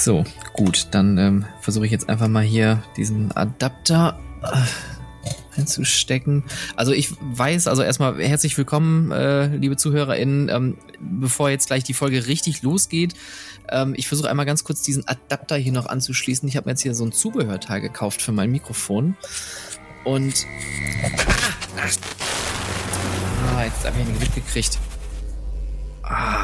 So, 0.00 0.24
gut, 0.54 0.86
dann 0.92 1.18
ähm, 1.18 1.44
versuche 1.60 1.84
ich 1.84 1.92
jetzt 1.92 2.08
einfach 2.08 2.26
mal 2.26 2.42
hier 2.42 2.82
diesen 2.96 3.32
Adapter 3.32 4.18
äh, 4.42 5.60
einzustecken. 5.60 6.42
Also 6.74 6.92
ich 6.92 7.12
weiß, 7.20 7.66
also 7.66 7.82
erstmal 7.82 8.18
herzlich 8.18 8.56
willkommen, 8.56 9.12
äh, 9.12 9.54
liebe 9.54 9.76
ZuhörerInnen. 9.76 10.48
Ähm, 10.48 10.78
bevor 11.00 11.50
jetzt 11.50 11.66
gleich 11.66 11.84
die 11.84 11.92
Folge 11.92 12.28
richtig 12.28 12.62
losgeht, 12.62 13.12
ähm, 13.68 13.92
ich 13.94 14.08
versuche 14.08 14.30
einmal 14.30 14.46
ganz 14.46 14.64
kurz 14.64 14.80
diesen 14.80 15.06
Adapter 15.06 15.56
hier 15.56 15.72
noch 15.72 15.84
anzuschließen. 15.84 16.48
Ich 16.48 16.56
habe 16.56 16.64
mir 16.64 16.72
jetzt 16.72 16.80
hier 16.80 16.94
so 16.94 17.04
ein 17.04 17.12
Zubehörteil 17.12 17.82
gekauft 17.82 18.22
für 18.22 18.32
mein 18.32 18.50
Mikrofon. 18.50 19.18
Und... 20.04 20.46
Ah, 23.54 23.64
jetzt 23.64 23.84
habe 23.84 24.00
ich 24.00 24.08
ihn 24.08 24.18
mitgekriegt. 24.18 24.78
Ah, 26.02 26.39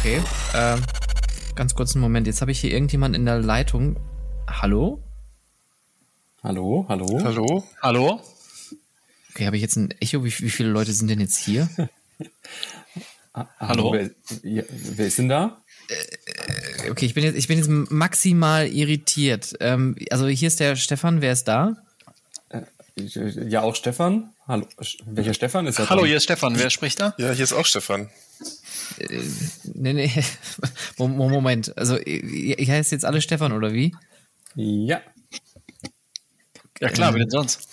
Okay. 0.00 0.22
Ähm, 0.54 0.82
ganz 1.54 1.74
kurz 1.74 1.94
einen 1.94 2.00
Moment. 2.00 2.26
Jetzt 2.26 2.40
habe 2.40 2.50
ich 2.50 2.58
hier 2.58 2.70
irgendjemand 2.70 3.14
in 3.14 3.26
der 3.26 3.38
Leitung. 3.38 4.00
Hallo? 4.48 5.02
Hallo, 6.42 6.86
hallo. 6.88 7.20
Hallo, 7.22 7.64
hallo. 7.82 8.20
Okay, 9.28 9.44
habe 9.44 9.56
ich 9.56 9.62
jetzt 9.62 9.76
ein 9.76 9.90
Echo? 10.00 10.24
Wie, 10.24 10.32
wie, 10.38 10.48
viele 10.48 10.70
Leute 10.70 10.94
sind 10.94 11.08
denn 11.08 11.20
jetzt 11.20 11.36
hier? 11.36 11.68
ah, 13.34 13.44
hallo. 13.58 13.92
Wer, 13.92 14.10
ja, 14.42 14.62
wer, 14.70 15.06
ist 15.06 15.18
denn 15.18 15.28
da? 15.28 15.60
Äh, 15.90 16.90
okay, 16.90 17.04
ich 17.04 17.12
bin 17.12 17.22
jetzt, 17.22 17.36
ich 17.36 17.48
bin 17.48 17.58
jetzt 17.58 17.68
maximal 17.68 18.66
irritiert. 18.68 19.52
Ähm, 19.60 19.96
also 20.10 20.28
hier 20.28 20.48
ist 20.48 20.60
der 20.60 20.76
Stefan. 20.76 21.20
Wer 21.20 21.32
ist 21.32 21.44
da? 21.44 21.76
Äh, 22.48 22.62
ja, 22.96 23.60
auch 23.60 23.76
Stefan. 23.76 24.32
Hallo. 24.48 24.66
Welcher 25.04 25.34
Stefan 25.34 25.66
ist 25.66 25.78
da? 25.78 25.90
Hallo, 25.90 26.06
hier 26.06 26.16
ist 26.16 26.24
Stefan. 26.24 26.58
Wer 26.58 26.70
spricht 26.70 27.00
da? 27.00 27.14
Ja, 27.18 27.32
hier 27.32 27.44
ist 27.44 27.52
auch 27.52 27.66
Stefan. 27.66 28.08
Nee, 29.74 29.92
nee. 29.92 30.10
Moment. 30.98 31.76
Also, 31.76 31.98
ich 31.98 32.70
heiße 32.70 32.94
jetzt 32.94 33.04
alle 33.04 33.20
Stefan, 33.20 33.52
oder 33.52 33.72
wie? 33.72 33.94
Ja. 34.54 35.00
Ja, 36.80 36.88
klar, 36.88 37.10
ähm, 37.10 37.14
wie 37.14 37.18
denn 37.20 37.30
sonst? 37.30 37.68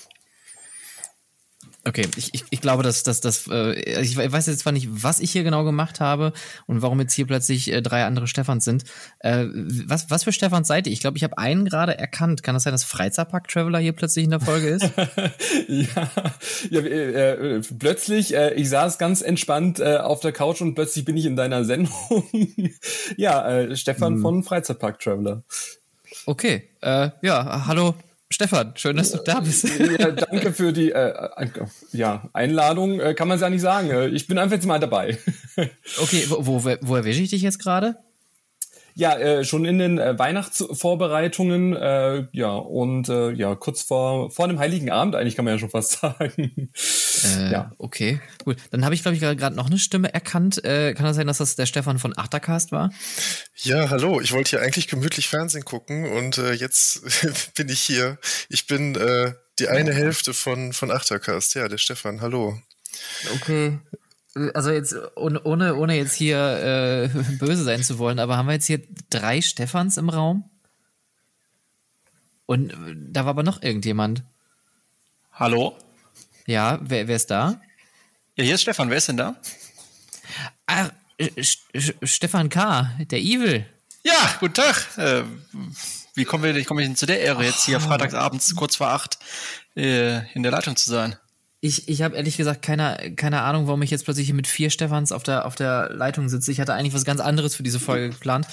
Okay, 1.88 2.06
ich, 2.18 2.34
ich, 2.34 2.44
ich 2.50 2.60
glaube, 2.60 2.84
dass 2.84 3.04
dass 3.04 3.22
das 3.22 3.48
äh, 3.50 4.02
ich 4.02 4.18
weiß 4.18 4.48
jetzt 4.48 4.60
zwar 4.60 4.74
nicht, 4.74 4.90
was 4.92 5.22
ich 5.22 5.32
hier 5.32 5.44
genau 5.44 5.64
gemacht 5.64 6.02
habe 6.02 6.34
und 6.66 6.82
warum 6.82 7.00
jetzt 7.00 7.14
hier 7.14 7.26
plötzlich 7.26 7.72
äh, 7.72 7.82
drei 7.82 8.04
andere 8.04 8.28
Stefans 8.28 8.66
sind. 8.66 8.84
Äh, 9.20 9.46
was 9.86 10.12
was 10.12 10.26
für 10.26 10.34
Stefans 10.34 10.68
seid 10.68 10.88
ihr? 10.88 10.94
Ich 10.94 11.00
glaube, 11.00 11.18
ich 11.18 11.24
habe 11.24 11.38
einen 11.38 11.64
gerade 11.64 11.98
erkannt. 11.98 12.44
Kann 12.44 12.56
das 12.56 12.64
sein, 12.64 12.74
dass 12.74 12.84
Freizeitpark 12.84 13.48
Traveler 13.48 13.80
hier 13.80 13.94
plötzlich 13.94 14.26
in 14.26 14.32
der 14.32 14.42
Folge 14.42 14.68
ist? 14.68 14.84
ja, 15.70 16.12
ja 16.70 16.82
äh, 16.82 17.56
äh, 17.56 17.62
plötzlich. 17.80 18.36
Äh, 18.36 18.56
ich 18.56 18.68
saß 18.68 18.98
ganz 18.98 19.22
entspannt 19.22 19.80
äh, 19.80 19.98
auf 19.98 20.20
der 20.20 20.34
Couch 20.34 20.60
und 20.60 20.76
plötzlich 20.76 21.06
bin 21.06 21.16
ich 21.16 21.26
in 21.26 21.38
deiner 21.38 21.64
Sendung. 21.64 21.94
ja, 23.16 23.50
äh, 23.50 23.76
Stefan 23.78 24.16
hm. 24.16 24.22
von 24.22 24.44
Freizeitpark 24.44 25.00
Traveler. 25.00 25.44
Okay, 26.26 26.70
äh, 26.82 27.12
ja, 27.22 27.66
hallo 27.66 27.96
Stefan, 28.38 28.74
schön, 28.76 28.96
dass 28.98 29.12
du 29.12 29.18
da 29.18 29.40
bist. 29.40 29.68
Ja, 29.80 30.12
danke 30.12 30.54
für 30.54 30.72
die 30.72 30.92
äh, 30.92 31.32
ja, 31.92 32.30
Einladung, 32.34 33.00
äh, 33.00 33.16
kann 33.16 33.28
man 33.28 33.38
es 33.38 33.42
ja 33.42 33.50
nicht 33.50 33.62
sagen. 33.62 33.90
Äh, 33.90 34.10
ich 34.10 34.28
bin 34.28 34.38
einfach 34.38 34.58
jetzt 34.58 34.68
mal 34.68 34.80
dabei. 34.80 35.18
Okay, 36.00 36.24
wo, 36.30 36.46
wo, 36.46 36.64
wo 36.82 36.96
erwische 36.96 37.24
ich 37.24 37.32
dich 37.32 37.42
jetzt 37.42 37.58
gerade? 37.58 37.98
Ja, 38.98 39.16
äh, 39.16 39.46
schon 39.46 39.64
in 39.66 39.78
den 39.78 40.00
äh, 40.00 40.18
Weihnachtsvorbereitungen, 40.18 41.76
äh, 41.76 42.26
ja, 42.32 42.56
und 42.56 43.08
äh, 43.10 43.30
ja, 43.30 43.54
kurz 43.54 43.84
vor, 43.84 44.32
vor 44.32 44.48
dem 44.48 44.58
Heiligen 44.58 44.90
Abend, 44.90 45.14
eigentlich 45.14 45.36
kann 45.36 45.46
man 45.46 45.54
ja 45.54 45.60
schon 45.60 45.70
fast 45.70 45.92
sagen. 46.02 46.72
Äh, 47.24 47.52
ja. 47.52 47.72
Okay, 47.78 48.20
gut. 48.44 48.58
Dann 48.72 48.84
habe 48.84 48.96
ich, 48.96 49.04
glaube 49.04 49.16
ich, 49.16 49.22
gerade 49.22 49.56
noch 49.56 49.68
eine 49.68 49.78
Stimme 49.78 50.12
erkannt. 50.12 50.66
Äh, 50.66 50.96
kann 50.96 51.06
das 51.06 51.16
sein, 51.16 51.28
dass 51.28 51.38
das 51.38 51.56
der 51.56 51.68
Stefan 51.68 52.00
von 52.00 52.18
Achtercast 52.18 52.72
war? 52.72 52.92
Ja, 53.58 53.92
hallo. 53.92 54.20
Ich 54.20 54.32
wollte 54.32 54.50
hier 54.50 54.62
eigentlich 54.62 54.88
gemütlich 54.88 55.28
Fernsehen 55.28 55.64
gucken 55.64 56.10
und 56.10 56.40
äh, 56.40 56.54
jetzt 56.54 57.04
bin 57.54 57.70
ich 57.70 57.82
hier. 57.82 58.18
Ich 58.50 58.66
bin 58.66 58.96
äh, 58.96 59.34
die 59.60 59.68
eine 59.68 59.94
Hälfte 59.94 60.34
von, 60.34 60.74
von 60.74 60.90
Achtercast. 60.90 61.54
Ja, 61.54 61.68
der 61.68 61.78
Stefan, 61.78 62.22
hallo. 62.22 62.60
Okay 63.36 63.78
also 64.54 64.72
jetzt 64.72 64.96
ohne, 65.16 65.76
ohne 65.76 65.96
jetzt 65.96 66.14
hier 66.14 66.38
äh, 66.38 67.08
böse 67.40 67.64
sein 67.64 67.84
zu 67.84 68.00
wollen, 68.00 68.20
aber 68.20 68.38
haben 68.38 68.48
wir 68.48 68.54
jetzt 68.54 68.68
hier 68.68 68.82
drei 69.10 69.42
Stefans 69.42 69.98
im 69.98 70.10
Raum? 70.10 70.50
Und 72.46 72.72
äh, 72.72 72.96
da 72.96 73.26
war 73.26 73.32
aber 73.32 73.44
noch 73.44 73.62
irgendjemand. 73.62 74.24
Hallo? 75.32 75.78
Ja, 76.46 76.80
wer, 76.82 77.08
wer 77.08 77.16
ist 77.16 77.30
da? 77.30 77.62
Ja, 78.36 78.44
hier 78.44 78.56
ist 78.56 78.62
Stefan. 78.62 78.90
Wer 78.90 78.98
ist 78.98 79.08
denn 79.08 79.18
da? 79.18 79.36
Ach, 80.66 80.92
Stefan 82.04 82.50
K., 82.50 82.92
der 83.00 83.20
Evil. 83.20 83.66
Ja, 84.04 84.36
guten 84.40 84.54
Tag. 84.54 84.98
Äh, 84.98 85.24
wie 86.14 86.26
kommen 86.26 86.44
wir, 86.44 86.56
wie 86.56 86.64
komme 86.64 86.82
ich 86.82 86.88
denn 86.88 86.96
zu 86.96 87.06
der 87.06 87.20
Ehre, 87.22 87.44
jetzt 87.44 87.66
hier 87.66 87.80
freitagsabends 87.80 88.56
kurz 88.56 88.76
vor 88.78 88.90
acht 88.90 89.20
äh, 89.76 90.32
in 90.34 90.44
der 90.44 90.52
Leitung 90.52 90.76
zu 90.76 90.90
sein? 90.90 91.16
Ich, 91.60 91.90
ich 91.90 92.04
habe 92.04 92.16
ehrlich 92.16 92.38
gesagt 92.38 92.62
keine, 92.62 93.14
keine 93.16 93.42
Ahnung, 93.42 93.66
warum 93.66 93.82
ich 93.82 93.90
jetzt 93.90 94.06
plötzlich 94.06 94.28
hier 94.28 94.36
mit 94.36 94.46
vier 94.46 94.70
Stefans 94.70 95.12
auf 95.12 95.24
der, 95.24 95.46
auf 95.46 95.56
der 95.56 95.90
Leitung 95.92 96.30
sitze. 96.30 96.52
Ich 96.52 96.60
hatte 96.60 96.74
eigentlich 96.74 96.94
was 96.94 97.04
ganz 97.04 97.20
anderes 97.20 97.56
für 97.56 97.64
diese 97.64 97.80
Folge 97.80 98.12
geplant. 98.12 98.48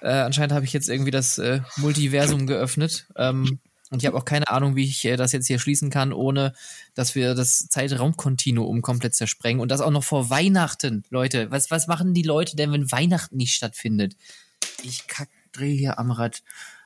Äh, 0.00 0.08
anscheinend 0.08 0.52
habe 0.52 0.64
ich 0.64 0.72
jetzt 0.72 0.88
irgendwie 0.88 1.12
das 1.12 1.38
äh, 1.38 1.60
Multiversum 1.76 2.48
geöffnet. 2.48 3.06
Ähm, 3.16 3.60
und 3.90 4.02
ich 4.02 4.06
habe 4.06 4.16
auch 4.16 4.24
keine 4.24 4.48
Ahnung, 4.48 4.76
wie 4.76 4.84
ich 4.84 5.04
äh, 5.04 5.16
das 5.16 5.32
jetzt 5.32 5.46
hier 5.46 5.58
schließen 5.58 5.90
kann, 5.90 6.12
ohne 6.12 6.52
dass 6.94 7.14
wir 7.14 7.34
das 7.34 7.68
Zeitraumkontinuum 7.68 8.82
komplett 8.82 9.14
zersprengen. 9.14 9.60
Und 9.60 9.70
das 9.70 9.80
auch 9.80 9.90
noch 9.90 10.04
vor 10.04 10.30
Weihnachten, 10.30 11.04
Leute. 11.10 11.50
Was, 11.50 11.70
was 11.70 11.86
machen 11.86 12.12
die 12.12 12.22
Leute 12.22 12.56
denn, 12.56 12.72
wenn 12.72 12.90
Weihnachten 12.90 13.36
nicht 13.36 13.54
stattfindet? 13.54 14.16
Ich 14.82 15.06
kack, 15.06 15.28
dreh 15.52 15.76
hier 15.76 15.98
am 15.98 16.10
Rad. 16.10 16.42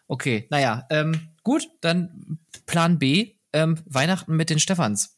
Okay, 0.07 0.47
naja, 0.51 0.87
ähm, 0.91 1.29
gut, 1.43 1.67
dann 1.81 2.39
Plan 2.67 2.99
B, 2.99 3.35
ähm, 3.53 3.79
Weihnachten 3.87 4.37
mit 4.37 4.51
den 4.51 4.59
Stefans. 4.59 5.17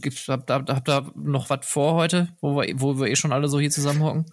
Gibt's, 0.00 0.28
habt, 0.28 0.50
habt, 0.50 0.70
habt 0.70 0.88
ihr 0.88 1.12
noch 1.14 1.50
was 1.50 1.66
vor 1.66 1.94
heute, 1.94 2.28
wo 2.40 2.60
wir, 2.60 2.80
wo 2.80 2.98
wir 2.98 3.08
eh 3.08 3.16
schon 3.16 3.32
alle 3.32 3.48
so 3.48 3.60
hier 3.60 3.70
zusammenhocken? 3.70 4.26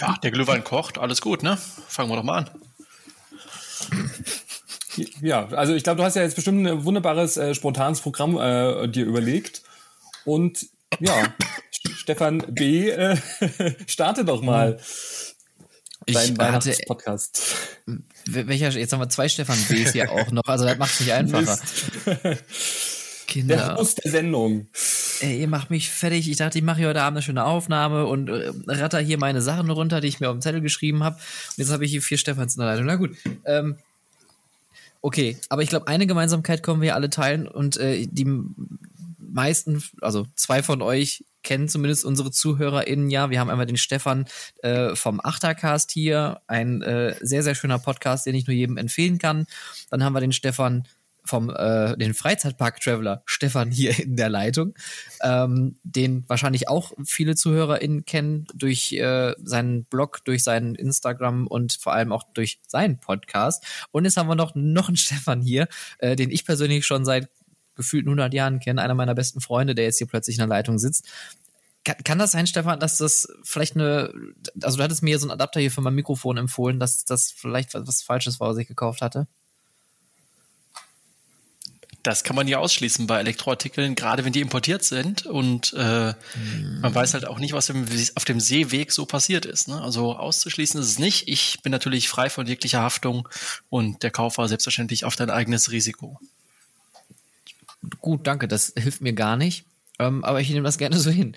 Ja, 0.00 0.16
der 0.22 0.30
Glühwein 0.30 0.64
kocht, 0.64 0.98
alles 0.98 1.20
gut, 1.20 1.42
ne? 1.42 1.56
Fangen 1.88 2.10
wir 2.10 2.16
doch 2.16 2.24
mal 2.24 2.38
an. 2.38 2.50
Ja, 5.20 5.46
also 5.48 5.74
ich 5.74 5.84
glaube, 5.84 5.98
du 5.98 6.04
hast 6.04 6.16
ja 6.16 6.22
jetzt 6.22 6.34
bestimmt 6.34 6.66
ein 6.66 6.84
wunderbares, 6.84 7.36
äh, 7.36 7.54
spontanes 7.54 8.00
Programm 8.00 8.36
äh, 8.36 8.88
dir 8.88 9.06
überlegt. 9.06 9.62
Und 10.24 10.66
ja, 11.00 11.34
Stefan 11.96 12.38
B., 12.48 12.90
äh, 12.90 13.16
starte 13.86 14.24
doch 14.24 14.42
mal 14.42 14.78
ich 16.06 16.14
deinen 16.14 16.36
Weihnachtspodcast. 16.36 17.42
Welcher, 18.26 18.70
jetzt 18.70 18.92
haben 18.92 19.00
wir 19.00 19.08
zwei 19.08 19.28
Stefan 19.28 19.58
B's 19.68 19.92
hier 19.92 20.10
auch 20.10 20.30
noch, 20.30 20.44
also 20.46 20.64
das 20.64 20.78
macht 20.78 20.92
es 20.92 21.00
nicht 21.00 21.12
einfacher. 21.12 21.58
Kinder. 23.32 23.56
Der 23.56 23.76
Host 23.76 24.04
der 24.04 24.10
Sendung. 24.10 24.66
Ey, 25.20 25.40
ihr 25.40 25.48
macht 25.48 25.70
mich 25.70 25.88
fertig. 25.88 26.28
Ich 26.28 26.36
dachte, 26.36 26.58
ich 26.58 26.64
mache 26.64 26.86
heute 26.86 27.00
Abend 27.00 27.16
eine 27.16 27.22
schöne 27.22 27.44
Aufnahme 27.44 28.04
und 28.04 28.28
äh, 28.28 28.52
ratter 28.66 29.00
hier 29.00 29.16
meine 29.16 29.40
Sachen 29.40 29.70
runter, 29.70 30.02
die 30.02 30.08
ich 30.08 30.20
mir 30.20 30.28
auf 30.28 30.36
dem 30.36 30.42
Zettel 30.42 30.60
geschrieben 30.60 31.02
habe. 31.02 31.16
Und 31.16 31.58
jetzt 31.58 31.72
habe 31.72 31.84
ich 31.84 31.90
hier 31.90 32.02
vier 32.02 32.18
Stefans 32.18 32.56
in 32.56 32.60
der 32.60 32.70
Leitung. 32.70 32.86
Na 32.86 32.96
gut. 32.96 33.16
Ähm, 33.46 33.76
okay, 35.00 35.38
aber 35.48 35.62
ich 35.62 35.70
glaube, 35.70 35.88
eine 35.88 36.06
Gemeinsamkeit 36.06 36.62
können 36.62 36.82
wir 36.82 36.94
alle 36.94 37.08
teilen 37.08 37.48
und 37.48 37.78
äh, 37.78 38.06
die 38.06 38.26
meisten, 39.18 39.82
also 40.02 40.26
zwei 40.34 40.62
von 40.62 40.82
euch 40.82 41.24
kennen 41.42 41.68
zumindest 41.68 42.04
unsere 42.04 42.30
ZuhörerInnen 42.30 43.08
ja. 43.08 43.30
Wir 43.30 43.40
haben 43.40 43.48
einmal 43.48 43.66
den 43.66 43.78
Stefan 43.78 44.26
äh, 44.62 44.94
vom 44.94 45.20
Achtercast 45.24 45.90
hier, 45.90 46.42
ein 46.46 46.82
äh, 46.82 47.16
sehr, 47.20 47.42
sehr 47.42 47.54
schöner 47.54 47.78
Podcast, 47.78 48.26
den 48.26 48.34
ich 48.34 48.46
nur 48.46 48.54
jedem 48.54 48.76
empfehlen 48.76 49.18
kann. 49.18 49.46
Dann 49.90 50.04
haben 50.04 50.12
wir 50.12 50.20
den 50.20 50.32
Stefan 50.32 50.86
vom 51.24 51.50
äh, 51.50 51.96
den 51.96 52.14
Freizeitpark 52.14 52.80
Traveler 52.80 53.22
Stefan 53.26 53.70
hier 53.70 53.98
in 54.02 54.16
der 54.16 54.28
Leitung, 54.28 54.74
ähm, 55.22 55.76
den 55.82 56.24
wahrscheinlich 56.28 56.68
auch 56.68 56.92
viele 57.04 57.36
ZuhörerInnen 57.36 58.04
kennen 58.04 58.46
durch 58.54 58.92
äh, 58.92 59.34
seinen 59.42 59.84
Blog, 59.84 60.24
durch 60.24 60.42
seinen 60.42 60.74
Instagram 60.74 61.46
und 61.46 61.74
vor 61.74 61.92
allem 61.92 62.12
auch 62.12 62.24
durch 62.34 62.60
seinen 62.66 62.98
Podcast. 62.98 63.64
Und 63.92 64.04
jetzt 64.04 64.16
haben 64.16 64.28
wir 64.28 64.34
noch 64.34 64.54
noch 64.54 64.88
einen 64.88 64.96
Stefan 64.96 65.40
hier, 65.40 65.68
äh, 65.98 66.16
den 66.16 66.30
ich 66.30 66.44
persönlich 66.44 66.86
schon 66.86 67.04
seit 67.04 67.28
gefühlt 67.74 68.06
100 68.06 68.34
Jahren 68.34 68.60
kenne, 68.60 68.82
einer 68.82 68.94
meiner 68.94 69.14
besten 69.14 69.40
Freunde, 69.40 69.74
der 69.74 69.86
jetzt 69.86 69.98
hier 69.98 70.06
plötzlich 70.06 70.36
in 70.36 70.40
der 70.40 70.48
Leitung 70.48 70.78
sitzt. 70.78 71.08
Kann, 71.84 71.96
kann 72.04 72.18
das 72.18 72.32
sein, 72.32 72.46
Stefan, 72.46 72.78
dass 72.78 72.98
das 72.98 73.28
vielleicht 73.42 73.74
eine, 73.74 74.12
also 74.62 74.76
du 74.76 74.84
hattest 74.84 75.02
mir 75.02 75.18
so 75.18 75.26
einen 75.26 75.32
Adapter 75.32 75.60
hier 75.60 75.70
für 75.70 75.80
mein 75.80 75.94
Mikrofon 75.94 76.36
empfohlen, 76.36 76.78
dass 76.78 77.04
das 77.04 77.32
vielleicht 77.32 77.74
was 77.74 78.02
Falsches 78.02 78.38
war, 78.40 78.50
was 78.50 78.58
ich 78.58 78.68
gekauft 78.68 79.02
hatte? 79.02 79.26
Das 82.02 82.24
kann 82.24 82.34
man 82.34 82.48
ja 82.48 82.58
ausschließen 82.58 83.06
bei 83.06 83.20
Elektroartikeln, 83.20 83.94
gerade 83.94 84.24
wenn 84.24 84.32
die 84.32 84.40
importiert 84.40 84.82
sind 84.82 85.26
und 85.26 85.72
äh, 85.76 86.14
mhm. 86.34 86.80
man 86.80 86.94
weiß 86.94 87.14
halt 87.14 87.26
auch 87.26 87.38
nicht, 87.38 87.52
was 87.52 87.72
auf 88.14 88.24
dem 88.24 88.40
Seeweg 88.40 88.90
so 88.90 89.06
passiert 89.06 89.46
ist. 89.46 89.68
Ne? 89.68 89.80
Also 89.80 90.16
auszuschließen 90.16 90.80
ist 90.80 90.86
es 90.86 90.98
nicht. 90.98 91.28
Ich 91.28 91.60
bin 91.62 91.70
natürlich 91.70 92.08
frei 92.08 92.28
von 92.28 92.46
jeglicher 92.46 92.80
Haftung 92.80 93.28
und 93.70 94.02
der 94.02 94.10
Kauf 94.10 94.36
selbstverständlich 94.36 95.04
auf 95.04 95.16
dein 95.16 95.30
eigenes 95.30 95.70
Risiko. 95.70 96.18
Gut, 98.00 98.26
danke. 98.26 98.48
Das 98.48 98.72
hilft 98.76 99.00
mir 99.00 99.12
gar 99.12 99.36
nicht. 99.36 99.64
Ähm, 99.98 100.24
aber 100.24 100.40
ich 100.40 100.50
nehme 100.50 100.64
das 100.64 100.78
gerne 100.78 100.98
so 100.98 101.10
hin. 101.10 101.34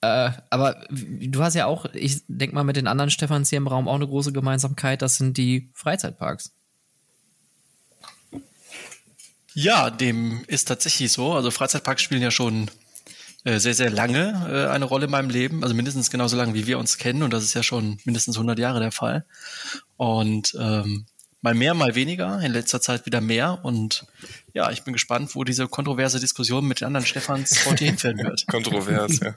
Äh, 0.00 0.30
aber 0.50 0.86
du 0.90 1.42
hast 1.42 1.54
ja 1.54 1.66
auch, 1.66 1.86
ich 1.92 2.22
denke 2.28 2.54
mal, 2.54 2.64
mit 2.64 2.76
den 2.76 2.86
anderen 2.86 3.10
Stefans 3.10 3.50
hier 3.50 3.58
im 3.58 3.66
Raum 3.66 3.88
auch 3.88 3.94
eine 3.94 4.06
große 4.06 4.32
Gemeinsamkeit. 4.32 5.02
Das 5.02 5.16
sind 5.16 5.36
die 5.36 5.68
Freizeitparks. 5.74 6.52
Ja, 9.58 9.88
dem 9.88 10.44
ist 10.48 10.68
tatsächlich 10.68 11.10
so. 11.10 11.32
Also 11.32 11.50
Freizeitparks 11.50 12.02
spielen 12.02 12.20
ja 12.20 12.30
schon 12.30 12.70
äh, 13.44 13.58
sehr, 13.58 13.72
sehr 13.72 13.88
lange 13.88 14.46
äh, 14.50 14.70
eine 14.70 14.84
Rolle 14.84 15.06
in 15.06 15.10
meinem 15.10 15.30
Leben. 15.30 15.62
Also 15.62 15.74
mindestens 15.74 16.10
genauso 16.10 16.36
lange, 16.36 16.52
wie 16.52 16.66
wir 16.66 16.78
uns 16.78 16.98
kennen. 16.98 17.22
Und 17.22 17.32
das 17.32 17.42
ist 17.42 17.54
ja 17.54 17.62
schon 17.62 17.96
mindestens 18.04 18.36
100 18.36 18.58
Jahre 18.58 18.80
der 18.80 18.92
Fall. 18.92 19.24
Und 19.96 20.54
ähm, 20.60 21.06
mal 21.46 21.54
mehr, 21.54 21.74
mal 21.74 21.94
weniger, 21.94 22.40
in 22.40 22.50
letzter 22.50 22.80
Zeit 22.80 23.06
wieder 23.06 23.20
mehr. 23.20 23.60
Und 23.62 24.04
ja, 24.52 24.72
ich 24.72 24.82
bin 24.82 24.92
gespannt, 24.92 25.36
wo 25.36 25.44
diese 25.44 25.68
kontroverse 25.68 26.18
Diskussion 26.18 26.66
mit 26.66 26.80
den 26.80 26.88
anderen 26.88 27.06
Stefans 27.06 27.66
heute 27.66 27.84
hinführen 27.84 28.18
wird. 28.18 28.44
Kontrovers, 28.50 29.20
ja. 29.20 29.36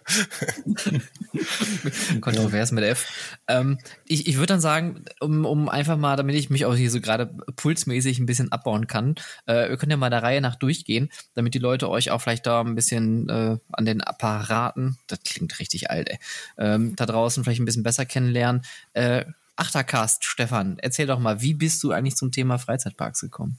Kontrovers 2.20 2.72
mit 2.72 2.84
F. 2.84 3.06
Ähm, 3.48 3.78
ich 4.06 4.26
ich 4.26 4.38
würde 4.38 4.48
dann 4.48 4.60
sagen, 4.60 5.06
um, 5.20 5.46
um 5.46 5.70
einfach 5.70 5.98
mal, 5.98 6.16
damit 6.16 6.36
ich 6.36 6.50
mich 6.50 6.66
auch 6.66 6.74
hier 6.74 6.90
so 6.90 7.00
gerade 7.00 7.28
pulsmäßig 7.56 8.18
ein 8.18 8.26
bisschen 8.26 8.52
abbauen 8.52 8.88
kann, 8.88 9.14
äh, 9.46 9.70
wir 9.70 9.78
können 9.78 9.92
ja 9.92 9.98
mal 9.98 10.10
der 10.10 10.24
Reihe 10.24 10.42
nach 10.42 10.56
durchgehen, 10.56 11.12
damit 11.36 11.54
die 11.54 11.60
Leute 11.60 11.92
euch 11.92 12.10
auch 12.10 12.22
vielleicht 12.22 12.48
da 12.48 12.62
ein 12.62 12.74
bisschen 12.74 13.30
äh, 13.30 13.58
an 13.72 13.86
den 13.86 14.02
Apparaten, 14.02 14.98
das 15.06 15.20
klingt 15.22 15.60
richtig 15.60 15.92
alt, 15.92 16.10
ey, 16.10 16.18
ähm, 16.58 16.96
da 16.96 17.06
draußen 17.06 17.44
vielleicht 17.44 17.62
ein 17.62 17.66
bisschen 17.66 17.84
besser 17.84 18.08
kennenlernen. 18.08 18.64
Äh, 18.94 19.26
Achtercast, 19.60 20.24
Stefan, 20.24 20.78
erzähl 20.80 21.08
doch 21.08 21.20
mal, 21.20 21.42
wie 21.42 21.54
bist 21.54 21.84
du 21.84 21.92
eigentlich 21.92 22.16
zum 22.16 22.32
Thema 22.32 22.58
Freizeitparks 22.58 23.22
gekommen? 23.22 23.58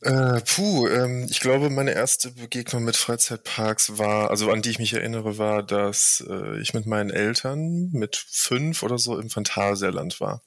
Äh, 0.00 0.40
puh, 0.42 0.86
ähm, 0.86 1.26
ich 1.28 1.40
glaube, 1.40 1.70
meine 1.70 1.92
erste 1.92 2.30
Begegnung 2.30 2.84
mit 2.84 2.96
Freizeitparks 2.96 3.98
war, 3.98 4.30
also 4.30 4.48
an 4.52 4.62
die 4.62 4.70
ich 4.70 4.78
mich 4.78 4.92
erinnere, 4.92 5.38
war, 5.38 5.64
dass 5.64 6.24
äh, 6.28 6.60
ich 6.60 6.72
mit 6.72 6.86
meinen 6.86 7.10
Eltern 7.10 7.90
mit 7.90 8.14
fünf 8.16 8.84
oder 8.84 8.96
so 8.96 9.18
im 9.18 9.28
Phantasialand 9.28 10.20
war. 10.20 10.40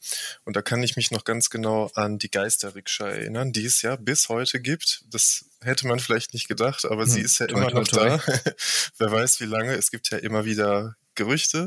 Und 0.45 0.55
da 0.55 0.61
kann 0.61 0.81
ich 0.83 0.95
mich 0.95 1.11
noch 1.11 1.25
ganz 1.25 1.49
genau 1.49 1.91
an 1.95 2.17
die 2.17 2.31
Geisterrikscha 2.31 3.09
erinnern, 3.09 3.51
die 3.51 3.65
es 3.65 3.81
ja 3.81 3.97
bis 3.97 4.29
heute 4.29 4.61
gibt. 4.61 5.03
Das 5.09 5.45
hätte 5.59 5.85
man 5.85 5.99
vielleicht 5.99 6.33
nicht 6.33 6.47
gedacht, 6.47 6.85
aber 6.85 7.03
hm, 7.03 7.09
sie 7.09 7.21
ist 7.21 7.39
ja 7.39 7.47
toi, 7.47 7.57
immer 7.57 7.71
toi, 7.71 7.79
noch 7.79 7.87
toi. 7.87 8.07
da. 8.07 8.23
Wer 8.99 9.11
weiß 9.11 9.41
wie 9.41 9.45
lange. 9.45 9.73
Es 9.73 9.91
gibt 9.91 10.09
ja 10.11 10.17
immer 10.17 10.45
wieder 10.45 10.95
Gerüchte. 11.15 11.65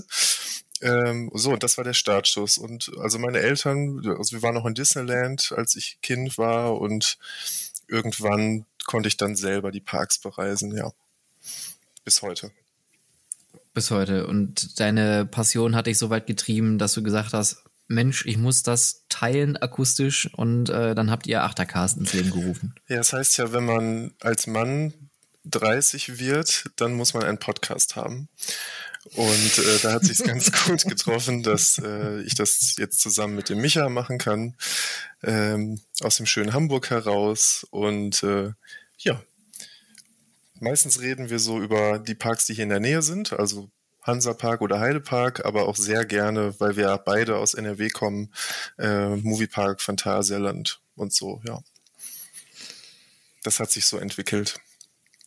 Ähm, 0.85 1.31
so, 1.33 1.53
und 1.53 1.63
das 1.63 1.79
war 1.79 1.85
der 1.85 1.95
Startschuss. 1.95 2.59
Und 2.59 2.93
also 2.99 3.19
meine 3.19 3.41
Eltern, 3.41 4.03
also 4.19 4.37
wir 4.37 4.43
waren 4.43 4.55
noch 4.55 4.67
in 4.67 4.75
Disneyland, 4.75 5.53
als 5.57 5.77
ich 5.77 5.99
Kind 6.03 6.37
war 6.37 6.79
und 6.79 7.19
irgendwann 7.89 8.67
konnte 8.85 9.09
ich 9.09 9.17
dann 9.17 9.35
selber 9.35 9.73
die 9.73 9.81
Parks 9.81 10.19
bereisen, 10.19 10.77
ja. 10.77 10.93
Bis 12.05 12.21
heute. 12.21 12.51
Bis 13.73 13.91
heute. 13.91 14.27
Und 14.27 14.79
deine 14.79 15.25
Passion 15.25 15.75
hat 15.75 15.87
dich 15.87 15.97
so 15.97 16.11
weit 16.11 16.27
getrieben, 16.27 16.79
dass 16.79 16.93
du 16.93 17.03
gesagt 17.03 17.33
hast, 17.33 17.65
Mensch, 17.89 18.27
ich 18.27 18.37
muss 18.37 18.63
das 18.63 19.05
teilen 19.09 19.57
akustisch 19.57 20.33
und 20.35 20.69
äh, 20.69 20.95
dann 20.95 21.11
habt 21.11 21.27
ihr 21.27 21.45
Achtercast 21.45 21.97
ins 21.97 22.13
Leben 22.13 22.31
gerufen. 22.31 22.75
Ja, 22.89 22.99
das 22.99 23.13
heißt 23.15 23.39
ja, 23.39 23.53
wenn 23.53 23.65
man 23.65 24.13
als 24.21 24.47
Mann 24.47 24.93
30 25.47 26.19
wird, 26.19 26.65
dann 26.77 26.95
muss 26.95 27.15
man 27.15 27.25
einen 27.25 27.39
Podcast 27.39 27.97
haben. 27.97 28.29
Und 29.13 29.59
äh, 29.59 29.79
da 29.83 29.93
hat 29.93 30.05
sich 30.05 30.25
ganz 30.25 30.51
gut 30.67 30.85
getroffen, 30.85 31.43
dass 31.43 31.79
äh, 31.79 32.23
ich 32.23 32.35
das 32.35 32.77
jetzt 32.79 33.01
zusammen 33.01 33.37
mit 33.37 33.49
dem 33.49 33.61
Micha 33.61 33.89
machen 33.89 34.19
kann, 34.19 34.57
ähm, 35.23 35.81
aus 36.01 36.17
dem 36.17 36.27
schönen 36.27 36.55
Hamburg 36.55 36.91
heraus. 36.91 37.67
Und 37.71 38.23
äh, 38.23 38.53
ja, 38.99 39.23
meistens 40.55 41.01
reden 41.01 41.29
wir 41.29 41.39
so 41.39 41.61
über 41.61 41.99
die 41.99 42.15
Parks, 42.15 42.47
die 42.47 42.55
hier 42.55 42.65
in 42.65 42.71
der 42.71 42.81
Nähe 42.81 43.03
sind, 43.03 43.35
also 43.35 43.71
Hansapark 44.03 44.61
oder 44.61 44.81
Heidepark, 44.81 45.45
aber 45.45 45.67
auch 45.67 45.77
sehr 45.77 46.05
gerne, 46.05 46.59
weil 46.59 46.77
wir 46.77 46.97
beide 46.99 47.37
aus 47.37 47.55
NRW 47.55 47.89
kommen, 47.91 48.33
äh, 48.79 49.17
Moviepark, 49.17 49.81
Phantasialand 49.81 50.81
und 50.95 51.13
so, 51.13 51.41
ja. 51.47 51.61
Das 53.43 53.61
hat 53.61 53.71
sich 53.71 53.85
so 53.87 53.99
entwickelt. 53.99 54.59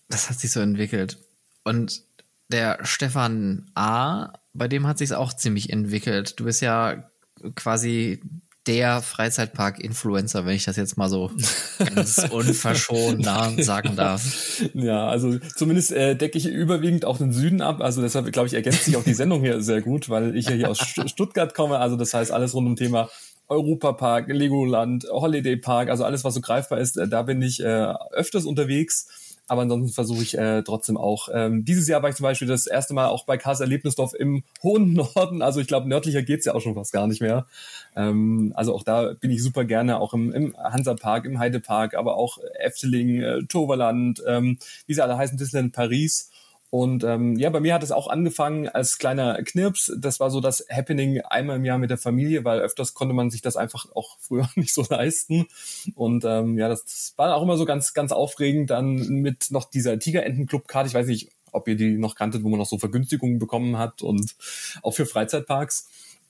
Das 0.10 0.30
hat 0.30 0.40
sich 0.40 0.52
so 0.52 0.60
entwickelt. 0.60 1.20
Und 1.64 2.07
der 2.52 2.80
Stefan 2.84 3.70
A., 3.76 4.34
bei 4.54 4.68
dem 4.68 4.88
hat 4.88 4.98
sich 4.98 5.14
auch 5.14 5.34
ziemlich 5.34 5.70
entwickelt. 5.72 6.40
Du 6.40 6.46
bist 6.46 6.62
ja 6.62 7.10
quasi 7.56 8.22
der 8.68 9.02
Freizeitpark-Influencer, 9.02 10.46
wenn 10.46 10.56
ich 10.56 10.66
das 10.66 10.76
jetzt 10.76 10.98
mal 10.98 11.10
so 11.10 11.32
ganz 11.78 12.18
unverschont 12.32 13.24
sagen 13.64 13.96
darf. 13.96 14.62
Ja, 14.74 15.08
also 15.08 15.40
zumindest 15.56 15.94
äh, 15.94 16.16
decke 16.16 16.38
ich 16.38 16.48
überwiegend 16.48 17.06
auch 17.06 17.18
den 17.18 17.32
Süden 17.32 17.62
ab. 17.62 17.82
Also 17.82 18.02
deshalb, 18.02 18.32
glaube 18.34 18.48
ich, 18.48 18.54
ergänzt 18.54 18.84
sich 18.84 18.98
auch 18.98 19.04
die 19.04 19.14
Sendung 19.14 19.42
hier 19.42 19.62
sehr 19.62 19.82
gut, 19.82 20.10
weil 20.10 20.36
ich 20.36 20.50
ja 20.50 20.56
hier 20.56 20.70
aus 20.70 20.80
Stuttgart 20.80 21.54
komme. 21.54 21.78
Also 21.80 21.96
das 21.96 22.14
heißt, 22.14 22.32
alles 22.32 22.54
rund 22.54 22.68
um 22.68 22.76
Thema 22.76 23.10
Europapark, 23.48 24.28
Legoland, 24.28 25.06
Holiday 25.10 25.56
Park, 25.56 25.90
also 25.90 26.04
alles, 26.04 26.26
was 26.26 26.34
so 26.34 26.42
greifbar 26.42 26.80
ist, 26.80 26.98
äh, 26.98 27.08
da 27.08 27.22
bin 27.22 27.42
ich 27.42 27.62
äh, 27.62 27.94
öfters 28.12 28.46
unterwegs. 28.46 29.08
Aber 29.48 29.62
ansonsten 29.62 29.94
versuche 29.94 30.22
ich 30.22 30.38
äh, 30.38 30.62
trotzdem 30.64 30.98
auch. 30.98 31.30
Ähm, 31.34 31.64
dieses 31.64 31.88
Jahr 31.88 32.04
war 32.04 32.10
ich 32.10 32.16
zum 32.16 32.26
Beispiel 32.26 32.48
das 32.48 32.68
erste 32.68 32.94
Mal 32.94 33.08
auch 33.08 33.26
bei 33.26 33.38
Kars 33.38 33.62
Erlebnisdorf 33.62 34.14
im 34.14 34.44
hohen 34.64 34.94
Norden. 34.94 35.42
Also 35.42 35.62
ich 35.62 35.68
glaube, 35.68 35.88
nördlicher 35.88 36.22
geht's 36.22 36.46
ja 36.46 36.54
auch 36.54 36.62
schon 36.62 36.76
fast 36.76 36.92
gar 36.92 37.08
nicht 37.08 37.22
mehr. 37.22 37.48
Ähm, 37.96 38.52
also 38.56 38.76
auch 38.76 38.84
da 38.84 39.14
bin 39.14 39.32
ich 39.32 39.42
super 39.42 39.64
gerne, 39.64 40.00
auch 40.00 40.14
im, 40.14 40.34
im 40.34 40.58
Hansapark, 40.58 41.26
im 41.26 41.40
Heidepark, 41.40 41.96
aber 41.96 42.18
auch 42.18 42.40
Efteling, 42.60 43.22
äh, 43.22 43.44
Toverland, 43.46 44.22
ähm, 44.28 44.58
wie 44.86 44.94
sie 44.94 45.02
alle 45.02 45.18
heißen, 45.18 45.38
Disneyland 45.38 45.74
Paris. 45.74 46.30
Und 46.70 47.04
ähm, 47.06 47.38
ja, 47.38 47.50
bei 47.50 47.62
mir 47.62 47.74
hat 47.74 47.84
es 47.84 47.94
auch 47.94 48.08
angefangen 48.08 48.68
als 48.68 48.98
kleiner 48.98 49.42
Knirps. 49.44 49.94
Das 49.98 50.20
war 50.20 50.30
so 50.30 50.42
das 50.42 50.66
Happening 50.70 51.22
einmal 51.22 51.58
im 51.58 51.66
Jahr 51.66 51.78
mit 51.78 51.90
der 51.90 51.98
Familie, 51.98 52.44
weil 52.44 52.60
öfters 52.60 52.94
konnte 52.94 53.14
man 53.14 53.30
sich 53.30 53.42
das 53.42 53.56
einfach 53.56 53.88
auch 53.96 54.18
früher 54.20 54.50
nicht 54.56 54.74
so 54.74 54.86
leisten. 54.90 55.48
Und 55.96 56.26
ähm, 56.26 56.58
ja, 56.58 56.68
das, 56.68 56.84
das 56.84 57.14
war 57.16 57.36
auch 57.36 57.44
immer 57.44 57.58
so 57.58 57.66
ganz, 57.66 57.94
ganz 57.94 58.12
aufregend. 58.12 58.70
Dann 58.70 58.96
mit 59.08 59.52
noch 59.52 59.66
dieser 59.66 59.98
Tigerenten-Club-Karte. 59.98 60.90
Ich 60.90 60.94
weiß 60.94 61.08
nicht, 61.08 61.30
ob 61.54 61.68
ihr 61.68 61.76
die 61.76 61.98
noch 61.98 62.16
kanntet, 62.16 62.44
wo 62.44 62.50
man 62.50 62.60
noch 62.60 62.66
so 62.66 62.78
Vergünstigungen 62.78 63.40
bekommen 63.40 63.78
hat 63.78 64.02
und 64.02 64.36
auch 64.84 64.92
für 64.92 65.06
Freizeitparks. 65.06 65.88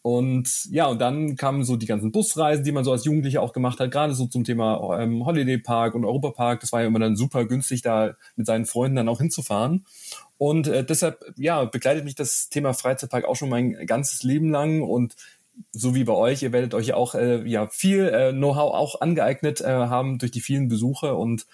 Und 0.08 0.70
ja, 0.72 0.88
und 0.88 1.00
dann 1.00 1.36
kamen 1.36 1.66
so 1.66 1.76
die 1.76 1.86
ganzen 1.86 2.14
Busreisen, 2.14 2.64
die 2.64 2.72
man 2.72 2.86
so 2.86 2.94
als 2.94 3.04
Jugendlicher 3.04 3.42
auch 3.42 3.52
gemacht 3.52 3.78
hat, 3.82 3.92
gerade 3.92 4.14
so 4.14 4.26
zum 4.26 4.46
Thema 4.46 4.98
ähm, 5.02 5.26
Holiday 5.26 5.58
Park 5.58 5.96
und 5.96 6.06
Europa 6.06 6.30
Park. 6.30 6.62
Das 6.62 6.72
war 6.72 6.80
ja 6.80 6.88
immer 6.88 7.00
dann 7.00 7.18
super 7.18 7.44
günstig, 7.44 7.82
da 7.82 8.16
mit 8.38 8.46
seinen 8.46 8.66
Freunden 8.66 8.96
dann 8.96 9.10
auch 9.10 9.18
hinzufahren. 9.18 9.86
Und 10.38 10.68
äh, 10.68 10.86
deshalb, 10.86 11.26
ja, 11.36 11.66
begleitet 11.66 12.06
mich 12.06 12.16
das 12.16 12.48
Thema 12.48 12.74
Freizeitpark 12.74 13.26
auch 13.26 13.36
schon 13.36 13.50
mein 13.50 13.86
ganzes 13.86 14.24
Leben 14.24 14.50
lang 14.50 14.82
und 14.82 15.18
so 15.74 15.94
wie 15.94 16.06
bei 16.06 16.14
euch, 16.14 16.42
ihr 16.42 16.54
werdet 16.54 16.74
euch 16.74 16.94
auch 16.94 17.14
äh, 17.14 17.46
ja 17.46 17.68
viel 17.68 18.08
äh, 18.08 18.32
Know-how 18.32 18.74
auch 18.74 19.02
angeeignet 19.02 19.60
äh, 19.60 19.66
haben 19.66 20.20
durch 20.20 20.32
die 20.32 20.40
vielen 20.40 20.70
Besuche 20.70 21.16
und 21.16 21.48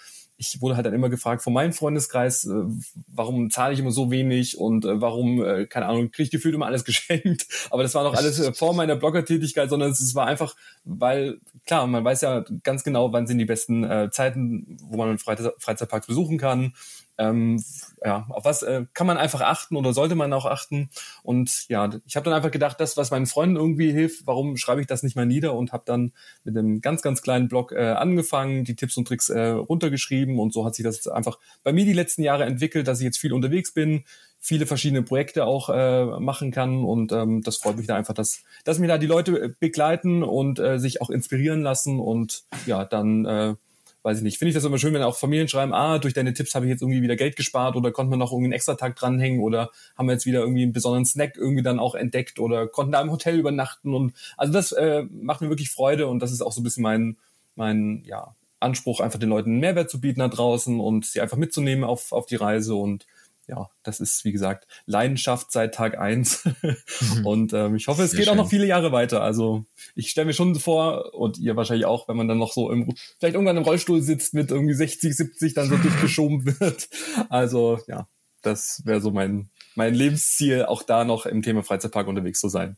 ich 0.43 0.61
wurde 0.61 0.75
halt 0.75 0.85
dann 0.85 0.93
immer 0.93 1.09
gefragt 1.09 1.41
von 1.41 1.53
meinem 1.53 1.73
Freundeskreis, 1.73 2.45
äh, 2.45 2.63
warum 3.07 3.49
zahle 3.49 3.73
ich 3.73 3.79
immer 3.79 3.91
so 3.91 4.11
wenig 4.11 4.57
und 4.57 4.85
äh, 4.85 4.99
warum, 4.99 5.43
äh, 5.43 5.65
keine 5.65 5.85
Ahnung, 5.85 6.11
kriege 6.11 6.23
ich 6.23 6.31
gefühlt 6.31 6.53
immer 6.53 6.65
alles 6.65 6.83
geschenkt. 6.85 7.47
Aber 7.69 7.83
das 7.83 7.95
war 7.95 8.03
noch 8.03 8.15
alles 8.15 8.39
äh, 8.39 8.53
vor 8.53 8.73
meiner 8.75 8.95
Blogger-Tätigkeit, 8.95 9.69
sondern 9.69 9.91
es 9.91 10.15
war 10.15 10.27
einfach, 10.27 10.55
weil, 10.83 11.39
klar, 11.65 11.87
man 11.87 12.03
weiß 12.03 12.21
ja 12.21 12.43
ganz 12.63 12.83
genau, 12.83 13.13
wann 13.13 13.27
sind 13.27 13.37
die 13.37 13.45
besten 13.45 13.83
äh, 13.83 14.09
Zeiten, 14.11 14.77
wo 14.83 14.97
man 14.97 15.09
einen 15.09 15.19
Freizeitpark 15.19 16.07
besuchen 16.07 16.37
kann 16.37 16.73
ähm, 17.17 17.63
ja, 18.03 18.25
auf 18.29 18.45
was 18.45 18.63
äh, 18.63 18.85
kann 18.93 19.07
man 19.07 19.17
einfach 19.17 19.41
achten 19.41 19.75
oder 19.75 19.93
sollte 19.93 20.15
man 20.15 20.33
auch 20.33 20.45
achten? 20.45 20.89
Und 21.21 21.67
ja, 21.69 21.89
ich 22.05 22.15
habe 22.15 22.25
dann 22.25 22.33
einfach 22.33 22.51
gedacht, 22.51 22.79
das, 22.79 22.97
was 22.97 23.11
meinen 23.11 23.27
Freunden 23.27 23.55
irgendwie 23.55 23.91
hilft, 23.91 24.25
warum 24.25 24.57
schreibe 24.57 24.81
ich 24.81 24.87
das 24.87 25.03
nicht 25.03 25.15
mal 25.15 25.25
nieder? 25.25 25.53
Und 25.53 25.71
habe 25.71 25.83
dann 25.85 26.13
mit 26.43 26.57
einem 26.57 26.81
ganz, 26.81 27.01
ganz 27.01 27.21
kleinen 27.21 27.47
Blog 27.47 27.71
äh, 27.71 27.91
angefangen, 27.91 28.63
die 28.63 28.75
Tipps 28.75 28.97
und 28.97 29.07
Tricks 29.07 29.29
äh, 29.29 29.49
runtergeschrieben. 29.49 30.39
Und 30.39 30.53
so 30.53 30.65
hat 30.65 30.75
sich 30.75 30.83
das 30.83 31.07
einfach 31.07 31.37
bei 31.63 31.71
mir 31.71 31.85
die 31.85 31.93
letzten 31.93 32.23
Jahre 32.23 32.45
entwickelt, 32.45 32.87
dass 32.87 32.99
ich 32.99 33.05
jetzt 33.05 33.19
viel 33.19 33.33
unterwegs 33.33 33.71
bin, 33.71 34.03
viele 34.39 34.65
verschiedene 34.65 35.03
Projekte 35.03 35.45
auch 35.45 35.69
äh, 35.69 36.05
machen 36.19 36.51
kann. 36.51 36.83
Und 36.83 37.11
ähm, 37.11 37.43
das 37.43 37.57
freut 37.57 37.77
mich 37.77 37.87
da 37.87 37.95
einfach, 37.95 38.13
dass, 38.13 38.43
dass 38.63 38.79
mir 38.79 38.87
da 38.87 38.97
die 38.97 39.07
Leute 39.07 39.55
begleiten 39.59 40.23
und 40.23 40.59
äh, 40.59 40.79
sich 40.79 41.01
auch 41.01 41.09
inspirieren 41.09 41.61
lassen. 41.61 41.99
Und 41.99 42.43
ja, 42.65 42.83
dann 42.85 43.25
äh, 43.25 43.55
weiß 44.03 44.17
ich 44.17 44.23
nicht, 44.23 44.37
finde 44.37 44.49
ich 44.49 44.55
das 44.55 44.65
immer 44.65 44.77
schön, 44.77 44.93
wenn 44.93 45.01
auch 45.01 45.17
Familien 45.17 45.47
schreiben, 45.47 45.73
ah, 45.73 45.97
durch 45.97 46.13
deine 46.13 46.33
Tipps 46.33 46.53
habe 46.55 46.65
ich 46.65 46.69
jetzt 46.69 46.81
irgendwie 46.81 47.01
wieder 47.01 47.15
Geld 47.15 47.35
gespart 47.35 47.75
oder 47.75 47.91
konnte 47.91 48.11
man 48.11 48.19
noch 48.19 48.31
irgendwie 48.31 48.47
einen 48.47 48.53
extra 48.53 48.75
Tag 48.75 48.95
dranhängen 48.95 49.41
oder 49.41 49.71
haben 49.97 50.07
wir 50.07 50.13
jetzt 50.13 50.25
wieder 50.25 50.41
irgendwie 50.41 50.63
einen 50.63 50.73
besonderen 50.73 51.05
Snack 51.05 51.37
irgendwie 51.37 51.63
dann 51.63 51.79
auch 51.79 51.95
entdeckt 51.95 52.39
oder 52.39 52.67
konnten 52.67 52.91
da 52.91 53.01
im 53.01 53.11
Hotel 53.11 53.39
übernachten 53.39 53.95
und 53.95 54.13
also 54.37 54.53
das 54.53 54.71
äh, 54.73 55.03
macht 55.09 55.41
mir 55.41 55.49
wirklich 55.49 55.71
Freude 55.71 56.07
und 56.07 56.19
das 56.19 56.31
ist 56.31 56.41
auch 56.41 56.51
so 56.51 56.61
ein 56.61 56.63
bisschen 56.63 56.83
mein, 56.83 57.17
mein, 57.55 58.03
ja, 58.05 58.35
Anspruch, 58.59 59.01
einfach 59.01 59.19
den 59.19 59.29
Leuten 59.29 59.51
einen 59.51 59.59
Mehrwert 59.59 59.89
zu 59.89 59.99
bieten 59.99 60.21
da 60.21 60.29
draußen 60.29 60.79
und 60.79 61.05
sie 61.05 61.21
einfach 61.21 61.37
mitzunehmen 61.37 61.83
auf, 61.83 62.11
auf 62.13 62.25
die 62.25 62.37
Reise 62.37 62.75
und 62.75 63.05
ja, 63.47 63.69
das 63.83 63.99
ist, 63.99 64.23
wie 64.23 64.31
gesagt, 64.31 64.67
Leidenschaft 64.85 65.51
seit 65.51 65.75
Tag 65.75 65.97
eins. 65.97 66.43
Und 67.23 67.53
ähm, 67.53 67.75
ich 67.75 67.87
hoffe, 67.87 68.03
es 68.03 68.11
Sehr 68.11 68.19
geht 68.19 68.27
schön. 68.27 68.33
auch 68.33 68.43
noch 68.43 68.49
viele 68.49 68.65
Jahre 68.65 68.91
weiter. 68.91 69.21
Also 69.21 69.65
ich 69.95 70.09
stelle 70.09 70.25
mir 70.25 70.33
schon 70.33 70.55
vor, 70.55 71.13
und 71.13 71.37
ihr 71.37 71.55
wahrscheinlich 71.55 71.85
auch, 71.85 72.07
wenn 72.07 72.17
man 72.17 72.27
dann 72.27 72.37
noch 72.37 72.53
so 72.53 72.71
im, 72.71 72.93
vielleicht 73.19 73.35
irgendwann 73.35 73.57
im 73.57 73.63
Rollstuhl 73.63 74.01
sitzt 74.01 74.33
mit 74.33 74.51
irgendwie 74.51 74.73
60, 74.73 75.15
70, 75.15 75.53
dann 75.53 75.69
so 75.69 75.77
durchgeschoben 75.77 76.45
wird. 76.59 76.89
Also 77.29 77.79
ja, 77.87 78.07
das 78.41 78.81
wäre 78.85 79.01
so 79.01 79.11
mein, 79.11 79.49
mein 79.75 79.93
Lebensziel, 79.93 80.65
auch 80.65 80.83
da 80.83 81.05
noch 81.05 81.25
im 81.25 81.41
Thema 81.41 81.63
Freizeitpark 81.63 82.07
unterwegs 82.07 82.39
zu 82.39 82.49
sein. 82.49 82.77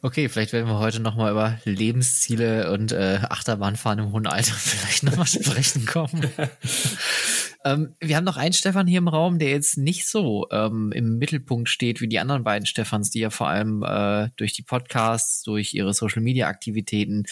Okay, 0.00 0.28
vielleicht 0.28 0.52
werden 0.52 0.68
wir 0.68 0.78
heute 0.78 1.00
nochmal 1.00 1.32
über 1.32 1.58
Lebensziele 1.64 2.70
und 2.70 2.92
äh, 2.92 3.18
Achterbahnfahren 3.28 3.98
im 3.98 4.12
hohen 4.12 4.28
Alter 4.28 4.54
vielleicht 4.54 5.02
nochmal 5.02 5.26
sprechen 5.26 5.86
kommen. 5.86 6.30
Ähm, 7.64 7.96
wir 8.00 8.16
haben 8.16 8.24
noch 8.24 8.36
einen 8.36 8.52
Stefan 8.52 8.86
hier 8.86 8.98
im 8.98 9.08
Raum, 9.08 9.38
der 9.38 9.50
jetzt 9.50 9.78
nicht 9.78 10.06
so 10.06 10.46
ähm, 10.50 10.92
im 10.92 11.18
Mittelpunkt 11.18 11.68
steht 11.68 12.00
wie 12.00 12.08
die 12.08 12.20
anderen 12.20 12.44
beiden 12.44 12.66
Stefans, 12.66 13.10
die 13.10 13.20
ja 13.20 13.30
vor 13.30 13.48
allem 13.48 13.82
äh, 13.82 14.28
durch 14.36 14.52
die 14.52 14.62
Podcasts, 14.62 15.42
durch 15.42 15.74
ihre 15.74 15.92
Social-Media-Aktivitäten 15.92 17.24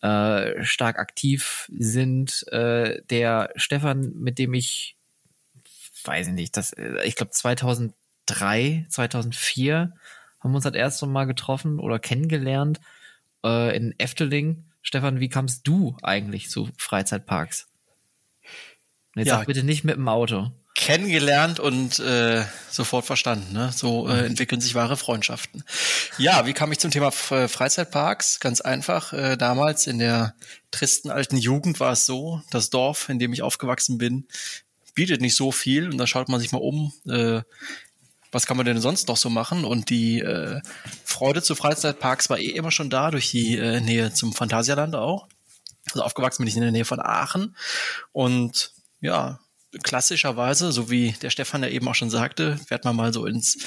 äh, 0.00 0.62
stark 0.62 0.98
aktiv 0.98 1.68
sind. 1.76 2.46
Äh, 2.52 3.02
der 3.10 3.50
Stefan, 3.56 4.12
mit 4.14 4.38
dem 4.38 4.54
ich, 4.54 4.96
weiß 6.04 6.28
ich 6.28 6.34
nicht, 6.34 6.56
das, 6.56 6.72
äh, 6.72 7.04
ich 7.04 7.16
glaube 7.16 7.32
2003, 7.32 8.86
2004 8.88 9.92
haben 10.38 10.52
wir 10.52 10.56
uns 10.56 10.64
das 10.64 10.74
erste 10.74 11.06
Mal 11.06 11.24
getroffen 11.24 11.80
oder 11.80 11.98
kennengelernt 11.98 12.80
äh, 13.44 13.76
in 13.76 13.98
Efteling. 13.98 14.66
Stefan, 14.82 15.18
wie 15.18 15.30
kamst 15.30 15.66
du 15.66 15.96
eigentlich 16.02 16.48
zu 16.48 16.68
Freizeitparks? 16.78 17.73
Jetzt 19.14 19.28
ja, 19.28 19.38
sag 19.38 19.46
bitte 19.46 19.64
nicht 19.64 19.84
mit 19.84 19.96
dem 19.96 20.08
Auto. 20.08 20.50
Kennengelernt 20.76 21.60
und 21.60 22.00
äh, 22.00 22.44
sofort 22.68 23.04
verstanden. 23.04 23.52
Ne? 23.52 23.70
So 23.72 24.08
äh, 24.08 24.26
entwickeln 24.26 24.60
sich 24.60 24.74
wahre 24.74 24.96
Freundschaften. 24.96 25.62
Ja, 26.18 26.46
wie 26.46 26.52
kam 26.52 26.72
ich 26.72 26.80
zum 26.80 26.90
Thema 26.90 27.12
Freizeitparks? 27.12 28.40
Ganz 28.40 28.60
einfach. 28.60 29.12
Äh, 29.12 29.36
damals 29.36 29.86
in 29.86 30.00
der 30.00 30.34
tristen 30.72 31.10
alten 31.10 31.36
Jugend 31.36 31.78
war 31.78 31.92
es 31.92 32.06
so, 32.06 32.42
das 32.50 32.70
Dorf, 32.70 33.08
in 33.08 33.20
dem 33.20 33.32
ich 33.32 33.42
aufgewachsen 33.42 33.98
bin, 33.98 34.26
bietet 34.94 35.20
nicht 35.20 35.36
so 35.36 35.52
viel 35.52 35.90
und 35.90 35.98
da 35.98 36.08
schaut 36.08 36.28
man 36.28 36.40
sich 36.40 36.50
mal 36.50 36.58
um. 36.58 36.92
Äh, 37.08 37.42
was 38.32 38.46
kann 38.46 38.56
man 38.56 38.66
denn 38.66 38.80
sonst 38.80 39.06
noch 39.06 39.16
so 39.16 39.30
machen? 39.30 39.64
Und 39.64 39.90
die 39.90 40.18
äh, 40.18 40.60
Freude 41.04 41.40
zu 41.40 41.54
Freizeitparks 41.54 42.28
war 42.30 42.38
eh 42.38 42.50
immer 42.50 42.72
schon 42.72 42.90
da, 42.90 43.12
durch 43.12 43.30
die 43.30 43.56
äh, 43.56 43.80
Nähe 43.80 44.12
zum 44.12 44.32
Phantasialand 44.32 44.96
auch. 44.96 45.28
Also 45.92 46.02
aufgewachsen 46.02 46.42
bin 46.42 46.48
ich 46.48 46.56
in 46.56 46.62
der 46.62 46.72
Nähe 46.72 46.84
von 46.84 47.00
Aachen. 47.00 47.56
Und 48.10 48.72
ja, 49.00 49.40
klassischerweise, 49.82 50.72
so 50.72 50.90
wie 50.90 51.12
der 51.12 51.30
Stefan 51.30 51.62
ja 51.62 51.68
eben 51.68 51.88
auch 51.88 51.94
schon 51.94 52.10
sagte, 52.10 52.58
fährt 52.58 52.84
man 52.84 52.96
mal 52.96 53.12
so 53.12 53.26
ins 53.26 53.58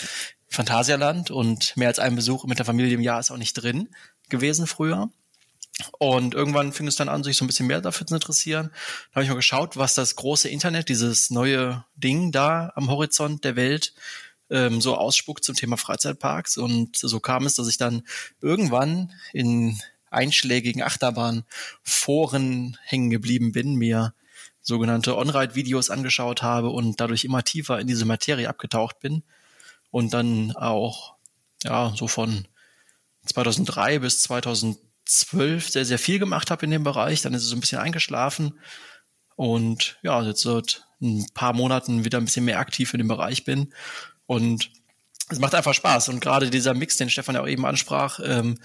Phantasialand 0.47 1.31
und 1.31 1.75
mehr 1.75 1.89
als 1.89 1.99
ein 1.99 2.15
Besuch 2.15 2.45
mit 2.45 2.59
der 2.59 2.65
Familie 2.65 2.93
im 2.93 3.01
Jahr 3.01 3.19
ist 3.19 3.31
auch 3.31 3.37
nicht 3.37 3.53
drin 3.53 3.89
gewesen 4.29 4.67
früher. 4.67 5.09
Und 5.99 6.33
irgendwann 6.33 6.73
fing 6.73 6.87
es 6.87 6.95
dann 6.95 7.09
an, 7.09 7.23
sich 7.23 7.37
so 7.37 7.45
ein 7.45 7.47
bisschen 7.47 7.67
mehr 7.67 7.81
dafür 7.81 8.07
zu 8.07 8.15
interessieren. 8.15 8.71
Da 9.09 9.15
habe 9.15 9.23
ich 9.23 9.29
mal 9.29 9.35
geschaut, 9.35 9.77
was 9.77 9.93
das 9.93 10.15
große 10.15 10.49
Internet, 10.49 10.89
dieses 10.89 11.29
neue 11.29 11.85
Ding 11.95 12.31
da 12.31 12.71
am 12.75 12.89
Horizont 12.89 13.43
der 13.43 13.55
Welt 13.55 13.93
ähm, 14.49 14.81
so 14.81 14.95
ausspuckt 14.95 15.43
zum 15.43 15.55
Thema 15.55 15.77
Freizeitparks. 15.77 16.57
Und 16.57 16.97
so 16.97 17.19
kam 17.19 17.45
es, 17.45 17.55
dass 17.55 17.67
ich 17.67 17.77
dann 17.77 18.03
irgendwann 18.41 19.13
in 19.33 19.79
einschlägigen 20.09 20.81
Achterbahn-Foren 20.81 22.77
hängen 22.83 23.09
geblieben 23.09 23.51
bin, 23.51 23.75
mir 23.75 24.13
sogenannte 24.67 25.15
On-Ride-Videos 25.15 25.89
angeschaut 25.89 26.43
habe 26.43 26.69
und 26.71 26.99
dadurch 26.99 27.23
immer 27.23 27.41
tiefer 27.41 27.79
in 27.79 27.87
diese 27.87 28.03
Materie 28.03 28.49
abgetaucht 28.49 28.99
bin 28.99 29.23
und 29.91 30.13
dann 30.13 30.51
auch 30.57 31.15
ja 31.63 31.93
so 31.95 32.09
von 32.09 32.49
2003 33.25 33.99
bis 33.99 34.23
2012 34.23 35.69
sehr 35.69 35.85
sehr 35.85 35.97
viel 35.97 36.19
gemacht 36.19 36.51
habe 36.51 36.65
in 36.65 36.71
dem 36.71 36.83
Bereich. 36.83 37.21
Dann 37.21 37.33
ist 37.33 37.43
es 37.43 37.49
so 37.49 37.55
ein 37.55 37.61
bisschen 37.61 37.79
eingeschlafen 37.79 38.59
und 39.37 39.99
ja 40.03 40.21
jetzt 40.21 40.41
seit 40.41 40.85
ein 41.01 41.25
paar 41.33 41.53
Monaten 41.53 42.03
wieder 42.03 42.17
ein 42.17 42.25
bisschen 42.25 42.43
mehr 42.43 42.59
aktiv 42.59 42.93
in 42.93 42.97
dem 42.97 43.07
Bereich 43.07 43.45
bin 43.45 43.73
und 44.25 44.69
es 45.29 45.39
macht 45.39 45.55
einfach 45.55 45.73
Spaß. 45.73 46.09
Und 46.09 46.19
gerade 46.19 46.49
dieser 46.49 46.73
Mix, 46.73 46.97
den 46.97 47.09
Stefan 47.09 47.35
ja 47.35 47.41
auch 47.41 47.47
eben 47.47 47.65
ansprach, 47.65 48.19
ähm, 48.21 48.59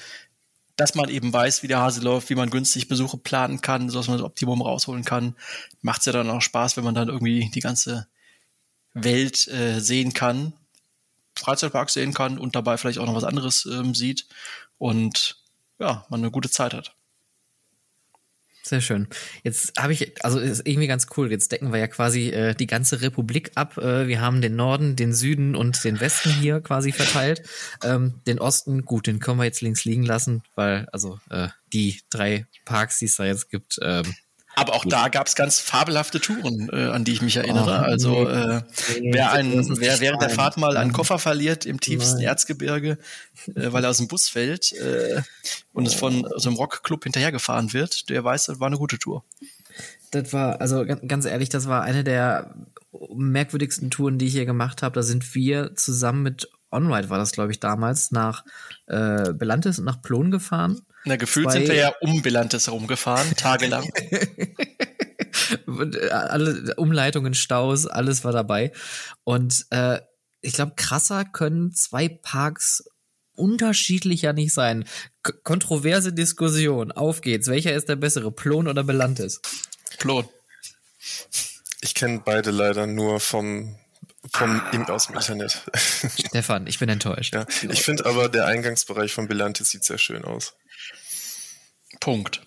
dass 0.76 0.94
man 0.94 1.08
eben 1.08 1.32
weiß, 1.32 1.62
wie 1.62 1.68
der 1.68 1.80
Hase 1.80 2.00
läuft, 2.00 2.30
wie 2.30 2.34
man 2.34 2.50
günstig 2.50 2.88
Besuche 2.88 3.18
planen 3.18 3.60
kann, 3.60 3.88
so 3.88 3.98
dass 3.98 4.08
man 4.08 4.18
das 4.18 4.24
Optimum 4.24 4.62
rausholen 4.62 5.04
kann, 5.04 5.36
macht 5.80 6.00
es 6.00 6.06
ja 6.06 6.12
dann 6.12 6.30
auch 6.30 6.40
Spaß, 6.40 6.76
wenn 6.76 6.84
man 6.84 6.94
dann 6.94 7.08
irgendwie 7.08 7.50
die 7.54 7.60
ganze 7.60 8.08
Welt 8.94 9.48
äh, 9.48 9.80
sehen 9.80 10.12
kann, 10.14 10.54
Freizeitpark 11.36 11.90
sehen 11.90 12.14
kann 12.14 12.38
und 12.38 12.54
dabei 12.54 12.76
vielleicht 12.76 12.98
auch 12.98 13.06
noch 13.06 13.14
was 13.14 13.24
anderes 13.24 13.66
ähm, 13.66 13.94
sieht 13.94 14.26
und 14.78 15.42
ja, 15.78 16.06
man 16.08 16.20
eine 16.20 16.30
gute 16.30 16.50
Zeit 16.50 16.74
hat. 16.74 16.94
Sehr 18.64 18.80
schön. 18.80 19.08
Jetzt 19.42 19.72
habe 19.76 19.92
ich, 19.92 20.24
also 20.24 20.38
ist 20.38 20.66
irgendwie 20.66 20.86
ganz 20.86 21.08
cool. 21.16 21.32
Jetzt 21.32 21.50
decken 21.50 21.72
wir 21.72 21.80
ja 21.80 21.88
quasi 21.88 22.28
äh, 22.28 22.54
die 22.54 22.68
ganze 22.68 23.00
Republik 23.00 23.50
ab. 23.56 23.76
Äh, 23.76 24.06
wir 24.06 24.20
haben 24.20 24.40
den 24.40 24.54
Norden, 24.54 24.94
den 24.94 25.12
Süden 25.12 25.56
und 25.56 25.82
den 25.82 25.98
Westen 25.98 26.30
hier 26.30 26.60
quasi 26.60 26.92
verteilt. 26.92 27.42
Ähm, 27.82 28.20
den 28.26 28.38
Osten, 28.38 28.84
gut, 28.84 29.08
den 29.08 29.18
können 29.18 29.38
wir 29.38 29.44
jetzt 29.44 29.62
links 29.62 29.84
liegen 29.84 30.04
lassen, 30.04 30.44
weil 30.54 30.86
also 30.92 31.18
äh, 31.30 31.48
die 31.72 32.00
drei 32.08 32.46
Parks, 32.64 32.98
die 32.98 33.06
es 33.06 33.16
da 33.16 33.24
jetzt 33.24 33.50
gibt, 33.50 33.80
ähm, 33.82 34.14
aber 34.54 34.74
auch 34.74 34.84
da 34.84 35.08
gab 35.08 35.26
es 35.26 35.34
ganz 35.34 35.60
fabelhafte 35.60 36.20
Touren, 36.20 36.68
äh, 36.72 36.90
an 36.90 37.04
die 37.04 37.12
ich 37.12 37.22
mich 37.22 37.36
erinnere. 37.36 37.80
Oh, 37.80 37.84
also 37.84 38.28
äh, 38.28 38.62
wer, 39.00 39.32
ein, 39.32 39.52
wer 39.80 40.00
während 40.00 40.20
der 40.20 40.30
Fahrt 40.30 40.56
mal 40.56 40.76
einen 40.76 40.92
Koffer 40.92 41.18
verliert 41.18 41.64
im 41.64 41.80
tiefsten 41.80 42.18
Nein. 42.18 42.26
Erzgebirge, 42.26 42.98
äh, 43.54 43.72
weil 43.72 43.84
er 43.84 43.90
aus 43.90 43.98
dem 43.98 44.08
Bus 44.08 44.28
fällt 44.28 44.72
äh, 44.72 45.22
und 45.72 45.86
es 45.86 45.94
von 45.94 46.28
so 46.36 46.48
einem 46.48 46.58
Rockclub 46.58 47.04
hinterhergefahren 47.04 47.72
wird, 47.72 48.10
der 48.10 48.22
weiß, 48.24 48.46
das 48.46 48.60
war 48.60 48.66
eine 48.66 48.78
gute 48.78 48.98
Tour. 48.98 49.24
Das 50.10 50.32
war, 50.34 50.60
also 50.60 50.84
ganz 50.84 51.24
ehrlich, 51.24 51.48
das 51.48 51.66
war 51.66 51.82
eine 51.82 52.04
der 52.04 52.54
merkwürdigsten 53.14 53.90
Touren, 53.90 54.18
die 54.18 54.26
ich 54.26 54.32
hier 54.32 54.44
gemacht 54.44 54.82
habe. 54.82 54.94
Da 54.94 55.02
sind 55.02 55.34
wir 55.34 55.74
zusammen 55.76 56.22
mit 56.22 56.50
OnRide, 56.70 57.08
war 57.08 57.18
das, 57.18 57.32
glaube 57.32 57.52
ich, 57.52 57.60
damals, 57.60 58.10
nach 58.10 58.44
äh, 58.86 59.32
Belantes 59.32 59.78
und 59.78 59.86
nach 59.86 60.02
Plon 60.02 60.30
gefahren 60.30 60.82
na, 61.04 61.16
gefühlt 61.16 61.50
Zwei, 61.50 61.58
sind 61.58 61.68
wir 61.68 61.74
ja 61.74 61.92
um 62.00 62.22
Bilantes 62.22 62.66
herumgefahren, 62.66 63.30
tagelang. 63.36 63.88
Äh, 63.96 64.46
alle 66.10 66.74
Umleitungen, 66.76 67.34
Staus, 67.34 67.86
alles 67.86 68.24
war 68.24 68.32
dabei. 68.32 68.72
Und 69.24 69.66
äh, 69.70 70.00
ich 70.40 70.54
glaube, 70.54 70.72
krasser 70.76 71.24
können 71.24 71.72
zwei 71.72 72.08
Parks 72.08 72.84
unterschiedlicher 73.34 74.32
nicht 74.32 74.52
sein. 74.52 74.84
K 75.22 75.32
kontroverse 75.44 76.12
Diskussion. 76.12 76.92
Auf 76.92 77.20
geht's. 77.20 77.48
Welcher 77.48 77.72
ist 77.72 77.88
der 77.88 77.96
bessere, 77.96 78.30
Plon 78.30 78.68
oder 78.68 78.84
Belantes? 78.84 79.40
Plon. 79.98 80.28
Ich 81.80 81.94
kenne 81.94 82.22
beide 82.24 82.50
leider 82.50 82.86
nur 82.86 83.20
vom 83.20 83.76
vom 84.32 84.60
ah, 84.60 84.92
aus 84.92 85.06
dem 85.06 85.16
Internet. 85.16 85.62
Stefan, 86.18 86.66
ich 86.66 86.78
bin 86.78 86.88
enttäuscht. 86.88 87.34
Ja, 87.34 87.46
ich 87.68 87.82
finde 87.82 88.06
aber 88.06 88.28
der 88.28 88.46
Eingangsbereich 88.46 89.12
von 89.12 89.28
Belantes 89.28 89.70
sieht 89.70 89.84
sehr 89.84 89.98
schön 89.98 90.24
aus. 90.24 90.54
Punkt. 92.00 92.42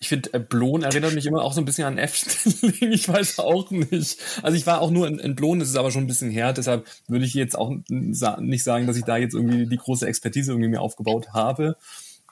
Ich 0.00 0.08
finde, 0.08 0.32
äh, 0.32 0.38
Blon 0.38 0.82
erinnert 0.82 1.14
mich 1.14 1.26
immer 1.26 1.42
auch 1.42 1.52
so 1.52 1.60
ein 1.60 1.64
bisschen 1.64 1.84
an 1.84 1.98
Efteling. 1.98 2.92
Ich 2.92 3.08
weiß 3.08 3.40
auch 3.40 3.70
nicht. 3.70 4.18
Also 4.42 4.56
ich 4.56 4.66
war 4.66 4.80
auch 4.80 4.90
nur 4.90 5.06
in, 5.08 5.18
in 5.18 5.34
Blon, 5.34 5.58
das 5.58 5.68
ist 5.68 5.76
aber 5.76 5.90
schon 5.90 6.04
ein 6.04 6.06
bisschen 6.08 6.30
her. 6.30 6.52
Deshalb 6.52 6.86
würde 7.08 7.24
ich 7.24 7.34
jetzt 7.34 7.58
auch 7.58 7.72
nicht 7.88 8.64
sagen, 8.64 8.86
dass 8.86 8.96
ich 8.96 9.04
da 9.04 9.16
jetzt 9.16 9.34
irgendwie 9.34 9.66
die 9.66 9.76
große 9.76 10.06
Expertise 10.06 10.52
irgendwie 10.52 10.70
mir 10.70 10.80
aufgebaut 10.80 11.28
habe. 11.34 11.76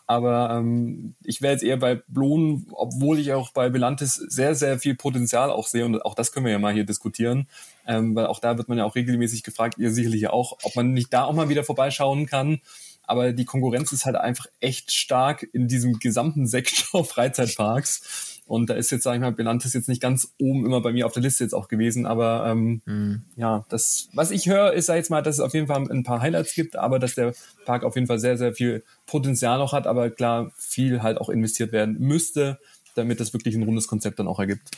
Aber 0.06 0.50
ähm, 0.52 1.16
ich 1.24 1.42
wäre 1.42 1.52
jetzt 1.52 1.64
eher 1.64 1.76
bei 1.76 1.96
Blon, 2.06 2.66
obwohl 2.70 3.18
ich 3.18 3.32
auch 3.32 3.50
bei 3.50 3.68
Belantes 3.68 4.14
sehr, 4.14 4.54
sehr 4.54 4.78
viel 4.78 4.94
Potenzial 4.94 5.50
auch 5.50 5.66
sehe. 5.66 5.84
Und 5.84 6.00
auch 6.04 6.14
das 6.14 6.30
können 6.30 6.46
wir 6.46 6.52
ja 6.52 6.60
mal 6.60 6.72
hier 6.72 6.86
diskutieren. 6.86 7.48
Ähm, 7.86 8.14
weil 8.14 8.26
auch 8.26 8.40
da 8.40 8.58
wird 8.58 8.68
man 8.68 8.78
ja 8.78 8.84
auch 8.84 8.94
regelmäßig 8.94 9.42
gefragt, 9.42 9.78
ihr 9.78 9.92
sicherlich 9.92 10.28
auch, 10.28 10.58
ob 10.62 10.74
man 10.76 10.92
nicht 10.92 11.12
da 11.12 11.24
auch 11.24 11.34
mal 11.34 11.48
wieder 11.48 11.64
vorbeischauen 11.64 12.26
kann 12.26 12.60
aber 13.06 13.32
die 13.32 13.44
Konkurrenz 13.44 13.92
ist 13.92 14.04
halt 14.04 14.16
einfach 14.16 14.46
echt 14.60 14.92
stark 14.92 15.46
in 15.52 15.68
diesem 15.68 15.98
gesamten 15.98 16.46
Sektor 16.46 17.04
Freizeitparks. 17.04 18.42
Und 18.46 18.70
da 18.70 18.74
ist 18.74 18.92
jetzt, 18.92 19.02
sag 19.02 19.14
ich 19.14 19.20
mal, 19.20 19.32
Belantes 19.32 19.72
jetzt 19.72 19.88
nicht 19.88 20.00
ganz 20.00 20.32
oben 20.38 20.64
immer 20.66 20.80
bei 20.80 20.92
mir 20.92 21.06
auf 21.06 21.12
der 21.12 21.22
Liste 21.22 21.42
jetzt 21.42 21.52
auch 21.52 21.66
gewesen, 21.66 22.06
aber 22.06 22.46
ähm, 22.46 22.80
mhm. 22.84 23.24
ja, 23.34 23.64
das, 23.68 24.08
was 24.12 24.30
ich 24.30 24.48
höre, 24.48 24.72
ist, 24.72 24.86
sag 24.86 24.96
jetzt 24.96 25.10
mal, 25.10 25.20
dass 25.22 25.36
es 25.36 25.40
auf 25.40 25.52
jeden 25.52 25.66
Fall 25.66 25.90
ein 25.90 26.04
paar 26.04 26.20
Highlights 26.20 26.54
gibt, 26.54 26.76
aber 26.76 27.00
dass 27.00 27.16
der 27.16 27.34
Park 27.64 27.82
auf 27.82 27.96
jeden 27.96 28.06
Fall 28.06 28.20
sehr, 28.20 28.38
sehr 28.38 28.54
viel 28.54 28.84
Potenzial 29.04 29.58
noch 29.58 29.72
hat, 29.72 29.88
aber 29.88 30.10
klar, 30.10 30.52
viel 30.54 31.02
halt 31.02 31.18
auch 31.18 31.28
investiert 31.28 31.72
werden 31.72 31.98
müsste, 31.98 32.60
damit 32.96 33.20
das 33.20 33.32
wirklich 33.32 33.54
ein 33.54 33.62
rundes 33.62 33.88
Konzept 33.88 34.18
dann 34.18 34.28
auch 34.28 34.38
ergibt. 34.38 34.68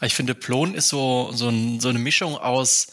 Ich 0.00 0.14
finde, 0.14 0.34
Plon 0.34 0.74
ist 0.74 0.88
so, 0.88 1.30
so, 1.32 1.48
ein, 1.48 1.80
so 1.80 1.88
eine 1.88 1.98
Mischung 1.98 2.36
aus 2.36 2.88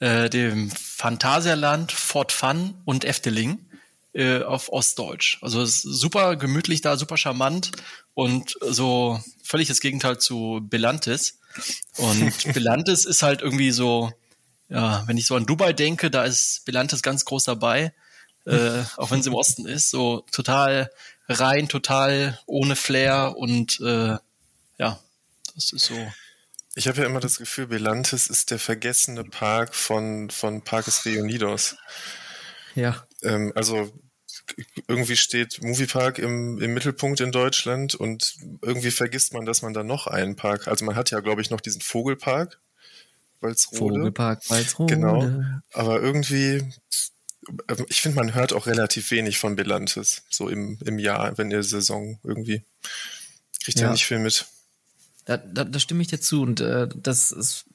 äh, 0.00 0.28
dem 0.28 0.70
Phantasialand, 0.70 1.92
Fort 1.92 2.32
Fun 2.32 2.74
und 2.84 3.04
Efteling 3.04 3.58
äh, 4.12 4.42
auf 4.42 4.72
Ostdeutsch. 4.72 5.38
Also 5.42 5.64
super 5.64 6.36
gemütlich 6.36 6.80
da, 6.80 6.96
super 6.96 7.16
charmant 7.16 7.72
und 8.14 8.56
so 8.60 9.20
völlig 9.42 9.68
das 9.68 9.80
Gegenteil 9.80 10.18
zu 10.18 10.60
Belantis. 10.62 11.38
Und 11.96 12.32
Belantis 12.54 13.04
ist 13.04 13.22
halt 13.22 13.42
irgendwie 13.42 13.70
so, 13.70 14.12
ja, 14.68 15.04
wenn 15.06 15.16
ich 15.16 15.26
so 15.26 15.36
an 15.36 15.46
Dubai 15.46 15.72
denke, 15.72 16.10
da 16.10 16.24
ist 16.24 16.64
Belantis 16.64 17.02
ganz 17.02 17.24
groß 17.24 17.44
dabei, 17.44 17.92
äh, 18.46 18.82
auch 18.96 19.10
wenn 19.10 19.20
es 19.20 19.26
im 19.26 19.34
Osten 19.34 19.66
ist, 19.66 19.90
so 19.90 20.24
total 20.30 20.90
rein, 21.28 21.68
total 21.68 22.38
ohne 22.46 22.76
Flair 22.76 23.34
und 23.36 23.80
äh, 23.80 24.16
ja, 24.78 25.00
das 25.54 25.72
ist 25.72 25.86
so 25.86 26.12
Ich 26.74 26.88
habe 26.88 27.00
ja 27.00 27.06
immer 27.06 27.20
das 27.20 27.38
Gefühl, 27.38 27.66
Belantes 27.66 28.28
ist 28.28 28.50
der 28.50 28.58
vergessene 28.58 29.24
Park 29.24 29.74
von, 29.74 30.30
von 30.30 30.62
Parques 30.62 31.06
Reunidos. 31.06 31.76
Ja. 32.74 33.06
Ähm, 33.22 33.52
also 33.54 33.92
irgendwie 34.86 35.16
steht 35.16 35.62
Moviepark 35.62 36.18
im, 36.18 36.60
im 36.60 36.74
Mittelpunkt 36.74 37.20
in 37.20 37.32
Deutschland 37.32 37.94
und 37.94 38.36
irgendwie 38.62 38.90
vergisst 38.90 39.32
man, 39.32 39.44
dass 39.44 39.62
man 39.62 39.74
da 39.74 39.82
noch 39.82 40.06
einen 40.06 40.36
Park, 40.36 40.68
also 40.68 40.84
man 40.84 40.94
hat 40.94 41.10
ja, 41.10 41.20
glaube 41.20 41.42
ich, 41.42 41.50
noch 41.50 41.60
diesen 41.60 41.80
Vogelpark, 41.80 42.60
Walsrode. 43.40 43.78
Vogelpark, 43.78 44.50
Walsrode. 44.50 44.94
Genau. 44.94 45.30
Aber 45.72 46.00
irgendwie, 46.00 46.64
ich 47.88 48.00
finde, 48.00 48.16
man 48.16 48.34
hört 48.34 48.52
auch 48.52 48.66
relativ 48.66 49.10
wenig 49.10 49.38
von 49.38 49.56
Belantes, 49.56 50.22
so 50.30 50.48
im, 50.48 50.78
im 50.84 50.98
Jahr, 50.98 51.36
wenn 51.38 51.50
der 51.50 51.62
Saison 51.62 52.18
irgendwie. 52.22 52.62
Kriegt 53.62 53.80
ja. 53.80 53.86
ja 53.86 53.92
nicht 53.92 54.06
viel 54.06 54.18
mit. 54.18 54.46
Da, 55.26 55.38
da, 55.38 55.64
da 55.64 55.80
stimme 55.80 56.02
ich 56.02 56.08
dir 56.08 56.20
zu. 56.20 56.40
Und 56.40 56.60
äh, 56.60 56.88
das 56.94 57.32
ist, 57.32 57.66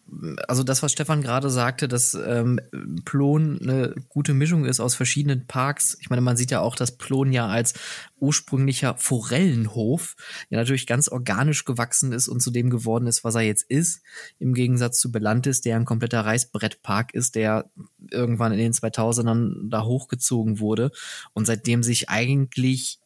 also 0.47 0.63
das, 0.63 0.81
was 0.83 0.93
Stefan 0.93 1.21
gerade 1.21 1.49
sagte, 1.49 1.89
dass 1.89 2.13
ähm, 2.13 2.61
Plon 3.03 3.59
eine 3.61 3.93
gute 4.07 4.33
Mischung 4.33 4.63
ist 4.63 4.79
aus 4.79 4.95
verschiedenen 4.95 5.47
Parks. 5.47 5.97
Ich 5.99 6.09
meine, 6.09 6.21
man 6.21 6.37
sieht 6.37 6.51
ja 6.51 6.61
auch, 6.61 6.77
dass 6.77 6.97
Plon 6.97 7.33
ja 7.33 7.47
als 7.47 7.73
ursprünglicher 8.21 8.95
Forellenhof 8.97 10.15
ja 10.49 10.59
natürlich 10.59 10.87
ganz 10.87 11.09
organisch 11.09 11.65
gewachsen 11.65 12.13
ist 12.13 12.29
und 12.29 12.41
zu 12.41 12.51
dem 12.51 12.69
geworden 12.69 13.05
ist, 13.05 13.25
was 13.25 13.35
er 13.35 13.41
jetzt 13.41 13.69
ist. 13.69 14.01
Im 14.39 14.53
Gegensatz 14.53 14.99
zu 14.99 15.11
Belantis, 15.11 15.59
der 15.59 15.75
ein 15.75 15.85
kompletter 15.85 16.21
Reißbrettpark 16.21 17.13
ist, 17.13 17.35
der 17.35 17.69
irgendwann 18.09 18.53
in 18.53 18.59
den 18.59 18.73
2000ern 18.73 19.69
da 19.69 19.83
hochgezogen 19.83 20.59
wurde 20.59 20.91
und 21.33 21.45
seitdem 21.45 21.83
sich 21.83 22.09
eigentlich 22.09 23.00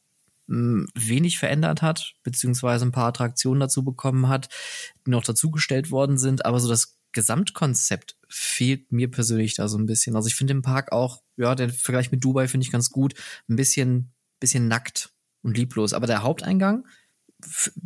wenig 0.48 1.40
verändert 1.40 1.82
hat, 1.82 2.14
beziehungsweise 2.24 2.86
ein 2.86 2.92
paar 2.92 3.08
Attraktionen 3.08 3.60
dazu 3.60 3.84
bekommen 3.84 4.28
hat, 4.28 4.50
die 5.06 5.12
noch 5.12 5.24
dazugestellt 5.24 5.92
worden 5.92 6.18
sind, 6.18 6.46
aber 6.46 6.60
so 6.60 6.68
das 6.70 6.98
Gesamtkonzept 7.14 8.18
fehlt 8.30 8.92
mir 8.92 9.10
persönlich 9.10 9.56
da 9.56 9.68
so 9.68 9.78
ein 9.78 9.86
bisschen. 9.86 10.16
Also 10.16 10.28
ich 10.28 10.36
finde 10.36 10.54
den 10.54 10.62
Park 10.62 10.92
auch, 10.92 11.24
ja, 11.38 11.56
der 11.56 11.70
Vergleich 11.70 12.12
mit 12.12 12.24
Dubai 12.24 12.48
finde 12.48 12.66
ich 12.66 12.72
ganz 12.72 12.90
gut, 12.92 13.16
ein 13.50 13.56
bisschen, 13.56 14.14
bisschen 14.40 14.68
nackt 14.68 15.14
und 15.42 15.58
lieblos. 15.58 15.94
Aber 15.94 16.08
der 16.08 16.24
Haupteingang, 16.24 16.86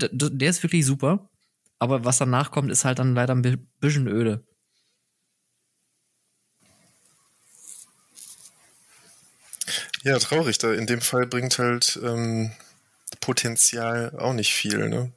der 0.02 0.50
ist 0.50 0.64
wirklich 0.64 0.86
super. 0.86 1.30
Aber 1.78 2.04
was 2.04 2.18
danach 2.18 2.52
kommt, 2.52 2.72
ist 2.72 2.86
halt 2.86 3.00
dann 3.00 3.16
leider 3.16 3.36
ein 3.36 3.68
bisschen 3.80 4.08
öde. 4.08 4.46
Ja, 10.04 10.18
traurig. 10.20 10.58
Da 10.58 10.74
in 10.74 10.88
dem 10.88 11.02
Fall 11.02 11.28
bringt 11.28 11.60
halt 11.60 12.00
ähm, 12.04 12.52
Potenzial 13.20 14.16
auch 14.18 14.34
nicht 14.34 14.54
viel, 14.54 14.90
ne? 14.90 15.12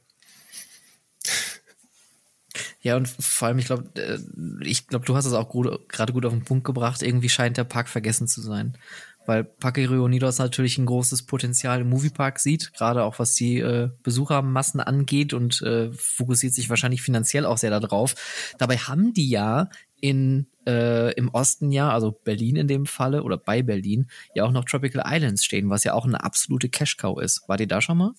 Ja, 2.81 2.97
und 2.97 3.07
vor 3.07 3.47
allem, 3.47 3.59
ich 3.59 3.65
glaube, 3.65 3.89
äh, 3.95 4.19
ich 4.67 4.87
glaube, 4.87 5.05
du 5.05 5.15
hast 5.15 5.25
es 5.25 5.33
auch 5.33 5.49
gerade 5.87 6.13
gut 6.13 6.25
auf 6.25 6.33
den 6.33 6.43
Punkt 6.43 6.65
gebracht. 6.65 7.01
Irgendwie 7.01 7.29
scheint 7.29 7.57
der 7.57 7.63
Park 7.63 7.87
vergessen 7.87 8.27
zu 8.27 8.41
sein. 8.41 8.77
Weil 9.25 9.45
Parque 9.45 9.87
Reunidos 9.87 10.37
natürlich 10.37 10.77
ein 10.77 10.85
großes 10.85 11.25
Potenzial 11.25 11.79
im 11.79 11.89
Moviepark 11.89 12.39
sieht, 12.39 12.73
gerade 12.73 13.03
auch 13.03 13.19
was 13.19 13.33
die 13.33 13.59
äh, 13.59 13.89
Besuchermassen 14.03 14.81
angeht 14.81 15.33
und 15.33 15.61
äh, 15.61 15.93
fokussiert 15.93 16.53
sich 16.53 16.69
wahrscheinlich 16.69 17.01
finanziell 17.01 17.45
auch 17.45 17.57
sehr 17.57 17.69
darauf. 17.79 18.15
Dabei 18.57 18.77
haben 18.77 19.13
die 19.13 19.29
ja 19.29 19.69
in 20.03 20.47
äh, 20.67 21.13
im 21.13 21.29
Osten 21.29 21.71
ja, 21.71 21.91
also 21.91 22.11
Berlin 22.11 22.57
in 22.57 22.67
dem 22.67 22.85
Falle 22.85 23.23
oder 23.23 23.37
bei 23.37 23.61
Berlin, 23.61 24.09
ja 24.35 24.43
auch 24.43 24.51
noch 24.51 24.65
Tropical 24.65 25.03
Islands 25.05 25.45
stehen, 25.45 25.69
was 25.69 25.85
ja 25.85 25.93
auch 25.93 26.05
eine 26.05 26.21
absolute 26.23 26.67
Cash-Cow 26.67 27.21
ist. 27.21 27.47
War 27.47 27.55
die 27.55 27.67
da 27.67 27.81
schon 27.81 27.97
mal? 27.97 28.11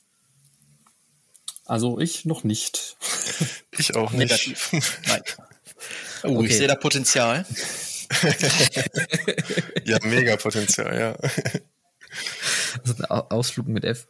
Also 1.66 2.00
ich 2.00 2.24
noch 2.24 2.42
nicht. 2.42 2.96
Ich 3.76 3.96
auch 3.96 4.12
nicht. 4.12 4.54
Nein. 5.08 5.22
Oh, 6.22 6.36
okay. 6.36 6.46
ich 6.46 6.56
sehe 6.56 6.68
da 6.68 6.76
Potenzial. 6.76 7.44
ja, 9.84 9.98
mega 10.04 10.36
Potenzial, 10.36 10.96
ja. 10.96 11.16
Also 12.80 12.94
ein 13.02 13.04
Ausflug 13.04 13.68
mit 13.68 13.84
F. 13.84 14.06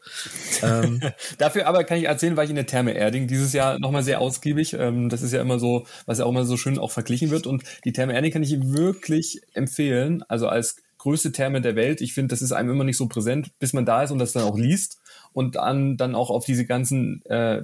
Ähm. 0.62 1.00
Dafür 1.38 1.66
aber 1.66 1.84
kann 1.84 1.98
ich 1.98 2.04
erzählen, 2.04 2.36
war 2.36 2.44
ich 2.44 2.50
in 2.50 2.56
der 2.56 2.66
Therme 2.66 2.92
Erding 2.92 3.26
dieses 3.26 3.52
Jahr 3.52 3.78
nochmal 3.78 4.02
sehr 4.02 4.20
ausgiebig. 4.20 4.74
Ähm, 4.74 5.08
das 5.08 5.22
ist 5.22 5.32
ja 5.32 5.40
immer 5.40 5.58
so, 5.58 5.86
was 6.06 6.18
ja 6.18 6.24
auch 6.24 6.30
immer 6.30 6.44
so 6.44 6.56
schön 6.56 6.78
auch 6.78 6.90
verglichen 6.90 7.30
wird. 7.30 7.46
Und 7.46 7.64
die 7.84 7.92
Therme 7.92 8.14
Erding 8.14 8.32
kann 8.32 8.42
ich 8.42 8.72
wirklich 8.72 9.42
empfehlen. 9.52 10.22
Also 10.28 10.48
als 10.48 10.76
größte 11.04 11.32
Therme 11.32 11.60
der 11.60 11.76
Welt. 11.76 12.00
Ich 12.00 12.14
finde, 12.14 12.32
das 12.32 12.40
ist 12.40 12.52
einem 12.52 12.70
immer 12.70 12.84
nicht 12.84 12.96
so 12.96 13.08
präsent, 13.08 13.52
bis 13.58 13.74
man 13.74 13.84
da 13.84 14.02
ist 14.02 14.10
und 14.10 14.18
das 14.18 14.32
dann 14.32 14.44
auch 14.44 14.56
liest 14.56 15.00
und 15.34 15.56
dann, 15.56 15.98
dann 15.98 16.14
auch 16.14 16.30
auf 16.30 16.46
diese 16.46 16.64
ganzen 16.64 17.22
äh, 17.26 17.62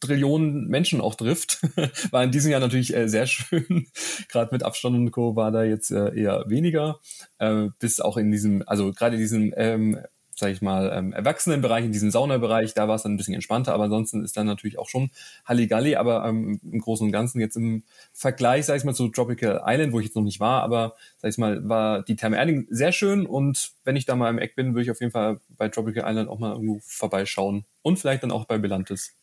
Trillionen 0.00 0.68
Menschen 0.68 1.00
auch 1.00 1.14
trifft. 1.14 1.60
war 2.10 2.24
in 2.24 2.30
diesem 2.30 2.50
Jahr 2.50 2.60
natürlich 2.60 2.94
äh, 2.94 3.08
sehr 3.08 3.26
schön. 3.26 3.86
gerade 4.28 4.52
mit 4.52 4.62
Abstand 4.62 4.96
und 4.96 5.10
Co. 5.10 5.36
war 5.36 5.50
da 5.50 5.64
jetzt 5.64 5.90
äh, 5.90 6.14
eher 6.14 6.44
weniger. 6.48 7.00
Äh, 7.38 7.68
bis 7.78 8.00
auch 8.00 8.16
in 8.16 8.30
diesem, 8.30 8.62
also 8.66 8.92
gerade 8.92 9.16
in 9.16 9.20
diesem 9.20 9.54
ähm, 9.56 9.98
sage 10.38 10.52
ich 10.52 10.60
mal, 10.60 10.92
ähm, 10.94 11.12
Erwachsenenbereich, 11.12 11.84
in 11.84 11.92
diesem 11.92 12.10
Saunabereich, 12.10 12.74
da 12.74 12.88
war 12.88 12.96
es 12.96 13.02
dann 13.02 13.14
ein 13.14 13.16
bisschen 13.16 13.34
entspannter, 13.34 13.72
aber 13.72 13.84
ansonsten 13.84 14.22
ist 14.22 14.36
dann 14.36 14.46
natürlich 14.46 14.78
auch 14.78 14.88
schon 14.88 15.10
Halligalli, 15.46 15.96
aber 15.96 16.26
ähm, 16.26 16.60
im 16.62 16.80
Großen 16.80 17.06
und 17.06 17.12
Ganzen 17.12 17.40
jetzt 17.40 17.56
im 17.56 17.84
Vergleich, 18.12 18.66
sag 18.66 18.76
ich 18.76 18.84
mal, 18.84 18.94
zu 18.94 19.08
Tropical 19.08 19.62
Island, 19.66 19.94
wo 19.94 20.00
ich 20.00 20.06
jetzt 20.06 20.16
noch 20.16 20.22
nicht 20.22 20.38
war, 20.38 20.62
aber 20.62 20.94
sag 21.16 21.30
ich 21.30 21.38
mal, 21.38 21.66
war 21.66 22.02
die 22.02 22.16
Therme 22.16 22.36
Erding 22.36 22.66
sehr 22.68 22.92
schön 22.92 23.24
und 23.24 23.72
wenn 23.84 23.96
ich 23.96 24.04
da 24.04 24.14
mal 24.14 24.28
im 24.28 24.38
Eck 24.38 24.56
bin, 24.56 24.74
würde 24.74 24.82
ich 24.82 24.90
auf 24.90 25.00
jeden 25.00 25.12
Fall 25.12 25.40
bei 25.48 25.68
Tropical 25.68 26.04
Island 26.06 26.28
auch 26.28 26.38
mal 26.38 26.52
irgendwo 26.52 26.80
vorbeischauen 26.84 27.64
und 27.80 27.98
vielleicht 27.98 28.22
dann 28.22 28.30
auch 28.30 28.44
bei 28.44 28.58
Belantis. 28.58 29.16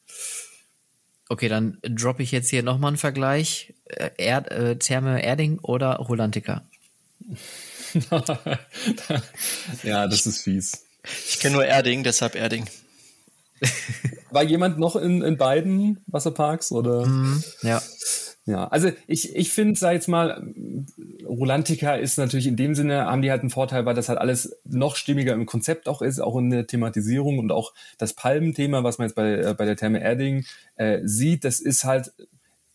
Okay, 1.33 1.49
dann 1.49 1.79
droppe 1.81 2.21
ich 2.21 2.31
jetzt 2.31 2.51
hier 2.51 2.61
nochmal 2.61 2.89
einen 2.89 2.97
Vergleich. 2.97 3.73
Äh, 3.85 4.11
Erd, 4.17 4.51
äh, 4.51 4.75
Therme 4.77 5.23
Erding 5.23 5.57
oder 5.63 5.95
Rolantica? 5.95 6.61
ja, 9.81 10.05
das 10.05 10.27
ist 10.27 10.43
fies. 10.43 10.85
Ich 11.27 11.39
kenne 11.39 11.55
nur 11.55 11.65
Erding, 11.65 12.03
deshalb 12.03 12.35
Erding. 12.35 12.69
War 14.29 14.43
jemand 14.43 14.77
noch 14.77 14.95
in, 14.95 15.23
in 15.23 15.37
beiden 15.37 16.03
Wasserparks 16.05 16.71
oder? 16.71 17.07
Mm, 17.07 17.43
ja. 17.63 17.81
Ja, 18.45 18.67
also 18.67 18.91
ich, 19.07 19.35
ich 19.35 19.51
finde, 19.53 19.79
sag 19.79 19.93
jetzt 19.93 20.09
mal, 20.09 20.45
Rolantica 21.25 21.95
ist 21.95 22.17
natürlich 22.17 22.47
in 22.47 22.57
dem 22.57 22.75
Sinne, 22.75 23.05
haben 23.05 23.21
die 23.21 23.31
halt 23.31 23.39
einen 23.39 23.49
Vorteil, 23.49 23.85
weil 23.85 23.95
das 23.95 24.09
halt 24.09 24.19
alles 24.19 24.57
noch 24.65 24.97
stimmiger 24.97 25.33
im 25.33 25.45
Konzept 25.45 25.87
auch 25.87 26.01
ist, 26.01 26.19
auch 26.19 26.35
in 26.37 26.49
der 26.49 26.67
Thematisierung 26.67 27.39
und 27.39 27.53
auch 27.53 27.73
das 27.97 28.13
Palmenthema, 28.13 28.83
was 28.83 28.97
man 28.97 29.07
jetzt 29.07 29.15
bei, 29.15 29.35
äh, 29.35 29.55
bei 29.57 29.63
der 29.63 29.77
Therme 29.77 30.01
Erding 30.01 30.45
äh, 30.75 30.99
sieht, 31.03 31.45
das 31.45 31.61
ist 31.61 31.85
halt, 31.85 32.11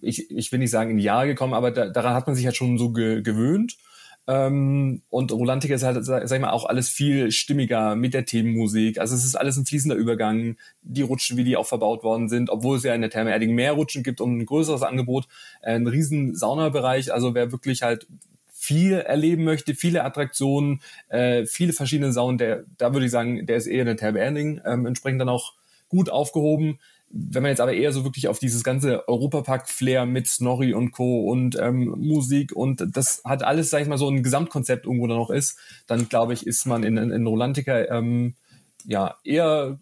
ich, 0.00 0.31
ich 0.31 0.50
will 0.52 0.59
nicht 0.59 0.70
sagen 0.70 0.92
in 0.92 0.96
die 0.96 1.02
Jahre 1.02 1.26
gekommen, 1.26 1.52
aber 1.52 1.70
da, 1.70 1.88
daran 1.88 2.14
hat 2.14 2.26
man 2.26 2.35
sich 2.35 2.46
halt 2.46 2.57
schon 2.57 2.78
so 2.78 2.90
ge, 2.90 3.20
gewöhnt. 3.20 3.76
Ähm, 4.29 5.01
und 5.09 5.33
Rolantica 5.33 5.75
ist 5.75 5.83
halt, 5.83 6.05
sag 6.05 6.31
ich 6.31 6.41
mal, 6.41 6.51
auch 6.51 6.67
alles 6.67 6.91
viel 6.91 7.33
stimmiger 7.33 7.97
mit 7.97 8.12
der 8.12 8.27
Themenmusik. 8.27 8.99
Also 8.99 9.17
es 9.17 9.25
ist 9.25 9.37
alles 9.37 9.57
ein 9.57 9.64
fließender 9.64 9.97
Übergang. 9.97 10.57
Die 10.83 11.01
Rutschen, 11.01 11.38
wie 11.38 11.45
die 11.45 11.57
auch 11.57 11.67
verbaut 11.67 12.05
worden 12.05 12.29
sind, 12.29 12.51
obwohl 12.51 12.77
es 12.77 12.85
ja 12.85 12.95
in 12.95 13.01
der 13.01 13.09
Therme 13.09 13.31
Erding 13.31 13.55
mehr 13.55 13.73
Rutschen 13.73 14.03
gibt 14.03 14.21
und 14.21 14.37
ein 14.37 14.45
größeres 14.45 14.83
Angebot. 14.83 15.27
Äh, 15.62 15.77
ein 15.77 15.87
riesen 15.87 16.37
Saunabereich. 16.37 17.11
Also 17.11 17.35
wer 17.35 17.53
wirklich 17.53 17.83
halt 17.83 18.07
viel 18.53 18.95
erleben 18.95 19.45
möchte, 19.45 19.75
viele 19.75 20.05
Attraktionen, 20.05 20.83
äh, 21.09 21.47
viele 21.47 21.73
verschiedene 21.73 22.12
Saunen, 22.12 22.37
der, 22.37 22.64
da 22.77 22.93
würde 22.93 23.07
ich 23.07 23.12
sagen, 23.12 23.47
der 23.47 23.57
ist 23.57 23.67
eher 23.67 23.81
in 23.81 23.87
der 23.87 23.97
Therme 23.97 24.19
Erding 24.19 24.61
ähm, 24.67 24.85
entsprechend 24.85 25.23
dann 25.23 25.31
auch 25.31 25.55
gut 25.88 26.11
aufgehoben. 26.11 26.79
Wenn 27.11 27.42
man 27.42 27.51
jetzt 27.51 27.61
aber 27.61 27.73
eher 27.73 27.92
so 27.92 28.05
wirklich 28.05 28.29
auf 28.29 28.38
dieses 28.38 28.62
ganze 28.62 29.09
Europapark-Flair 29.09 30.05
mit 30.05 30.27
Snorri 30.27 30.75
und 30.75 30.92
Co. 30.92 31.31
und 31.31 31.57
ähm, 31.59 31.94
Musik 31.97 32.53
und 32.55 32.85
das 32.97 33.23
hat 33.25 33.42
alles, 33.42 33.71
sag 33.71 33.81
ich 33.83 33.88
mal, 33.88 33.99
so 33.99 34.09
ein 34.09 34.23
Gesamtkonzept 34.23 34.85
irgendwo 34.85 35.07
da 35.07 35.14
noch 35.14 35.31
ist, 35.31 35.59
dann 35.87 36.09
glaube 36.09 36.35
ich, 36.35 36.47
ist 36.47 36.66
man 36.66 36.83
in, 36.83 36.97
in 36.97 37.27
Rolantica 37.27 37.85
ähm, 37.90 38.35
ja 38.85 39.16
eher 39.25 39.79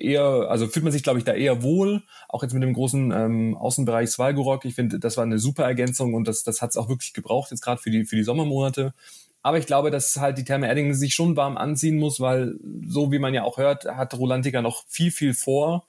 eher, 0.00 0.46
also 0.48 0.66
fühlt 0.66 0.84
man 0.84 0.92
sich, 0.92 1.02
glaube 1.02 1.18
ich, 1.18 1.24
da 1.24 1.32
eher 1.32 1.62
wohl. 1.62 2.02
Auch 2.28 2.42
jetzt 2.42 2.54
mit 2.54 2.62
dem 2.62 2.72
großen 2.72 3.12
ähm, 3.12 3.56
Außenbereich 3.56 4.10
Svalgorok. 4.10 4.64
Ich 4.64 4.74
finde, 4.74 4.98
das 4.98 5.16
war 5.16 5.24
eine 5.24 5.38
super 5.38 5.64
Ergänzung 5.64 6.14
und 6.14 6.26
das, 6.26 6.42
das 6.42 6.62
hat 6.62 6.70
es 6.70 6.76
auch 6.76 6.88
wirklich 6.88 7.12
gebraucht, 7.12 7.50
jetzt 7.50 7.60
gerade 7.60 7.80
für 7.80 7.90
die, 7.90 8.04
für 8.04 8.16
die 8.16 8.24
Sommermonate. 8.24 8.94
Aber 9.42 9.58
ich 9.58 9.66
glaube, 9.66 9.90
dass 9.90 10.16
halt 10.16 10.38
die 10.38 10.44
Therme 10.44 10.68
Eddingen 10.68 10.94
sich 10.94 11.14
schon 11.14 11.36
warm 11.36 11.56
anziehen 11.56 11.98
muss, 11.98 12.20
weil 12.20 12.56
so 12.86 13.10
wie 13.12 13.18
man 13.18 13.32
ja 13.32 13.44
auch 13.44 13.58
hört, 13.58 13.86
hat 13.86 14.18
Rolantica 14.18 14.60
noch 14.60 14.84
viel, 14.88 15.10
viel 15.10 15.34
vor. 15.34 15.86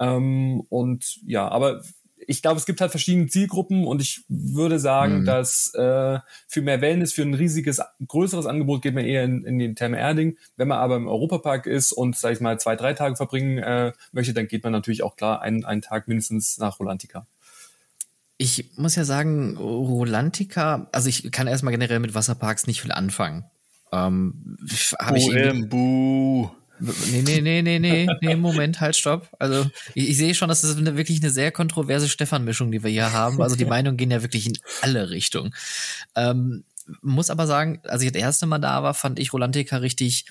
Ähm, 0.00 0.62
und 0.68 1.20
ja, 1.26 1.46
aber 1.48 1.82
ich 2.26 2.42
glaube, 2.42 2.58
es 2.58 2.66
gibt 2.66 2.80
halt 2.80 2.90
verschiedene 2.90 3.26
Zielgruppen 3.26 3.86
und 3.86 4.00
ich 4.00 4.24
würde 4.28 4.78
sagen, 4.78 5.20
mhm. 5.20 5.24
dass 5.24 5.72
äh, 5.74 6.18
für 6.48 6.62
mehr 6.62 6.80
Wellness, 6.80 7.12
für 7.12 7.22
ein 7.22 7.34
riesiges, 7.34 7.80
größeres 8.06 8.46
Angebot 8.46 8.82
geht 8.82 8.94
man 8.94 9.04
eher 9.04 9.24
in, 9.24 9.44
in 9.44 9.58
den 9.58 9.74
Therme 9.74 9.98
Erding. 9.98 10.36
Wenn 10.56 10.68
man 10.68 10.78
aber 10.78 10.96
im 10.96 11.08
Europapark 11.08 11.66
ist 11.66 11.92
und, 11.92 12.16
sag 12.16 12.32
ich 12.32 12.40
mal, 12.40 12.58
zwei, 12.58 12.76
drei 12.76 12.94
Tage 12.94 13.16
verbringen 13.16 13.58
äh, 13.58 13.92
möchte, 14.12 14.34
dann 14.34 14.48
geht 14.48 14.64
man 14.64 14.72
natürlich 14.72 15.02
auch 15.02 15.16
klar 15.16 15.42
einen, 15.42 15.64
einen 15.64 15.82
Tag 15.82 16.08
mindestens 16.08 16.58
nach 16.58 16.78
Rolantica. 16.78 17.26
Ich 18.36 18.70
muss 18.76 18.96
ja 18.96 19.04
sagen, 19.04 19.56
Rolantica, 19.58 20.88
also 20.92 21.08
ich 21.08 21.30
kann 21.30 21.46
erstmal 21.46 21.72
generell 21.72 22.00
mit 22.00 22.14
Wasserparks 22.14 22.66
nicht 22.66 22.80
viel 22.80 22.92
anfangen. 22.92 23.44
Ähm, 23.92 24.56
hab 24.98 25.16
ich 25.16 25.28
Buh. 25.68 26.48
Nee, 26.80 27.22
nee, 27.22 27.40
nee, 27.40 27.62
nee, 27.62 27.78
nee, 27.78 28.08
nee, 28.20 28.36
Moment, 28.36 28.80
halt, 28.80 28.96
stopp. 28.96 29.28
Also 29.38 29.70
ich, 29.94 30.10
ich 30.10 30.16
sehe 30.16 30.34
schon, 30.34 30.48
das 30.48 30.64
ist 30.64 30.78
eine, 30.78 30.96
wirklich 30.96 31.20
eine 31.20 31.30
sehr 31.30 31.52
kontroverse 31.52 32.08
Stefan-Mischung, 32.08 32.72
die 32.72 32.82
wir 32.82 32.90
hier 32.90 33.12
haben. 33.12 33.40
Also 33.42 33.56
die 33.56 33.64
Meinungen 33.66 33.96
gehen 33.96 34.10
ja 34.10 34.22
wirklich 34.22 34.46
in 34.46 34.58
alle 34.80 35.10
Richtungen. 35.10 35.54
Ähm, 36.16 36.64
muss 37.02 37.30
aber 37.30 37.46
sagen, 37.46 37.80
als 37.84 38.02
ich 38.02 38.12
das 38.12 38.20
erste 38.22 38.46
Mal 38.46 38.58
da 38.58 38.82
war, 38.82 38.94
fand 38.94 39.18
ich 39.18 39.32
Rolantica 39.32 39.76
richtig, 39.76 40.24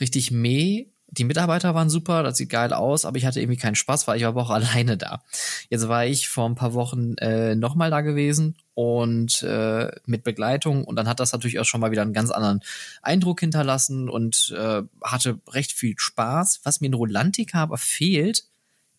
richtig 0.00 0.30
meh. 0.30 0.86
Die 1.10 1.24
Mitarbeiter 1.24 1.74
waren 1.74 1.88
super, 1.88 2.22
das 2.22 2.36
sieht 2.36 2.50
geil 2.50 2.72
aus, 2.74 3.06
aber 3.06 3.16
ich 3.16 3.24
hatte 3.24 3.40
irgendwie 3.40 3.58
keinen 3.58 3.76
Spaß, 3.76 4.06
weil 4.06 4.18
ich 4.18 4.22
war 4.24 4.30
aber 4.30 4.42
auch 4.42 4.50
alleine 4.50 4.96
da. 4.96 5.22
Jetzt 5.70 5.88
war 5.88 6.04
ich 6.04 6.28
vor 6.28 6.48
ein 6.48 6.54
paar 6.54 6.74
Wochen 6.74 7.16
äh, 7.16 7.54
nochmal 7.54 7.90
da 7.90 8.02
gewesen 8.02 8.56
und 8.74 9.42
äh, 9.42 9.90
mit 10.06 10.22
Begleitung 10.22 10.84
und 10.84 10.96
dann 10.96 11.08
hat 11.08 11.20
das 11.20 11.32
natürlich 11.32 11.58
auch 11.58 11.64
schon 11.64 11.80
mal 11.80 11.90
wieder 11.90 12.02
einen 12.02 12.12
ganz 12.12 12.30
anderen 12.30 12.60
Eindruck 13.02 13.40
hinterlassen 13.40 14.08
und 14.08 14.54
äh, 14.56 14.82
hatte 15.02 15.40
recht 15.48 15.72
viel 15.72 15.94
Spaß. 15.96 16.60
Was 16.64 16.80
mir 16.80 16.88
in 16.88 16.94
Rolantica 16.94 17.62
aber 17.62 17.78
fehlt, 17.78 18.44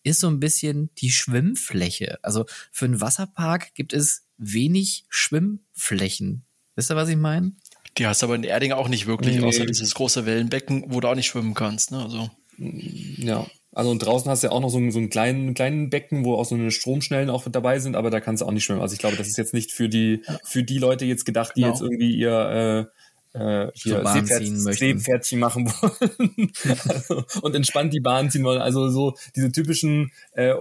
ist 0.02 0.20
so 0.20 0.28
ein 0.28 0.40
bisschen 0.40 0.90
die 0.98 1.10
Schwimmfläche. 1.10 2.18
Also 2.22 2.46
für 2.72 2.86
einen 2.86 3.00
Wasserpark 3.00 3.74
gibt 3.74 3.92
es 3.92 4.24
wenig 4.36 5.04
Schwimmflächen. 5.08 6.44
Wisst 6.74 6.90
ihr, 6.90 6.96
was 6.96 7.08
ich 7.08 7.16
meine? 7.16 7.52
Die 7.98 8.06
hast 8.06 8.22
aber 8.22 8.34
in 8.34 8.44
Erding 8.44 8.72
auch 8.72 8.88
nicht 8.88 9.06
wirklich, 9.06 9.38
Nee. 9.38 9.46
außer 9.46 9.66
dieses 9.66 9.94
große 9.94 10.24
Wellenbecken, 10.26 10.84
wo 10.88 11.00
du 11.00 11.08
auch 11.08 11.14
nicht 11.14 11.26
schwimmen 11.26 11.54
kannst. 11.54 11.90
Ne? 11.90 12.02
Also, 12.02 12.30
Ja. 12.58 13.46
Also 13.72 13.90
und 13.90 14.00
draußen 14.00 14.28
hast 14.28 14.42
du 14.42 14.48
ja 14.48 14.52
auch 14.52 14.60
noch 14.60 14.68
so 14.68 14.78
einen, 14.78 14.90
so 14.90 14.98
einen 14.98 15.10
kleinen, 15.10 15.54
kleinen 15.54 15.90
Becken, 15.90 16.24
wo 16.24 16.34
auch 16.34 16.44
so 16.44 16.56
eine 16.56 16.72
Stromschnellen 16.72 17.30
auch 17.30 17.46
dabei 17.48 17.78
sind, 17.78 17.94
aber 17.94 18.10
da 18.10 18.18
kannst 18.20 18.42
du 18.42 18.46
auch 18.46 18.50
nicht 18.50 18.64
schwimmen. 18.64 18.80
Also 18.80 18.94
ich 18.94 18.98
glaube, 18.98 19.16
das 19.16 19.28
ist 19.28 19.38
jetzt 19.38 19.54
nicht 19.54 19.70
für 19.70 19.88
die, 19.88 20.22
für 20.42 20.64
die 20.64 20.78
Leute 20.78 21.04
jetzt 21.04 21.24
gedacht, 21.24 21.52
die 21.56 21.60
Genau. 21.60 21.72
jetzt 21.72 21.80
irgendwie 21.80 22.10
ihr 22.16 22.88
äh, 22.92 22.99
äh, 23.32 23.68
hier 23.74 23.98
Bahn 23.98 24.26
Seepferd, 24.26 24.42
ziehen 24.42 24.62
möchten. 24.62 24.98
Seepferdchen 24.98 25.40
machen 25.40 25.66
wollen 25.66 26.52
also, 26.88 27.24
und 27.42 27.54
entspannt 27.54 27.92
die 27.92 28.00
Bahn 28.00 28.30
ziehen 28.30 28.44
wollen. 28.44 28.60
Also 28.60 28.88
so 28.88 29.14
diese 29.36 29.52
typischen, 29.52 30.10
äh, 30.32 30.54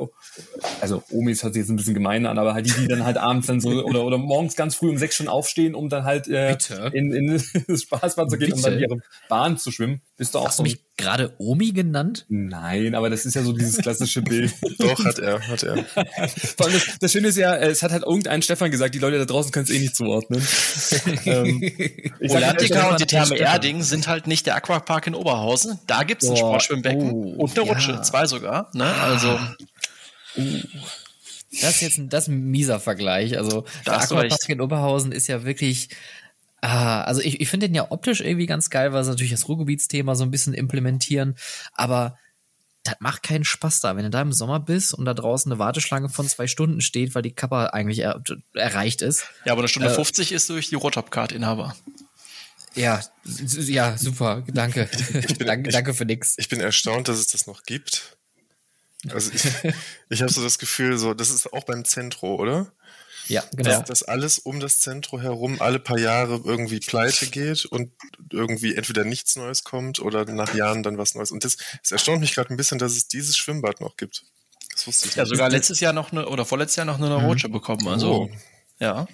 also 0.81 1.03
Omis 1.11 1.43
hört 1.43 1.53
sich 1.53 1.61
jetzt 1.61 1.69
ein 1.69 1.77
bisschen 1.77 1.93
gemein 1.95 2.25
an, 2.25 2.37
aber 2.37 2.53
halt 2.53 2.67
die, 2.67 2.71
die 2.71 2.87
dann 2.87 3.05
halt 3.05 3.17
abends 3.17 3.47
dann 3.47 3.59
so 3.59 3.69
oder, 3.83 4.03
oder 4.03 4.17
morgens 4.17 4.55
ganz 4.55 4.75
früh 4.75 4.89
um 4.89 4.97
sechs 4.97 5.15
schon 5.15 5.27
aufstehen, 5.27 5.73
um 5.73 5.89
dann 5.89 6.03
halt 6.03 6.27
äh, 6.27 6.57
Bitte? 6.57 6.91
in, 6.93 7.11
in 7.11 7.27
das 7.67 7.81
Spaßbad 7.81 8.29
zu 8.29 8.37
gehen, 8.37 8.53
um 8.53 8.61
dann 8.61 8.73
Bitte? 8.73 8.85
ihre 8.85 9.01
Bahn 9.29 9.57
zu 9.57 9.71
schwimmen. 9.71 10.01
Bist 10.19 10.35
du 10.35 10.39
auch 10.39 10.47
Hast 10.47 10.57
so 10.57 10.63
du 10.63 10.69
ein 10.69 10.73
mich 10.73 10.81
gerade 10.97 11.33
Omi 11.37 11.71
genannt? 11.71 12.25
Nein, 12.27 12.93
aber 12.93 13.09
das 13.09 13.25
ist 13.25 13.35
ja 13.35 13.41
so 13.41 13.53
dieses 13.53 13.77
klassische 13.77 14.21
Bild. 14.21 14.53
Doch, 14.77 15.05
hat 15.05 15.17
er, 15.17 15.47
hat 15.47 15.63
er. 15.63 15.77
Vor 16.57 16.65
allem 16.65 16.73
das, 16.73 16.99
das 16.99 17.11
Schöne 17.13 17.29
ist 17.29 17.37
ja, 17.37 17.55
äh, 17.55 17.69
es 17.69 17.81
hat 17.83 17.93
halt 17.93 18.03
irgendein 18.03 18.41
Stefan 18.41 18.69
gesagt, 18.69 18.93
die 18.93 18.99
Leute 18.99 19.17
da 19.17 19.23
draußen 19.23 19.53
können 19.53 19.63
es 19.63 19.71
eh 19.71 19.79
nicht 19.79 19.95
zuordnen. 19.95 20.41
ähm, 21.25 21.71
Stefan 22.21 22.91
und 22.91 22.99
die 22.99 23.05
Therme. 23.05 23.37
Erding 23.37 23.81
sind 23.81 24.09
halt 24.09 24.27
nicht 24.27 24.45
der 24.45 24.55
Aquapark 24.55 25.07
in 25.07 25.15
Oberhausen. 25.15 25.79
Da 25.87 26.03
gibt's 26.03 26.25
ein 26.25 26.31
Boah, 26.31 26.37
Sportschwimmbecken 26.37 27.13
oh, 27.13 27.43
und 27.43 27.57
eine 27.57 27.65
ja. 27.65 27.73
Rutsche, 27.73 28.01
zwei 28.01 28.25
sogar. 28.25 28.71
Ne? 28.73 28.93
Also 28.93 29.39
Das 30.35 31.75
ist 31.75 31.81
jetzt 31.81 31.97
ein, 31.97 32.09
das 32.09 32.23
ist 32.25 32.27
ein 32.27 32.51
mieser 32.51 32.81
Vergleich. 32.81 33.37
Also 33.37 33.61
Da 33.85 33.93
der 33.93 34.01
Aquapark 34.01 34.31
recht. 34.31 34.49
in 34.49 34.59
Oberhausen 34.59 35.13
ist 35.13 35.27
ja 35.27 35.45
wirklich. 35.45 35.87
Ah, 36.61 37.01
also 37.03 37.21
ich, 37.21 37.39
ich 37.41 37.49
finde 37.49 37.67
den 37.67 37.75
ja 37.75 37.89
optisch 37.91 38.21
irgendwie 38.21 38.45
ganz 38.45 38.69
geil, 38.69 38.91
weil 38.93 39.03
sie 39.03 39.09
natürlich 39.11 39.31
das 39.31 39.47
Ruhrgebietsthema 39.47 40.15
so 40.15 40.23
ein 40.23 40.31
bisschen 40.31 40.53
implementieren. 40.53 41.35
Aber 41.73 42.17
das 42.83 42.95
macht 42.99 43.23
keinen 43.23 43.43
Spaß 43.45 43.81
da, 43.81 43.95
wenn 43.95 44.03
du 44.03 44.09
da 44.09 44.21
im 44.21 44.33
Sommer 44.33 44.59
bist 44.59 44.93
und 44.93 45.05
da 45.05 45.13
draußen 45.13 45.51
eine 45.51 45.59
Warteschlange 45.59 46.09
von 46.09 46.27
zwei 46.27 46.47
Stunden 46.47 46.81
steht, 46.81 47.13
weil 47.15 47.21
die 47.21 47.31
Kappa 47.33 47.67
eigentlich 47.67 47.99
er, 47.99 48.21
erreicht 48.53 49.01
ist. 49.01 49.25
ja, 49.45 49.51
aber 49.53 49.61
eine 49.61 49.67
Stunde 49.67 49.89
Äh, 49.89 49.93
50 49.95 50.31
ist 50.31 50.49
durch 50.49 50.69
die 50.69 50.75
Rotop-Card-Inhaber. 50.75 51.75
Ja, 52.75 53.01
ja, 53.25 53.97
super, 53.97 54.43
danke. 54.47 54.89
danke, 55.39 55.69
ich- 55.69 55.73
danke 55.73 55.93
für 55.93 56.05
nix. 56.05 56.35
Ich 56.37 56.49
bin 56.49 56.59
erstaunt, 56.59 57.07
dass 57.07 57.17
es 57.17 57.27
das 57.27 57.47
noch 57.47 57.63
gibt. 57.63 58.17
Also 59.09 59.31
ich, 59.33 59.43
ich 60.09 60.21
habe 60.21 60.31
so 60.31 60.43
das 60.43 60.59
Gefühl, 60.59 60.97
so, 60.97 61.13
das 61.13 61.29
ist 61.31 61.51
auch 61.53 61.63
beim 61.63 61.83
Zentro, 61.85 62.35
oder? 62.35 62.71
Ja, 63.29 63.43
genau. 63.55 63.69
Dass 63.69 63.85
das 63.85 64.03
alles 64.03 64.39
um 64.39 64.59
das 64.59 64.79
Zentro 64.79 65.19
herum 65.21 65.57
alle 65.61 65.79
paar 65.79 65.99
Jahre 65.99 66.41
irgendwie 66.43 66.79
pleite 66.79 67.27
geht 67.27 67.65
und 67.65 67.91
irgendwie 68.31 68.75
entweder 68.75 69.05
nichts 69.05 69.35
Neues 69.35 69.63
kommt 69.63 69.99
oder 69.99 70.25
nach 70.25 70.53
Jahren 70.53 70.83
dann 70.83 70.97
was 70.97 71.15
Neues. 71.15 71.31
Und 71.31 71.45
das, 71.45 71.57
es 71.83 71.91
erstaunt 71.91 72.21
mich 72.21 72.33
gerade 72.35 72.53
ein 72.53 72.57
bisschen, 72.57 72.79
dass 72.79 72.93
es 72.93 73.07
dieses 73.07 73.37
Schwimmbad 73.37 73.81
noch 73.81 73.95
gibt. 73.97 74.23
Das 74.73 74.87
wusste 74.87 75.07
ich 75.07 75.15
Ja, 75.15 75.23
nicht. 75.23 75.29
sogar 75.29 75.49
letztes 75.49 75.79
Jahr 75.79 75.93
noch 75.93 76.11
eine, 76.11 76.27
oder 76.27 76.45
vorletztes 76.45 76.77
Jahr 76.77 76.85
noch 76.85 76.99
eine 76.99 77.13
Rutsche 77.15 77.49
bekommen. 77.49 77.87
Also, 77.87 78.11
Oh. 78.13 78.29
ja. 78.79 79.07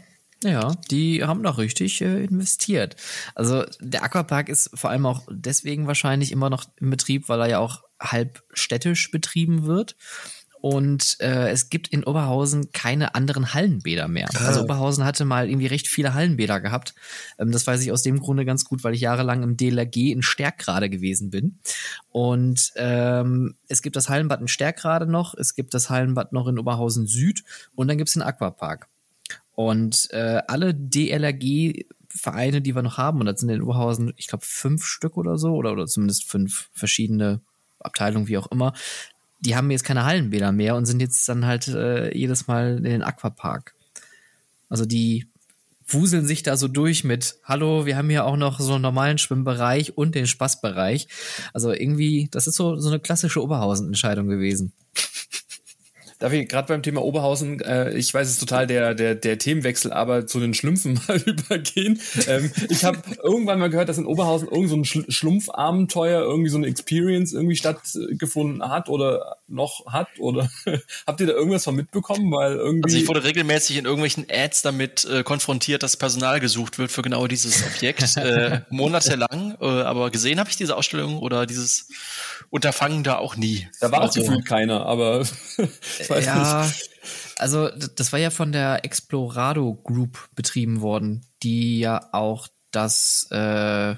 Ja, 0.43 0.75
die 0.91 1.23
haben 1.23 1.41
noch 1.41 1.57
richtig 1.57 2.01
äh, 2.01 2.23
investiert. 2.25 2.97
Also 3.35 3.63
der 3.79 4.03
Aquapark 4.03 4.49
ist 4.49 4.69
vor 4.73 4.89
allem 4.91 5.05
auch 5.05 5.23
deswegen 5.31 5.87
wahrscheinlich 5.87 6.31
immer 6.31 6.49
noch 6.49 6.65
im 6.79 6.89
Betrieb, 6.89 7.29
weil 7.29 7.39
er 7.41 7.47
ja 7.49 7.59
auch 7.59 7.81
halb 7.99 8.43
städtisch 8.53 9.09
betrieben 9.11 9.65
wird. 9.65 9.95
Und 10.65 11.17
äh, 11.19 11.51
es 11.51 11.69
gibt 11.69 11.89
in 11.89 12.03
Oberhausen 12.03 12.71
keine 12.71 13.13
anderen 13.13 13.53
Hallenbäder 13.53 14.07
mehr. 14.07 14.27
Also 14.39 14.63
Oberhausen 14.63 15.05
hatte 15.05 15.23
mal 15.23 15.47
irgendwie 15.47 15.67
recht 15.67 15.87
viele 15.87 16.15
Hallenbäder 16.15 16.59
gehabt. 16.59 16.95
Ähm, 17.37 17.51
das 17.51 17.67
weiß 17.67 17.83
ich 17.83 17.91
aus 17.91 18.01
dem 18.01 18.19
Grunde 18.19 18.45
ganz 18.45 18.65
gut, 18.65 18.83
weil 18.83 18.95
ich 18.95 19.01
jahrelang 19.01 19.43
im 19.43 19.57
DLRG 19.57 20.11
in 20.11 20.23
Stärkrade 20.23 20.89
gewesen 20.89 21.29
bin. 21.29 21.59
Und 22.09 22.73
ähm, 22.77 23.53
es 23.67 23.83
gibt 23.83 23.95
das 23.95 24.09
Hallenbad 24.09 24.41
in 24.41 24.47
Stärkrade 24.47 25.05
noch, 25.05 25.35
es 25.35 25.53
gibt 25.53 25.75
das 25.75 25.91
Hallenbad 25.91 26.33
noch 26.33 26.47
in 26.47 26.57
Oberhausen 26.57 27.05
Süd 27.05 27.43
und 27.75 27.87
dann 27.87 27.99
gibt 27.99 28.07
es 28.07 28.13
den 28.15 28.23
Aquapark. 28.23 28.87
Und 29.53 30.07
äh, 30.13 30.41
alle 30.47 30.73
DLRG-Vereine, 30.73 32.63
die 32.63 32.73
wir 32.73 32.81
noch 32.81 32.97
haben, 32.97 33.19
und 33.19 33.27
das 33.27 33.39
sind 33.39 33.49
in 33.49 33.61
Oberhausen, 33.61 34.13
ich 34.17 34.25
glaube, 34.25 34.45
fünf 34.47 34.83
Stück 34.83 35.15
oder 35.15 35.37
so, 35.37 35.53
oder, 35.53 35.73
oder 35.73 35.85
zumindest 35.85 36.23
fünf 36.23 36.71
verschiedene 36.73 37.41
Abteilungen, 37.79 38.27
wie 38.27 38.39
auch 38.39 38.51
immer, 38.51 38.73
die 39.39 39.55
haben 39.55 39.71
jetzt 39.71 39.83
keine 39.83 40.05
Hallenbäder 40.05 40.51
mehr 40.51 40.75
und 40.75 40.85
sind 40.85 41.01
jetzt 41.01 41.27
dann 41.29 41.45
halt 41.45 41.67
äh, 41.67 42.15
jedes 42.15 42.47
Mal 42.47 42.77
in 42.77 42.83
den 42.83 43.03
Aquapark. 43.03 43.75
Also 44.69 44.85
die 44.85 45.27
wuseln 45.87 46.25
sich 46.25 46.43
da 46.43 46.57
so 46.57 46.67
durch 46.67 47.03
mit, 47.03 47.35
hallo, 47.43 47.85
wir 47.85 47.95
haben 47.95 48.09
hier 48.09 48.25
auch 48.25 48.37
noch 48.37 48.59
so 48.59 48.73
einen 48.73 48.81
normalen 48.81 49.17
Schwimmbereich 49.17 49.97
und 49.97 50.15
den 50.15 50.25
Spaßbereich. 50.25 51.07
Also 51.53 51.71
irgendwie, 51.71 52.27
das 52.31 52.47
ist 52.47 52.55
so, 52.55 52.77
so 52.77 52.89
eine 52.89 52.99
klassische 52.99 53.41
Oberhausen-Entscheidung 53.43 54.27
gewesen. 54.27 54.73
Darf 56.19 56.31
ich 56.31 56.47
gerade 56.47 56.67
beim 56.69 56.81
Thema 56.81 57.03
Oberhausen, 57.03 57.59
äh, 57.59 57.93
ich 57.93 58.13
weiß 58.13 58.29
es 58.29 58.39
total 58.39 58.67
der, 58.67 58.93
der, 58.93 59.15
der 59.15 59.37
Themenwechsel, 59.37 59.91
aber 59.91 60.27
zu 60.27 60.39
den 60.39 60.53
Schlümpfen 60.53 60.99
mal 61.07 61.17
übergehen. 61.17 61.99
Ähm, 62.27 62.51
ich 62.69 62.85
habe 62.85 62.99
irgendwann 63.21 63.59
mal 63.59 63.69
gehört, 63.69 63.89
dass 63.89 63.97
in 63.97 64.05
Oberhausen 64.05 64.47
irgend 64.47 64.69
so 64.69 64.75
ein 64.77 64.85
Schl 64.85 65.05
Schlumpfabenteuer, 65.09 66.21
irgendwie 66.21 66.49
so 66.49 66.57
eine 66.57 66.67
Experience 66.67 67.33
irgendwie 67.33 67.57
stattgefunden 67.57 68.67
hat 68.69 68.87
oder 68.87 69.37
noch 69.47 69.85
hat 69.87 70.07
oder 70.19 70.49
habt 71.07 71.19
ihr 71.19 71.27
da 71.27 71.33
irgendwas 71.33 71.65
von 71.65 71.75
mitbekommen? 71.75 72.31
Weil 72.31 72.55
irgendwie. 72.55 72.85
Also 72.85 72.97
ich 72.97 73.07
wurde 73.07 73.23
regelmäßig 73.23 73.77
in 73.77 73.85
irgendwelchen 73.85 74.25
Ads 74.29 74.61
damit 74.61 75.05
äh, 75.05 75.23
konfrontiert, 75.23 75.83
dass 75.83 75.97
Personal 75.97 76.39
gesucht 76.39 76.77
wird 76.77 76.91
für 76.91 77.01
genau 77.01 77.27
dieses 77.27 77.63
Objekt, 77.65 78.03
äh, 78.17 78.61
monatelang. 78.69 79.57
Äh, 79.59 79.65
aber 79.65 80.11
gesehen 80.11 80.39
habe 80.39 80.49
ich 80.49 80.55
diese 80.55 80.77
Ausstellung 80.77 81.19
oder 81.19 81.45
dieses 81.45 81.89
Unterfangen 82.49 83.03
da 83.03 83.17
auch 83.17 83.35
nie. 83.35 83.67
da 83.81 83.91
war 83.91 83.99
auch 83.99 84.03
Also, 84.05 84.21
gefühlt 84.21 84.45
keiner, 84.45 84.85
aber 84.85 85.25
ich 86.05 86.09
weiß 86.09 86.25
ja, 86.25 86.63
nicht. 86.65 86.89
also 87.37 87.69
das 87.69 88.11
war 88.11 88.19
ja 88.19 88.29
von 88.29 88.51
der 88.51 88.85
Explorado 88.85 89.73
Group 89.83 90.29
betrieben 90.35 90.81
worden, 90.81 91.25
die 91.43 91.79
ja 91.79 92.09
auch 92.13 92.47
das, 92.71 93.27
äh, 93.31 93.91
äh, 93.91 93.95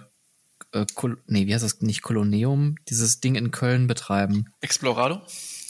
Kol 0.95 1.21
nee, 1.27 1.47
wie 1.47 1.53
heißt 1.53 1.63
das, 1.63 1.81
nicht 1.81 2.01
Koloneum, 2.01 2.75
dieses 2.89 3.19
Ding 3.19 3.35
in 3.35 3.51
Köln 3.51 3.87
betreiben. 3.87 4.53
Explorado? 4.61 5.21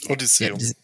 Odysseum. 0.08 0.58
diese- 0.58 0.76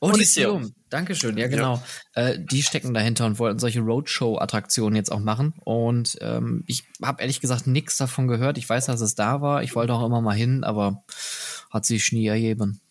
Odysseum. 0.00 0.74
Dankeschön, 0.90 1.38
ja 1.38 1.48
genau. 1.48 1.82
Äh, 2.14 2.38
die 2.38 2.62
stecken 2.62 2.92
dahinter 2.92 3.24
und 3.24 3.38
wollten 3.38 3.58
solche 3.58 3.80
Roadshow-Attraktionen 3.80 4.96
jetzt 4.96 5.10
auch 5.10 5.20
machen. 5.20 5.54
Und 5.64 6.18
ähm, 6.20 6.64
ich 6.66 6.84
habe 7.02 7.22
ehrlich 7.22 7.40
gesagt 7.40 7.66
nichts 7.66 7.96
davon 7.96 8.28
gehört. 8.28 8.58
Ich 8.58 8.68
weiß, 8.68 8.86
dass 8.86 9.00
es 9.00 9.14
da 9.14 9.40
war. 9.40 9.62
Ich 9.62 9.74
wollte 9.74 9.94
auch 9.94 10.04
immer 10.04 10.20
mal 10.20 10.36
hin, 10.36 10.64
aber 10.64 11.04
hat 11.70 11.86
sich 11.86 12.12
nie 12.12 12.26
ergeben. 12.26 12.81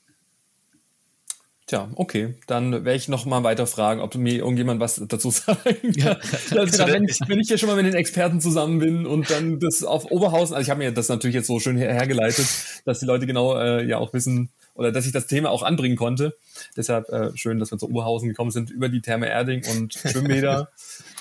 Tja, 1.72 1.90
okay. 1.96 2.36
Dann 2.48 2.74
werde 2.74 2.96
ich 2.96 3.08
noch 3.08 3.26
mal 3.26 3.46
weiter 3.46 3.66
fragen, 3.66 4.02
ob 4.02 4.14
mir 4.16 4.40
irgendjemand 4.40 4.82
was 4.82 5.02
dazu 5.08 5.32
sagen 5.32 5.58
kann. 5.64 5.94
Ja. 5.94 6.18
Also, 6.54 6.86
wenn, 6.86 7.06
ich, 7.06 7.18
wenn 7.26 7.40
ich 7.40 7.48
hier 7.48 7.58
schon 7.58 7.70
mal 7.70 7.78
mit 7.78 7.86
den 7.86 7.94
Experten 7.94 8.42
zusammen 8.42 8.80
bin 8.80 9.06
und 9.06 9.30
dann 9.30 9.58
das 9.58 9.82
auf 9.82 10.12
Oberhausen, 10.12 10.54
also 10.54 10.66
ich 10.66 10.70
habe 10.70 10.80
mir 10.80 10.92
das 10.92 11.08
natürlich 11.08 11.34
jetzt 11.34 11.48
so 11.48 11.62
schön 11.62 11.78
her 11.78 11.94
hergeleitet, 11.94 12.46
dass 12.84 13.00
die 13.00 13.06
Leute 13.06 13.26
genau 13.26 13.56
äh, 13.58 13.86
ja 13.86 14.00
auch 14.00 14.12
wissen 14.12 14.50
oder 14.74 14.92
dass 14.92 15.06
ich 15.06 15.14
das 15.14 15.28
Thema 15.28 15.50
auch 15.50 15.64
anbringen 15.64 15.96
konnte. 15.96 16.36
Deshalb 16.76 17.08
äh, 17.08 17.32
schön, 17.36 17.58
dass 17.58 17.72
wir 17.72 17.78
zu 17.78 17.88
Oberhausen 17.88 18.28
gekommen 18.28 18.52
sind 18.52 18.70
über 18.70 18.90
die 18.90 19.00
Therme 19.00 19.30
Erding 19.30 19.64
und 19.72 19.94
Schwimmbäder. 19.94 20.72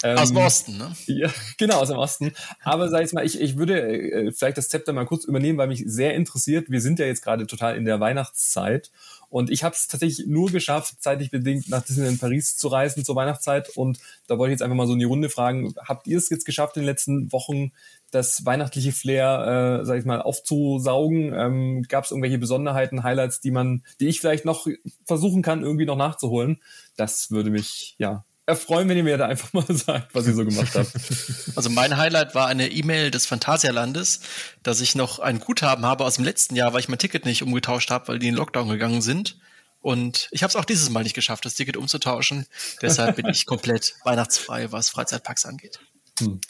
Ähm, 0.02 0.18
Aus 0.18 0.28
dem 0.30 0.36
Osten, 0.38 0.78
ne? 0.78 0.92
ja, 1.06 1.30
genau, 1.58 1.76
aus 1.76 1.88
dem 1.88 1.98
Osten. 1.98 2.32
Aber 2.62 2.88
sag 2.88 3.04
ich 3.04 3.12
mal, 3.12 3.24
ich, 3.24 3.40
ich 3.40 3.58
würde 3.58 3.82
äh, 3.82 4.32
vielleicht 4.32 4.56
das 4.56 4.68
Zepter 4.68 4.92
mal 4.92 5.04
kurz 5.04 5.24
übernehmen, 5.24 5.58
weil 5.58 5.68
mich 5.68 5.84
sehr 5.86 6.14
interessiert. 6.14 6.70
Wir 6.70 6.80
sind 6.80 6.98
ja 6.98 7.06
jetzt 7.06 7.22
gerade 7.22 7.46
total 7.46 7.76
in 7.76 7.84
der 7.84 8.00
Weihnachtszeit. 8.00 8.90
Und 9.30 9.48
ich 9.48 9.62
habe 9.62 9.74
es 9.74 9.86
tatsächlich 9.86 10.26
nur 10.26 10.50
geschafft, 10.50 10.96
zeitlich 10.98 11.30
bedingt 11.30 11.68
nach 11.68 11.82
Disneyland 11.82 12.20
Paris 12.20 12.56
zu 12.56 12.68
reisen 12.68 13.04
zur 13.04 13.14
Weihnachtszeit. 13.14 13.70
Und 13.76 14.00
da 14.26 14.36
wollte 14.36 14.50
ich 14.52 14.54
jetzt 14.54 14.62
einfach 14.62 14.76
mal 14.76 14.88
so 14.88 14.92
in 14.92 14.98
die 14.98 15.04
Runde 15.04 15.28
fragen, 15.28 15.72
habt 15.86 16.08
ihr 16.08 16.18
es 16.18 16.28
jetzt 16.30 16.44
geschafft, 16.44 16.76
in 16.76 16.82
den 16.82 16.86
letzten 16.86 17.32
Wochen 17.32 17.70
das 18.10 18.44
weihnachtliche 18.44 18.90
Flair, 18.90 19.80
äh, 19.80 19.84
sag 19.86 19.98
ich 19.98 20.04
mal, 20.04 20.20
aufzusaugen? 20.20 21.32
Ähm, 21.32 21.82
Gab 21.88 22.04
es 22.04 22.10
irgendwelche 22.10 22.38
Besonderheiten, 22.38 23.04
Highlights, 23.04 23.40
die 23.40 23.52
man, 23.52 23.84
die 24.00 24.08
ich 24.08 24.20
vielleicht 24.20 24.44
noch 24.44 24.66
versuchen 25.04 25.42
kann, 25.42 25.62
irgendwie 25.62 25.86
noch 25.86 25.96
nachzuholen? 25.96 26.60
Das 26.96 27.30
würde 27.30 27.50
mich 27.50 27.94
ja 27.98 28.24
erfreuen, 28.50 28.88
wenn 28.88 28.96
ihr 28.96 29.04
mir 29.04 29.16
da 29.16 29.26
einfach 29.26 29.52
mal 29.52 29.64
sagt, 29.68 30.14
was 30.14 30.26
ihr 30.26 30.34
so 30.34 30.44
gemacht 30.44 30.74
habt. 30.74 30.90
Also 31.56 31.68
mein 31.68 31.96
Highlight 31.96 32.34
war 32.34 32.46
eine 32.46 32.68
E-Mail 32.68 33.10
des 33.10 33.26
Phantasialandes, 33.26 34.20
dass 34.62 34.80
ich 34.80 34.94
noch 34.94 35.18
ein 35.18 35.40
Guthaben 35.40 35.84
habe 35.84 36.04
aus 36.04 36.16
dem 36.16 36.24
letzten 36.24 36.54
Jahr, 36.54 36.72
weil 36.72 36.80
ich 36.80 36.88
mein 36.88 36.98
Ticket 36.98 37.24
nicht 37.24 37.42
umgetauscht 37.42 37.90
habe, 37.90 38.08
weil 38.08 38.18
die 38.18 38.28
in 38.28 38.34
Lockdown 38.34 38.68
gegangen 38.68 39.02
sind. 39.02 39.38
Und 39.80 40.28
ich 40.30 40.42
habe 40.42 40.50
es 40.50 40.56
auch 40.56 40.64
dieses 40.64 40.90
Mal 40.90 41.02
nicht 41.02 41.14
geschafft, 41.14 41.44
das 41.44 41.54
Ticket 41.54 41.76
umzutauschen. 41.76 42.46
Deshalb 42.82 43.16
bin 43.16 43.26
ich 43.26 43.46
komplett 43.46 43.94
weihnachtsfrei, 44.04 44.70
was 44.72 44.90
Freizeitparks 44.90 45.46
angeht. 45.46 45.80
Hm. 46.20 46.40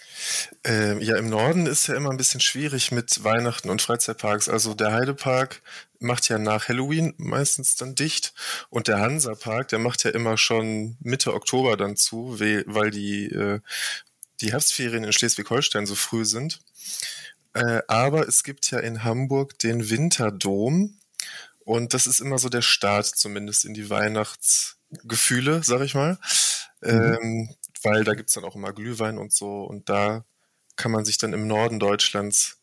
Ähm, 0.65 1.01
ja, 1.01 1.17
im 1.17 1.29
Norden 1.29 1.67
ist 1.67 1.87
ja 1.87 1.95
immer 1.95 2.11
ein 2.11 2.17
bisschen 2.17 2.41
schwierig 2.41 2.93
mit 2.93 3.25
Weihnachten 3.25 3.71
und 3.71 3.83
Freizeitparks. 3.83 4.49
Also 4.49 4.75
der 4.75 4.93
Heidepark 4.93 5.63
macht 5.99 6.29
ja 6.29 6.39
nach 6.39 6.69
Halloween 6.69 7.15
meistens 7.19 7.77
dann 7.77 7.95
dicht 7.95 8.33
und 8.71 8.89
der 8.89 9.01
Hansapark, 9.01 9.69
der 9.69 9.79
macht 9.79 10.05
ja 10.05 10.11
immer 10.11 10.37
schon 10.37 10.97
Mitte 11.01 11.35
Oktober 11.35 11.77
dann 11.77 11.97
zu, 11.97 12.39
weil 12.39 12.91
die, 12.91 13.27
äh, 13.27 13.61
die 14.41 14.53
Herbstferien 14.53 15.05
in 15.05 15.13
Schleswig-Holstein 15.13 15.87
so 15.87 15.95
früh 15.95 16.25
sind. 16.25 16.61
Äh, 17.55 17.83
aber 17.89 18.29
es 18.29 18.45
gibt 18.45 18.71
ja 18.71 18.79
in 18.79 19.05
Hamburg 19.05 19.59
den 19.59 19.91
Winterdom 19.91 20.99
und 21.61 21.95
das 21.95 22.07
ist 22.07 22.21
immer 22.21 22.39
so 22.39 22.49
der 22.49 22.63
Start 22.63 23.07
zumindest 23.07 23.65
in 23.65 23.75
die 23.75 23.91
Weihnachtsgefühle, 23.91 25.63
sag 25.63 25.83
ich 25.83 25.95
mal. 25.95 26.19
Mhm. 26.81 27.19
Ähm, 27.21 27.55
weil 27.83 28.05
da 28.05 28.15
gibt's 28.15 28.35
dann 28.35 28.45
auch 28.45 28.57
immer 28.57 28.73
Glühwein 28.73 29.19
und 29.19 29.33
so 29.33 29.63
und 29.65 29.89
da 29.89 30.25
kann 30.77 30.93
man 30.93 31.05
sich 31.05 31.19
dann 31.19 31.33
im 31.33 31.47
Norden 31.47 31.79
Deutschlands 31.79 32.59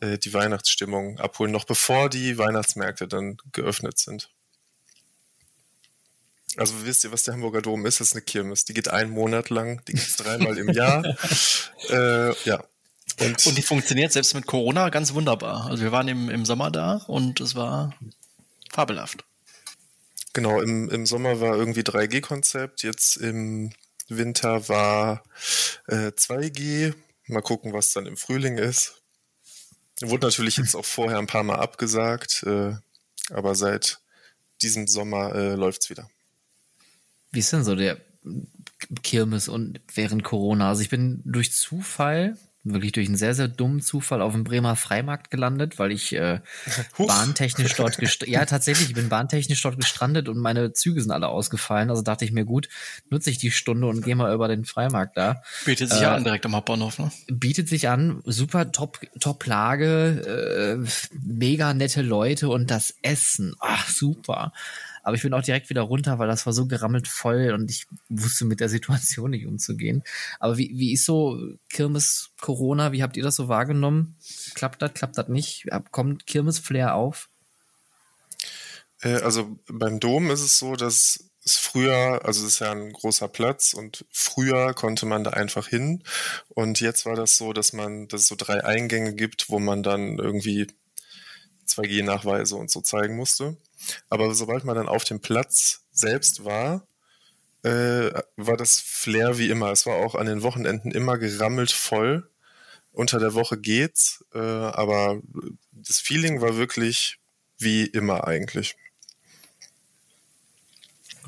äh, 0.00 0.18
die 0.18 0.32
Weihnachtsstimmung 0.32 1.18
abholen, 1.18 1.52
noch 1.52 1.64
bevor 1.64 2.08
die 2.08 2.38
Weihnachtsmärkte 2.38 3.08
dann 3.08 3.38
geöffnet 3.52 3.98
sind. 3.98 4.30
Also 6.56 6.74
wisst 6.84 7.04
ihr, 7.04 7.12
was 7.12 7.24
der 7.24 7.34
Hamburger 7.34 7.60
Dom 7.60 7.84
ist? 7.84 8.00
Das 8.00 8.08
ist 8.08 8.12
eine 8.14 8.22
Kirmes. 8.22 8.64
Die 8.64 8.72
geht 8.72 8.88
einen 8.88 9.10
Monat 9.10 9.50
lang, 9.50 9.82
die 9.86 9.92
gibt's 9.92 10.16
dreimal 10.16 10.56
im 10.58 10.70
Jahr. 10.70 11.16
Äh, 11.88 12.34
ja. 12.42 12.64
Und, 13.20 13.46
und 13.46 13.56
die 13.56 13.62
funktioniert 13.62 14.10
selbst 14.10 14.34
mit 14.34 14.46
Corona 14.46 14.88
ganz 14.88 15.14
wunderbar. 15.14 15.66
Also 15.66 15.84
wir 15.84 15.92
waren 15.92 16.08
im, 16.08 16.28
im 16.30 16.44
Sommer 16.44 16.72
da 16.72 16.96
und 17.06 17.40
es 17.40 17.54
war 17.54 17.94
fabelhaft. 18.72 19.24
Genau, 20.32 20.60
im, 20.60 20.90
im 20.90 21.06
Sommer 21.06 21.40
war 21.40 21.54
irgendwie 21.54 21.82
3G-Konzept, 21.82 22.82
jetzt 22.82 23.18
im 23.18 23.70
Winter 24.08 24.68
war 24.68 25.22
äh, 25.88 26.12
2G. 26.12 26.94
Mal 27.26 27.42
gucken, 27.42 27.72
was 27.72 27.92
dann 27.92 28.06
im 28.06 28.16
Frühling 28.16 28.58
ist. 28.58 29.02
Wurde 30.00 30.26
natürlich 30.26 30.58
jetzt 30.58 30.74
auch 30.74 30.84
vorher 30.84 31.18
ein 31.18 31.26
paar 31.26 31.42
Mal 31.42 31.56
abgesagt, 31.56 32.42
äh, 32.44 32.74
aber 33.30 33.54
seit 33.54 33.98
diesem 34.62 34.86
Sommer 34.86 35.34
äh, 35.34 35.54
läuft's 35.54 35.90
wieder. 35.90 36.08
Wie 37.30 37.40
ist 37.40 37.52
denn 37.52 37.64
so 37.64 37.74
der 37.74 38.00
Kirmes 39.02 39.48
und 39.48 39.80
während 39.94 40.22
Corona? 40.22 40.68
Also 40.68 40.82
ich 40.82 40.90
bin 40.90 41.22
durch 41.24 41.52
Zufall 41.52 42.36
wirklich 42.72 42.92
durch 42.92 43.06
einen 43.06 43.16
sehr, 43.16 43.34
sehr 43.34 43.48
dummen 43.48 43.80
Zufall 43.80 44.22
auf 44.22 44.32
dem 44.32 44.44
Bremer 44.44 44.76
Freimarkt 44.76 45.30
gelandet, 45.30 45.78
weil 45.78 45.92
ich 45.92 46.14
äh, 46.14 46.40
bahntechnisch 46.98 47.74
dort 47.74 47.98
ja 48.26 48.44
tatsächlich, 48.44 48.88
ich 48.88 48.94
bin 48.94 49.08
bahntechnisch 49.08 49.62
dort 49.62 49.78
gestrandet 49.78 50.28
und 50.28 50.38
meine 50.38 50.72
Züge 50.72 51.00
sind 51.00 51.10
alle 51.10 51.28
ausgefallen. 51.28 51.90
Also 51.90 52.02
dachte 52.02 52.24
ich 52.24 52.32
mir, 52.32 52.44
gut, 52.44 52.68
nutze 53.10 53.30
ich 53.30 53.38
die 53.38 53.50
Stunde 53.50 53.86
und 53.86 54.04
gehe 54.04 54.16
mal 54.16 54.34
über 54.34 54.48
den 54.48 54.64
Freimarkt 54.64 55.16
da. 55.16 55.42
Bietet 55.64 55.90
sich 55.90 56.02
äh, 56.02 56.06
an 56.06 56.24
direkt 56.24 56.44
am 56.46 56.54
Hauptbahnhof, 56.54 56.98
ne? 56.98 57.10
Bietet 57.28 57.68
sich 57.68 57.88
an, 57.88 58.22
super 58.24 58.72
top, 58.72 59.00
top 59.20 59.46
Lage, 59.46 60.82
äh, 60.82 61.08
mega 61.24 61.74
nette 61.74 62.02
Leute 62.02 62.48
und 62.48 62.70
das 62.70 62.94
Essen, 63.02 63.54
ach 63.60 63.88
super. 63.88 64.52
Aber 65.06 65.14
ich 65.14 65.22
bin 65.22 65.32
auch 65.34 65.42
direkt 65.42 65.70
wieder 65.70 65.82
runter, 65.82 66.18
weil 66.18 66.26
das 66.26 66.46
war 66.46 66.52
so 66.52 66.66
gerammelt 66.66 67.06
voll 67.06 67.52
und 67.52 67.70
ich 67.70 67.86
wusste 68.08 68.44
mit 68.44 68.58
der 68.58 68.68
Situation 68.68 69.30
nicht 69.30 69.46
umzugehen. 69.46 70.02
Aber 70.40 70.58
wie, 70.58 70.68
wie 70.74 70.92
ist 70.92 71.04
so 71.04 71.38
Kirmes 71.68 72.30
Corona? 72.40 72.90
Wie 72.90 73.04
habt 73.04 73.16
ihr 73.16 73.22
das 73.22 73.36
so 73.36 73.46
wahrgenommen? 73.46 74.16
Klappt 74.56 74.82
das, 74.82 74.94
klappt 74.94 75.16
das 75.16 75.28
nicht? 75.28 75.68
Kommt 75.92 76.26
Kirmes-Flair 76.26 76.96
auf? 76.96 77.28
Äh, 79.00 79.20
also 79.20 79.56
beim 79.68 80.00
Dom 80.00 80.28
ist 80.32 80.40
es 80.40 80.58
so, 80.58 80.74
dass 80.74 81.30
es 81.44 81.56
früher, 81.56 82.22
also 82.24 82.44
es 82.44 82.54
ist 82.54 82.58
ja 82.58 82.72
ein 82.72 82.92
großer 82.92 83.28
Platz 83.28 83.74
und 83.74 84.04
früher 84.10 84.74
konnte 84.74 85.06
man 85.06 85.22
da 85.22 85.30
einfach 85.30 85.68
hin 85.68 86.02
und 86.48 86.80
jetzt 86.80 87.06
war 87.06 87.14
das 87.14 87.36
so, 87.36 87.52
dass 87.52 87.72
man, 87.72 88.08
dass 88.08 88.22
es 88.22 88.26
so 88.26 88.34
drei 88.36 88.64
Eingänge 88.64 89.14
gibt, 89.14 89.50
wo 89.50 89.60
man 89.60 89.84
dann 89.84 90.18
irgendwie 90.18 90.66
2G-Nachweise 91.68 92.56
und 92.56 92.72
so 92.72 92.80
zeigen 92.80 93.14
musste. 93.14 93.56
Aber 94.08 94.34
sobald 94.34 94.64
man 94.64 94.76
dann 94.76 94.88
auf 94.88 95.04
dem 95.04 95.20
Platz 95.20 95.86
selbst 95.92 96.44
war, 96.44 96.86
äh, 97.62 98.10
war 98.36 98.56
das 98.56 98.80
Flair 98.80 99.38
wie 99.38 99.50
immer. 99.50 99.72
Es 99.72 99.86
war 99.86 99.96
auch 99.96 100.14
an 100.14 100.26
den 100.26 100.42
Wochenenden 100.42 100.92
immer 100.92 101.18
gerammelt 101.18 101.72
voll. 101.72 102.30
Unter 102.92 103.18
der 103.18 103.34
Woche 103.34 103.58
geht's, 103.58 104.24
äh, 104.32 104.38
aber 104.38 105.20
das 105.72 105.98
Feeling 105.98 106.40
war 106.40 106.56
wirklich 106.56 107.18
wie 107.58 107.84
immer 107.84 108.26
eigentlich. 108.26 108.76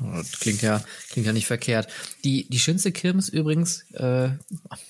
Das 0.01 0.39
klingt 0.39 0.61
ja, 0.61 0.81
klingt 1.11 1.27
ja 1.27 1.33
nicht 1.33 1.47
verkehrt. 1.47 1.87
Die, 2.23 2.47
die 2.49 2.59
schönste 2.59 2.91
Kirmes 2.91 3.29
übrigens, 3.29 3.85
äh, 3.93 4.29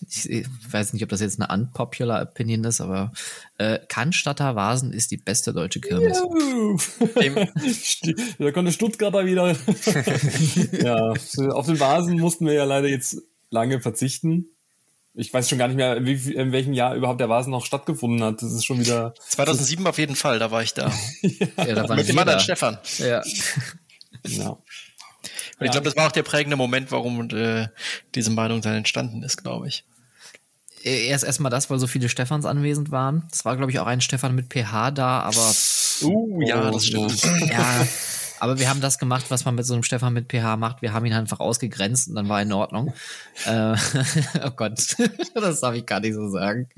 ich 0.08 0.46
weiß 0.70 0.94
nicht, 0.94 1.04
ob 1.04 1.10
das 1.10 1.22
jetzt 1.22 1.42
eine 1.42 1.54
unpopular 1.54 2.22
Opinion 2.22 2.64
ist, 2.64 2.82
aber 2.82 3.12
äh, 3.58 3.80
Cannstatter 3.88 4.56
Vasen 4.56 4.94
ist 4.94 5.12
die 5.12 5.18
beste 5.18 5.54
deutsche 5.54 5.82
Kirmes. 5.82 6.18
da 8.40 8.52
konnte 8.52 8.72
Stuttgarter 8.72 9.26
wieder. 9.26 9.48
ja, 10.84 11.14
auf 11.54 11.66
den 11.66 11.80
Vasen 11.80 12.20
mussten 12.20 12.46
wir 12.46 12.54
ja 12.54 12.66
leider 12.66 12.88
jetzt 12.88 13.18
lange 13.50 13.82
verzichten. 13.82 14.46
Ich 15.16 15.34
weiß 15.34 15.50
schon 15.50 15.58
gar 15.58 15.68
nicht 15.68 15.78
mehr, 15.78 16.06
wie, 16.06 16.34
in 16.34 16.52
welchem 16.52 16.74
Jahr 16.74 16.96
überhaupt 16.96 17.20
der 17.20 17.30
Vasen 17.30 17.52
noch 17.52 17.66
stattgefunden 17.66 18.24
hat. 18.24 18.42
Das 18.42 18.54
ist 18.54 18.66
schon 18.66 18.80
wieder. 18.80 19.14
2007 19.30 19.86
auf 19.86 19.98
jeden 19.98 20.16
Fall, 20.16 20.40
da 20.40 20.52
war 20.52 20.64
ich 20.64 20.74
da. 20.74 20.92
ja, 21.22 21.48
ja 21.58 21.76
da 21.76 21.90
war 21.90 21.96
Mit 21.96 22.08
dem 22.08 22.18
anderen 22.18 22.40
Stefan. 22.40 22.78
Ja. 23.00 23.24
ja. 24.28 24.58
Und 25.60 25.66
ich 25.66 25.72
glaube, 25.72 25.86
das 25.86 25.96
war 25.98 26.08
auch 26.08 26.12
der 26.12 26.24
prägende 26.24 26.56
Moment, 26.56 26.92
warum 26.92 27.30
äh, 27.32 27.68
diese 28.16 28.32
Meinung 28.32 28.62
dann 28.62 28.76
entstanden 28.76 29.24
ist, 29.24 29.44
glaube 29.44 29.68
ich. 29.68 29.84
Erst 30.84 31.26
erstmal 31.26 31.52
das, 31.52 31.70
weil 31.70 31.80
so 31.80 31.88
viele 31.88 32.08
Stefans 32.08 32.46
anwesend 32.46 32.92
waren. 32.92 33.28
Es 33.32 33.44
war, 33.44 33.58
glaube 33.58 33.72
ich, 33.72 33.80
auch 33.80 33.88
ein 33.88 34.00
Stefan 34.00 34.34
mit 34.34 34.54
PH 34.54 34.92
da, 34.92 35.20
aber. 35.20 35.54
Uh, 36.02 36.42
ja, 36.42 36.72
das 36.72 36.86
stimmt. 36.86 37.22
Ja, 37.50 37.86
aber 38.40 38.58
wir 38.60 38.70
haben 38.70 38.80
das 38.80 38.98
gemacht, 38.98 39.26
was 39.30 39.44
man 39.44 39.56
mit 39.56 39.66
so 39.66 39.74
einem 39.74 39.84
Stefan 39.84 40.14
mit 40.14 40.32
PH 40.32 40.56
macht. 40.56 40.82
Wir 40.82 40.94
haben 40.94 41.06
ihn 41.06 41.12
einfach 41.12 41.42
ausgegrenzt 41.42 42.08
und 42.08 42.16
dann 42.16 42.30
war 42.30 42.42
in 42.42 42.54
Ordnung. 42.54 42.94
Äh, 43.46 43.76
oh 44.46 44.52
Gott, 44.56 44.96
das 45.34 45.60
darf 45.60 45.76
ich 45.76 45.86
gar 45.86 46.00
nicht 46.00 46.14
so 46.14 46.30
sagen. 46.30 46.70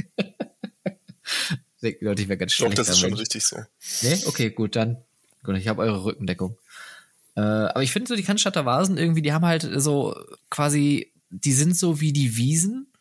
Leute, 1.81 2.21
ich 2.21 2.27
wäre 2.27 2.37
ganz 2.37 2.53
schlecht. 2.53 2.71
Doch, 2.71 2.77
das 2.77 2.89
ist 2.89 2.99
schon 2.99 3.13
richtig 3.13 3.43
so. 3.43 3.57
Nee? 4.01 4.19
Okay, 4.25 4.49
gut, 4.49 4.75
dann. 4.75 4.97
Gut, 5.43 5.57
ich 5.57 5.67
habe 5.67 5.81
eure 5.81 6.03
Rückendeckung. 6.03 6.57
Äh, 7.35 7.41
aber 7.41 7.83
ich 7.83 7.91
finde 7.91 8.07
so, 8.07 8.15
die 8.15 8.23
Cannstatter 8.23 8.65
Vasen 8.65 8.97
irgendwie, 8.97 9.21
die 9.21 9.33
haben 9.33 9.45
halt 9.45 9.67
so 9.77 10.15
quasi, 10.49 11.13
die 11.29 11.53
sind 11.53 11.75
so 11.75 12.01
wie 12.01 12.13
die 12.13 12.35
Wiesen, 12.35 12.91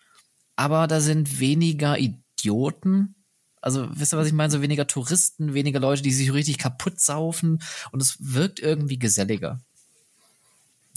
aber 0.57 0.87
da 0.87 1.01
sind 1.01 1.41
weniger 1.41 1.99
Idioten. 1.99 3.17
Also, 3.63 3.89
wisst 3.93 4.15
ihr, 4.15 4.19
was 4.19 4.27
ich 4.27 4.33
meine? 4.33 4.51
So 4.51 4.63
weniger 4.63 4.87
Touristen, 4.87 5.53
weniger 5.55 5.81
Leute, 5.81 6.03
die 6.03 6.13
sich 6.13 6.33
richtig 6.33 6.59
kaputt 6.59 7.01
saufen 7.01 7.63
und 7.93 8.01
es 8.01 8.17
wirkt 8.21 8.61
irgendwie 8.61 8.99
geselliger. 8.99 9.61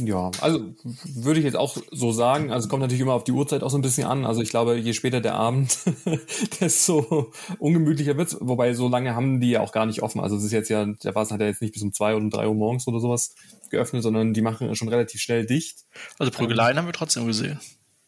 Ja, 0.05 0.31
also 0.41 0.73
würde 1.15 1.39
ich 1.39 1.45
jetzt 1.45 1.55
auch 1.55 1.77
so 1.91 2.11
sagen. 2.11 2.51
Also 2.51 2.67
kommt 2.67 2.81
natürlich 2.81 3.01
immer 3.01 3.13
auf 3.13 3.23
die 3.23 3.31
Uhrzeit 3.31 3.63
auch 3.63 3.69
so 3.69 3.77
ein 3.77 3.81
bisschen 3.81 4.07
an. 4.07 4.25
Also 4.25 4.41
ich 4.41 4.49
glaube, 4.49 4.77
je 4.77 4.93
später 4.93 5.21
der 5.21 5.35
Abend, 5.35 5.77
desto 6.59 7.31
ungemütlicher 7.59 8.17
wird's. 8.17 8.37
Wobei 8.39 8.73
so 8.73 8.87
lange 8.87 9.15
haben 9.15 9.39
die 9.39 9.51
ja 9.51 9.61
auch 9.61 9.71
gar 9.71 9.85
nicht 9.85 10.01
offen. 10.01 10.21
Also 10.21 10.35
es 10.35 10.43
ist 10.43 10.51
jetzt 10.51 10.69
ja, 10.69 10.85
der 10.85 11.15
Vasen 11.15 11.33
hat 11.33 11.41
ja 11.41 11.47
jetzt 11.47 11.61
nicht 11.61 11.73
bis 11.73 11.83
um 11.83 11.93
zwei 11.93 12.15
oder 12.15 12.29
drei 12.29 12.47
Uhr 12.47 12.55
morgens 12.55 12.87
oder 12.87 12.99
sowas 12.99 13.35
geöffnet, 13.69 14.03
sondern 14.03 14.33
die 14.33 14.41
machen 14.41 14.75
schon 14.75 14.89
relativ 14.89 15.21
schnell 15.21 15.45
dicht. 15.45 15.85
Also 16.19 16.31
Prügeleien 16.31 16.73
ähm, 16.73 16.79
haben 16.79 16.87
wir 16.87 16.93
trotzdem 16.93 17.25
gesehen. 17.25 17.59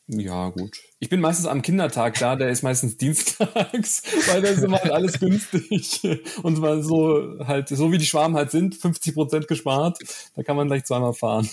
Ja, 0.08 0.50
gut. 0.50 0.78
Ich 1.06 1.10
bin 1.10 1.22
meistens 1.22 1.46
am 1.46 1.62
Kindertag 1.62 2.18
da, 2.18 2.36
der 2.36 2.50
ist 2.50 2.64
meistens 2.64 2.98
dienstags, 2.98 4.02
weil 4.28 4.42
da 4.42 4.48
ist 4.48 4.64
immer 4.64 4.80
halt 4.80 4.92
alles 4.92 5.20
günstig. 5.20 6.02
Und 6.42 6.64
weil 6.64 6.82
so 6.82 7.46
halt, 7.46 7.70
so 7.70 7.92
wie 7.92 8.00
die 8.00 8.08
Schwaben 8.08 8.36
halt 8.36 8.50
sind, 8.50 8.74
50 8.74 9.14
Prozent 9.14 9.48
gespart, 9.48 10.00
da 10.36 10.42
kann 10.42 10.56
man 10.56 10.66
gleich 10.66 10.84
zweimal 10.84 11.14
fahren. 11.14 11.48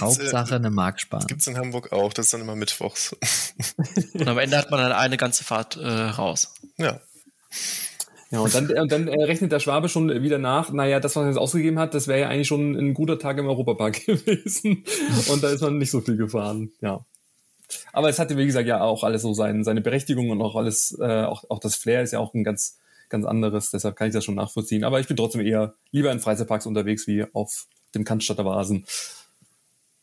Hauptsache 0.00 0.54
äh, 0.54 0.56
eine 0.56 0.70
Mark 0.70 1.00
sparen. 1.00 1.20
Das 1.20 1.28
gibt's 1.28 1.46
in 1.46 1.56
Hamburg 1.56 1.92
auch, 1.92 2.12
das 2.12 2.26
ist 2.26 2.34
dann 2.34 2.40
immer 2.40 2.56
mittwochs. 2.56 3.14
Und 4.14 4.26
am 4.26 4.38
Ende 4.38 4.58
hat 4.58 4.72
man 4.72 4.80
dann 4.80 4.90
eine 4.90 5.16
ganze 5.16 5.44
Fahrt 5.44 5.76
äh, 5.76 5.86
raus. 5.86 6.52
Ja. 6.78 7.00
Ja, 8.32 8.40
und 8.40 8.52
dann, 8.54 8.70
und 8.70 8.90
dann 8.90 9.06
äh, 9.06 9.22
rechnet 9.22 9.52
der 9.52 9.60
Schwabe 9.60 9.88
schon 9.88 10.08
wieder 10.22 10.38
nach, 10.38 10.72
naja, 10.72 10.98
das, 10.98 11.14
was 11.14 11.22
er 11.22 11.28
jetzt 11.28 11.38
ausgegeben 11.38 11.78
hat, 11.78 11.94
das 11.94 12.08
wäre 12.08 12.22
ja 12.22 12.28
eigentlich 12.28 12.48
schon 12.48 12.74
ein 12.74 12.92
guter 12.94 13.20
Tag 13.20 13.38
im 13.38 13.46
Europapark 13.46 14.04
gewesen. 14.06 14.82
Und 15.28 15.44
da 15.44 15.50
ist 15.50 15.60
man 15.60 15.78
nicht 15.78 15.92
so 15.92 16.00
viel 16.00 16.16
gefahren, 16.16 16.72
ja. 16.80 17.04
Aber 17.92 18.08
es 18.08 18.18
hatte, 18.18 18.36
wie 18.36 18.46
gesagt, 18.46 18.66
ja 18.66 18.82
auch 18.82 19.04
alles 19.04 19.22
so 19.22 19.34
sein, 19.34 19.64
seine 19.64 19.80
Berechtigung 19.80 20.30
und 20.30 20.40
auch 20.42 20.56
alles, 20.56 20.96
äh, 21.00 21.24
auch, 21.24 21.44
auch 21.48 21.58
das 21.58 21.74
Flair 21.74 22.02
ist 22.02 22.12
ja 22.12 22.18
auch 22.18 22.34
ein 22.34 22.44
ganz, 22.44 22.78
ganz 23.08 23.24
anderes. 23.24 23.70
Deshalb 23.70 23.96
kann 23.96 24.08
ich 24.08 24.14
das 24.14 24.24
schon 24.24 24.34
nachvollziehen. 24.34 24.84
Aber 24.84 25.00
ich 25.00 25.06
bin 25.06 25.16
trotzdem 25.16 25.40
eher 25.40 25.74
lieber 25.90 26.10
in 26.12 26.20
Freizeitparks 26.20 26.66
unterwegs 26.66 27.06
wie 27.06 27.24
auf 27.32 27.66
dem 27.94 28.04
Cannstatter 28.04 28.44
Vasen. 28.44 28.86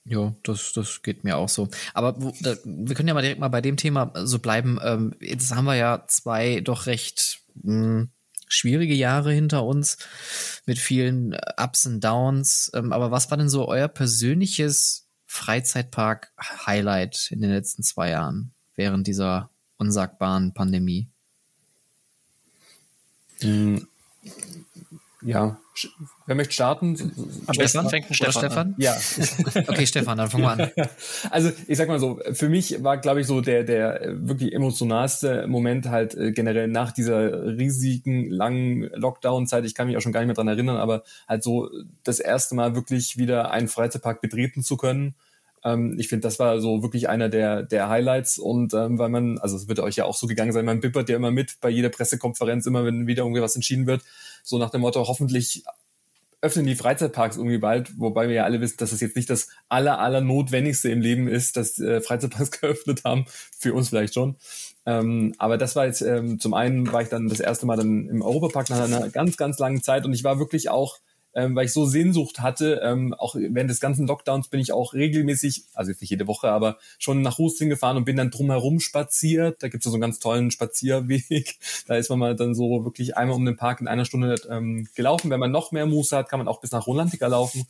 Ja, 0.06 0.34
das, 0.44 0.74
das 0.74 1.02
geht 1.04 1.24
mir 1.24 1.38
auch 1.38 1.50
so. 1.50 1.70
Aber 1.94 2.16
wo, 2.22 2.34
da, 2.42 2.56
wir 2.64 2.96
können 2.96 3.08
ja 3.08 3.14
mal 3.14 3.22
direkt 3.22 3.40
mal 3.40 3.48
bei 3.50 3.62
dem 3.62 3.78
Thema 3.78 4.12
so 4.16 4.40
bleiben. 4.40 4.80
Ähm, 4.84 5.14
jetzt 5.20 5.54
haben 5.54 5.66
wir 5.66 5.76
ja 5.76 6.06
zwei 6.08 6.62
doch 6.62 6.88
recht 6.88 7.42
mh, 7.62 7.74
hm, 7.74 8.10
schwierige 8.48 8.96
Jahre 8.96 9.32
hinter 9.32 9.64
uns 9.64 9.98
mit 10.66 10.80
vielen 10.80 11.38
Ups 11.58 11.86
und 11.86 12.04
Downs. 12.04 12.72
Ähm, 12.74 12.92
aber 12.92 13.12
was 13.12 13.30
war 13.30 13.38
denn 13.38 13.50
so 13.50 13.68
euer 13.68 13.88
persönliches 13.88 15.09
Freizeitpark-Highlight 15.30 17.32
in 17.32 17.42
den 17.42 17.52
letzten 17.52 17.84
zwei 17.84 18.10
Jahren 18.10 18.52
während 18.76 19.06
dieser 19.06 19.52
unsagbaren 19.78 20.56
Pandemie? 20.56 21.08
Ja, 25.22 25.60
wer 26.28 26.36
möchte 26.36 26.54
starten? 26.54 26.96
Am 27.46 27.54
Stefan 27.54 27.90
fängt 27.90 28.10
ein 28.10 28.14
Stefan, 28.14 28.32
Stefan? 28.32 28.76
Ja. 28.78 28.96
okay, 29.68 29.86
Stefan, 29.86 30.18
dann 30.18 30.30
fangen 30.30 30.44
wir 30.44 30.52
an. 30.52 30.72
Also 31.30 31.52
ich 31.68 31.78
sag 31.78 31.90
mal 31.90 32.00
so, 32.00 32.20
für 32.32 32.48
mich 32.48 32.84
war, 32.84 32.98
glaube 32.98 33.22
ich, 33.22 33.28
so 33.28 33.42
der, 33.42 33.64
der 33.64 34.02
wirklich 34.28 34.54
emotionalste 34.54 35.48
Moment 35.48 35.90
halt 35.90 36.16
äh, 36.16 36.32
generell 36.32 36.68
nach 36.68 36.92
dieser 36.92 37.58
riesigen, 37.58 38.30
langen 38.30 38.90
Lockdown-Zeit, 38.94 39.66
ich 39.66 39.76
kann 39.76 39.88
mich 39.88 39.98
auch 39.98 40.02
schon 40.02 40.14
gar 40.14 40.22
nicht 40.22 40.28
mehr 40.28 40.36
dran 40.36 40.48
erinnern, 40.48 40.78
aber 40.78 41.04
halt 41.28 41.44
so 41.44 41.70
das 42.04 42.20
erste 42.20 42.56
Mal 42.56 42.76
wirklich 42.76 43.18
wieder 43.18 43.52
einen 43.52 43.68
Freizeitpark 43.68 44.22
betreten 44.22 44.64
zu 44.64 44.78
können. 44.78 45.16
Ähm, 45.64 45.96
ich 46.00 46.08
finde, 46.08 46.28
das 46.28 46.40
war 46.40 46.60
so 46.60 46.84
wirklich 46.84 47.10
einer 47.10 47.30
der, 47.30 47.64
der 47.64 47.90
Highlights 47.90 48.38
und 48.38 48.74
ähm, 48.74 48.98
weil 48.98 49.10
man, 49.10 49.38
also 49.40 49.56
es 49.56 49.68
wird 49.68 49.80
euch 49.80 49.96
ja 49.96 50.06
auch 50.06 50.16
so 50.16 50.28
gegangen 50.28 50.52
sein, 50.52 50.66
man 50.66 50.80
bippert 50.80 51.10
ja 51.10 51.16
immer 51.16 51.32
mit 51.32 51.58
bei 51.62 51.70
jeder 51.70 51.90
Pressekonferenz, 51.90 52.66
immer 52.66 52.86
wenn 52.86 53.08
wieder 53.08 53.24
irgendwie 53.24 53.42
was 53.42 53.56
entschieden 53.56 53.88
wird, 53.88 54.02
so 54.44 54.58
nach 54.58 54.70
dem 54.70 54.82
Motto, 54.82 55.08
hoffentlich 55.08 55.64
öffnen 56.42 56.66
die 56.66 56.76
Freizeitparks 56.76 57.38
irgendwie 57.38 57.58
bald, 57.58 58.00
wobei 58.00 58.28
wir 58.30 58.36
ja 58.36 58.44
alle 58.46 58.62
wissen, 58.62 58.78
dass 58.78 58.94
es 58.94 59.02
jetzt 59.02 59.16
nicht 59.16 59.30
das 59.30 59.50
aller, 59.68 60.00
aller 60.00 60.22
Notwendigste 60.22 60.90
im 60.90 61.02
Leben 61.02 61.28
ist, 61.28 61.58
dass 61.58 61.80
äh, 61.80 62.02
Freizeitparks 62.02 62.52
geöffnet 62.62 63.02
haben. 63.04 63.26
Für 63.58 63.74
uns 63.74 63.90
vielleicht 63.90 64.14
schon. 64.14 64.38
Ähm, 64.86 65.36
aber 65.38 65.58
das 65.58 65.76
war 65.76 65.86
jetzt, 65.86 66.02
ähm, 66.02 66.40
zum 66.40 66.54
einen 66.54 66.92
war 66.92 67.02
ich 67.02 67.10
dann 67.10 67.28
das 67.28 67.42
erste 67.42 67.66
Mal 67.66 67.76
dann 67.76 68.08
im 68.08 68.22
Europapark 68.22 68.70
nach 68.70 68.80
einer 68.80 69.10
ganz, 69.10 69.36
ganz 69.36 69.60
langen 69.60 69.84
Zeit 69.84 70.06
und 70.06 70.14
ich 70.14 70.24
war 70.24 70.40
wirklich 70.40 70.70
auch 70.70 71.00
ähm, 71.40 71.56
weil 71.56 71.66
ich 71.66 71.74
so 71.74 71.86
Sehnsucht 71.86 72.42
hatte. 72.42 72.82
Ähm, 72.84 73.14
auch 73.14 73.36
während 73.36 73.70
des 73.70 73.80
ganzen 73.80 74.08
Lockdowns 74.08 74.50
bin 74.50 74.60
ich 74.60 74.74
auch 74.74 74.94
regelmäßig, 74.94 75.64
also 75.74 75.92
jetzt 75.92 76.02
nicht 76.02 76.10
jede 76.10 76.28
Woche, 76.28 76.50
aber 76.52 76.78
schon 76.98 77.22
nach 77.22 77.38
Husting 77.38 77.70
gefahren 77.70 77.96
und 77.96 78.04
bin 78.04 78.18
dann 78.18 78.30
drumherum 78.30 78.80
spaziert. 78.80 79.64
Da 79.64 79.70
gibt 79.70 79.86
es 79.86 79.90
so 79.90 79.96
einen 79.96 80.02
ganz 80.02 80.20
tollen 80.20 80.52
Spazierweg. 80.52 81.58
Da 81.88 81.96
ist 81.96 82.10
man 82.10 82.20
mal 82.20 82.36
dann 82.36 82.54
so 82.54 82.84
wirklich 82.84 83.18
einmal 83.18 83.36
um 83.36 83.46
den 83.46 83.56
Park 83.56 83.82
in 83.82 83.88
einer 83.88 84.06
Stunde 84.06 84.36
ähm, 84.50 84.88
gelaufen. 84.96 85.32
Wenn 85.32 85.40
man 85.40 85.52
noch 85.52 85.72
mehr 85.72 85.86
Muße 85.86 86.16
hat, 86.16 86.30
kann 86.30 86.40
man 86.40 86.48
auch 86.48 86.62
bis 86.62 86.72
nach 86.72 86.86
Rolantica 86.86 87.28
laufen. 87.28 87.66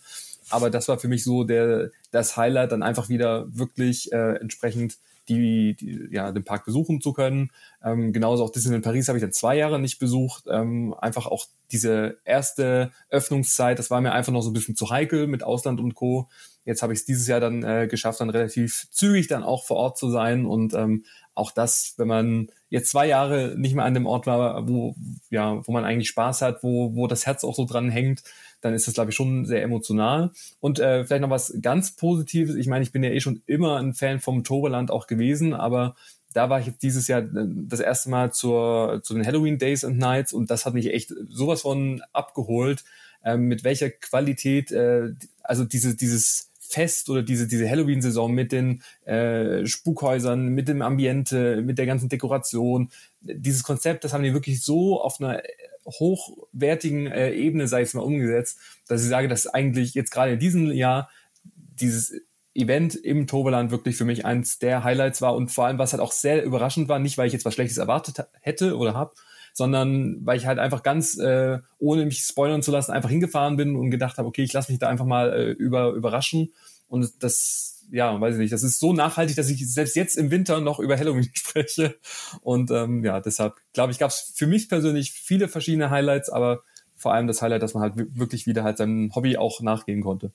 Aber 0.50 0.70
das 0.70 0.88
war 0.88 0.98
für 0.98 1.08
mich 1.08 1.24
so 1.24 1.44
der 1.44 1.92
das 2.12 2.36
Highlight, 2.36 2.72
dann 2.72 2.84
einfach 2.84 3.08
wieder 3.08 3.46
wirklich 3.56 4.12
äh, 4.12 4.36
entsprechend 4.38 4.98
die, 5.30 5.76
die, 5.76 6.10
ja, 6.12 6.32
den 6.32 6.44
Park 6.44 6.66
besuchen 6.66 7.00
zu 7.00 7.14
können. 7.14 7.52
Ähm, 7.84 8.12
genauso 8.12 8.44
auch 8.44 8.50
Disneyland 8.50 8.84
Paris 8.84 9.08
habe 9.08 9.18
ich 9.18 9.24
dann 9.24 9.32
zwei 9.32 9.56
Jahre 9.56 9.80
nicht 9.80 10.00
besucht. 10.00 10.46
Ähm, 10.50 10.94
einfach 11.00 11.28
auch 11.28 11.46
diese 11.72 12.18
erste 12.26 12.92
Öffnungszeit, 13.10 13.78
das 13.78 13.92
war 13.92 14.02
mir 14.02 14.12
einfach 14.12 14.34
noch 14.34 14.42
so 14.42 14.50
ein 14.50 14.54
bisschen 14.54 14.76
zu 14.76 14.90
heikel 14.90 15.28
mit 15.28 15.44
Ausland 15.44 15.80
und 15.80 15.94
Co. 15.94 16.28
Jetzt 16.66 16.82
habe 16.82 16.94
ich 16.94 17.00
es 17.00 17.06
dieses 17.06 17.28
Jahr 17.28 17.40
dann 17.40 17.64
äh, 17.64 17.88
geschafft, 17.88 18.20
dann 18.20 18.30
relativ 18.30 18.88
zügig 18.92 19.28
dann 19.28 19.44
auch 19.44 19.66
vor 19.66 19.78
Ort 19.78 19.98
zu 19.98 20.10
sein 20.10 20.46
und 20.46 20.74
ähm, 20.74 21.06
auch 21.36 21.52
das, 21.52 21.94
wenn 21.98 22.08
man 22.08 22.50
jetzt 22.70 22.90
zwei 22.90 23.08
Jahre 23.08 23.56
nicht 23.58 23.76
mehr 23.76 23.86
an 23.86 23.94
dem 23.94 24.06
Ort 24.06 24.28
war, 24.28 24.68
wo 24.68 24.96
ja, 25.30 25.66
wo 25.68 25.72
man 25.72 25.86
eigentlich 25.86 26.10
Spaß 26.10 26.42
hat, 26.42 26.64
wo 26.64 26.96
wo 26.96 27.08
das 27.08 27.26
Herz 27.26 27.44
auch 27.44 27.56
so 27.56 27.66
dran 27.66 27.90
hängt, 27.90 28.24
dann 28.62 28.74
ist 28.74 28.88
das, 28.88 28.94
glaube 28.94 29.12
ich, 29.12 29.16
schon 29.16 29.46
sehr 29.46 29.64
emotional. 29.64 30.32
Und 30.60 30.80
äh, 30.80 31.06
vielleicht 31.06 31.22
noch 31.22 31.30
was 31.30 31.54
ganz 31.62 31.96
Positives. 31.96 32.56
Ich 32.56 32.68
meine, 32.68 32.84
ich 32.84 32.92
bin 32.92 33.04
ja 33.04 33.10
eh 33.10 33.20
schon 33.20 33.42
immer 33.46 33.78
ein 33.78 33.94
Fan 33.94 34.20
vom 34.20 34.44
Toverland 34.44 34.92
auch 34.92 35.08
gewesen, 35.08 35.54
aber 35.54 35.96
da 36.34 36.50
war 36.50 36.60
ich 36.60 36.68
jetzt 36.68 36.84
dieses 36.84 37.08
Jahr 37.08 37.22
äh, 37.22 37.48
das 37.68 37.80
erste 37.80 38.10
Mal 38.10 38.32
zur, 38.34 39.02
zu 39.04 39.14
den 39.14 39.26
Halloween 39.26 39.58
Days 39.58 39.84
and 39.84 39.98
Nights 39.98 40.34
und 40.34 40.52
das 40.52 40.66
hat 40.66 40.74
mich 40.74 40.94
echt 40.94 41.14
sowas 41.30 41.62
von 41.62 42.02
abgeholt, 42.14 42.84
äh, 43.24 43.38
mit 43.38 43.64
welcher 43.64 43.90
Qualität, 43.90 44.72
äh, 44.72 45.14
also 45.44 45.66
diese, 45.66 45.96
dieses 45.96 46.49
Fest 46.70 47.10
oder 47.10 47.24
diese, 47.24 47.48
diese 47.48 47.68
Halloween-Saison 47.70 48.32
mit 48.32 48.52
den 48.52 48.84
äh, 49.06 49.66
Spukhäusern, 49.66 50.50
mit 50.50 50.68
dem 50.68 50.82
Ambiente, 50.82 51.62
mit 51.64 51.80
der 51.80 51.88
ganzen 51.88 52.10
Dekoration. 52.10 52.90
Dieses 53.22 53.64
Konzept, 53.64 54.04
das 54.04 54.14
haben 54.14 54.24
die 54.24 54.34
wirklich 54.34 54.64
so 54.64 55.02
auf 55.02 55.20
einer 55.20 55.42
hochwertigen 55.86 57.08
äh, 57.08 57.32
Ebene, 57.32 57.68
sage 57.68 57.84
ich 57.84 57.94
mal, 57.96 58.02
umgesetzt, 58.02 58.60
dass 58.88 59.02
ich 59.02 59.10
sage, 59.10 59.28
dass 59.28 59.48
eigentlich 59.48 59.96
jetzt 59.96 60.12
gerade 60.12 60.34
in 60.34 60.40
diesem 60.40 60.72
Jahr 60.72 61.10
dieses 61.44 62.14
Event 62.54 62.96
im 62.96 63.26
Toverland 63.26 63.72
wirklich 63.72 63.96
für 63.96 64.06
mich 64.06 64.26
eins 64.26 64.60
der 64.60 64.84
Highlights 64.84 65.22
war 65.22 65.36
und 65.36 65.50
vor 65.50 65.66
allem, 65.66 65.80
was 65.80 65.94
halt 65.94 66.02
auch 66.02 66.12
sehr 66.12 66.44
überraschend 66.44 66.88
war, 66.88 67.00
nicht 67.00 67.18
weil 67.18 67.28
ich 67.28 67.34
jetzt 67.34 67.46
was 67.46 67.54
Schlechtes 67.54 67.78
erwartet 67.78 68.28
hätte 68.42 68.78
oder 68.78 68.94
habe, 68.94 69.14
sondern 69.54 70.26
weil 70.26 70.38
ich 70.38 70.46
halt 70.46 70.60
einfach 70.60 70.84
ganz, 70.84 71.18
äh, 71.18 71.60
ohne 71.78 72.06
mich 72.06 72.20
spoilern 72.20 72.62
zu 72.62 72.72
lassen, 72.72 72.92
einfach 72.92 73.10
hingefahren 73.10 73.58
bin 73.58 73.76
und 73.76 73.92
gedacht 73.92 74.18
habe, 74.18 74.28
okay, 74.28 74.44
ich 74.44 74.54
lasse 74.54 74.72
mich 74.72 74.80
da 74.80 74.88
einfach 74.88 75.06
mal 75.06 75.34
äh, 75.34 75.52
über, 75.52 75.92
überraschen. 75.92 76.54
Und 76.88 77.24
das, 77.24 77.86
ja, 77.92 78.20
weiß 78.20 78.36
ich 78.36 78.40
nicht, 78.40 78.54
das 78.54 78.64
ist 78.64 78.80
so 78.80 78.94
nachhaltig, 78.94 79.36
dass 79.36 79.50
ich 79.50 79.72
selbst 79.72 79.96
jetzt 79.96 80.18
im 80.18 80.32
Winter 80.32 80.62
noch 80.62 80.80
über 80.80 80.98
Halloween 80.98 81.30
spreche. 81.34 81.98
Und 82.42 82.72
ähm, 82.72 83.04
ja, 83.04 83.20
deshalb 83.20 83.56
glaube 83.74 83.92
ich, 83.92 84.00
gab 84.00 84.12
es 84.12 84.34
für 84.36 84.48
mich 84.48 84.70
persönlich 84.70 85.12
viele 85.12 85.48
verschiedene 85.48 85.90
Highlights, 85.90 86.30
aber 86.30 86.64
vor 86.96 87.14
allem 87.14 87.28
das 87.28 87.42
Highlight, 87.42 87.64
dass 87.64 87.74
man 87.74 87.84
halt 87.84 87.94
wirklich 87.96 88.46
wieder 88.46 88.64
halt 88.64 88.78
seinem 88.78 89.14
Hobby 89.16 89.38
auch 89.38 89.62
nachgehen 89.62 90.02
konnte. 90.02 90.32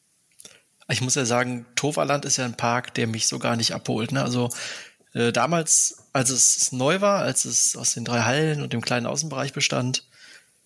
Ich 0.91 1.01
muss 1.01 1.15
ja 1.15 1.25
sagen, 1.25 1.65
Toverland 1.77 2.25
ist 2.25 2.37
ja 2.37 2.45
ein 2.45 2.57
Park, 2.57 2.95
der 2.95 3.07
mich 3.07 3.27
so 3.27 3.39
gar 3.39 3.57
nicht 3.57 3.73
abholt. 3.73 4.13
Ne? 4.13 4.23
Also 4.23 4.51
äh, 5.15 5.33
damals, 5.33 6.09
als 6.13 6.31
es 6.31 6.73
neu 6.73 7.01
war, 7.01 7.21
als 7.21 7.45
es 7.45 7.77
aus 7.77 7.95
den 7.95 8.05
drei 8.05 8.23
Hallen 8.23 8.63
und 8.63 8.73
dem 8.73 8.81
kleinen 8.81 9.07
Außenbereich 9.07 9.53
bestand, 9.53 10.05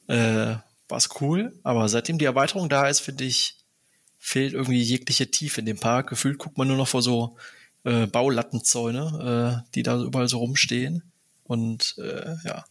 äh, 0.08 0.56
war 0.88 0.96
es 0.96 1.10
cool. 1.20 1.52
Aber 1.62 1.88
seitdem 1.88 2.18
die 2.18 2.24
Erweiterung 2.24 2.68
da 2.68 2.88
ist, 2.88 3.00
finde 3.00 3.24
ich, 3.24 3.56
fehlt 4.18 4.54
irgendwie 4.54 4.82
jegliche 4.82 5.30
Tiefe 5.30 5.60
in 5.60 5.66
dem 5.66 5.78
Park. 5.78 6.08
Gefühlt 6.08 6.38
guckt 6.38 6.58
man 6.58 6.66
nur 6.66 6.76
noch 6.76 6.88
vor 6.88 7.02
so 7.02 7.36
äh, 7.84 8.06
Baulattenzäune, 8.06 9.62
äh, 9.66 9.70
die 9.74 9.82
da 9.82 10.00
überall 10.00 10.28
so 10.28 10.38
rumstehen. 10.38 11.02
Und 11.48 11.96
äh, 11.96 12.36
ja, 12.46 12.66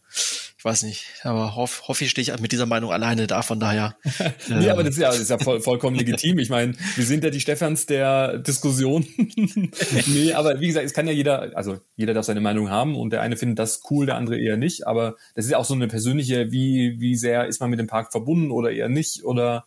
ich 0.56 0.64
weiß 0.64 0.84
nicht, 0.84 1.08
aber 1.24 1.56
hoffe 1.56 1.88
hoff 1.88 2.00
ich 2.00 2.12
stehe 2.12 2.32
ich 2.32 2.40
mit 2.40 2.52
dieser 2.52 2.68
Meinung 2.68 2.92
alleine 2.92 3.26
da, 3.26 3.42
von 3.42 3.60
daher. 3.60 3.98
nee, 4.50 4.70
aber 4.70 4.84
das 4.84 4.94
ist 4.94 5.02
ja, 5.02 5.08
das 5.10 5.20
ist 5.20 5.32
ja 5.32 5.40
voll, 5.40 5.62
vollkommen 5.62 5.96
legitim. 5.98 6.38
Ich 6.38 6.52
meine, 6.52 6.76
wir 6.96 7.04
sind 7.04 7.24
ja 7.24 7.32
die 7.32 7.40
Stephans 7.40 7.88
der 7.88 8.38
Diskussion. 8.38 9.04
nee, 10.06 10.32
aber 10.34 10.60
wie 10.60 10.68
gesagt, 10.68 10.86
es 10.86 10.94
kann 10.94 11.08
ja 11.08 11.14
jeder, 11.14 11.58
also 11.58 11.80
jeder 11.96 12.14
darf 12.14 12.26
seine 12.26 12.40
Meinung 12.40 12.70
haben 12.70 12.96
und 12.96 13.10
der 13.12 13.22
eine 13.22 13.36
findet 13.36 13.58
das 13.58 13.82
cool, 13.90 14.06
der 14.06 14.16
andere 14.16 14.40
eher 14.40 14.58
nicht. 14.58 14.86
Aber 14.86 15.16
das 15.34 15.46
ist 15.46 15.52
ja 15.52 15.58
auch 15.58 15.66
so 15.66 15.74
eine 15.74 15.88
persönliche, 15.88 16.52
wie, 16.52 17.00
wie 17.00 17.16
sehr 17.16 17.48
ist 17.48 17.60
man 17.60 17.72
mit 17.72 17.80
dem 17.80 17.88
Park 17.88 18.12
verbunden 18.12 18.52
oder 18.52 18.70
eher 18.70 18.90
nicht 18.90 19.24
oder 19.24 19.66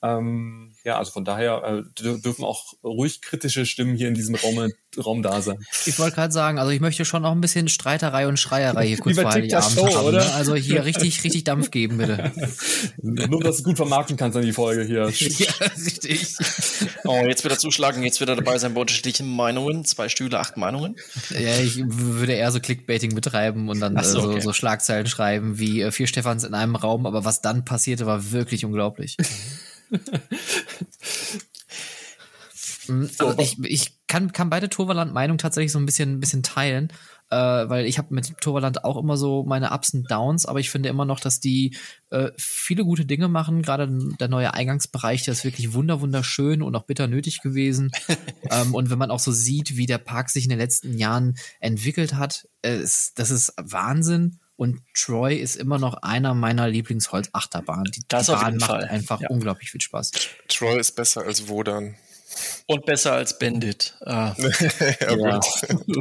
ähm, 0.00 0.74
ja, 0.84 0.96
also 0.96 1.10
von 1.10 1.24
daher 1.24 1.62
äh, 1.64 2.02
dürfen 2.02 2.44
auch 2.44 2.72
ruhig 2.84 3.20
kritische 3.20 3.66
Stimmen 3.66 3.96
hier 3.96 4.06
in 4.06 4.14
diesem 4.14 4.36
Raum, 4.36 4.70
Raum 4.96 5.22
da 5.22 5.42
sein. 5.42 5.58
Ich 5.86 5.98
wollte 5.98 6.14
gerade 6.14 6.32
sagen, 6.32 6.58
also 6.58 6.70
ich 6.70 6.80
möchte 6.80 7.04
schon 7.04 7.22
noch 7.22 7.32
ein 7.32 7.40
bisschen 7.40 7.68
Streiterei 7.68 8.28
und 8.28 8.38
Schreierei 8.38 8.86
hier 8.86 8.98
kurz 8.98 9.18
vor 9.18 9.32
Heiligabend 9.32 9.72
Show, 9.72 9.92
haben. 9.92 10.06
Oder? 10.06 10.24
Ne? 10.24 10.34
Also 10.34 10.54
hier 10.54 10.84
richtig, 10.84 11.24
richtig 11.24 11.42
Dampf 11.44 11.72
geben, 11.72 11.98
bitte. 11.98 12.32
Nur, 13.02 13.42
dass 13.42 13.58
du 13.58 13.64
gut 13.64 13.76
vermarkten 13.76 14.16
kannst 14.16 14.36
an 14.36 14.44
die 14.44 14.52
Folge 14.52 14.84
hier. 14.84 15.08
ja, 15.18 15.66
richtig. 15.76 16.36
Oh, 17.04 17.24
jetzt 17.26 17.42
wird 17.42 17.54
er 17.54 17.58
zuschlagen, 17.58 18.04
jetzt 18.04 18.20
wird 18.20 18.30
er 18.30 18.36
dabei 18.36 18.56
sein 18.58 18.74
bei 18.74 18.80
unterschiedlichen 18.80 19.28
Meinungen. 19.34 19.84
Zwei 19.84 20.08
Stühle, 20.08 20.38
acht 20.38 20.56
Meinungen. 20.56 20.94
Ja, 21.30 21.58
ich 21.58 21.82
würde 21.84 22.34
eher 22.34 22.52
so 22.52 22.60
Clickbaiting 22.60 23.16
betreiben 23.16 23.68
und 23.68 23.80
dann 23.80 24.00
so, 24.04 24.20
so, 24.20 24.30
okay. 24.30 24.40
so, 24.40 24.52
Schlagzeilen 24.52 25.08
schreiben 25.08 25.58
wie 25.58 25.82
äh, 25.82 25.90
vier 25.90 26.06
Stephans 26.06 26.44
in 26.44 26.54
einem 26.54 26.76
Raum, 26.76 27.04
aber 27.04 27.24
was 27.24 27.42
dann 27.42 27.64
passierte, 27.64 28.06
war 28.06 28.30
wirklich 28.30 28.64
unglaublich. 28.64 29.16
also 33.18 33.38
ich, 33.38 33.58
ich 33.62 33.98
kann, 34.06 34.32
kann 34.32 34.50
beide 34.50 34.68
Toverland-Meinungen 34.68 35.38
tatsächlich 35.38 35.72
so 35.72 35.78
ein 35.78 35.86
bisschen, 35.86 36.14
ein 36.14 36.20
bisschen 36.20 36.42
teilen, 36.42 36.88
äh, 37.30 37.36
weil 37.36 37.86
ich 37.86 37.98
habe 37.98 38.14
mit 38.14 38.38
Toverland 38.40 38.84
auch 38.84 38.96
immer 38.96 39.16
so 39.16 39.44
meine 39.44 39.70
Ups 39.72 39.92
und 39.92 40.10
Downs, 40.10 40.46
aber 40.46 40.60
ich 40.60 40.70
finde 40.70 40.88
immer 40.88 41.04
noch, 41.04 41.20
dass 41.20 41.40
die 41.40 41.76
äh, 42.10 42.30
viele 42.38 42.84
gute 42.84 43.04
Dinge 43.04 43.28
machen. 43.28 43.62
Gerade 43.62 43.88
der 44.18 44.28
neue 44.28 44.54
Eingangsbereich, 44.54 45.24
der 45.24 45.32
ist 45.32 45.44
wirklich 45.44 45.74
wunder 45.74 46.00
wunderschön 46.00 46.62
und 46.62 46.74
auch 46.74 46.86
bitter 46.86 47.06
nötig 47.06 47.42
gewesen. 47.42 47.90
ähm, 48.50 48.74
und 48.74 48.90
wenn 48.90 48.98
man 48.98 49.10
auch 49.10 49.20
so 49.20 49.32
sieht, 49.32 49.76
wie 49.76 49.86
der 49.86 49.98
Park 49.98 50.30
sich 50.30 50.44
in 50.44 50.50
den 50.50 50.58
letzten 50.58 50.96
Jahren 50.96 51.36
entwickelt 51.60 52.14
hat, 52.14 52.48
äh, 52.62 52.78
ist, 52.78 53.18
das 53.18 53.30
ist 53.30 53.52
Wahnsinn. 53.58 54.38
Und 54.58 54.82
Troy 54.92 55.36
ist 55.36 55.54
immer 55.54 55.78
noch 55.78 56.02
einer 56.02 56.34
meiner 56.34 56.66
Lieblingsholzachterbahnen. 56.66 57.92
Die, 57.92 58.02
das 58.08 58.26
die 58.26 58.32
Bahn 58.32 58.56
macht 58.56 58.70
Fall. 58.70 58.84
einfach 58.86 59.20
ja. 59.20 59.28
unglaublich 59.30 59.70
viel 59.70 59.80
Spaß. 59.80 60.10
Troy 60.48 60.80
ist 60.80 60.96
besser 60.96 61.24
als 61.24 61.46
Wodan. 61.46 61.94
Und 62.66 62.84
besser 62.84 63.12
als 63.12 63.38
Bandit. 63.38 63.94
Ah. 64.04 64.34
ja, 65.00 65.16
Ja. 65.16 65.40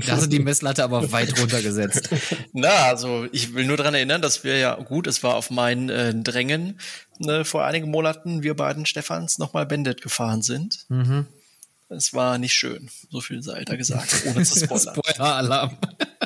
Da 0.07 0.15
du 0.17 0.27
die 0.27 0.39
Messlatte 0.39 0.83
aber 0.83 1.11
weit 1.11 1.39
runtergesetzt. 1.39 2.09
Na, 2.51 2.87
also 2.87 3.27
ich 3.31 3.53
will 3.53 3.67
nur 3.67 3.77
daran 3.77 3.93
erinnern, 3.93 4.23
dass 4.23 4.43
wir 4.43 4.57
ja, 4.57 4.73
gut, 4.73 5.05
es 5.05 5.21
war 5.21 5.35
auf 5.35 5.51
mein 5.51 5.89
äh, 5.89 6.15
Drängen 6.15 6.79
ne, 7.19 7.45
vor 7.45 7.63
einigen 7.63 7.91
Monaten, 7.91 8.41
wir 8.41 8.55
beiden 8.55 8.87
Stefans 8.87 9.37
nochmal 9.37 9.67
Bandit 9.67 10.01
gefahren 10.01 10.41
sind. 10.41 10.85
Mhm. 10.89 11.27
Es 11.89 12.13
war 12.13 12.37
nicht 12.37 12.53
schön, 12.53 12.89
so 13.09 13.21
viel 13.21 13.41
sei 13.41 13.63
da 13.63 13.77
gesagt, 13.77 14.23
ohne 14.25 14.43
zu 14.43 14.59
spoilern. 14.59 14.95
Spoiler-Alarm. 14.95 15.77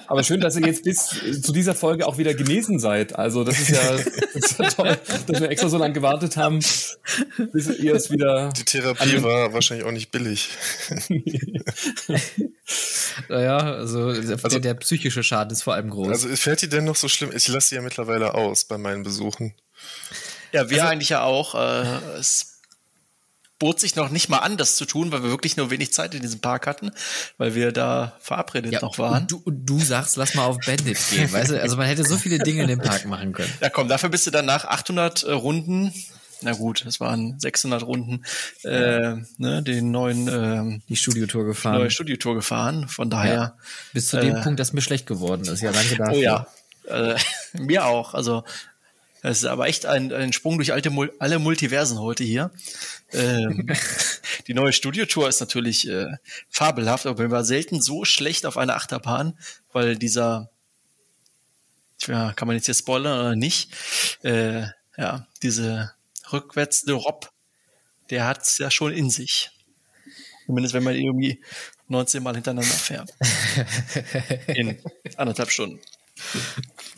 Aber 0.07 0.23
schön, 0.23 0.41
dass 0.41 0.55
ihr 0.55 0.65
jetzt 0.65 0.83
bis 0.83 1.09
zu 1.41 1.53
dieser 1.53 1.75
Folge 1.75 2.07
auch 2.07 2.17
wieder 2.17 2.33
genesen 2.33 2.79
seid. 2.79 3.15
Also 3.15 3.43
das 3.43 3.59
ist 3.59 3.69
ja, 3.69 3.97
das 4.33 4.51
ist 4.51 4.59
ja 4.59 4.69
toll, 4.69 4.97
dass 5.27 5.39
wir 5.39 5.49
extra 5.49 5.69
so 5.69 5.77
lange 5.77 5.93
gewartet 5.93 6.35
haben, 6.35 6.59
bis 7.53 7.67
ihr 7.77 7.93
es 7.93 8.09
wieder. 8.09 8.49
Die 8.57 8.65
Therapie 8.65 9.21
war 9.21 9.53
wahrscheinlich 9.53 9.85
auch 9.85 9.91
nicht 9.91 10.11
billig. 10.11 10.49
Naja, 13.27 13.57
also, 13.57 14.13
der, 14.13 14.59
der 14.59 14.73
psychische 14.75 15.23
Schaden 15.23 15.51
ist 15.51 15.63
vor 15.63 15.73
allem 15.73 15.89
groß. 15.89 16.07
Also 16.07 16.29
fällt 16.37 16.61
die 16.61 16.69
denn 16.69 16.85
noch 16.85 16.95
so 16.95 17.09
schlimm? 17.09 17.31
Ich 17.35 17.47
lasse 17.49 17.69
sie 17.69 17.75
ja 17.75 17.81
mittlerweile 17.81 18.33
aus 18.33 18.63
bei 18.63 18.77
meinen 18.77 19.03
Besuchen. 19.03 19.53
Ja, 20.53 20.69
wir 20.69 20.87
eigentlich 20.87 21.09
ja 21.09 21.23
auch. 21.23 21.55
Äh, 21.55 22.17
es 22.17 22.50
bot 23.61 23.79
sich 23.79 23.95
noch 23.95 24.09
nicht 24.09 24.27
mal 24.27 24.39
an, 24.39 24.57
das 24.57 24.75
zu 24.75 24.85
tun, 24.85 25.11
weil 25.11 25.21
wir 25.23 25.29
wirklich 25.29 25.55
nur 25.55 25.69
wenig 25.69 25.93
Zeit 25.93 26.15
in 26.15 26.21
diesem 26.23 26.39
Park 26.41 26.65
hatten, 26.65 26.91
weil 27.37 27.53
wir 27.55 27.71
da 27.71 28.17
verabredet 28.19 28.81
noch 28.81 28.97
waren. 28.97 29.21
Und 29.21 29.31
du, 29.31 29.41
und 29.45 29.65
du 29.67 29.79
sagst, 29.79 30.17
lass 30.17 30.33
mal 30.33 30.45
auf 30.45 30.57
Bandit 30.65 30.97
gehen, 31.11 31.31
weißt 31.31 31.51
du? 31.51 31.61
Also 31.61 31.77
man 31.77 31.85
hätte 31.85 32.03
so 32.03 32.17
viele 32.17 32.39
Dinge 32.39 32.63
in 32.63 32.67
dem 32.69 32.79
Park 32.79 33.05
machen 33.05 33.33
können. 33.33 33.53
Ja, 33.61 33.69
komm, 33.69 33.87
dafür 33.87 34.09
bist 34.09 34.25
du 34.25 34.31
dann 34.31 34.45
nach 34.45 34.65
800 34.65 35.21
äh, 35.23 35.31
Runden, 35.31 35.93
na 36.41 36.53
gut, 36.53 36.83
es 36.87 36.99
waren 36.99 37.39
600 37.39 37.83
Runden, 37.83 38.23
äh, 38.63 39.13
ne, 39.37 39.61
den 39.61 39.91
neuen, 39.91 40.27
ähm, 40.27 40.81
Die 40.89 40.95
Studiotour 40.95 41.43
neue 41.43 41.51
gefahren. 41.51 41.91
Studiotour 41.91 42.33
gefahren. 42.33 42.87
Von 42.87 43.11
daher, 43.11 43.33
Ja. 43.35 43.57
Bis 43.93 44.07
zu 44.09 44.19
dem 44.19 44.37
Äh, 44.37 44.41
Punkt, 44.41 44.59
dass 44.59 44.73
mir 44.73 44.81
schlecht 44.81 45.05
geworden 45.05 45.45
ist. 45.47 45.61
Ja, 45.61 45.71
danke 45.71 45.97
dafür. 45.97 46.15
oh 46.17 46.19
ja, 46.19 46.47
äh, 46.87 47.15
mir 47.53 47.85
auch. 47.85 48.15
Also 48.15 48.43
es 49.21 49.39
ist 49.39 49.45
aber 49.45 49.67
echt 49.67 49.85
ein, 49.85 50.11
ein 50.11 50.33
Sprung 50.33 50.57
durch 50.57 50.73
alte, 50.73 50.91
alle 51.19 51.39
Multiversen 51.39 51.99
heute 51.99 52.23
hier. 52.23 52.51
Ähm, 53.13 53.67
die 54.47 54.53
neue 54.53 54.73
Studiotour 54.73 55.29
ist 55.29 55.39
natürlich 55.39 55.87
äh, 55.87 56.07
fabelhaft, 56.49 57.05
aber 57.05 57.19
wir 57.19 57.31
waren 57.31 57.45
selten 57.45 57.81
so 57.81 58.03
schlecht 58.03 58.45
auf 58.45 58.57
einer 58.57 58.75
Achterbahn, 58.75 59.37
weil 59.71 59.95
dieser, 59.95 60.49
ja, 62.07 62.33
kann 62.33 62.47
man 62.47 62.57
jetzt 62.57 62.65
hier 62.65 62.73
spoilern 62.73 63.19
oder 63.19 63.35
nicht, 63.35 63.71
äh, 64.23 64.63
ja, 64.97 65.27
diese 65.43 65.93
rückwärts 66.33 66.85
Rob, 66.89 67.31
der 68.09 68.25
hat's 68.25 68.57
ja 68.57 68.71
schon 68.71 68.91
in 68.91 69.09
sich. 69.09 69.51
Zumindest 70.45 70.73
wenn 70.73 70.83
man 70.83 70.95
irgendwie 70.95 71.41
19 71.87 72.23
Mal 72.23 72.35
hintereinander 72.35 72.69
fährt. 72.69 73.13
In 74.47 74.77
anderthalb 75.17 75.51
Stunden. 75.51 75.79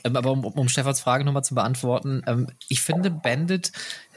Ähm, 0.03 0.15
aber 0.15 0.31
um, 0.31 0.43
um 0.45 0.69
Stefans 0.69 0.99
Frage 0.99 1.23
nochmal 1.23 1.43
zu 1.43 1.55
beantworten, 1.55 2.21
ähm, 2.27 2.47
ich 2.67 2.81
finde, 2.81 3.09
Bandit 3.09 3.71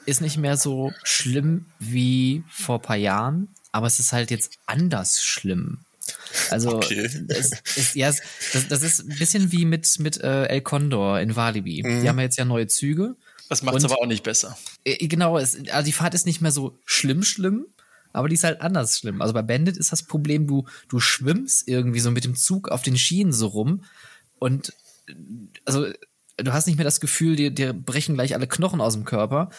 ist 0.05 0.20
nicht 0.20 0.37
mehr 0.37 0.57
so 0.57 0.93
schlimm 1.03 1.66
wie 1.78 2.45
vor 2.49 2.76
ein 2.76 2.82
paar 2.82 2.97
Jahren, 2.97 3.49
aber 3.72 3.87
es 3.87 3.99
ist 3.99 4.12
halt 4.12 4.30
jetzt 4.30 4.59
anders 4.66 5.22
schlimm. 5.22 5.80
Also, 6.51 6.76
Okay. 6.76 7.01
es, 7.28 7.51
es, 7.76 7.95
ja, 7.95 8.09
es, 8.09 8.22
das, 8.53 8.68
das 8.68 8.82
ist 8.82 9.01
ein 9.01 9.18
bisschen 9.18 9.51
wie 9.51 9.64
mit, 9.64 9.99
mit 9.99 10.18
äh, 10.20 10.45
El 10.45 10.61
Condor 10.61 11.18
in 11.20 11.34
Walibi. 11.34 11.82
Die 11.82 12.09
haben 12.09 12.18
ja 12.18 12.24
jetzt 12.24 12.39
ja 12.39 12.45
neue 12.45 12.68
Züge. 12.68 13.16
Das 13.49 13.62
macht 13.62 13.76
es 13.76 13.84
aber 13.84 14.01
auch 14.01 14.07
nicht 14.07 14.22
besser. 14.22 14.57
Äh, 14.84 15.07
Genau, 15.09 15.37
es, 15.39 15.59
also 15.70 15.84
die 15.84 15.93
Fahrt 15.93 16.14
ist 16.14 16.26
nicht 16.26 16.41
mehr 16.41 16.53
so 16.53 16.78
schlimm, 16.84 17.24
schlimm, 17.24 17.66
aber 18.12 18.28
die 18.28 18.34
ist 18.34 18.45
halt 18.45 18.61
anders 18.61 18.99
schlimm. 18.99 19.20
Also 19.20 19.34
bei 19.34 19.43
Bandit 19.43 19.76
ist 19.76 19.91
das 19.91 20.05
Problem, 20.05 20.47
du, 20.47 20.66
du 20.89 21.01
schwimmst 21.01 21.66
irgendwie 21.68 22.01
so 22.01 22.11
mit 22.12 22.24
dem 22.24 22.37
Zug 22.37 22.68
auf 22.68 22.82
den 22.82 22.97
Schienen 22.97 23.32
so 23.32 23.49
rum 23.49 23.82
und 24.39 24.68
äh, 24.68 24.72
also 25.65 25.87
du 26.37 26.53
hast 26.53 26.67
nicht 26.67 26.77
mehr 26.77 26.85
das 26.85 27.01
Gefühl, 27.01 27.37
dir, 27.37 27.51
dir 27.51 27.73
brechen 27.73 28.15
gleich 28.15 28.35
alle 28.35 28.47
Knochen 28.47 28.81
aus 28.81 28.95
dem 28.95 29.05
Körper. 29.05 29.51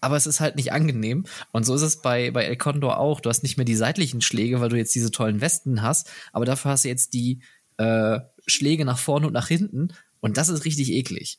Aber 0.00 0.16
es 0.16 0.26
ist 0.26 0.40
halt 0.40 0.56
nicht 0.56 0.72
angenehm. 0.72 1.26
Und 1.52 1.64
so 1.64 1.74
ist 1.74 1.82
es 1.82 2.00
bei, 2.00 2.30
bei 2.30 2.44
El 2.44 2.56
Condor 2.56 2.98
auch. 2.98 3.20
Du 3.20 3.28
hast 3.28 3.42
nicht 3.42 3.58
mehr 3.58 3.66
die 3.66 3.76
seitlichen 3.76 4.22
Schläge, 4.22 4.60
weil 4.60 4.70
du 4.70 4.76
jetzt 4.76 4.94
diese 4.94 5.10
tollen 5.10 5.42
Westen 5.42 5.82
hast. 5.82 6.10
Aber 6.32 6.46
dafür 6.46 6.70
hast 6.70 6.84
du 6.84 6.88
jetzt 6.88 7.12
die 7.12 7.40
äh, 7.76 8.20
Schläge 8.46 8.86
nach 8.86 8.98
vorne 8.98 9.26
und 9.26 9.34
nach 9.34 9.48
hinten. 9.48 9.92
Und 10.20 10.38
das 10.38 10.48
ist 10.48 10.64
richtig 10.64 10.90
eklig. 10.90 11.38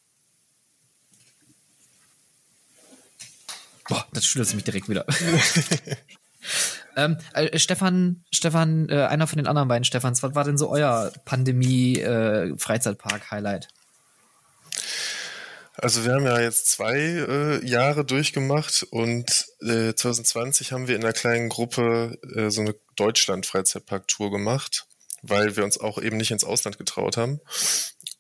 Boah, 3.90 4.06
das 4.14 4.26
schüttelt 4.26 4.54
mich 4.54 4.64
direkt 4.64 4.90
wieder. 4.90 5.06
ähm, 7.06 7.18
äh, 7.34 7.60
Stefan, 7.60 8.24
Stefan, 8.32 8.90
äh, 8.90 9.06
einer 9.06 9.28
von 9.28 9.38
den 9.38 9.46
anderen 9.48 9.68
beiden 9.68 9.84
Stefans, 9.84 10.24
was 10.24 10.34
war 10.36 10.44
denn 10.44 10.58
so 10.58 10.70
euer 10.70 11.12
Pandemie-Freizeitpark-Highlight? 11.26 13.68
Also 15.76 16.06
wir 16.06 16.14
haben 16.14 16.26
ja 16.26 16.40
jetzt 16.40 16.70
zwei 16.70 16.98
äh, 16.98 17.66
Jahre 17.66 18.06
durchgemacht 18.06 18.84
und 18.92 19.48
äh, 19.62 19.94
2020 19.94 20.74
haben 20.74 20.88
wir 20.88 20.96
in 20.96 21.04
einer 21.04 21.14
kleinen 21.14 21.50
Gruppe 21.50 22.20
äh, 22.36 22.50
so 22.50 22.62
eine 22.62 22.76
Deutschland-Freizeitpark-Tour 22.98 24.32
gemacht, 24.32 24.86
weil 25.24 25.56
wir 25.56 25.64
uns 25.64 25.80
auch 25.80 26.00
eben 26.00 26.18
nicht 26.18 26.32
ins 26.32 26.44
Ausland 26.44 26.78
getraut 26.78 27.18
haben. 27.18 27.40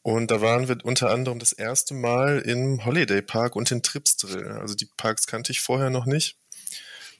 Und 0.02 0.32
da 0.32 0.42
waren 0.42 0.68
wir 0.68 0.78
unter 0.84 1.12
anderem 1.12 1.38
das 1.38 1.52
erste 1.52 1.94
Mal 1.94 2.40
im 2.40 2.84
Holiday 2.86 3.22
Park 3.22 3.56
und 3.56 3.70
in 3.70 3.84
Tripsdrill. 3.84 4.48
Also 4.48 4.74
die 4.74 4.90
Parks 4.98 5.28
kannte 5.28 5.52
ich 5.52 5.62
vorher 5.62 5.92
noch 5.92 6.08
nicht. 6.08 6.41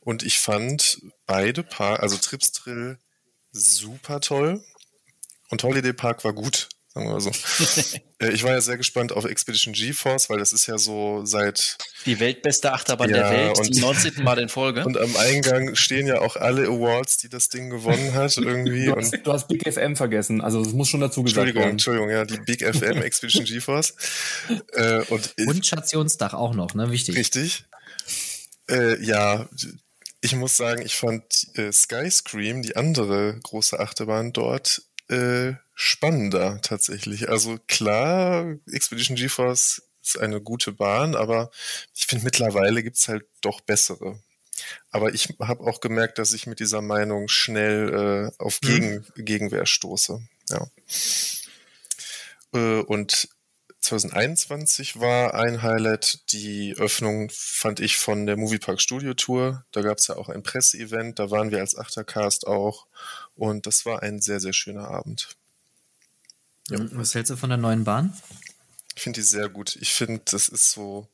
Und 0.02 0.24
ich 0.24 0.40
fand 0.40 1.00
beide 1.28 1.64
Parks, 1.64 2.02
also 2.02 2.18
Tripsdrill 2.18 2.98
super 3.52 4.20
toll 4.20 4.64
und 5.50 5.64
Holiday 5.64 5.94
Park 5.94 6.24
war 6.24 6.34
gut, 6.34 6.70
sagen 6.94 7.08
wir 7.08 7.14
mal 7.14 7.22
so. 7.22 7.32
Äh, 8.22 8.30
ich 8.34 8.44
war 8.44 8.52
ja 8.52 8.62
sehr 8.62 8.78
gespannt 8.78 9.12
auf 9.14 9.26
Expedition 9.26 9.74
GeForce, 9.74 10.30
weil 10.30 10.38
das 10.38 10.54
ist 10.54 10.68
ja 10.68 10.78
so 10.78 11.26
seit 11.26 11.78
Die 12.06 12.20
weltbeste 12.20 12.72
Achterbahn 12.72 13.10
Ja, 13.10 13.18
der 13.18 13.32
Welt, 13.32 13.58
und- 13.58 13.74
zum 13.74 13.82
19. 13.82 14.24
Mal 14.24 14.38
in 14.38 14.48
Folge. 14.48 14.86
und 14.86 14.96
am 14.96 15.16
Eingang 15.18 15.74
stehen 15.76 16.06
ja 16.06 16.22
auch 16.22 16.36
alle 16.36 16.68
Awards, 16.68 17.18
die 17.18 17.30
das 17.30 17.50
Ding 17.50 17.72
gewonnen 17.72 18.14
hat 18.14 18.38
irgendwie. 18.38 18.86
Du 18.86 18.94
Und 18.94 19.00
hast, 19.02 19.14
du 19.26 19.34
hast 19.34 19.48
Big 19.48 19.68
FM 19.68 19.96
vergessen. 19.96 20.40
Also 20.42 20.64
das 20.64 20.72
muss 20.74 20.88
schon 20.90 21.02
dazu 21.02 21.24
gesagt 21.24 21.48
Entschuldigung, 21.48 21.62
werden. 21.64 21.72
Entschuldigung, 21.72 22.10
ja, 22.12 22.26
die 22.26 22.38
Big 22.46 22.62
FM 22.64 23.02
Expedition 23.02 23.44
GeForce. 23.46 23.96
Äh, 24.74 25.00
und 25.10 25.34
Und 25.48 25.66
Stationsdach 25.66 26.36
auch 26.36 26.54
noch, 26.54 26.76
ne? 26.76 26.92
Wichtig. 26.92 27.16
Richtig. 27.18 27.66
Äh, 28.70 29.04
ja, 29.04 29.50
ich 30.22 30.36
muss 30.36 30.56
sagen, 30.56 30.84
ich 30.84 30.96
fand 30.96 31.58
äh, 31.58 31.72
Skyscream, 31.72 32.62
die 32.62 32.76
andere 32.76 33.40
große 33.42 33.80
Achterbahn 33.80 34.34
dort, 34.34 34.84
äh, 35.10 35.54
spannender 35.74 36.62
tatsächlich. 36.62 37.28
Also 37.28 37.58
klar, 37.68 38.56
Expedition 38.72 39.18
GeForce 39.18 39.82
ist 40.04 40.20
eine 40.20 40.42
gute 40.42 40.72
Bahn, 40.72 41.16
aber 41.16 41.52
ich 41.96 42.06
finde 42.06 42.26
mittlerweile 42.26 42.84
gibt's 42.84 43.08
halt 43.08 43.26
doch 43.42 43.62
bessere. 43.62 44.20
Aber 44.92 45.14
ich 45.14 45.30
habe 45.40 45.64
auch 45.64 45.80
gemerkt, 45.80 46.20
dass 46.20 46.34
ich 46.34 46.46
mit 46.46 46.60
dieser 46.60 46.82
Meinung 46.82 47.28
schnell 47.28 48.32
äh, 48.38 48.44
auf 48.44 48.60
Gegen 48.62 49.06
Gegenwehr 49.16 49.66
stoße. 49.66 50.22
Ja. 50.50 50.68
Äh, 52.54 52.82
und 52.82 53.30
2021 53.82 55.00
war 55.00 55.34
ein 55.34 55.64
Highlight 55.64 56.32
die 56.32 56.76
Öffnung, 56.78 57.30
fand 57.32 57.80
ich, 57.80 57.98
von 57.98 58.26
der 58.26 58.38
Moviepark 58.38 58.80
Studio 58.80 59.14
Tour. 59.16 59.66
Da 59.72 59.82
gab 59.82 59.98
es 59.98 60.08
ja 60.08 60.16
auch 60.16 60.30
ein 60.30 60.44
Presseevent, 60.44 61.18
da 61.18 61.32
waren 61.32 61.52
wir 61.52 61.60
als 61.60 61.78
Achtercast 61.78 62.46
auch. 62.46 62.88
Und 63.36 63.66
das 63.66 63.86
war 63.86 64.04
ein 64.04 64.22
sehr, 64.22 64.40
sehr 64.40 64.54
schöner 64.54 64.88
Abend. 64.88 65.36
Was 66.70 67.16
hältst 67.16 67.32
du 67.32 67.36
von 67.36 67.50
der 67.50 67.58
neuen 67.58 67.84
Bahn? 67.84 68.14
Ich 68.96 69.02
finde 69.02 69.20
die 69.20 69.26
sehr 69.26 69.50
gut. 69.50 69.76
Ich 69.78 69.94
finde, 69.94 70.22
das 70.26 70.48
ist 70.48 70.72
so 70.72 71.08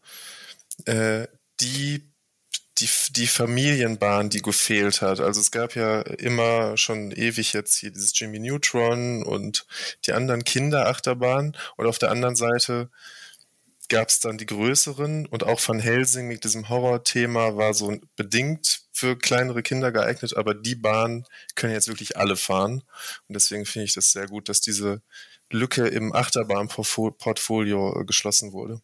äh, 0.85 1.27
die, 1.61 2.03
die, 2.79 2.89
die 3.11 3.27
Familienbahn, 3.27 4.29
die 4.29 4.41
gefehlt 4.41 5.01
hat. 5.01 5.19
Also 5.19 5.41
es 5.41 5.51
gab 5.51 5.75
ja 5.75 6.01
immer 6.01 6.77
schon 6.77 7.11
ewig 7.11 7.53
jetzt 7.53 7.75
hier 7.75 7.91
dieses 7.91 8.17
Jimmy 8.17 8.39
Neutron 8.39 9.23
und 9.23 9.65
die 10.05 10.13
anderen 10.13 10.43
Kinderachterbahnen. 10.43 11.57
Und 11.75 11.87
auf 11.87 11.97
der 11.97 12.11
anderen 12.11 12.35
Seite 12.35 12.89
gab 13.89 14.09
es 14.09 14.19
dann 14.19 14.37
die 14.37 14.45
größeren 14.45 15.25
und 15.27 15.43
auch 15.43 15.59
von 15.59 15.79
Helsing 15.79 16.27
mit 16.27 16.43
diesem 16.43 16.69
Horrorthema 16.69 17.55
war 17.55 17.73
so 17.73 17.97
bedingt 18.15 18.81
für 18.91 19.17
kleinere 19.17 19.63
Kinder 19.63 19.91
geeignet, 19.91 20.35
aber 20.35 20.53
die 20.53 20.75
Bahn 20.75 21.25
können 21.55 21.73
jetzt 21.73 21.87
wirklich 21.87 22.17
alle 22.17 22.35
fahren. 22.35 22.83
Und 23.27 23.33
deswegen 23.35 23.65
finde 23.65 23.85
ich 23.85 23.93
das 23.93 24.11
sehr 24.11 24.27
gut, 24.27 24.49
dass 24.49 24.59
diese 24.59 25.01
Lücke 25.49 25.87
im 25.87 26.13
Achterbahnportfolio 26.13 28.01
äh, 28.01 28.05
geschlossen 28.05 28.51
wurde. 28.51 28.81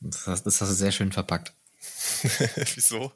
Das 0.00 0.26
hast, 0.26 0.44
das 0.44 0.60
hast 0.60 0.70
du 0.70 0.74
sehr 0.74 0.92
schön 0.92 1.12
verpackt. 1.12 1.54
Wieso? 2.74 3.12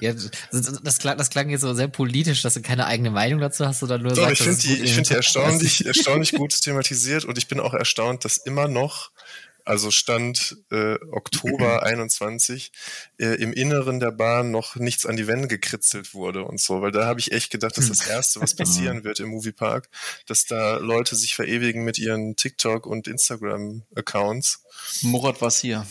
Ja, 0.00 0.12
das, 0.12 0.80
das, 0.82 0.98
klang, 0.98 1.16
das 1.16 1.30
klang 1.30 1.50
jetzt 1.50 1.60
so 1.60 1.72
sehr 1.72 1.88
politisch, 1.88 2.42
dass 2.42 2.54
du 2.54 2.62
keine 2.62 2.86
eigene 2.86 3.10
Meinung 3.10 3.40
dazu 3.40 3.66
hast, 3.66 3.82
oder 3.82 3.98
nur 3.98 4.12
Doch, 4.12 4.22
sagst, 4.22 4.32
ich 4.32 4.38
finde 4.38 4.56
es 4.56 4.62
die, 4.62 4.82
ich 4.82 4.92
find 4.94 5.08
die 5.08 5.14
erstaunlich, 5.14 5.86
erstaunlich 5.86 6.32
gut 6.32 6.60
thematisiert 6.60 7.24
und 7.24 7.38
ich 7.38 7.46
bin 7.48 7.60
auch 7.60 7.74
erstaunt, 7.74 8.24
dass 8.24 8.36
immer 8.38 8.68
noch 8.68 9.12
Also 9.64 9.90
stand 9.90 10.56
äh, 10.70 10.96
Oktober 11.12 11.82
21 11.84 12.72
äh, 13.18 13.26
im 13.36 13.52
Inneren 13.52 14.00
der 14.00 14.10
Bahn 14.10 14.50
noch 14.50 14.76
nichts 14.76 15.06
an 15.06 15.16
die 15.16 15.26
Wände 15.26 15.48
gekritzelt 15.48 16.12
wurde 16.12 16.44
und 16.44 16.60
so, 16.60 16.82
weil 16.82 16.90
da 16.90 17.06
habe 17.06 17.20
ich 17.20 17.32
echt 17.32 17.50
gedacht, 17.50 17.78
dass 17.78 17.88
das 17.88 18.06
Erste, 18.06 18.40
was 18.40 18.56
passieren 18.56 19.04
wird 19.04 19.20
im 19.20 19.28
Moviepark, 19.28 19.88
dass 20.26 20.44
da 20.44 20.78
Leute 20.78 21.14
sich 21.14 21.34
verewigen 21.34 21.84
mit 21.84 21.98
ihren 21.98 22.36
TikTok- 22.36 22.86
und 22.86 23.06
Instagram-Accounts. 23.06 24.64
Murat 25.02 25.40
war 25.40 25.50
hier. 25.50 25.86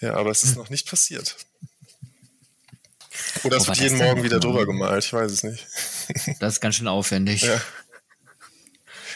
Ja, 0.00 0.14
aber 0.14 0.30
es 0.30 0.44
ist 0.44 0.56
noch 0.56 0.70
nicht 0.70 0.88
passiert. 0.88 1.36
Oder 3.44 3.56
es 3.56 3.66
wird 3.66 3.78
jeden 3.78 3.98
Morgen 3.98 4.22
wieder 4.22 4.40
drüber 4.40 4.66
gemalt, 4.66 5.04
ich 5.04 5.12
weiß 5.12 5.30
es 5.30 5.42
nicht. 5.42 5.66
Das 6.40 6.54
ist 6.54 6.60
ganz 6.60 6.76
schön 6.76 6.88
aufwendig. 6.88 7.42
Ja. 7.42 7.60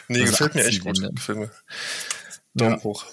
Nee, 0.08 0.22
also 0.22 0.32
gefällt 0.32 0.54
mir 0.54 0.64
echt 0.64 0.82
gut. 0.82 1.00
Gefällt 1.14 1.38
mir. 1.38 1.50
Daumen 2.54 2.78
ja. 2.78 2.82
hoch. 2.82 3.04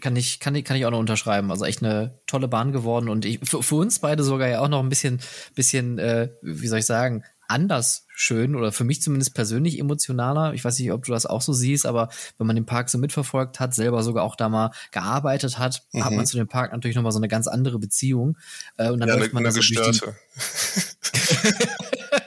Kann 0.00 0.16
ich, 0.16 0.40
kann, 0.40 0.54
ich, 0.54 0.64
kann 0.64 0.76
ich 0.76 0.86
auch 0.86 0.90
noch 0.90 0.98
unterschreiben. 0.98 1.50
Also 1.50 1.64
echt 1.64 1.82
eine 1.82 2.20
tolle 2.26 2.48
Bahn 2.48 2.72
geworden 2.72 3.08
und 3.08 3.24
ich, 3.24 3.40
für, 3.42 3.62
für 3.62 3.76
uns 3.76 3.98
beide 3.98 4.22
sogar 4.24 4.48
ja 4.48 4.60
auch 4.60 4.68
noch 4.68 4.82
ein 4.82 4.88
bisschen, 4.88 5.20
bisschen, 5.54 5.98
äh, 5.98 6.30
wie 6.42 6.68
soll 6.68 6.80
ich 6.80 6.86
sagen, 6.86 7.24
anders 7.48 8.06
schön 8.14 8.54
oder 8.54 8.72
für 8.72 8.84
mich 8.84 9.00
zumindest 9.00 9.34
persönlich 9.34 9.78
emotionaler. 9.78 10.52
Ich 10.52 10.64
weiß 10.64 10.78
nicht, 10.78 10.92
ob 10.92 11.04
du 11.04 11.12
das 11.12 11.26
auch 11.26 11.40
so 11.40 11.52
siehst, 11.52 11.86
aber 11.86 12.08
wenn 12.36 12.46
man 12.46 12.56
den 12.56 12.66
Park 12.66 12.90
so 12.90 12.98
mitverfolgt 12.98 13.60
hat, 13.60 13.74
selber 13.74 14.02
sogar 14.02 14.24
auch 14.24 14.36
da 14.36 14.48
mal 14.48 14.70
gearbeitet 14.90 15.58
hat, 15.58 15.84
mhm. 15.92 16.04
hat 16.04 16.12
man 16.12 16.26
zu 16.26 16.36
dem 16.36 16.48
Park 16.48 16.72
natürlich 16.72 16.96
nochmal 16.96 17.12
so 17.12 17.18
eine 17.18 17.28
ganz 17.28 17.46
andere 17.46 17.78
Beziehung. 17.78 18.36
Äh, 18.76 18.90
und 18.90 19.00
dann 19.00 19.08
ja, 19.08 19.16
läuft 19.16 19.32
man 19.32 19.44
eine, 19.44 19.52
so 19.52 19.60
gestörte. 19.60 20.16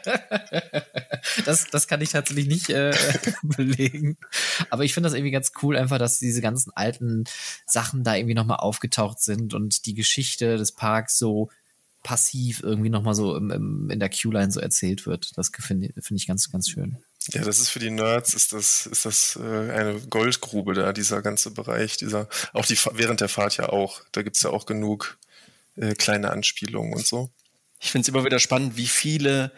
das, 1.45 1.69
das 1.69 1.87
kann 1.87 2.01
ich 2.01 2.09
tatsächlich 2.09 2.47
nicht 2.47 2.69
äh, 2.69 2.93
belegen. 3.43 4.17
Aber 4.69 4.83
ich 4.83 4.93
finde 4.93 5.07
das 5.07 5.13
irgendwie 5.13 5.31
ganz 5.31 5.51
cool, 5.61 5.77
einfach, 5.77 5.97
dass 5.97 6.19
diese 6.19 6.41
ganzen 6.41 6.71
alten 6.73 7.25
Sachen 7.65 8.03
da 8.03 8.15
irgendwie 8.15 8.35
nochmal 8.35 8.57
aufgetaucht 8.57 9.21
sind 9.21 9.53
und 9.53 9.85
die 9.85 9.93
Geschichte 9.93 10.57
des 10.57 10.71
Parks 10.71 11.17
so 11.17 11.49
passiv 12.03 12.61
irgendwie 12.63 12.89
nochmal 12.89 13.15
so 13.15 13.35
im, 13.35 13.51
im, 13.51 13.89
in 13.89 13.99
der 13.99 14.09
Q-Line 14.09 14.51
so 14.51 14.59
erzählt 14.59 15.05
wird. 15.05 15.37
Das 15.37 15.51
finde 15.59 15.93
find 16.01 16.19
ich 16.19 16.27
ganz, 16.27 16.51
ganz 16.51 16.69
schön. 16.69 16.97
Ja, 17.29 17.43
das 17.43 17.59
ist 17.59 17.69
für 17.69 17.79
die 17.79 17.91
Nerds 17.91 18.33
ist 18.33 18.51
das 18.51 18.87
ist 18.87 19.05
das 19.05 19.39
äh, 19.39 19.71
eine 19.71 20.01
Goldgrube 20.09 20.73
da 20.73 20.91
dieser 20.91 21.21
ganze 21.21 21.51
Bereich, 21.51 21.97
dieser 21.97 22.27
auch 22.53 22.65
die 22.65 22.77
während 22.93 23.21
der 23.21 23.29
Fahrt 23.29 23.57
ja 23.57 23.69
auch. 23.69 24.01
Da 24.11 24.23
gibt's 24.23 24.41
ja 24.41 24.49
auch 24.49 24.65
genug 24.65 25.19
äh, 25.75 25.93
kleine 25.93 26.31
Anspielungen 26.31 26.93
und 26.93 27.05
so. 27.05 27.29
Ich 27.79 27.91
finde 27.91 28.03
es 28.03 28.09
immer 28.09 28.25
wieder 28.25 28.39
spannend, 28.39 28.75
wie 28.75 28.87
viele 28.87 29.51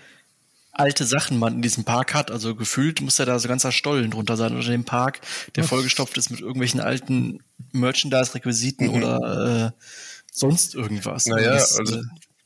alte 0.74 1.06
Sachen 1.06 1.38
man 1.38 1.56
in 1.56 1.62
diesem 1.62 1.86
Park 1.86 2.14
hat. 2.14 2.32
Also 2.32 2.56
gefühlt 2.56 3.00
muss 3.02 3.18
ja 3.18 3.26
da 3.26 3.40
so 3.40 3.48
ganzer 3.48 3.72
Stollen 3.72 4.12
drunter 4.12 4.36
sein 4.36 4.56
unter 4.56 4.72
dem 4.72 4.86
Park, 4.86 5.22
der 5.56 5.64
vollgestopft 5.64 6.18
ist 6.18 6.32
mit 6.32 6.42
irgendwelchen 6.42 6.82
alten 6.82 7.44
Merchandise-Requisiten 7.72 8.88
mhm. 8.88 8.94
oder 8.94 9.74
äh, 9.76 9.84
sonst 10.32 10.76
irgendwas. 10.76 11.28
Naja, 11.28 11.54
das, 11.54 11.78
also 11.78 12.00
äh, 12.00 12.04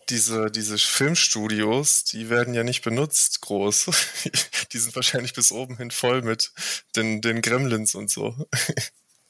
diese, 0.09 0.51
diese 0.51 0.77
Filmstudios, 0.77 2.03
die 2.03 2.29
werden 2.29 2.53
ja 2.53 2.63
nicht 2.63 2.83
benutzt 2.83 3.41
groß. 3.41 3.89
die 4.73 4.77
sind 4.77 4.95
wahrscheinlich 4.95 5.33
bis 5.33 5.51
oben 5.51 5.77
hin 5.77 5.91
voll 5.91 6.21
mit 6.21 6.51
den, 6.95 7.21
den 7.21 7.41
Gremlins 7.41 7.95
und 7.95 8.09
so. 8.09 8.35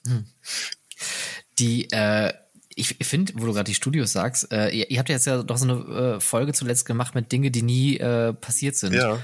Hm. 0.05 0.25
Die, 1.59 1.91
äh, 1.91 2.33
ich 2.75 2.95
finde, 3.01 3.33
wo 3.35 3.45
du 3.45 3.53
gerade 3.53 3.65
die 3.65 3.73
Studios 3.73 4.11
sagst, 4.11 4.51
äh, 4.51 4.69
ihr, 4.69 4.89
ihr, 4.91 4.99
habt 4.99 5.09
jetzt 5.09 5.25
ja 5.25 5.41
doch 5.41 5.57
so 5.57 5.65
eine 5.65 6.15
äh, 6.15 6.19
Folge 6.19 6.53
zuletzt 6.53 6.85
gemacht 6.85 7.15
mit 7.15 7.31
Dinge, 7.31 7.49
die 7.49 7.63
nie 7.63 7.97
äh, 7.97 8.33
passiert 8.33 8.75
sind. 8.75 8.93
Ja. 8.93 9.19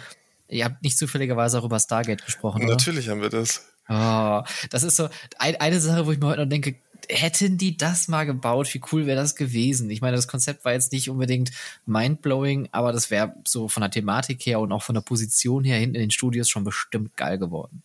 Ihr 0.48 0.66
habt 0.66 0.84
nicht 0.84 0.98
zufälligerweise 0.98 1.60
auch 1.60 1.64
über 1.64 1.80
Stargate 1.80 2.26
gesprochen, 2.26 2.66
Natürlich 2.66 3.06
oder? 3.06 3.16
haben 3.16 3.22
wir 3.22 3.30
das. 3.30 3.64
Oh, 3.90 4.44
das 4.70 4.84
ist 4.84 4.96
so 4.96 5.10
ein, 5.38 5.56
eine 5.58 5.80
Sache, 5.80 6.06
wo 6.06 6.12
ich 6.12 6.20
mir 6.20 6.28
heute 6.28 6.42
noch 6.42 6.50
denke, 6.50 6.76
hätten 7.10 7.58
die 7.58 7.78
das 7.78 8.08
mal 8.08 8.26
gebaut, 8.26 8.74
wie 8.74 8.82
cool 8.92 9.06
wäre 9.06 9.20
das 9.20 9.36
gewesen? 9.36 9.90
Ich 9.90 10.02
meine, 10.02 10.16
das 10.16 10.28
Konzept 10.28 10.66
war 10.66 10.74
jetzt 10.74 10.92
nicht 10.92 11.10
unbedingt 11.10 11.52
mindblowing, 11.86 12.70
aber 12.72 12.92
das 12.92 13.12
wäre 13.12 13.34
so 13.46 13.68
von 13.68 13.82
der 13.82 13.92
Thematik 13.92 14.46
her 14.46 14.60
und 14.60 14.72
auch 14.72 14.84
von 14.84 14.96
der 14.96 15.02
Position 15.02 15.64
her 15.64 15.78
hinten 15.78 15.96
in 15.96 16.02
den 16.02 16.12
Studios 16.12 16.50
schon 16.50 16.64
bestimmt 16.64 17.16
geil 17.18 17.38
geworden. 17.38 17.84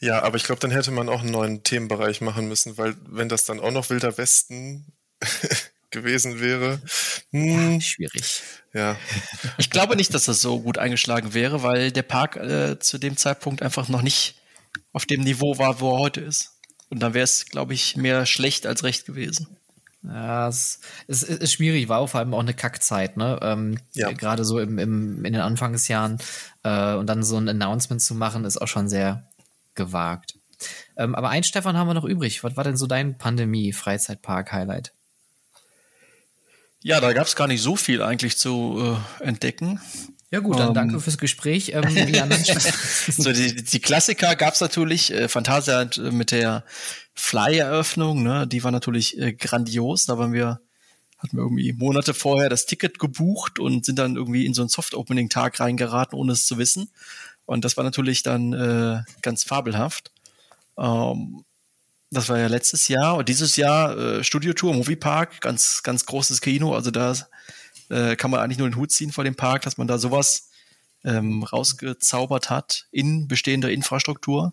Ja, 0.00 0.22
aber 0.22 0.36
ich 0.36 0.44
glaube, 0.44 0.60
dann 0.60 0.70
hätte 0.70 0.90
man 0.90 1.08
auch 1.08 1.22
einen 1.22 1.32
neuen 1.32 1.62
Themenbereich 1.64 2.20
machen 2.20 2.48
müssen, 2.48 2.78
weil 2.78 2.94
wenn 3.06 3.28
das 3.28 3.44
dann 3.44 3.58
auch 3.58 3.72
noch 3.72 3.90
Wilder 3.90 4.16
Westen 4.16 4.86
gewesen 5.90 6.40
wäre. 6.40 6.80
Hm, 7.32 7.74
ja, 7.74 7.80
schwierig. 7.80 8.42
Ja. 8.72 8.96
Ich 9.58 9.70
glaube 9.70 9.96
nicht, 9.96 10.14
dass 10.14 10.24
das 10.26 10.40
so 10.40 10.60
gut 10.60 10.78
eingeschlagen 10.78 11.34
wäre, 11.34 11.62
weil 11.62 11.90
der 11.90 12.02
Park 12.02 12.36
äh, 12.36 12.78
zu 12.78 12.98
dem 12.98 13.16
Zeitpunkt 13.16 13.62
einfach 13.62 13.88
noch 13.88 14.02
nicht 14.02 14.40
auf 14.92 15.04
dem 15.04 15.22
Niveau 15.22 15.58
war, 15.58 15.80
wo 15.80 15.94
er 15.94 15.98
heute 15.98 16.20
ist. 16.20 16.57
Und 16.90 17.00
dann 17.00 17.14
wäre 17.14 17.24
es, 17.24 17.46
glaube 17.46 17.74
ich, 17.74 17.96
mehr 17.96 18.26
schlecht 18.26 18.66
als 18.66 18.84
recht 18.84 19.06
gewesen. 19.06 19.58
Ja, 20.02 20.48
es, 20.48 20.80
es, 21.06 21.22
es 21.22 21.38
ist 21.38 21.52
schwierig, 21.52 21.88
war 21.88 21.98
auch 21.98 22.08
vor 22.08 22.20
allem 22.20 22.32
auch 22.32 22.40
eine 22.40 22.54
Kackzeit, 22.54 23.16
ne? 23.16 23.38
Ähm, 23.42 23.78
ja. 23.94 24.12
Gerade 24.12 24.44
so 24.44 24.58
im, 24.58 24.78
im, 24.78 25.24
in 25.24 25.32
den 25.32 25.42
Anfangsjahren 25.42 26.18
äh, 26.62 26.94
und 26.94 27.06
dann 27.06 27.22
so 27.22 27.36
ein 27.36 27.48
Announcement 27.48 28.00
zu 28.00 28.14
machen, 28.14 28.44
ist 28.44 28.58
auch 28.58 28.68
schon 28.68 28.88
sehr 28.88 29.28
gewagt. 29.74 30.38
Ähm, 30.96 31.14
aber 31.14 31.30
ein 31.30 31.44
Stefan 31.44 31.76
haben 31.76 31.88
wir 31.88 31.94
noch 31.94 32.04
übrig. 32.04 32.42
Was 32.44 32.56
war 32.56 32.64
denn 32.64 32.76
so 32.76 32.86
dein 32.86 33.18
Pandemie-Freizeitpark-Highlight? 33.18 34.92
Ja, 36.82 37.00
da 37.00 37.12
gab 37.12 37.26
es 37.26 37.36
gar 37.36 37.48
nicht 37.48 37.62
so 37.62 37.76
viel 37.76 38.02
eigentlich 38.02 38.38
zu 38.38 38.98
äh, 39.20 39.24
entdecken. 39.24 39.80
Ja 40.30 40.40
gut, 40.40 40.58
dann 40.58 40.68
um, 40.68 40.74
danke 40.74 40.94
ähm. 40.94 41.00
fürs 41.00 41.18
Gespräch. 41.18 41.72
Ähm, 41.74 41.84
so 43.16 43.32
die, 43.32 43.54
die 43.54 43.80
Klassiker 43.80 44.36
gab's 44.36 44.60
natürlich. 44.60 45.12
Äh, 45.12 45.28
Fantasia 45.28 45.82
äh, 45.82 46.10
mit 46.10 46.32
der 46.32 46.64
Fly-Eröffnung, 47.14 48.22
ne, 48.22 48.46
die 48.46 48.62
war 48.62 48.70
natürlich 48.70 49.18
äh, 49.18 49.32
grandios. 49.32 50.06
Da 50.06 50.18
waren 50.18 50.32
wir, 50.32 50.60
hatten 51.18 51.36
wir 51.36 51.42
irgendwie 51.42 51.72
Monate 51.72 52.12
vorher 52.12 52.50
das 52.50 52.66
Ticket 52.66 52.98
gebucht 52.98 53.58
und 53.58 53.86
sind 53.86 53.98
dann 53.98 54.16
irgendwie 54.16 54.44
in 54.44 54.54
so 54.54 54.62
einen 54.62 54.68
Soft-Opening-Tag 54.68 55.58
reingeraten, 55.60 56.18
ohne 56.18 56.32
es 56.32 56.46
zu 56.46 56.58
wissen. 56.58 56.90
Und 57.46 57.64
das 57.64 57.78
war 57.78 57.84
natürlich 57.84 58.22
dann 58.22 58.52
äh, 58.52 59.00
ganz 59.22 59.44
fabelhaft. 59.44 60.12
Ähm, 60.76 61.44
das 62.10 62.28
war 62.28 62.38
ja 62.38 62.46
letztes 62.46 62.88
Jahr 62.88 63.16
und 63.16 63.28
dieses 63.28 63.56
Jahr 63.56 63.96
äh, 63.96 64.24
Studiotour, 64.24 64.74
Moviepark, 64.74 65.40
ganz, 65.40 65.82
ganz 65.82 66.06
großes 66.06 66.40
Kino. 66.40 66.74
Also 66.74 66.90
da 66.90 67.14
äh, 67.90 68.16
kann 68.16 68.30
man 68.30 68.40
eigentlich 68.40 68.58
nur 68.58 68.68
den 68.68 68.76
Hut 68.76 68.92
ziehen 68.92 69.12
vor 69.12 69.24
dem 69.24 69.36
Park, 69.36 69.62
dass 69.62 69.78
man 69.78 69.86
da 69.86 69.98
sowas 69.98 70.50
ähm, 71.04 71.42
rausgezaubert 71.42 72.50
hat 72.50 72.86
in 72.90 73.28
bestehender 73.28 73.70
Infrastruktur 73.70 74.52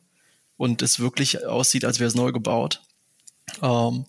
und 0.58 0.82
es 0.82 1.00
wirklich 1.00 1.46
aussieht, 1.46 1.86
als 1.86 2.00
wäre 2.00 2.08
es 2.08 2.16
neu 2.16 2.32
gebaut. 2.32 2.82
Ähm, 3.62 4.06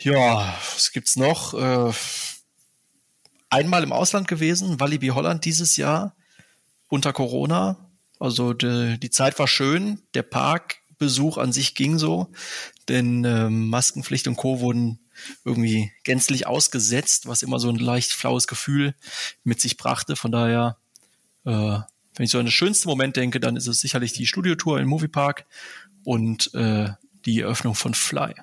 ja, 0.00 0.54
was 0.74 0.92
gibt's 0.92 1.16
noch? 1.16 1.54
Äh, 1.54 1.92
einmal 3.50 3.82
im 3.82 3.92
Ausland 3.92 4.28
gewesen, 4.28 4.80
Walibi 4.80 5.08
Holland 5.08 5.44
dieses 5.44 5.76
Jahr 5.76 6.14
unter 6.88 7.12
Corona. 7.12 7.90
Also 8.18 8.52
die, 8.52 8.98
die 8.98 9.10
Zeit 9.10 9.38
war 9.38 9.48
schön, 9.48 10.02
der 10.14 10.22
Parkbesuch 10.22 11.38
an 11.38 11.52
sich 11.52 11.74
ging 11.74 11.98
so, 11.98 12.28
denn 12.88 13.24
äh, 13.24 13.48
Maskenpflicht 13.48 14.28
und 14.28 14.36
Co. 14.36 14.60
wurden 14.60 15.05
irgendwie 15.44 15.92
gänzlich 16.04 16.46
ausgesetzt, 16.46 17.26
was 17.26 17.42
immer 17.42 17.58
so 17.58 17.68
ein 17.68 17.76
leicht 17.76 18.12
flaues 18.12 18.46
Gefühl 18.46 18.94
mit 19.44 19.60
sich 19.60 19.76
brachte. 19.76 20.16
Von 20.16 20.32
daher, 20.32 20.78
äh, 21.44 21.50
wenn 21.50 22.24
ich 22.24 22.30
so 22.30 22.38
an 22.38 22.46
den 22.46 22.52
schönsten 22.52 22.88
Moment 22.88 23.16
denke, 23.16 23.40
dann 23.40 23.56
ist 23.56 23.66
es 23.66 23.80
sicherlich 23.80 24.12
die 24.12 24.26
Studiotour 24.26 24.80
im 24.80 24.88
Moviepark 24.88 25.46
und 26.04 26.52
äh, 26.54 26.90
die 27.24 27.40
Eröffnung 27.40 27.74
von 27.74 27.94
Fly. 27.94 28.34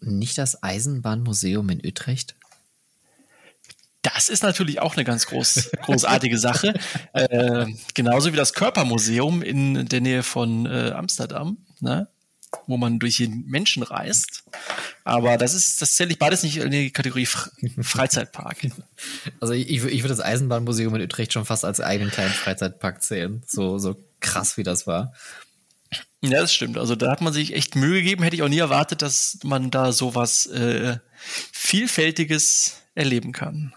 Nicht 0.00 0.38
das 0.38 0.62
Eisenbahnmuseum 0.62 1.68
in 1.70 1.84
Utrecht? 1.84 2.34
Das 4.02 4.28
ist 4.28 4.42
natürlich 4.42 4.80
auch 4.80 4.96
eine 4.96 5.04
ganz 5.04 5.26
groß, 5.26 5.70
großartige 5.82 6.38
Sache. 6.38 6.74
Äh, 7.14 7.66
genauso 7.94 8.32
wie 8.32 8.36
das 8.36 8.52
Körpermuseum 8.52 9.42
in 9.42 9.86
der 9.86 10.00
Nähe 10.02 10.22
von 10.22 10.66
äh, 10.66 10.92
Amsterdam. 10.94 11.56
Ne? 11.80 12.08
Wo 12.66 12.76
man 12.76 12.98
durch 12.98 13.18
den 13.18 13.44
Menschen 13.46 13.82
reist. 13.82 14.44
Aber 15.04 15.36
das 15.36 15.54
ist, 15.54 15.82
das 15.82 15.94
zähle 15.96 16.12
ich 16.12 16.18
beides 16.18 16.42
nicht 16.42 16.56
in 16.58 16.70
die 16.70 16.90
Kategorie 16.90 17.26
Freizeitpark. 17.26 18.58
Also 19.40 19.52
ich, 19.52 19.68
ich 19.68 20.02
würde 20.02 20.08
das 20.08 20.20
Eisenbahnmuseum 20.20 20.94
in 20.94 21.02
Utrecht 21.02 21.32
schon 21.32 21.44
fast 21.44 21.64
als 21.64 21.80
eigenen 21.80 22.10
kleinen 22.10 22.32
Freizeitpark 22.32 23.02
zählen. 23.02 23.42
So, 23.46 23.78
so 23.78 23.96
krass 24.20 24.56
wie 24.56 24.62
das 24.62 24.86
war. 24.86 25.12
Ja, 26.22 26.40
das 26.40 26.54
stimmt. 26.54 26.78
Also 26.78 26.96
da 26.96 27.10
hat 27.10 27.20
man 27.20 27.32
sich 27.32 27.54
echt 27.54 27.76
Mühe 27.76 28.02
gegeben. 28.02 28.22
Hätte 28.22 28.36
ich 28.36 28.42
auch 28.42 28.48
nie 28.48 28.58
erwartet, 28.58 29.02
dass 29.02 29.38
man 29.44 29.70
da 29.70 29.92
sowas 29.92 30.46
äh, 30.46 30.96
Vielfältiges 31.16 32.80
erleben 32.94 33.32
kann. 33.32 33.74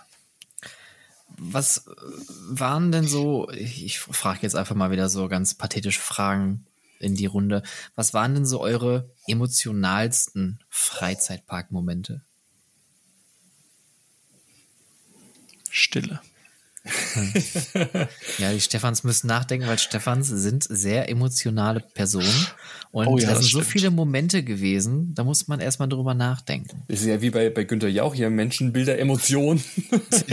Was 1.37 1.85
waren 2.49 2.91
denn 2.91 3.05
so, 3.05 3.49
ich 3.51 3.99
frage 3.99 4.39
jetzt 4.41 4.55
einfach 4.55 4.75
mal 4.75 4.91
wieder 4.91 5.09
so 5.09 5.27
ganz 5.27 5.55
pathetische 5.55 5.99
Fragen, 5.99 6.65
in 6.99 7.15
die 7.15 7.25
Runde. 7.25 7.63
Was 7.95 8.13
waren 8.13 8.33
denn 8.33 8.45
so 8.45 8.61
eure 8.61 9.09
emotionalsten 9.27 10.63
Freizeitparkmomente? 10.69 12.21
Stille. 15.69 16.21
Ja, 18.37 18.51
die 18.51 18.61
Stefans 18.61 19.03
müssen 19.03 19.27
nachdenken, 19.27 19.67
weil 19.67 19.79
Stefans 19.79 20.27
sind 20.27 20.63
sehr 20.63 21.09
emotionale 21.09 21.79
Personen. 21.79 22.47
Und 22.91 23.07
oh 23.07 23.17
ja, 23.17 23.29
da 23.29 23.35
sind 23.35 23.51
so 23.51 23.61
viele 23.61 23.91
Momente 23.91 24.43
gewesen, 24.43 25.13
da 25.13 25.23
muss 25.23 25.47
man 25.47 25.59
erstmal 25.59 25.89
drüber 25.89 26.13
nachdenken. 26.13 26.83
Das 26.87 27.01
ist 27.01 27.05
ja 27.05 27.21
wie 27.21 27.29
bei, 27.29 27.49
bei 27.49 27.63
Günther 27.63 27.89
Jauch 27.89 28.15
hier, 28.15 28.29
Menschenbilder, 28.29 28.97
Emotionen. 28.97 29.63
ich, 29.91 30.25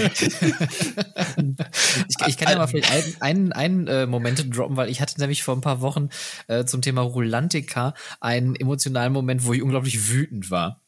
ich, 2.27 2.39
kann 2.39 2.53
ja 2.53 2.59
mal 2.59 2.67
vielleicht 2.67 3.21
einen, 3.21 3.53
einen, 3.53 3.53
einen 3.53 3.87
äh, 3.89 4.07
Moment 4.07 4.57
droppen, 4.57 4.77
weil 4.77 4.89
ich 4.89 5.01
hatte 5.01 5.21
nämlich 5.21 5.43
vor 5.43 5.55
ein 5.55 5.61
paar 5.61 5.81
Wochen 5.81 6.09
äh, 6.47 6.65
zum 6.65 6.81
Thema 6.81 7.03
Rulantica 7.03 7.95
einen 8.21 8.55
emotionalen 8.55 9.13
Moment, 9.13 9.45
wo 9.45 9.53
ich 9.53 9.63
unglaublich 9.63 10.09
wütend 10.09 10.51
war. 10.51 10.84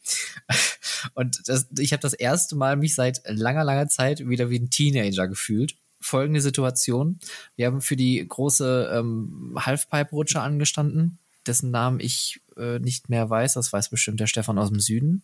Und 1.14 1.48
das, 1.48 1.68
ich 1.78 1.92
habe 1.92 2.00
das 2.00 2.14
erste 2.14 2.56
Mal 2.56 2.76
mich 2.76 2.94
seit 2.94 3.22
langer, 3.26 3.64
langer 3.64 3.88
Zeit 3.88 4.26
wieder 4.26 4.50
wie 4.50 4.58
ein 4.58 4.70
Teenager 4.70 5.28
gefühlt. 5.28 5.76
Folgende 6.00 6.40
Situation. 6.40 7.18
Wir 7.56 7.66
haben 7.66 7.80
für 7.80 7.96
die 7.96 8.26
große 8.26 8.90
ähm, 8.94 9.56
Halfpipe-Rutsche 9.58 10.40
angestanden, 10.40 11.18
dessen 11.46 11.70
Namen 11.70 12.00
ich 12.00 12.40
äh, 12.56 12.78
nicht 12.78 13.08
mehr 13.08 13.28
weiß. 13.28 13.54
Das 13.54 13.72
weiß 13.72 13.88
bestimmt 13.90 14.20
der 14.20 14.26
Stefan 14.26 14.58
aus 14.58 14.68
dem 14.68 14.80
Süden. 14.80 15.22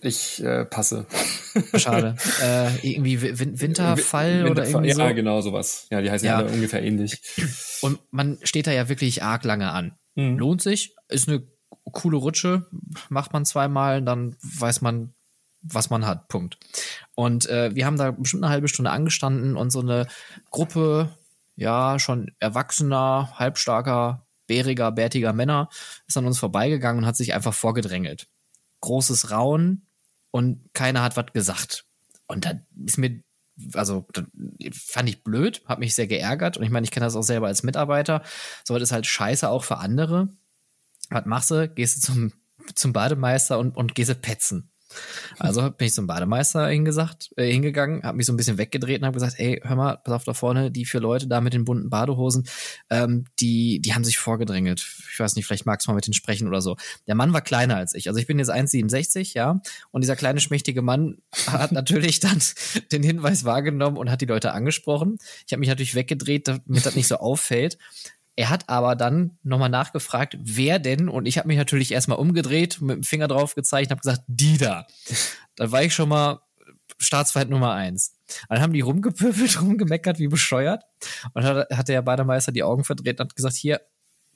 Ich 0.00 0.42
äh, 0.42 0.64
passe. 0.64 1.06
Schade. 1.76 2.16
äh, 2.42 2.88
irgendwie 2.88 3.20
Win 3.22 3.60
Winterfall 3.60 3.60
Winterfall 3.60 4.50
oder 4.50 4.66
irgendwie 4.66 4.92
so. 4.92 5.00
Ja, 5.02 5.12
genau, 5.12 5.40
sowas. 5.40 5.86
Ja, 5.90 6.00
die 6.00 6.10
heißen 6.10 6.26
ja, 6.26 6.40
ja 6.40 6.46
ungefähr 6.46 6.82
ähnlich. 6.82 7.20
Und 7.80 8.00
man 8.10 8.38
steht 8.42 8.66
da 8.66 8.72
ja 8.72 8.88
wirklich 8.88 9.22
arg 9.22 9.44
lange 9.44 9.70
an. 9.70 9.96
Mhm. 10.16 10.38
Lohnt 10.38 10.62
sich, 10.62 10.96
ist 11.08 11.28
eine 11.28 11.46
coole 11.92 12.16
Rutsche, 12.16 12.66
macht 13.08 13.32
man 13.32 13.44
zweimal, 13.44 14.02
dann 14.02 14.36
weiß 14.42 14.80
man, 14.80 15.14
was 15.62 15.90
man 15.90 16.06
hat. 16.06 16.28
Punkt. 16.28 16.58
Und 17.14 17.48
äh, 17.48 17.74
wir 17.74 17.86
haben 17.86 17.96
da 17.96 18.10
bestimmt 18.10 18.44
eine 18.44 18.52
halbe 18.52 18.68
Stunde 18.68 18.90
angestanden 18.90 19.56
und 19.56 19.70
so 19.70 19.80
eine 19.80 20.06
Gruppe, 20.50 21.16
ja, 21.56 21.98
schon 21.98 22.32
erwachsener, 22.38 23.32
halbstarker, 23.38 24.26
bäriger, 24.46 24.92
bärtiger 24.92 25.32
Männer 25.32 25.68
ist 26.06 26.16
an 26.16 26.26
uns 26.26 26.38
vorbeigegangen 26.38 27.02
und 27.02 27.06
hat 27.06 27.16
sich 27.16 27.32
einfach 27.32 27.54
vorgedrängelt. 27.54 28.28
Großes 28.80 29.30
Rauen 29.30 29.86
und 30.30 30.68
keiner 30.74 31.02
hat 31.02 31.16
was 31.16 31.32
gesagt. 31.32 31.86
Und 32.26 32.44
da 32.44 32.52
ist 32.84 32.98
mir, 32.98 33.22
also 33.72 34.06
fand 34.72 35.08
ich 35.08 35.22
blöd, 35.22 35.62
hat 35.66 35.78
mich 35.78 35.94
sehr 35.94 36.06
geärgert 36.06 36.56
und 36.56 36.64
ich 36.64 36.70
meine, 36.70 36.84
ich 36.84 36.90
kenne 36.90 37.06
das 37.06 37.16
auch 37.16 37.22
selber 37.22 37.46
als 37.46 37.62
Mitarbeiter. 37.62 38.22
So, 38.64 38.76
ist 38.76 38.92
halt 38.92 39.06
scheiße 39.06 39.48
auch 39.48 39.64
für 39.64 39.78
andere 39.78 40.28
was 41.14 41.24
machst 41.26 41.50
du? 41.50 41.68
Gehst 41.68 41.96
du 41.96 42.12
zum, 42.12 42.32
zum 42.74 42.92
Bademeister 42.92 43.58
und, 43.58 43.76
und 43.76 43.94
gehst 43.94 44.10
du 44.10 44.14
petzen. 44.14 44.70
Also 45.38 45.70
bin 45.70 45.86
ich 45.86 45.94
zum 45.94 46.06
Bademeister 46.06 46.68
hingesagt, 46.68 47.30
äh, 47.36 47.50
hingegangen, 47.50 48.02
habe 48.02 48.16
mich 48.16 48.26
so 48.26 48.32
ein 48.32 48.36
bisschen 48.36 48.58
weggedreht 48.58 49.00
und 49.00 49.06
habe 49.06 49.14
gesagt, 49.14 49.34
ey, 49.38 49.60
hör 49.64 49.76
mal, 49.76 49.96
pass 49.96 50.14
auf 50.14 50.24
da 50.24 50.34
vorne, 50.34 50.70
die 50.70 50.84
vier 50.84 51.00
Leute 51.00 51.26
da 51.26 51.40
mit 51.40 51.52
den 51.52 51.64
bunten 51.64 51.90
Badehosen, 51.90 52.46
ähm, 52.90 53.24
die, 53.40 53.80
die 53.80 53.94
haben 53.94 54.04
sich 54.04 54.18
vorgedrängelt. 54.18 54.86
Ich 55.12 55.18
weiß 55.18 55.36
nicht, 55.36 55.46
vielleicht 55.46 55.66
magst 55.66 55.86
du 55.86 55.90
mal 55.90 55.96
mit 55.96 56.06
denen 56.06 56.14
sprechen 56.14 56.48
oder 56.48 56.60
so. 56.60 56.76
Der 57.06 57.14
Mann 57.14 57.32
war 57.32 57.40
kleiner 57.40 57.76
als 57.76 57.94
ich. 57.94 58.08
Also 58.08 58.20
ich 58.20 58.26
bin 58.26 58.38
jetzt 58.38 58.52
1,67, 58.52 59.34
ja. 59.34 59.60
Und 59.90 60.02
dieser 60.02 60.16
kleine 60.16 60.40
schmächtige 60.40 60.82
Mann 60.82 61.18
hat 61.46 61.72
natürlich 61.72 62.20
dann 62.20 62.40
den 62.92 63.02
Hinweis 63.02 63.44
wahrgenommen 63.44 63.96
und 63.96 64.10
hat 64.10 64.20
die 64.20 64.26
Leute 64.26 64.52
angesprochen. 64.52 65.18
Ich 65.46 65.52
habe 65.52 65.60
mich 65.60 65.68
natürlich 65.68 65.94
weggedreht, 65.94 66.48
damit 66.48 66.86
das 66.86 66.94
nicht 66.94 67.08
so 67.08 67.16
auffällt. 67.16 67.78
Er 68.36 68.50
hat 68.50 68.68
aber 68.68 68.96
dann 68.96 69.38
nochmal 69.42 69.68
nachgefragt, 69.68 70.36
wer 70.40 70.78
denn? 70.78 71.08
Und 71.08 71.26
ich 71.26 71.38
habe 71.38 71.48
mich 71.48 71.56
natürlich 71.56 71.92
erstmal 71.92 72.18
umgedreht, 72.18 72.80
mit 72.80 72.96
dem 72.96 73.02
Finger 73.04 73.28
drauf 73.28 73.54
gezeigt 73.54 73.90
habe 73.90 74.00
gesagt, 74.00 74.22
die 74.26 74.58
da. 74.58 74.86
Da 75.56 75.70
war 75.70 75.84
ich 75.84 75.94
schon 75.94 76.08
mal 76.08 76.40
Staatsfeind 76.98 77.48
Nummer 77.48 77.74
eins. 77.74 78.16
Dann 78.48 78.60
haben 78.60 78.72
die 78.72 78.80
rumgepöbelt, 78.80 79.60
rumgemeckert, 79.62 80.18
wie 80.18 80.26
bescheuert. 80.26 80.82
Und 81.32 81.44
dann 81.44 81.64
hat 81.70 81.88
der 81.88 82.02
Bademeister 82.02 82.50
die 82.50 82.64
Augen 82.64 82.82
verdreht 82.82 83.20
und 83.20 83.28
hat 83.28 83.36
gesagt, 83.36 83.54
hier, 83.54 83.80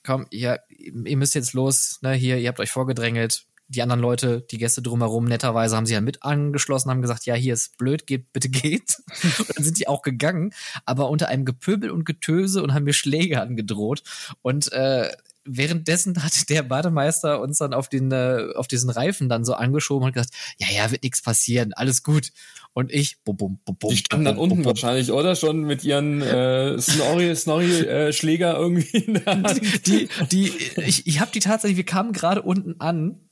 komm, 0.04 0.26
ihr, 0.30 0.60
ihr 0.78 1.16
müsst 1.16 1.34
jetzt 1.34 1.54
los, 1.54 1.98
ne, 2.02 2.12
hier, 2.12 2.38
ihr 2.38 2.48
habt 2.48 2.60
euch 2.60 2.70
vorgedrängelt, 2.70 3.46
die 3.68 3.82
anderen 3.82 4.00
Leute, 4.00 4.40
die 4.50 4.58
Gäste 4.58 4.82
drumherum, 4.82 5.24
netterweise 5.24 5.76
haben 5.76 5.86
sich 5.86 5.94
ja 5.94 6.00
mit 6.00 6.22
angeschlossen, 6.22 6.90
haben 6.90 7.02
gesagt, 7.02 7.26
ja, 7.26 7.34
hier 7.34 7.54
ist 7.54 7.76
blöd, 7.76 8.06
geht, 8.06 8.32
bitte 8.32 8.48
geht. 8.48 8.96
und 9.38 9.56
dann 9.56 9.64
sind 9.64 9.78
die 9.78 9.88
auch 9.88 10.02
gegangen, 10.02 10.52
aber 10.86 11.10
unter 11.10 11.28
einem 11.28 11.44
Gepöbel 11.44 11.90
und 11.90 12.04
Getöse 12.04 12.62
und 12.62 12.72
haben 12.72 12.84
mir 12.84 12.94
Schläge 12.94 13.40
angedroht. 13.40 14.02
Und 14.42 14.72
äh, 14.72 15.10
währenddessen 15.44 16.22
hat 16.22 16.48
der 16.48 16.62
Bademeister 16.62 17.40
uns 17.40 17.58
dann 17.58 17.74
auf 17.74 17.88
den 17.88 18.10
äh, 18.12 18.52
auf 18.54 18.68
diesen 18.68 18.90
Reifen 18.90 19.28
dann 19.28 19.44
so 19.44 19.54
angeschoben 19.54 20.06
und 20.06 20.12
gesagt, 20.12 20.32
ja, 20.58 20.68
ja, 20.70 20.90
wird 20.90 21.02
nichts 21.02 21.22
passieren, 21.22 21.72
alles 21.74 22.02
gut. 22.02 22.32
Und 22.74 22.92
ich, 22.92 23.22
bum, 23.24 23.36
bum, 23.36 23.58
bum, 23.64 23.76
bum. 23.76 23.90
Die 23.90 23.96
standen 23.96 24.26
dann 24.26 24.38
unten 24.38 24.64
wahrscheinlich, 24.64 25.10
oder? 25.10 25.34
Schon 25.34 25.62
mit 25.62 25.84
ihren 25.84 26.22
äh, 26.22 26.78
Snorri, 26.80 27.34
Snorri 27.34 27.80
äh, 27.80 28.12
Schläger 28.12 28.56
irgendwie 28.56 28.98
in 28.98 29.14
der 29.14 29.26
Hand. 29.26 29.86
Die, 29.86 30.08
die, 30.30 30.52
ich, 30.76 31.06
ich 31.06 31.20
habe 31.20 31.30
die 31.32 31.40
tatsächlich, 31.40 31.76
wir 31.76 31.84
kamen 31.84 32.12
gerade 32.12 32.42
unten 32.42 32.80
an 32.80 33.27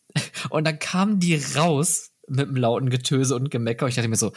und 0.50 0.66
dann 0.66 0.78
kamen 0.78 1.20
die 1.20 1.36
raus 1.54 2.10
mit 2.28 2.48
einem 2.48 2.56
lauten 2.56 2.90
Getöse 2.90 3.34
und 3.36 3.50
Gemecker. 3.50 3.84
Und 3.84 3.90
ich 3.90 3.96
dachte 3.96 4.08
mir 4.08 4.16
so, 4.16 4.32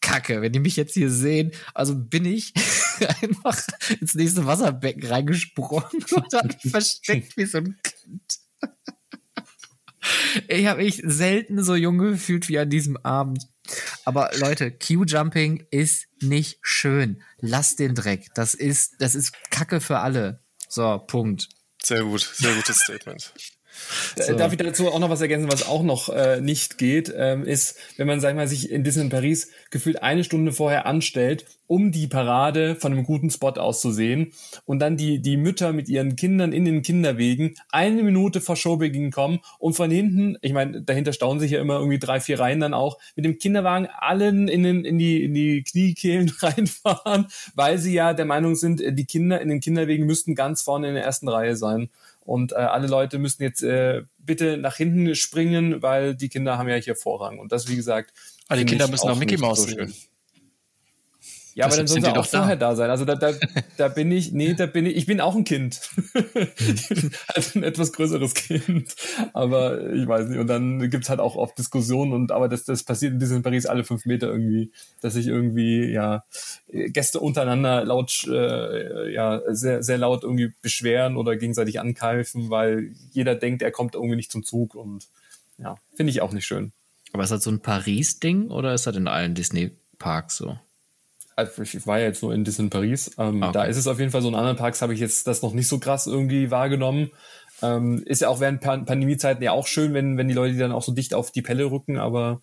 Kacke, 0.00 0.42
wenn 0.42 0.52
die 0.52 0.60
mich 0.60 0.76
jetzt 0.76 0.94
hier 0.94 1.10
sehen, 1.10 1.52
also 1.74 1.94
bin 1.96 2.24
ich 2.24 2.52
einfach 3.22 3.58
ins 4.00 4.14
nächste 4.14 4.46
Wasserbecken 4.46 5.06
reingesprungen 5.06 5.84
und 6.10 6.32
dann 6.32 6.50
versteckt 6.50 7.36
wie 7.36 7.46
so 7.46 7.58
ein 7.58 7.78
Kind. 7.82 8.38
Ich 10.48 10.66
habe 10.66 10.82
mich 10.82 11.00
selten 11.04 11.62
so 11.62 11.74
jung 11.76 11.98
gefühlt 11.98 12.48
wie 12.48 12.58
an 12.58 12.70
diesem 12.70 12.96
Abend. 12.98 13.46
Aber 14.04 14.30
Leute, 14.36 14.72
Q-Jumping 14.72 15.66
ist 15.70 16.06
nicht 16.20 16.58
schön. 16.62 17.22
Lasst 17.38 17.78
den 17.78 17.94
Dreck. 17.94 18.26
Das 18.34 18.54
ist, 18.54 18.96
das 18.98 19.14
ist 19.14 19.32
Kacke 19.50 19.80
für 19.80 20.00
alle. 20.00 20.42
So, 20.68 20.98
Punkt. 20.98 21.48
Sehr 21.82 22.02
gut, 22.02 22.20
sehr 22.20 22.54
gutes 22.54 22.78
Statement. 22.78 23.32
So. 24.16 24.34
Darf 24.34 24.52
ich 24.52 24.58
dazu 24.58 24.88
auch 24.88 24.98
noch 24.98 25.10
was 25.10 25.20
ergänzen, 25.20 25.50
was 25.50 25.66
auch 25.66 25.82
noch 25.82 26.08
äh, 26.08 26.40
nicht 26.40 26.78
geht, 26.78 27.12
ähm, 27.16 27.44
ist, 27.44 27.76
wenn 27.96 28.06
man, 28.06 28.20
sag 28.20 28.30
ich 28.30 28.36
mal, 28.36 28.48
sich 28.48 28.70
in 28.70 28.84
Disney 28.84 29.08
Paris 29.08 29.50
gefühlt 29.70 30.02
eine 30.02 30.24
Stunde 30.24 30.52
vorher 30.52 30.86
anstellt, 30.86 31.46
um 31.66 31.90
die 31.90 32.06
Parade 32.06 32.76
von 32.76 32.92
einem 32.92 33.04
guten 33.04 33.30
Spot 33.30 33.48
auszusehen 33.48 34.32
und 34.66 34.78
dann 34.78 34.98
die, 34.98 35.22
die 35.22 35.38
Mütter 35.38 35.72
mit 35.72 35.88
ihren 35.88 36.16
Kindern 36.16 36.52
in 36.52 36.66
den 36.66 36.82
Kinderwegen 36.82 37.54
eine 37.70 38.02
Minute 38.02 38.42
vor 38.42 38.56
Showbeginn 38.56 39.10
kommen 39.10 39.40
und 39.58 39.72
von 39.72 39.90
hinten, 39.90 40.36
ich 40.42 40.52
meine, 40.52 40.82
dahinter 40.82 41.14
staunen 41.14 41.40
sich 41.40 41.52
ja 41.52 41.60
immer 41.60 41.76
irgendwie 41.78 41.98
drei, 41.98 42.20
vier 42.20 42.38
Reihen 42.38 42.60
dann 42.60 42.74
auch, 42.74 42.98
mit 43.16 43.24
dem 43.24 43.38
Kinderwagen 43.38 43.88
allen 43.90 44.48
in, 44.48 44.62
den, 44.64 44.84
in, 44.84 44.98
die, 44.98 45.24
in 45.24 45.32
die 45.32 45.62
Kniekehlen 45.62 46.30
reinfahren, 46.40 47.28
weil 47.54 47.78
sie 47.78 47.94
ja 47.94 48.12
der 48.12 48.26
Meinung 48.26 48.54
sind, 48.54 48.82
die 48.86 49.06
Kinder 49.06 49.40
in 49.40 49.48
den 49.48 49.60
Kinderwegen 49.60 50.04
müssten 50.04 50.34
ganz 50.34 50.60
vorne 50.60 50.88
in 50.88 50.94
der 50.94 51.04
ersten 51.04 51.28
Reihe 51.28 51.56
sein. 51.56 51.88
Und 52.24 52.52
äh, 52.52 52.56
alle 52.56 52.86
Leute 52.86 53.18
müssen 53.18 53.42
jetzt 53.42 53.62
äh, 53.62 54.02
bitte 54.18 54.56
nach 54.56 54.76
hinten 54.76 55.14
springen, 55.14 55.82
weil 55.82 56.14
die 56.14 56.28
Kinder 56.28 56.56
haben 56.58 56.68
ja 56.68 56.76
hier 56.76 56.94
Vorrang. 56.94 57.38
Und 57.38 57.52
das, 57.52 57.68
wie 57.68 57.76
gesagt, 57.76 58.12
alle 58.48 58.62
ah, 58.62 58.64
Kinder 58.64 58.88
müssen 58.88 59.08
auch 59.08 59.18
Mickey 59.18 59.36
Mouse 59.38 59.62
so 59.62 59.68
sehen. 59.68 59.94
Ja, 61.54 61.66
aber 61.66 61.76
dann 61.76 61.86
sollen 61.86 62.02
sie 62.02 62.10
auch 62.10 62.26
vorher 62.26 62.56
da. 62.56 62.70
da 62.70 62.76
sein. 62.76 62.90
Also 62.90 63.04
da, 63.04 63.14
da, 63.14 63.32
da 63.76 63.88
bin 63.88 64.10
ich, 64.10 64.32
nee, 64.32 64.54
da 64.54 64.66
bin 64.66 64.86
ich, 64.86 64.96
ich 64.96 65.06
bin 65.06 65.20
auch 65.20 65.34
ein 65.34 65.44
Kind. 65.44 65.80
also 67.28 67.58
ein 67.58 67.62
etwas 67.62 67.92
größeres 67.92 68.34
Kind. 68.34 68.94
Aber 69.34 69.92
ich 69.92 70.06
weiß 70.06 70.28
nicht. 70.28 70.38
Und 70.38 70.46
dann 70.46 70.88
gibt's 70.90 71.10
halt 71.10 71.20
auch 71.20 71.36
oft 71.36 71.58
Diskussionen 71.58 72.12
und 72.12 72.32
aber 72.32 72.48
das, 72.48 72.64
das 72.64 72.84
passiert 72.84 73.12
in 73.12 73.18
Disney 73.18 73.40
Paris 73.40 73.66
alle 73.66 73.84
fünf 73.84 74.06
Meter 74.06 74.28
irgendwie, 74.28 74.72
dass 75.00 75.14
sich 75.14 75.26
irgendwie, 75.26 75.90
ja, 75.90 76.24
Gäste 76.68 77.20
untereinander 77.20 77.84
laut, 77.84 78.26
äh, 78.28 79.12
ja, 79.12 79.42
sehr, 79.48 79.82
sehr 79.82 79.98
laut 79.98 80.22
irgendwie 80.22 80.52
beschweren 80.62 81.16
oder 81.16 81.36
gegenseitig 81.36 81.80
ankeifen, 81.80 82.50
weil 82.50 82.92
jeder 83.12 83.34
denkt, 83.34 83.62
er 83.62 83.72
kommt 83.72 83.94
irgendwie 83.94 84.16
nicht 84.16 84.32
zum 84.32 84.42
Zug 84.42 84.74
und 84.74 85.08
ja, 85.58 85.76
finde 85.94 86.10
ich 86.10 86.22
auch 86.22 86.32
nicht 86.32 86.46
schön. 86.46 86.72
Aber 87.12 87.24
ist 87.24 87.30
das 87.30 87.44
so 87.44 87.50
ein 87.50 87.60
Paris-Ding 87.60 88.50
oder 88.50 88.72
ist 88.72 88.86
das 88.86 88.96
in 88.96 89.06
allen 89.06 89.34
Disney-Parks 89.34 90.36
so? 90.38 90.58
Also 91.42 91.62
ich 91.62 91.86
war 91.86 91.98
ja 91.98 92.06
jetzt 92.06 92.22
nur 92.22 92.34
in 92.34 92.44
Disney 92.44 92.68
Paris. 92.68 93.10
Ähm, 93.18 93.42
okay. 93.42 93.52
Da 93.52 93.64
ist 93.64 93.76
es 93.76 93.86
auf 93.86 93.98
jeden 93.98 94.10
Fall 94.10 94.22
so. 94.22 94.28
In 94.28 94.34
anderen 94.34 94.56
Parks 94.56 94.82
habe 94.82 94.94
ich 94.94 95.00
jetzt 95.00 95.26
das 95.26 95.42
noch 95.42 95.52
nicht 95.52 95.68
so 95.68 95.78
krass 95.78 96.06
irgendwie 96.06 96.50
wahrgenommen. 96.50 97.10
Ähm, 97.62 98.02
ist 98.06 98.22
ja 98.22 98.28
auch 98.28 98.40
während 98.40 98.60
Pan 98.60 98.84
Pandemiezeiten 98.84 99.42
ja 99.42 99.52
auch 99.52 99.66
schön, 99.66 99.94
wenn, 99.94 100.18
wenn 100.18 100.28
die 100.28 100.34
Leute 100.34 100.56
dann 100.56 100.72
auch 100.72 100.82
so 100.82 100.92
dicht 100.92 101.14
auf 101.14 101.30
die 101.30 101.42
Pelle 101.42 101.70
rücken, 101.70 101.96
aber 101.96 102.40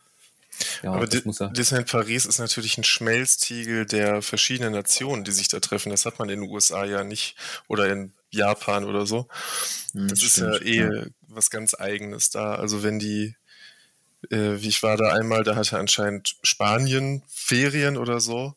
ja, 0.84 0.92
aber 0.92 1.08
Di 1.08 1.22
ja. 1.26 1.48
Disneyland 1.50 1.90
Paris 1.90 2.26
ist 2.26 2.40
natürlich 2.40 2.78
ein 2.78 2.84
Schmelztiegel 2.84 3.86
der 3.86 4.22
verschiedenen 4.22 4.74
Nationen, 4.74 5.24
die 5.24 5.32
sich 5.32 5.48
da 5.48 5.60
treffen. 5.60 5.90
Das 5.90 6.06
hat 6.06 6.20
man 6.20 6.30
in 6.30 6.42
den 6.42 6.50
USA 6.50 6.86
ja 6.86 7.04
nicht 7.04 7.36
oder 7.68 7.90
in 7.92 8.14
Japan 8.30 8.84
oder 8.84 9.06
so. 9.06 9.28
Hm, 9.94 10.08
das 10.08 10.24
ist 10.24 10.38
ja 10.38 10.56
eh 10.62 10.82
ja. 10.82 11.06
was 11.28 11.50
ganz 11.50 11.74
Eigenes 11.74 12.30
da. 12.30 12.56
Also 12.56 12.84
wenn 12.84 13.00
die, 13.00 13.36
äh, 14.30 14.62
wie 14.62 14.70
ich 14.70 14.84
war 14.84 14.98
da 14.98 15.12
einmal, 15.14 15.44
da 15.44 15.56
hatte 15.56 15.78
anscheinend 15.78 16.36
Spanien 16.44 17.24
Ferien 17.28 17.98
oder 17.98 18.20
so. 18.20 18.56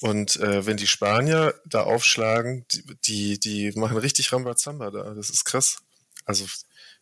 Und 0.00 0.36
äh, 0.36 0.64
wenn 0.64 0.78
die 0.78 0.86
Spanier 0.86 1.54
da 1.66 1.82
aufschlagen, 1.82 2.64
die, 2.72 2.82
die, 3.00 3.38
die 3.38 3.78
machen 3.78 3.98
richtig 3.98 4.32
Rambazamba 4.32 4.90
da. 4.90 5.14
Das 5.14 5.28
ist 5.28 5.44
krass. 5.44 5.78
Also 6.24 6.46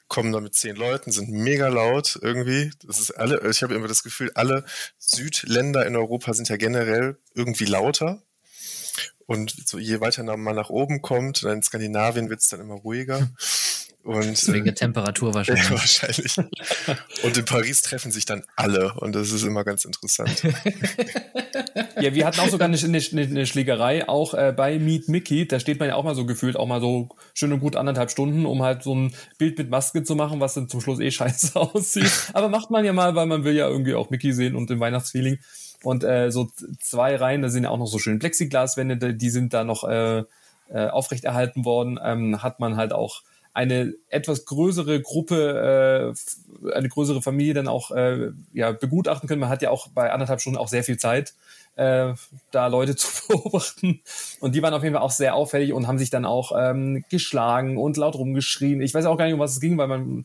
kommen 0.09 0.33
da 0.33 0.41
mit 0.41 0.55
zehn 0.55 0.75
Leuten, 0.75 1.13
sind 1.13 1.29
mega 1.31 1.69
laut 1.69 2.19
irgendwie. 2.21 2.71
Das 2.85 2.99
ist 2.99 3.13
alle, 3.13 3.49
ich 3.49 3.63
habe 3.63 3.75
immer 3.75 3.89
das 3.89 4.03
Gefühl, 4.03 4.33
alle 4.35 4.65
Südländer 4.99 5.87
in 5.87 5.97
Europa 5.97 6.33
sind 6.35 6.49
ja 6.49 6.57
generell 6.57 7.19
irgendwie 7.35 7.67
lauter. 7.67 8.23
Und 9.27 9.55
so 9.69 9.79
je 9.79 10.01
weiter 10.01 10.25
man 10.25 10.57
nach 10.57 10.71
oben 10.71 11.03
kommt, 11.03 11.45
dann 11.45 11.59
in 11.59 11.63
Skandinavien 11.63 12.31
wird 12.31 12.41
es 12.41 12.49
dann 12.49 12.61
immer 12.61 12.77
ruhiger. 12.77 13.29
Und, 14.09 14.55
Wegen 14.55 14.65
der 14.65 14.75
Temperatur 14.75 15.35
wahrscheinlich. 15.35 15.65
Ja, 15.65 15.71
wahrscheinlich. 15.73 16.35
Und 17.23 17.37
in 17.37 17.45
Paris 17.45 17.83
treffen 17.83 18.11
sich 18.11 18.25
dann 18.25 18.43
alle 18.57 18.95
und 18.95 19.15
das 19.15 19.33
ist 19.33 19.43
immer 19.43 19.65
ganz 19.65 19.85
interessant. 19.85 20.43
ja, 22.01 22.15
wir 22.15 22.25
hatten 22.25 22.41
auch 22.41 22.49
sogar 22.49 22.69
eine, 22.69 22.79
eine, 22.79 23.23
eine 23.23 23.47
Schlägerei, 23.47 24.09
auch 24.09 24.33
äh, 24.33 24.55
bei 24.57 24.79
Meet 24.79 25.11
Mickey. 25.11 25.47
Da 25.47 25.61
steht 25.61 25.79
man 25.79 25.91
ja 25.91 25.95
auch 25.95 26.05
mal 26.05 26.15
so 26.15 26.25
gefühlt, 26.25 26.57
auch 26.57 26.67
mal 26.67 26.81
so 26.81 27.11
schön 27.35 27.53
und 27.53 27.61
gut 27.61 27.77
anderthalb 27.77 28.11
Stunden, 28.11 28.47
um 28.47 28.63
halt 28.63 28.83
so 28.83 28.95
ein 28.95 29.15
Bild 29.37 29.59
mit 29.59 29.69
Maske 29.69 30.03
zu 30.03 30.15
machen, 30.15 30.41
was 30.41 30.55
dann 30.55 30.71
zum 30.71 30.81
Schluss 30.81 31.01
eh 31.01 31.11
scheiße 31.11 31.55
aussieht. 31.61 32.11
Aber 32.33 32.49
macht 32.49 32.71
man 32.71 32.87
ja 32.87 32.95
mal, 32.95 33.15
weil 33.15 33.27
man 33.27 33.45
will 33.45 33.57
ja 33.57 33.69
irgendwie 33.69 33.95
auch 33.95 34.09
Mickey 34.09 34.33
sehen 34.33 34.57
und 34.57 34.71
den 34.71 34.81
Weihnachtsfeeling. 34.81 35.39
Und 35.83 36.03
äh, 36.03 36.31
so 36.31 36.49
zwei 36.81 37.15
Reihen, 37.15 37.43
da 37.43 37.51
sind 37.51 37.65
ja 37.65 37.71
auch 37.71 37.79
noch 37.79 37.87
so 37.87 37.99
schön 37.99 38.19
Plexiglaswände, 38.19 39.15
die 39.15 39.31
sind 39.31 39.53
da 39.53 39.65
noch 39.65 39.85
äh, 39.85 40.23
äh, 40.71 40.89
aufrechterhalten 40.89 41.67
worden. 41.67 42.01
Ähm, 42.03 42.43
hat 42.43 42.59
man 42.59 42.77
halt 42.77 42.95
auch 42.95 43.21
eine 43.59 43.93
etwas 44.09 44.45
größere 44.45 45.03
Gruppe, 45.03 46.15
äh, 46.65 46.73
eine 46.75 46.89
größere 46.89 47.21
Familie 47.23 47.55
dann 47.55 47.67
auch 47.67 47.91
äh, 47.91 48.31
ja, 48.53 48.71
begutachten 48.71 49.29
können. 49.29 49.41
Man 49.41 49.49
hat 49.49 49.63
ja 49.63 49.71
auch 49.71 49.89
bei 49.89 50.13
anderthalb 50.13 50.41
Stunden 50.41 50.61
auch 50.61 50.69
sehr 50.69 50.85
viel 50.85 50.97
Zeit, 50.97 51.35
äh, 51.75 52.15
da 52.53 52.69
Leute 52.69 52.95
zu 52.97 53.09
beobachten. 53.27 54.01
Und 54.39 54.55
die 54.55 54.63
waren 54.63 54.75
auf 54.75 54.85
jeden 54.85 54.95
Fall 54.95 55.03
auch 55.03 55.11
sehr 55.11 55.35
auffällig 55.35 55.73
und 55.73 55.89
haben 55.89 55.99
sich 55.99 56.11
dann 56.11 56.25
auch 56.25 56.53
ähm, 56.57 57.05
geschlagen 57.11 57.79
und 57.79 57.97
laut 57.97 58.15
rumgeschrien. 58.15 58.81
Ich 58.81 58.95
weiß 58.95 59.07
auch 59.07 59.19
gar 59.19 59.25
nicht, 59.25 59.35
um 59.35 59.41
was 59.41 59.55
es 59.55 59.61
ging, 59.61 59.77
weil 59.77 59.89
man 59.89 60.25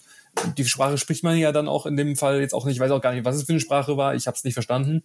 die 0.55 0.65
Sprache 0.65 0.99
spricht 0.99 1.23
man 1.23 1.35
ja 1.35 1.51
dann 1.51 1.67
auch 1.67 1.87
in 1.87 1.97
dem 1.97 2.15
Fall 2.15 2.39
jetzt 2.39 2.53
auch 2.53 2.65
nicht. 2.65 2.75
Ich 2.75 2.81
weiß 2.81 2.91
auch 2.91 3.01
gar 3.01 3.13
nicht, 3.13 3.25
was 3.25 3.35
es 3.35 3.43
für 3.43 3.53
eine 3.53 3.59
Sprache 3.59 3.97
war. 3.97 4.13
Ich 4.13 4.27
habe 4.27 4.37
es 4.37 4.43
nicht 4.43 4.53
verstanden. 4.53 5.03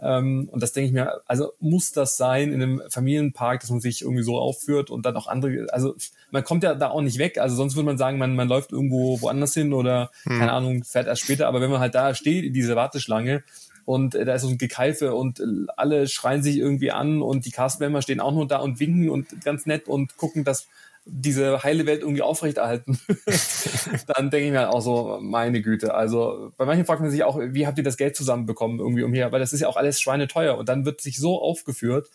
Ähm, 0.00 0.48
und 0.52 0.62
das 0.62 0.72
denke 0.72 0.86
ich 0.86 0.92
mir, 0.92 1.20
also 1.26 1.52
muss 1.58 1.92
das 1.92 2.16
sein 2.16 2.52
in 2.52 2.62
einem 2.62 2.82
Familienpark, 2.88 3.60
dass 3.60 3.70
man 3.70 3.80
sich 3.80 4.02
irgendwie 4.02 4.22
so 4.22 4.38
aufführt 4.38 4.90
und 4.90 5.04
dann 5.04 5.16
auch 5.16 5.26
andere, 5.26 5.66
also 5.72 5.96
man 6.30 6.44
kommt 6.44 6.62
ja 6.62 6.74
da 6.74 6.90
auch 6.90 7.00
nicht 7.00 7.18
weg, 7.18 7.38
also 7.38 7.56
sonst 7.56 7.74
würde 7.74 7.86
man 7.86 7.98
sagen, 7.98 8.18
man, 8.18 8.36
man 8.36 8.48
läuft 8.48 8.70
irgendwo 8.72 9.20
woanders 9.20 9.54
hin 9.54 9.72
oder 9.72 10.10
hm. 10.22 10.38
keine 10.38 10.52
Ahnung, 10.52 10.84
fährt 10.84 11.08
erst 11.08 11.22
später, 11.22 11.48
aber 11.48 11.60
wenn 11.60 11.70
man 11.70 11.80
halt 11.80 11.94
da 11.94 12.14
steht 12.14 12.44
in 12.44 12.52
dieser 12.52 12.76
Warteschlange 12.76 13.42
und 13.84 14.14
äh, 14.14 14.24
da 14.24 14.34
ist 14.34 14.42
so 14.42 14.48
ein 14.48 14.58
Gekeife 14.58 15.14
und 15.14 15.42
alle 15.76 16.06
schreien 16.06 16.42
sich 16.42 16.58
irgendwie 16.58 16.92
an 16.92 17.20
und 17.20 17.46
die 17.46 17.50
Castmember 17.50 18.02
stehen 18.02 18.20
auch 18.20 18.32
nur 18.32 18.46
da 18.46 18.58
und 18.58 18.78
winken 18.78 19.10
und 19.10 19.44
ganz 19.44 19.66
nett 19.66 19.88
und 19.88 20.16
gucken, 20.16 20.44
dass 20.44 20.68
diese 21.10 21.62
heile 21.62 21.86
Welt 21.86 22.02
irgendwie 22.02 22.22
aufrechterhalten, 22.22 22.98
dann 24.14 24.30
denke 24.30 24.46
ich 24.46 24.52
mir 24.52 24.60
halt 24.60 24.68
auch 24.68 24.82
so, 24.82 25.18
meine 25.20 25.62
Güte. 25.62 25.94
Also 25.94 26.52
bei 26.56 26.64
manchen 26.64 26.84
fragt 26.84 27.00
man 27.00 27.10
sich 27.10 27.24
auch, 27.24 27.38
wie 27.40 27.66
habt 27.66 27.78
ihr 27.78 27.84
das 27.84 27.96
Geld 27.96 28.14
zusammenbekommen 28.14 28.78
irgendwie 28.78 29.02
um 29.02 29.12
hier, 29.12 29.32
weil 29.32 29.40
das 29.40 29.52
ist 29.52 29.60
ja 29.60 29.68
auch 29.68 29.76
alles 29.76 30.00
schweineteuer 30.00 30.56
und 30.58 30.68
dann 30.68 30.84
wird 30.84 31.00
sich 31.00 31.18
so 31.18 31.40
aufgeführt. 31.40 32.08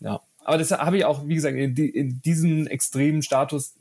Ja, 0.00 0.20
aber 0.44 0.56
das 0.56 0.70
habe 0.70 0.96
ich 0.96 1.04
auch, 1.04 1.26
wie 1.26 1.34
gesagt, 1.34 1.56
in, 1.56 1.76
in 1.76 2.22
diesen 2.22 2.66
extremen 2.66 3.22
Status, 3.22 3.74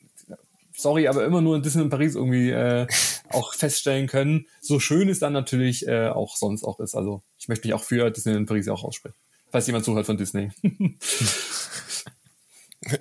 sorry, 0.76 1.08
aber 1.08 1.24
immer 1.26 1.42
nur 1.42 1.56
in 1.56 1.62
Disney 1.62 1.82
in 1.82 1.90
Paris 1.90 2.16
irgendwie 2.16 2.50
äh, 2.50 2.88
auch 3.30 3.54
feststellen 3.54 4.08
können. 4.08 4.48
So 4.60 4.80
schön 4.80 5.08
es 5.08 5.20
dann 5.20 5.34
natürlich 5.34 5.88
äh, 5.88 6.10
auch 6.10 6.36
sonst 6.36 6.64
auch 6.64 6.80
ist. 6.80 6.96
Also 6.96 7.24
ich 7.40 7.48
möchte 7.48 7.68
mich 7.68 7.74
auch 7.74 7.84
für 7.84 8.12
Disney 8.12 8.34
in 8.34 8.46
Paris 8.46 8.68
auch 8.68 8.84
aussprechen. 8.84 9.16
Falls 9.50 9.68
jemand 9.68 9.86
zuhört 9.86 10.06
von 10.06 10.18
Disney. 10.18 10.52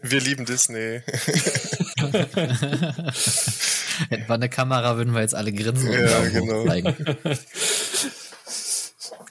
Wir 0.03 0.21
lieben 0.21 0.45
Disney. 0.45 1.01
Hätten 4.09 4.29
wir 4.29 4.35
eine 4.35 4.49
Kamera, 4.49 4.97
würden 4.97 5.15
wir 5.15 5.21
jetzt 5.21 5.35
alle 5.35 5.53
grinsen 5.53 5.89
und 5.89 5.99
ja, 5.99 6.29
genau. 6.29 6.67
zeigen. 6.67 6.95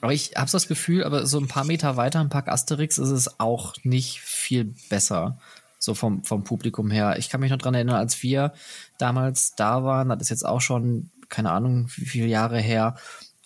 Aber 0.01 0.13
ich 0.13 0.33
habe 0.35 0.51
das 0.51 0.67
Gefühl, 0.67 1.03
aber 1.03 1.25
so 1.25 1.39
ein 1.39 1.47
paar 1.47 1.65
Meter 1.65 1.97
weiter 1.97 2.21
im 2.21 2.29
Park 2.29 2.47
Asterix 2.47 2.97
ist 2.97 3.09
es 3.09 3.39
auch 3.39 3.73
nicht 3.83 4.19
viel 4.21 4.75
besser. 4.89 5.39
So 5.79 5.93
vom, 5.93 6.23
vom 6.23 6.43
Publikum 6.43 6.89
her. 6.89 7.17
Ich 7.17 7.29
kann 7.29 7.41
mich 7.41 7.51
noch 7.51 7.57
dran 7.57 7.75
erinnern, 7.75 7.97
als 7.97 8.23
wir 8.23 8.53
damals 8.97 9.55
da 9.55 9.83
waren, 9.83 10.09
das 10.09 10.21
ist 10.21 10.29
jetzt 10.29 10.45
auch 10.45 10.61
schon, 10.61 11.11
keine 11.29 11.51
Ahnung, 11.51 11.89
wie 11.95 12.05
viele 12.05 12.27
Jahre 12.27 12.59
her. 12.59 12.95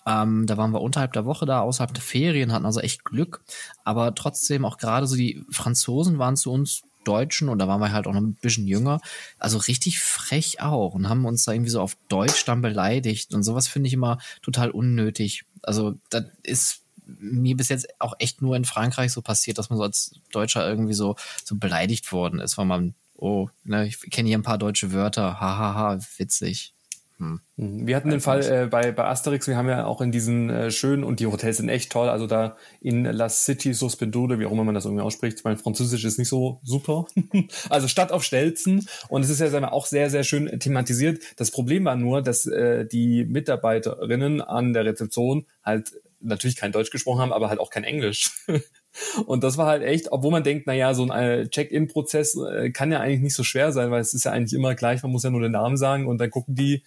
Ähm, 0.06 0.46
da 0.46 0.56
waren 0.56 0.72
wir 0.72 0.80
unterhalb 0.80 1.12
der 1.12 1.26
Woche 1.26 1.44
da, 1.44 1.60
außerhalb 1.60 1.92
der 1.92 2.02
Ferien, 2.02 2.52
hatten 2.52 2.66
also 2.66 2.80
echt 2.80 3.04
Glück. 3.04 3.42
Aber 3.84 4.14
trotzdem, 4.14 4.64
auch 4.64 4.78
gerade 4.78 5.06
so 5.06 5.16
die 5.16 5.44
Franzosen 5.50 6.18
waren 6.18 6.36
zu 6.36 6.52
uns 6.52 6.82
Deutschen 7.04 7.48
und 7.48 7.58
da 7.58 7.68
waren 7.68 7.80
wir 7.80 7.92
halt 7.92 8.06
auch 8.06 8.12
noch 8.12 8.20
ein 8.20 8.34
bisschen 8.34 8.66
jünger. 8.66 9.00
Also 9.38 9.58
richtig 9.58 10.00
frech 10.00 10.60
auch 10.60 10.94
und 10.94 11.08
haben 11.08 11.24
uns 11.24 11.44
da 11.44 11.52
irgendwie 11.52 11.70
so 11.70 11.80
auf 11.80 11.96
Deutsch 12.08 12.44
dann 12.44 12.62
beleidigt 12.62 13.34
und 13.34 13.42
sowas 13.42 13.68
finde 13.68 13.88
ich 13.88 13.94
immer 13.94 14.18
total 14.42 14.70
unnötig. 14.70 15.44
Also 15.62 15.94
das 16.10 16.24
ist 16.42 16.82
mir 17.06 17.56
bis 17.56 17.68
jetzt 17.68 17.88
auch 17.98 18.14
echt 18.18 18.42
nur 18.42 18.56
in 18.56 18.64
Frankreich 18.64 19.12
so 19.12 19.22
passiert, 19.22 19.58
dass 19.58 19.70
man 19.70 19.78
so 19.78 19.82
als 19.82 20.14
Deutscher 20.32 20.68
irgendwie 20.68 20.94
so, 20.94 21.16
so 21.44 21.56
beleidigt 21.56 22.12
worden 22.12 22.40
ist, 22.40 22.56
weil 22.58 22.66
man, 22.66 22.94
oh, 23.14 23.48
ne, 23.64 23.86
ich 23.86 24.00
kenne 24.10 24.28
hier 24.28 24.38
ein 24.38 24.42
paar 24.42 24.58
deutsche 24.58 24.92
Wörter, 24.92 25.40
hahaha, 25.40 25.98
witzig. 26.18 26.74
Hm. 27.20 27.40
Wir 27.86 27.96
hatten 27.96 28.08
den 28.08 28.22
Fall 28.22 28.40
äh, 28.40 28.66
bei, 28.66 28.92
bei 28.92 29.04
Asterix, 29.04 29.46
wir 29.46 29.58
haben 29.58 29.68
ja 29.68 29.84
auch 29.84 30.00
in 30.00 30.10
diesen 30.10 30.48
äh, 30.48 30.70
schönen, 30.70 31.04
und 31.04 31.20
die 31.20 31.26
Hotels 31.26 31.58
sind 31.58 31.68
echt 31.68 31.92
toll, 31.92 32.08
also 32.08 32.26
da 32.26 32.56
in 32.80 33.04
La 33.04 33.28
City 33.28 33.74
Suspendude, 33.74 34.38
wie 34.38 34.46
auch 34.46 34.52
immer 34.52 34.64
man 34.64 34.74
das 34.74 34.86
irgendwie 34.86 35.02
ausspricht, 35.02 35.44
mein 35.44 35.58
Französisch 35.58 36.04
ist 36.06 36.18
nicht 36.18 36.30
so 36.30 36.60
super. 36.62 37.04
also 37.68 37.88
Stadt 37.88 38.10
auf 38.10 38.24
Stelzen 38.24 38.88
und 39.08 39.22
es 39.22 39.28
ist 39.28 39.40
ja 39.40 39.70
auch 39.70 39.84
sehr, 39.84 40.08
sehr 40.08 40.24
schön 40.24 40.58
thematisiert. 40.58 41.22
Das 41.36 41.50
Problem 41.50 41.84
war 41.84 41.94
nur, 41.94 42.22
dass 42.22 42.46
äh, 42.46 42.86
die 42.86 43.26
Mitarbeiterinnen 43.26 44.40
an 44.40 44.72
der 44.72 44.86
Rezeption 44.86 45.44
halt 45.62 45.92
natürlich 46.20 46.56
kein 46.56 46.72
Deutsch 46.72 46.90
gesprochen 46.90 47.20
haben, 47.20 47.32
aber 47.32 47.50
halt 47.50 47.60
auch 47.60 47.70
kein 47.70 47.84
Englisch. 47.84 48.30
Und 49.26 49.44
das 49.44 49.56
war 49.56 49.66
halt 49.66 49.82
echt, 49.82 50.10
obwohl 50.10 50.32
man 50.32 50.42
denkt, 50.42 50.66
na 50.66 50.74
ja, 50.74 50.94
so 50.94 51.04
ein 51.04 51.10
äh, 51.10 51.48
Check-in-Prozess 51.48 52.36
äh, 52.36 52.70
kann 52.70 52.90
ja 52.90 53.00
eigentlich 53.00 53.20
nicht 53.20 53.36
so 53.36 53.44
schwer 53.44 53.72
sein, 53.72 53.90
weil 53.90 54.00
es 54.00 54.14
ist 54.14 54.24
ja 54.24 54.32
eigentlich 54.32 54.52
immer 54.52 54.74
gleich, 54.74 55.02
man 55.02 55.12
muss 55.12 55.22
ja 55.22 55.30
nur 55.30 55.40
den 55.40 55.52
Namen 55.52 55.76
sagen 55.76 56.06
und 56.06 56.18
dann 56.18 56.30
gucken 56.30 56.54
die, 56.54 56.82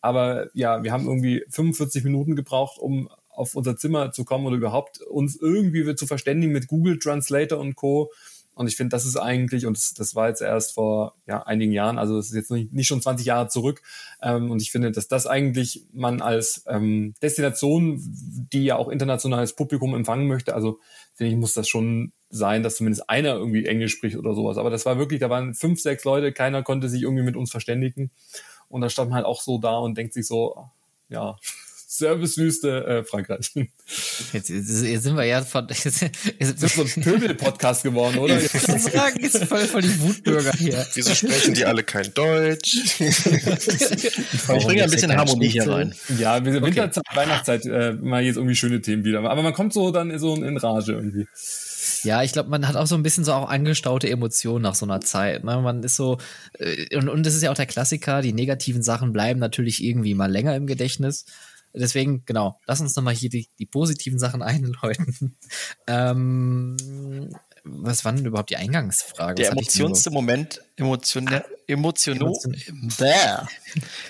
aber 0.00 0.48
ja, 0.54 0.82
wir 0.82 0.92
haben 0.92 1.06
irgendwie 1.06 1.44
45 1.50 2.04
Minuten 2.04 2.36
gebraucht, 2.36 2.78
um 2.78 3.08
auf 3.30 3.54
unser 3.54 3.76
Zimmer 3.76 4.12
zu 4.12 4.24
kommen 4.24 4.46
oder 4.46 4.56
überhaupt 4.56 5.00
uns 5.00 5.36
irgendwie 5.40 5.94
zu 5.94 6.06
verständigen 6.06 6.52
mit 6.52 6.66
Google 6.66 6.98
Translator 6.98 7.58
und 7.58 7.76
Co. 7.76 8.10
Und 8.58 8.66
ich 8.66 8.74
finde, 8.74 8.90
das 8.90 9.06
ist 9.06 9.16
eigentlich, 9.16 9.66
und 9.66 9.76
das, 9.76 9.94
das, 9.94 10.16
war 10.16 10.26
jetzt 10.28 10.42
erst 10.42 10.74
vor 10.74 11.14
ja, 11.28 11.44
einigen 11.44 11.70
Jahren, 11.70 11.96
also 11.96 12.16
das 12.16 12.26
ist 12.26 12.34
jetzt 12.34 12.50
nicht, 12.50 12.72
nicht 12.72 12.88
schon 12.88 13.00
20 13.00 13.24
Jahre 13.24 13.46
zurück. 13.46 13.82
Ähm, 14.20 14.50
und 14.50 14.60
ich 14.60 14.72
finde, 14.72 14.90
dass 14.90 15.06
das 15.06 15.28
eigentlich 15.28 15.84
man 15.92 16.20
als 16.20 16.64
ähm, 16.66 17.14
Destination, 17.22 18.00
die 18.52 18.64
ja 18.64 18.74
auch 18.74 18.88
internationales 18.88 19.54
Publikum 19.54 19.94
empfangen 19.94 20.26
möchte, 20.26 20.56
also 20.56 20.80
finde 21.14 21.32
ich, 21.32 21.38
muss 21.38 21.54
das 21.54 21.68
schon 21.68 22.12
sein, 22.30 22.64
dass 22.64 22.76
zumindest 22.76 23.08
einer 23.08 23.36
irgendwie 23.36 23.64
Englisch 23.64 23.92
spricht 23.92 24.16
oder 24.16 24.34
sowas. 24.34 24.58
Aber 24.58 24.70
das 24.70 24.84
war 24.84 24.98
wirklich, 24.98 25.20
da 25.20 25.30
waren 25.30 25.54
fünf, 25.54 25.80
sechs 25.80 26.02
Leute, 26.02 26.32
keiner 26.32 26.64
konnte 26.64 26.88
sich 26.88 27.02
irgendwie 27.02 27.22
mit 27.22 27.36
uns 27.36 27.52
verständigen. 27.52 28.10
Und 28.68 28.80
da 28.82 28.90
stand 28.90 29.10
man 29.10 29.16
halt 29.16 29.26
auch 29.26 29.40
so 29.40 29.58
da 29.58 29.78
und 29.78 29.96
denkt 29.96 30.14
sich 30.14 30.26
so, 30.26 30.68
ja, 31.08 31.36
Servicewüste 31.90 32.84
äh, 32.84 33.02
Frankreich. 33.02 33.50
Jetzt, 34.34 34.50
jetzt, 34.50 34.68
sind 34.68 35.16
wir 35.16 35.24
ja 35.24 35.40
von. 35.42 35.66
Jetzt, 35.68 35.84
jetzt 36.38 36.58
sind 36.58 36.70
so 36.70 36.82
ein 36.82 37.02
Pöbel-Podcast 37.02 37.82
geworden, 37.82 38.18
oder? 38.18 38.38
Ich 38.40 38.52
kann 38.52 38.78
sagen, 38.78 39.18
ist 39.20 39.42
voll, 39.46 39.60
voll 39.60 39.80
die 39.80 40.00
Wutbürger 40.02 40.52
hier. 40.52 40.86
Wieso 40.92 41.14
sprechen 41.14 41.54
die 41.54 41.64
alle 41.64 41.82
kein 41.82 42.12
Deutsch? 42.12 42.76
ich 43.00 43.24
bringe 44.44 44.84
ein 44.84 44.90
bisschen 44.90 45.16
Harmonie 45.16 45.48
hier 45.48 45.66
rein. 45.66 45.94
Ja, 46.18 46.44
Winterzeit, 46.44 47.04
okay. 47.08 47.16
Weihnachtszeit, 47.16 47.64
äh, 47.64 47.92
mal 47.94 48.22
jetzt 48.22 48.36
irgendwie 48.36 48.54
schöne 48.54 48.82
Themen 48.82 49.04
wieder. 49.04 49.20
Aber 49.20 49.42
man 49.42 49.54
kommt 49.54 49.72
so 49.72 49.90
dann 49.90 50.16
so 50.18 50.34
in 50.34 50.58
Rage 50.58 50.92
irgendwie. 50.92 51.26
Ja, 52.04 52.22
ich 52.22 52.32
glaube, 52.32 52.50
man 52.50 52.66
hat 52.66 52.76
auch 52.76 52.86
so 52.86 52.94
ein 52.94 53.02
bisschen 53.02 53.24
so 53.24 53.32
auch 53.32 53.48
angestaute 53.48 54.08
Emotionen 54.08 54.62
nach 54.62 54.74
so 54.74 54.86
einer 54.86 55.00
Zeit. 55.00 55.44
Ne? 55.44 55.58
Man 55.58 55.82
ist 55.82 55.96
so, 55.96 56.18
äh, 56.58 56.96
und, 56.96 57.08
und 57.08 57.24
das 57.24 57.34
ist 57.34 57.42
ja 57.42 57.50
auch 57.50 57.56
der 57.56 57.66
Klassiker, 57.66 58.22
die 58.22 58.32
negativen 58.32 58.82
Sachen 58.82 59.12
bleiben 59.12 59.40
natürlich 59.40 59.82
irgendwie 59.82 60.14
mal 60.14 60.30
länger 60.30 60.54
im 60.56 60.66
Gedächtnis. 60.66 61.24
Deswegen, 61.74 62.24
genau, 62.24 62.58
lass 62.66 62.80
uns 62.80 62.96
nochmal 62.96 63.14
hier 63.14 63.30
die, 63.30 63.48
die 63.58 63.66
positiven 63.66 64.18
Sachen 64.18 64.42
einläuten. 64.48 65.36
ähm, 65.86 66.76
was 67.64 68.04
war 68.04 68.12
denn 68.12 68.24
überhaupt 68.24 68.50
die 68.50 68.56
Eingangsfrage? 68.56 69.42
Der 69.42 69.52
emotionste 69.52 70.10
Moment, 70.10 70.62
emotion, 70.76 71.28
ah, 71.28 71.44
emotion 71.66 72.18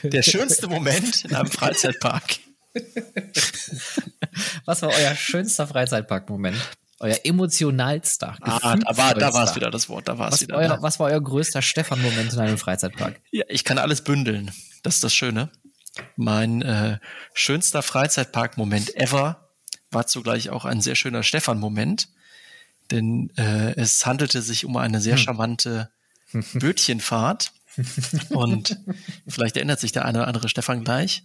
der 0.02 0.22
schönste 0.22 0.68
Moment 0.68 1.24
in 1.24 1.34
einem 1.34 1.50
Freizeitpark. 1.50 2.38
was 4.64 4.82
war 4.82 4.90
euer 4.90 5.14
schönster 5.16 5.66
Freizeitpark-Moment? 5.66 6.56
Euer 7.00 7.18
emotionalster. 7.24 8.36
Ah, 8.40 8.76
da 8.76 8.96
war, 8.96 9.14
da 9.14 9.32
war 9.32 9.44
es 9.44 9.54
wieder 9.54 9.70
das 9.70 9.88
Wort, 9.88 10.08
da 10.08 10.18
war 10.18 10.32
es 10.32 10.40
wieder. 10.40 10.56
Euer, 10.56 10.82
was 10.82 10.98
war 10.98 11.06
euer 11.06 11.20
größter 11.20 11.62
Stefan-Moment 11.62 12.32
in 12.32 12.38
einem 12.40 12.58
Freizeitpark? 12.58 13.20
Ja, 13.30 13.44
ich 13.48 13.62
kann 13.62 13.78
alles 13.78 14.02
bündeln. 14.02 14.50
Das 14.82 14.96
ist 14.96 15.04
das 15.04 15.14
Schöne. 15.14 15.50
Mein 16.16 16.62
äh, 16.62 16.98
schönster 17.34 17.82
Freizeitpark-Moment 17.82 18.96
ever 18.96 19.48
war 19.90 20.06
zugleich 20.06 20.50
auch 20.50 20.64
ein 20.64 20.80
sehr 20.80 20.96
schöner 20.96 21.22
Stefan-Moment, 21.22 22.08
denn 22.90 23.30
äh, 23.36 23.74
es 23.76 24.04
handelte 24.04 24.42
sich 24.42 24.64
um 24.64 24.76
eine 24.76 25.00
sehr 25.00 25.16
hm. 25.16 25.22
charmante 25.22 25.90
Bötchenfahrt. 26.54 27.52
Und 28.30 28.76
vielleicht 29.28 29.56
erinnert 29.56 29.78
sich 29.78 29.92
der 29.92 30.04
eine 30.04 30.18
oder 30.18 30.26
andere 30.28 30.48
Stefan 30.48 30.82
gleich. 30.82 31.22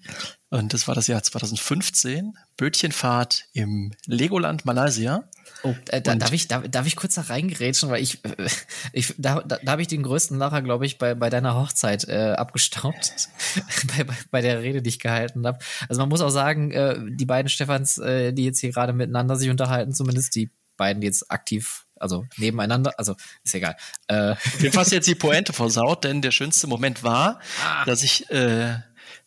Und 0.49 0.73
das 0.73 0.87
war 0.87 0.93
das 0.93 1.07
Jahr 1.07 1.23
2015. 1.23 2.37
Bötchenfahrt 2.57 3.45
im 3.53 3.93
Legoland 4.05 4.63
Malaysia. 4.63 5.23
Oh, 5.63 5.73
äh, 5.89 6.01
da, 6.01 6.15
darf, 6.15 6.33
ich, 6.33 6.47
darf, 6.49 6.67
darf 6.69 6.85
ich 6.85 6.95
kurz 6.97 7.15
da 7.15 7.21
reingerätschen, 7.21 7.89
weil 7.89 8.01
ich, 8.01 8.19
ich 8.93 9.15
da, 9.17 9.41
da, 9.41 9.57
da 9.63 9.71
habe 9.71 9.81
ich 9.81 9.87
den 9.87 10.03
größten 10.03 10.37
Lacher, 10.37 10.61
glaube 10.61 10.85
ich, 10.85 10.97
bei, 10.97 11.15
bei 11.15 11.29
deiner 11.29 11.55
Hochzeit 11.55 12.07
äh, 12.07 12.33
abgestaubt, 12.37 13.29
bei, 13.97 14.03
bei, 14.03 14.13
bei 14.29 14.41
der 14.41 14.61
Rede, 14.61 14.81
die 14.81 14.89
ich 14.89 14.99
gehalten 14.99 15.47
habe. 15.47 15.59
Also 15.87 16.01
man 16.01 16.09
muss 16.09 16.21
auch 16.21 16.29
sagen, 16.29 16.71
äh, 16.71 16.95
die 17.09 17.25
beiden 17.25 17.49
Stefans, 17.49 17.97
äh, 17.97 18.33
die 18.33 18.43
jetzt 18.45 18.59
hier 18.59 18.71
gerade 18.71 18.93
miteinander 18.93 19.35
sich 19.37 19.49
unterhalten, 19.49 19.93
zumindest 19.93 20.35
die 20.35 20.51
beiden, 20.75 21.01
die 21.01 21.07
jetzt 21.07 21.31
aktiv, 21.31 21.85
also 21.95 22.25
nebeneinander, 22.37 22.91
also 22.97 23.15
ist 23.43 23.55
egal. 23.55 23.77
Äh, 24.07 24.35
Du 24.59 24.71
hast 24.73 24.91
jetzt 24.91 25.07
die 25.07 25.15
Pointe 25.15 25.53
versaut, 25.53 26.03
denn 26.03 26.21
der 26.21 26.31
schönste 26.31 26.67
Moment 26.67 27.03
war, 27.03 27.39
Ah. 27.65 27.85
dass 27.85 28.03
ich 28.03 28.29
äh, 28.31 28.75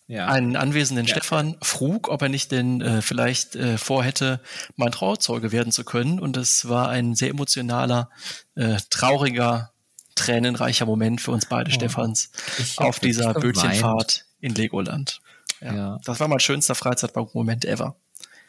ja. 0.07 0.27
einen 0.27 0.57
anwesenden 0.57 1.09
Stefan 1.09 1.57
frug, 1.63 2.09
ob 2.09 2.23
er 2.23 2.29
nicht 2.29 2.53
denn 2.53 2.81
äh, 2.81 3.03
vielleicht 3.03 3.57
äh, 3.57 3.79
vorhätte, 3.79 4.41
mein 4.77 4.93
Trauzeuge 4.93 5.53
werden 5.53 5.73
zu 5.73 5.85
können. 5.85 6.21
Und 6.21 6.37
es 6.37 6.69
war 6.69 6.89
ein 6.89 7.15
sehr 7.15 7.31
emotionaler, 7.31 8.11
äh, 8.55 8.77
trauriger, 8.91 9.73
tränenreicher 10.15 10.87
Moment 10.87 11.21
für 11.21 11.33
uns 11.33 11.47
beide 11.47 11.71
Stefans 11.71 12.31
Oh. 12.59 12.81
Hab 12.81 12.87
auf 12.89 13.01
dieser. 13.01 13.35
Bötchenfahrt 13.35 14.25
in 14.41 14.55
Legoland. 14.55 15.21
Ja, 15.61 15.75
Ja. 15.75 15.99
Das 16.05 16.21
war 16.21 16.29
mein 16.29 16.41
schönster 16.41 16.75
Freizeitpark-Moment 16.75 17.65
ever. 17.65 17.97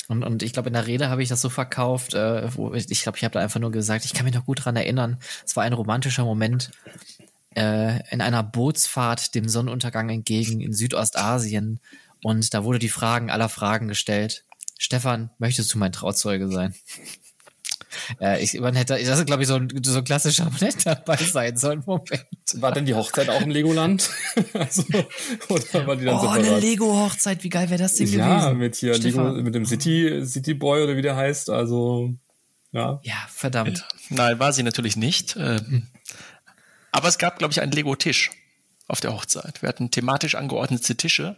Und, 0.08 0.24
und 0.24 0.42
ich 0.42 0.54
glaube, 0.54 0.70
in 0.70 0.74
der 0.74 0.88
Rede 0.88 1.10
habe 1.10 1.22
ich 1.22 1.30
das 1.30 1.42
so 1.42 1.50
verkauft, 1.50 2.14
äh, 2.14 2.56
wo 2.56 2.74
ich, 2.74 2.90
ich 2.90 3.04
glaube, 3.04 3.18
ich 3.18 3.24
habe 3.24 3.34
da 3.34 3.42
einfach 3.42 3.60
nur 3.60 3.72
gesagt, 3.72 4.06
ich 4.06 4.14
kann 4.14 4.26
mich 4.26 4.34
noch 4.34 4.46
gut 4.46 4.64
dran 4.64 4.76
erinnern. 4.76 5.18
Es 5.46 5.56
war 5.56 5.64
ein 5.64 5.74
romantischer 5.74 6.24
Moment 6.24 6.72
äh, 7.58 8.00
in 8.12 8.22
einer 8.22 8.44
Bootsfahrt 8.44 9.34
dem 9.36 9.50
Sonnenuntergang 9.50 10.10
entgegen 10.10 10.62
in 10.62 10.74
Südostasien. 10.74 11.80
Und 12.24 12.54
da 12.54 12.64
wurde 12.64 12.80
die 12.80 12.90
Fragen 12.90 13.30
aller 13.32 13.50
Fragen 13.50 13.88
gestellt. 13.88 14.46
Stefan, 14.78 15.32
möchtest 15.40 15.74
du 15.74 15.78
mein 15.80 15.92
Trauzeuge 15.92 16.50
sein? 16.50 16.74
Äh, 18.22 18.44
ich, 18.44 18.54
man 18.60 18.76
hätte, 18.76 18.94
das 19.04 19.20
ist, 19.20 19.26
glaube 19.26 19.42
ich, 19.42 19.48
so 19.48 19.56
ein, 19.56 19.70
so 19.84 19.98
ein 19.98 20.04
klassischer 20.04 20.46
Moment 20.46 20.86
dabei 20.86 21.16
sein 21.18 21.58
sollen. 21.58 21.82
Moment. 21.86 22.28
War 22.56 22.72
denn 22.72 22.86
die 22.86 22.94
Hochzeit 22.94 23.28
auch 23.30 23.42
im 23.42 23.50
Legoland? 23.50 24.10
also, 24.54 24.84
oder 25.50 25.88
war 25.88 25.96
die 25.96 26.06
dann 26.06 26.16
Oh, 26.16 26.28
eine? 26.28 26.60
Lego-Hochzeit, 26.60 27.44
wie 27.44 27.50
geil 27.50 27.70
wäre 27.70 27.82
das 27.82 27.96
denn 27.96 28.08
Ja, 28.12 28.40
gewesen? 28.40 28.58
mit 28.60 28.76
hier 28.76 28.94
Stefan. 28.94 29.28
Lego, 29.30 29.42
mit 29.42 29.56
dem 29.56 29.66
City, 29.66 30.22
City 30.26 30.54
Boy 30.54 30.84
oder 30.84 30.96
wie 30.96 31.02
der 31.02 31.16
heißt. 31.16 31.50
Also, 31.50 32.14
ja. 32.72 33.00
Ja, 33.04 33.16
verdammt. 33.30 33.88
Nein, 34.10 34.38
war 34.38 34.54
sie 34.54 34.64
natürlich 34.64 34.96
nicht. 34.96 35.36
Ähm, 35.40 35.88
aber 36.92 37.08
es 37.08 37.18
gab, 37.18 37.38
glaube 37.38 37.52
ich, 37.52 37.62
einen 37.62 37.72
Lego-Tisch 37.72 38.32
auf 38.88 39.02
der 39.02 39.14
Hochzeit. 39.14 39.62
Wir 39.62 39.70
hatten 39.70 39.92
thematisch 39.92 40.36
angeordnete 40.36 40.96
Tische 40.96 41.36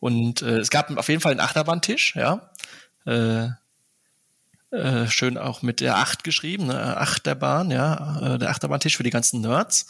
und 0.00 0.42
äh, 0.42 0.58
es 0.58 0.70
gab 0.70 0.96
auf 0.96 1.08
jeden 1.08 1.20
Fall 1.20 1.32
einen 1.32 1.40
Achterbahntisch, 1.40 2.14
ja. 2.16 2.50
Äh, 3.06 3.48
äh, 4.72 5.06
schön 5.08 5.36
auch 5.36 5.60
mit 5.60 5.80
der 5.80 5.96
Acht 5.98 6.24
geschrieben, 6.24 6.66
ne? 6.66 6.96
Achterbahn, 6.96 7.70
ja, 7.70 8.34
äh, 8.34 8.38
der 8.38 8.48
Achterbahntisch 8.48 8.96
für 8.96 9.02
die 9.02 9.10
ganzen 9.10 9.42
Nerds. 9.42 9.86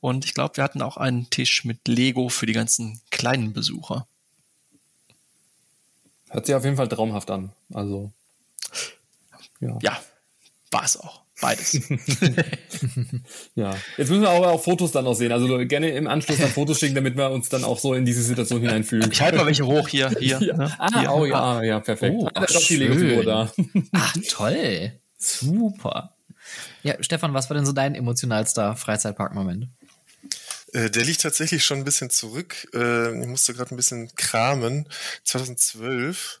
Und 0.00 0.24
ich 0.24 0.32
glaube, 0.32 0.56
wir 0.56 0.64
hatten 0.64 0.80
auch 0.80 0.96
einen 0.96 1.28
Tisch 1.28 1.64
mit 1.64 1.86
Lego 1.86 2.30
für 2.30 2.46
die 2.46 2.54
ganzen 2.54 3.02
kleinen 3.10 3.52
Besucher. 3.52 4.06
Hört 6.30 6.46
sich 6.46 6.54
auf 6.54 6.64
jeden 6.64 6.78
Fall 6.78 6.88
traumhaft 6.88 7.30
an. 7.30 7.52
Also, 7.74 8.10
ja. 9.60 9.78
Ja, 9.82 10.00
war 10.70 10.84
es 10.84 10.96
auch. 10.96 11.21
Beides. 11.42 11.78
Ja. 13.54 13.76
Jetzt 13.98 14.08
müssen 14.08 14.22
wir 14.22 14.30
aber 14.30 14.50
auch 14.50 14.62
Fotos 14.62 14.92
dann 14.92 15.04
noch 15.04 15.14
sehen. 15.14 15.30
Also 15.32 15.46
gerne 15.66 15.90
im 15.90 16.06
Anschluss 16.06 16.38
dann 16.38 16.48
Fotos 16.50 16.78
schicken, 16.78 16.94
damit 16.94 17.16
wir 17.16 17.30
uns 17.30 17.48
dann 17.50 17.64
auch 17.64 17.78
so 17.78 17.92
in 17.94 18.04
diese 18.04 18.22
Situation 18.22 18.60
hineinfühlen. 18.60 19.10
Ich 19.12 19.20
halte 19.20 19.36
mal 19.36 19.46
welche 19.46 19.66
hoch 19.66 19.86
hier, 19.88 20.08
hier. 20.18 20.40
Ja. 20.40 20.56
ne? 20.56 20.74
Ah, 20.78 21.00
hier. 21.00 21.12
oh 21.12 21.26
ja, 21.26 21.62
ja, 21.62 21.80
perfekt. 21.80 22.14
Oh, 22.18 22.26
ah, 22.26 22.30
da 22.34 22.44
ist 22.44 22.56
ach, 22.56 22.60
doch 22.60 22.66
die 22.66 22.76
Lego-Figur 22.76 23.16
schön. 23.22 23.26
da. 23.26 23.52
Ach, 23.92 24.16
toll. 24.28 24.92
Super. 25.18 26.16
Ja, 26.82 26.94
Stefan, 27.00 27.34
was 27.34 27.50
war 27.50 27.56
denn 27.56 27.66
so 27.66 27.72
dein 27.72 27.94
emotionalster 27.94 28.74
Freizeitpark-Moment? 28.76 29.68
Äh, 30.72 30.90
Der 30.90 31.04
liegt 31.04 31.20
tatsächlich 31.22 31.64
schon 31.64 31.78
ein 31.78 31.84
bisschen 31.84 32.10
zurück. 32.10 32.68
Äh, 32.74 33.20
Ich 33.20 33.26
musste 33.28 33.52
gerade 33.54 33.74
ein 33.74 33.76
bisschen 33.76 34.14
kramen. 34.16 34.88
2012 35.24 36.40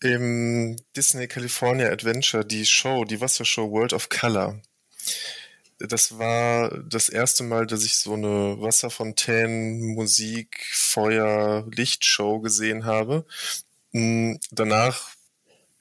im 0.00 0.76
Disney 0.96 1.28
California 1.28 1.88
Adventure 1.90 2.44
die 2.44 2.66
Show, 2.66 3.04
die 3.04 3.20
Wassershow 3.20 3.70
World 3.70 3.92
of 3.92 4.08
Color. 4.08 4.60
Das 5.78 6.18
war 6.18 6.76
das 6.78 7.08
erste 7.08 7.42
Mal, 7.42 7.66
dass 7.66 7.84
ich 7.84 7.96
so 7.96 8.12
eine 8.14 8.60
Wasserfontänen, 8.60 9.94
Musik, 9.94 10.62
Feuer, 10.72 11.66
Lichtshow 11.70 12.40
gesehen 12.40 12.84
habe. 12.84 13.24
Mm, 13.92 14.34
Danach 14.50 15.14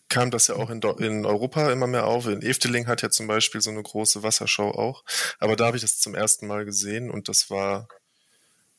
kam 0.09 0.32
das 0.32 0.47
ja 0.47 0.55
auch 0.55 0.70
in, 0.70 0.82
in 0.82 1.26
Europa 1.26 1.72
immer 1.72 1.88
mehr 1.88 2.07
auf. 2.07 2.28
In 2.28 2.41
Efteling 2.41 2.88
hat 2.88 3.01
ja 3.03 3.09
zum 3.09 3.28
Beispiel 3.28 3.61
so 3.61 3.70
eine 3.70 3.84
große 3.84 4.24
Wassershow 4.24 4.70
auch. 4.72 5.03
Aber 5.39 5.55
da 5.55 5.67
habe 5.67 5.78
ich 5.78 5.84
das 5.84 5.99
zum 5.99 6.15
ersten 6.15 6.47
Mal 6.47 6.65
gesehen 6.65 7.11
und 7.11 7.30
das 7.30 7.49
war 7.49 7.88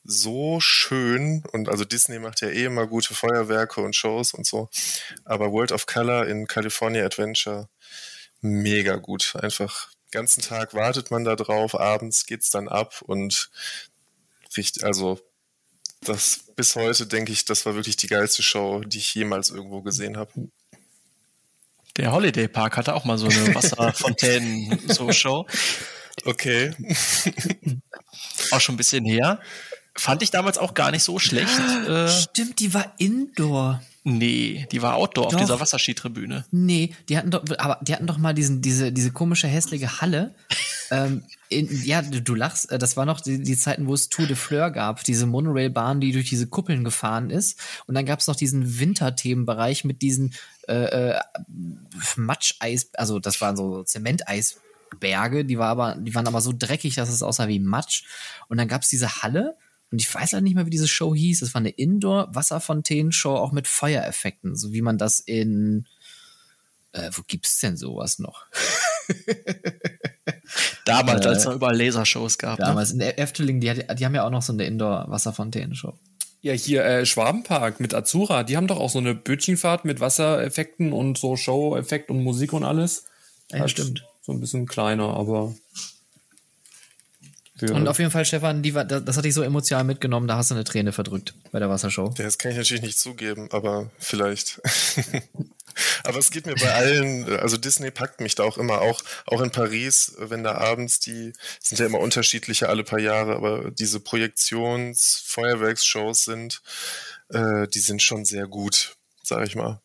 so 0.03 0.59
schön. 0.59 1.43
Und 1.51 1.69
also 1.69 1.85
Disney 1.85 2.19
macht 2.19 2.41
ja 2.41 2.49
eh 2.49 2.65
immer 2.65 2.87
gute 2.87 3.13
Feuerwerke 3.13 3.81
und 3.81 3.95
Shows 3.95 4.33
und 4.33 4.45
so. 4.45 4.69
Aber 5.25 5.51
World 5.51 5.71
of 5.71 5.85
Color 5.85 6.27
in 6.27 6.47
California 6.47 7.05
Adventure, 7.05 7.69
mega 8.41 8.95
gut. 8.95 9.35
Einfach 9.39 9.91
ganzen 10.11 10.41
Tag 10.41 10.73
wartet 10.73 11.09
man 11.11 11.23
da 11.23 11.35
drauf, 11.35 11.79
abends 11.79 12.25
geht's 12.25 12.49
dann 12.49 12.67
ab 12.67 13.01
und 13.01 13.49
richtig, 14.57 14.83
also 14.83 15.19
das 16.01 16.45
bis 16.55 16.75
heute 16.75 17.07
denke 17.07 17.31
ich, 17.31 17.45
das 17.45 17.65
war 17.65 17.75
wirklich 17.75 17.95
die 17.95 18.07
geilste 18.07 18.43
Show, 18.43 18.81
die 18.81 18.97
ich 18.97 19.13
jemals 19.15 19.51
irgendwo 19.51 19.81
gesehen 19.81 20.17
habe. 20.17 20.31
Der 21.97 22.11
Holiday 22.11 22.47
Park 22.47 22.77
hatte 22.77 22.93
auch 22.95 23.05
mal 23.05 23.17
so 23.17 23.27
eine 23.27 23.55
Wasserfontänen-Show. 23.55 25.47
Okay. 26.25 26.75
auch 28.51 28.59
schon 28.59 28.75
ein 28.75 28.77
bisschen 28.77 29.05
her. 29.05 29.39
Fand 30.01 30.23
ich 30.23 30.31
damals 30.31 30.57
auch 30.57 30.73
gar 30.73 30.89
nicht 30.89 31.03
so 31.03 31.19
schlecht. 31.19 31.59
Äh, 31.87 32.07
Stimmt, 32.07 32.59
die 32.59 32.73
war 32.73 32.91
Indoor. 32.97 33.83
nee, 34.03 34.67
die 34.71 34.81
war 34.81 34.95
Outdoor 34.95 35.25
Doch. 35.25 35.33
auf 35.35 35.39
dieser 35.39 35.59
Wasserskitribüne. 35.59 36.43
Nee, 36.49 36.95
die 37.07 37.19
hatten 37.19 37.29
doch, 37.29 37.43
aber 37.59 37.77
die 37.83 37.93
hatten 37.93 38.07
doch 38.07 38.17
mal 38.17 38.33
diesen, 38.33 38.63
diese, 38.63 38.91
diese 38.91 39.11
komische, 39.11 39.47
hässliche 39.47 40.01
Halle. 40.01 40.33
ähm, 40.89 41.23
in, 41.49 41.69
ja, 41.85 42.01
du, 42.01 42.33
lachst, 42.33 42.71
äh, 42.71 42.79
das 42.79 42.97
war 42.97 43.05
noch 43.05 43.21
die, 43.21 43.43
die 43.43 43.55
Zeiten, 43.55 43.85
wo 43.85 43.93
es 43.93 44.09
Tour 44.09 44.25
de 44.25 44.35
Fleur 44.35 44.71
gab, 44.71 45.03
diese 45.03 45.27
Monorail-Bahn, 45.27 46.01
die 46.01 46.13
durch 46.13 46.29
diese 46.29 46.47
Kuppeln 46.47 46.83
gefahren 46.83 47.29
ist. 47.29 47.59
Und 47.85 47.93
dann 47.93 48.07
gab 48.07 48.21
es 48.21 48.27
noch 48.27 48.35
diesen 48.35 48.79
Winterthemenbereich 48.79 49.83
mit 49.83 50.01
diesen 50.01 50.33
äh, 50.67 51.11
äh, 51.11 51.19
Matscheis, 52.15 52.89
also 52.95 53.19
das 53.19 53.39
waren 53.39 53.55
so 53.55 53.83
Zementeisberge, 53.83 55.45
die 55.45 55.59
war 55.59 55.69
aber, 55.69 55.95
die 55.95 56.15
waren 56.15 56.27
aber 56.27 56.41
so 56.41 56.53
dreckig, 56.57 56.95
dass 56.95 57.09
es 57.09 57.21
aussah 57.21 57.47
wie 57.47 57.59
Matsch. 57.59 58.03
Und 58.47 58.57
dann 58.57 58.67
gab 58.67 58.81
es 58.81 58.89
diese 58.89 59.21
Halle. 59.21 59.57
Und 59.91 60.01
ich 60.01 60.13
weiß 60.13 60.33
halt 60.33 60.43
nicht 60.43 60.55
mehr, 60.55 60.65
wie 60.65 60.71
diese 60.71 60.87
Show 60.87 61.13
hieß. 61.13 61.41
Es 61.41 61.53
war 61.53 61.59
eine 61.59 61.69
Indoor-Wasserfontänen-Show, 61.69 63.35
auch 63.35 63.51
mit 63.51 63.67
Feuereffekten, 63.67 64.55
so 64.55 64.71
wie 64.71 64.81
man 64.81 64.97
das 64.97 65.19
in 65.19 65.85
äh, 66.93 67.09
wo 67.13 67.21
gibt's 67.25 67.59
denn 67.59 67.77
sowas 67.77 68.19
noch? 68.19 68.45
Damals, 70.85 71.25
Äh, 71.25 71.29
als 71.29 71.37
es 71.39 71.45
noch 71.45 71.55
überall 71.55 71.77
Lasershows 71.77 72.37
gab. 72.37 72.59
Ne? 72.59 72.65
Damals 72.65 72.91
in 72.91 72.99
der 72.99 73.19
Efteling, 73.19 73.59
die, 73.59 73.73
die 73.73 74.05
haben 74.05 74.15
ja 74.15 74.25
auch 74.25 74.29
noch 74.29 74.41
so 74.41 74.53
eine 74.53 74.65
Indoor-Wasserfontänen-Show. 74.65 75.93
Ja, 76.41 76.53
hier 76.53 76.83
äh, 76.83 77.05
Schwabenpark 77.05 77.79
mit 77.79 77.93
Azura, 77.93 78.43
die 78.43 78.57
haben 78.57 78.67
doch 78.67 78.79
auch 78.79 78.89
so 78.89 78.99
eine 78.99 79.13
Bötchenfahrt 79.13 79.85
mit 79.85 79.99
Wassereffekten 79.99 80.91
und 80.91 81.17
so 81.17 81.37
Show-Effekt 81.37 82.09
und 82.09 82.23
Musik 82.23 82.51
und 82.53 82.63
alles. 82.63 83.05
Ja, 83.51 83.59
Halt 83.59 83.71
stimmt. 83.71 84.05
So 84.21 84.31
ein 84.31 84.39
bisschen 84.39 84.65
kleiner, 84.65 85.15
aber. 85.15 85.53
Ja. 87.61 87.75
Und 87.75 87.87
auf 87.87 87.99
jeden 87.99 88.09
Fall, 88.11 88.25
Stefan, 88.25 88.63
die 88.63 88.71
das, 88.71 89.05
das 89.05 89.17
hat 89.17 89.25
dich 89.25 89.35
so 89.35 89.43
emotional 89.43 89.83
mitgenommen, 89.83 90.27
da 90.27 90.37
hast 90.37 90.51
du 90.51 90.55
eine 90.55 90.63
Träne 90.63 90.91
verdrückt 90.91 91.35
bei 91.51 91.59
der 91.59 91.69
Wassershow. 91.69 92.11
Ja, 92.17 92.23
das 92.23 92.39
kann 92.39 92.51
ich 92.51 92.57
natürlich 92.57 92.81
nicht 92.81 92.99
zugeben, 92.99 93.49
aber 93.51 93.91
vielleicht. 93.99 94.59
aber 96.03 96.17
es 96.17 96.31
geht 96.31 96.47
mir 96.47 96.55
bei 96.55 96.73
allen, 96.73 97.37
also 97.37 97.57
Disney 97.57 97.91
packt 97.91 98.19
mich 98.19 98.33
da 98.35 98.43
auch 98.43 98.57
immer, 98.57 98.81
auch, 98.81 99.01
auch 99.27 99.41
in 99.41 99.51
Paris, 99.51 100.13
wenn 100.17 100.43
da 100.43 100.55
abends 100.55 100.99
die, 100.99 101.33
sind 101.61 101.79
ja 101.79 101.85
immer 101.85 101.99
unterschiedliche 101.99 102.67
alle 102.69 102.83
paar 102.83 102.99
Jahre, 102.99 103.35
aber 103.35 103.69
diese 103.71 103.99
Projektions-Feuerwerksshows 103.99 106.23
sind, 106.23 106.63
äh, 107.29 107.67
die 107.67 107.79
sind 107.79 108.01
schon 108.01 108.25
sehr 108.25 108.47
gut, 108.47 108.95
sag 109.23 109.45
ich 109.45 109.55
mal. 109.55 109.79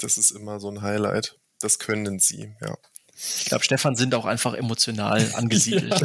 Das 0.00 0.16
ist 0.16 0.30
immer 0.30 0.60
so 0.60 0.70
ein 0.70 0.80
Highlight. 0.82 1.36
Das 1.60 1.78
können 1.78 2.20
sie, 2.20 2.54
ja. 2.62 2.78
Ich 3.20 3.46
glaube, 3.46 3.64
Stefan 3.64 3.96
sind 3.96 4.14
auch 4.14 4.26
einfach 4.26 4.54
emotional 4.54 5.28
angesiedelt. 5.34 5.92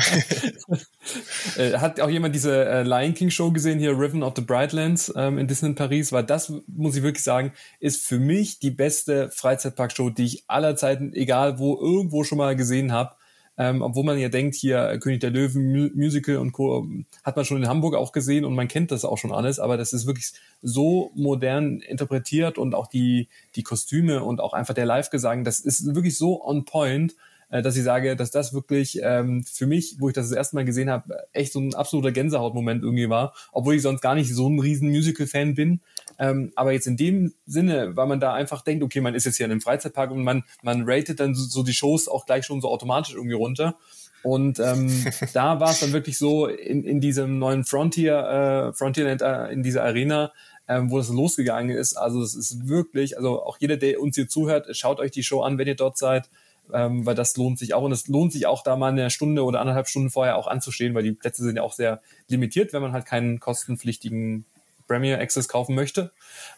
Äh, 1.58 1.78
hat 1.78 2.00
auch 2.00 2.10
jemand 2.10 2.34
diese 2.34 2.66
äh, 2.66 2.84
Lion 2.84 3.14
King 3.14 3.30
Show 3.30 3.52
gesehen, 3.52 3.80
hier 3.80 3.98
Riven 3.98 4.24
of 4.24 4.34
the 4.36 4.42
Brightlands 4.42 5.14
ähm, 5.16 5.38
in 5.38 5.48
Disney 5.48 5.74
Paris? 5.74 6.12
Weil 6.12 6.24
das, 6.24 6.54
muss 6.68 6.96
ich 6.96 7.04
wirklich 7.04 7.24
sagen, 7.24 7.52
ist 7.80 8.06
für 8.06 8.20
mich 8.20 8.60
die 8.60 8.72
beste 8.72 9.30
Freizeitparkshow, 9.30 10.10
die 10.10 10.26
ich 10.26 10.44
aller 10.48 10.76
Zeiten, 10.76 11.14
egal 11.14 11.60
wo, 11.60 11.78
irgendwo 11.80 12.24
schon 12.24 12.38
mal 12.38 12.56
gesehen 12.56 12.92
habe. 12.92 13.16
ähm, 13.58 13.82
obwohl 13.82 14.04
man 14.04 14.18
ja 14.18 14.30
denkt, 14.30 14.56
hier 14.56 14.98
König 15.00 15.20
der 15.20 15.30
Löwen, 15.30 15.92
Musical 15.96 16.38
und 16.38 16.54
Co. 16.54 16.88
hat 17.24 17.36
man 17.36 17.46
schon 17.46 17.58
in 17.58 17.68
Hamburg 17.68 17.96
auch 17.96 18.12
gesehen 18.12 18.46
und 18.46 18.56
man 18.56 18.68
kennt 18.68 18.92
das 18.92 19.06
auch 19.06 19.18
schon 19.18 19.32
alles, 19.32 19.60
aber 19.60 19.78
das 19.78 19.94
ist 19.94 20.08
wirklich 20.08 20.34
so 20.62 21.12
modern 21.14 21.80
interpretiert 21.82 22.58
und 22.58 22.74
auch 22.74 22.88
die, 22.88 23.28
die 23.56 23.64
Kostüme 23.64 24.24
und 24.24 24.42
auch 24.42 24.54
einfach 24.54 24.74
der 24.74 24.86
Live-Gesang, 24.86 25.44
das 25.44 25.60
ist 25.60 25.94
wirklich 25.94 26.18
so 26.18 26.44
on 26.44 26.66
point, 26.66 27.12
äh, 27.12 27.16
dass 27.62 27.76
ich 27.76 27.84
sage, 27.84 28.16
dass 28.16 28.32
das 28.32 28.54
wirklich 28.54 29.00
ähm, 29.04 29.44
für 29.44 29.68
mich, 29.68 29.98
wo 30.00 30.10
ich 30.10 30.16
das 30.16 30.30
das 30.30 30.38
erste 30.38 30.56
Mal 30.56 30.66
gesehen 30.66 30.90
habe, 30.90 31.28
echt 31.34 31.54
so 31.54 31.60
ein 31.60 31.76
absoluter 31.76 32.12
Gänsehautmoment 32.12 32.82
irgendwie 32.84 33.10
war, 33.10 33.34
obwohl 33.52 33.76
ich 33.76 33.82
sonst 33.82 34.02
gar 34.02 34.16
nicht 34.16 34.34
so 34.34 34.50
ein 34.50 34.60
riesen 34.60 34.90
Musical-Fan 34.90 35.54
bin. 35.54 35.82
Ähm, 36.18 36.52
aber 36.56 36.72
jetzt 36.72 36.88
in 36.88 36.98
dem 36.98 37.34
Sinne, 37.46 37.96
weil 37.96 38.08
man 38.08 38.20
da 38.20 38.34
einfach 38.34 38.62
denkt, 38.62 38.84
okay, 38.84 39.02
man 39.02 39.14
ist 39.14 39.26
jetzt 39.26 39.38
hier 39.38 39.46
in 39.46 39.52
einem 39.52 39.62
Freizeitpark 39.62 40.12
und 40.12 40.24
man, 40.24 40.44
man 40.62 40.84
ratet 40.88 41.20
dann 41.20 41.36
so, 41.36 41.44
so 41.44 41.64
die 41.64 41.74
Shows 41.74 42.08
auch 42.08 42.26
gleich 42.26 42.46
schon 42.46 42.62
so 42.62 42.70
automatisch 42.70 43.14
irgendwie 43.14 43.36
runter. 43.36 43.76
Und 44.24 44.60
ähm, 44.60 45.06
da 45.34 45.60
war 45.60 45.72
es 45.72 45.82
dann 45.82 45.94
wirklich 45.94 46.18
so 46.18 46.48
in, 46.48 46.84
in 46.84 47.02
diesem 47.02 47.38
neuen 47.38 47.66
Frontier, 47.66 48.72
äh, 48.72 48.74
Frontierland, 48.74 49.22
äh, 49.22 49.52
in 49.52 49.62
dieser 49.62 49.84
Arena, 49.84 50.32
ähm, 50.68 50.90
wo 50.90 50.98
das 50.98 51.10
losgegangen 51.10 51.76
ist. 51.76 51.96
Also 51.96 52.22
es 52.22 52.34
ist 52.34 52.68
wirklich, 52.68 53.18
also 53.18 53.44
auch 53.44 53.58
jeder, 53.60 53.78
der 53.78 54.02
uns 54.02 54.16
hier 54.16 54.28
zuhört, 54.28 54.76
schaut 54.76 55.00
euch 55.00 55.12
die 55.12 55.24
Show 55.24 55.42
an, 55.42 55.58
wenn 55.58 55.68
ihr 55.68 55.76
dort 55.76 55.98
seid 55.98 56.30
ähm, 56.72 57.06
weil 57.06 57.16
das 57.16 57.36
lohnt 57.38 57.60
sich 57.60 57.74
auch 57.74 57.84
und 57.84 57.92
es 57.92 58.08
lohnt 58.08 58.32
sich 58.32 58.46
auch 58.46 58.64
da 58.64 58.76
mal 58.76 58.92
eine 58.92 59.10
Stunde 59.10 59.44
oder 59.44 59.60
anderthalb 59.60 59.88
Stunden 59.88 60.10
vorher 60.10 60.38
auch 60.38 60.48
anzustehen, 60.48 60.94
weil 60.94 61.04
die 61.04 61.12
Plätze 61.12 61.44
sind 61.44 61.56
ja 61.56 61.64
auch 61.64 61.74
sehr 61.74 62.02
limitiert, 62.28 62.74
wenn 62.74 62.82
man 62.82 62.94
halt 62.94 63.06
keinen 63.06 63.40
kostenpflichtigen 63.40 64.46
Premier 64.88 65.20
Access 65.20 65.48
kaufen 65.48 65.76
möchte. 65.76 66.12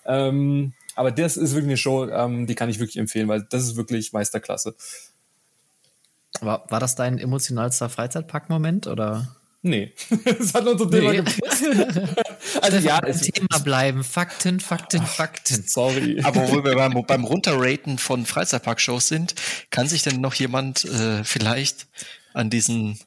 Ähm, 0.06 0.74
aber 0.96 1.12
das 1.12 1.38
ist 1.38 1.52
wirklich 1.52 1.70
eine 1.70 1.78
Show, 1.78 2.08
ähm, 2.10 2.48
die 2.48 2.56
kann 2.56 2.70
ich 2.70 2.80
wirklich 2.80 2.98
empfehlen, 2.98 3.28
weil 3.28 3.44
das 3.44 3.64
ist 3.64 3.76
wirklich 3.76 4.14
Meisterklasse. 4.14 4.76
War, 6.42 6.70
war 6.70 6.80
das 6.80 6.96
dein 6.96 7.18
emotionalster 7.18 7.90
Freizeitpark-Moment 7.90 8.88
oder? 8.88 9.36
Nee, 9.66 9.92
das 10.26 10.54
hat 10.54 10.68
unser 10.68 10.88
Thema 10.88 11.12
nee. 11.12 11.24
Also 12.62 12.78
ja, 12.78 13.00
es 13.04 13.22
Thema 13.22 13.58
bleiben. 13.64 14.04
Fakten, 14.04 14.60
Fakten, 14.60 15.02
Fakten. 15.04 15.64
Sorry. 15.68 16.22
Aber 16.22 16.48
wo 16.52 16.64
wir 16.64 16.76
beim, 16.76 17.04
beim 17.08 17.24
Runterraten 17.24 17.98
von 17.98 18.28
Freizeitparkshows 18.28 19.08
sind, 19.08 19.34
kann 19.72 19.88
sich 19.88 20.04
denn 20.04 20.22
noch 20.22 20.36
jemand 20.36 20.86
äh, 20.86 21.24
vielleicht 21.24 21.88
an 22.36 22.52
diesen 22.52 23.00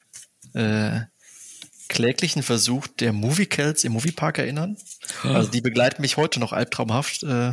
äh, 0.55 1.03
kläglichen 1.89 2.43
Versuch 2.43 2.89
der 2.89 3.13
Moviecals 3.13 3.85
im 3.85 3.93
Moviepark 3.93 4.39
erinnern? 4.39 4.77
Also 5.23 5.49
die 5.49 5.61
begleiten 5.61 6.03
mich 6.03 6.17
heute 6.17 6.41
noch 6.41 6.53
albtraumhaft. 6.53 7.23
Äh. 7.23 7.53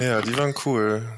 ja, 0.00 0.20
die 0.20 0.36
waren 0.36 0.54
cool. 0.66 1.08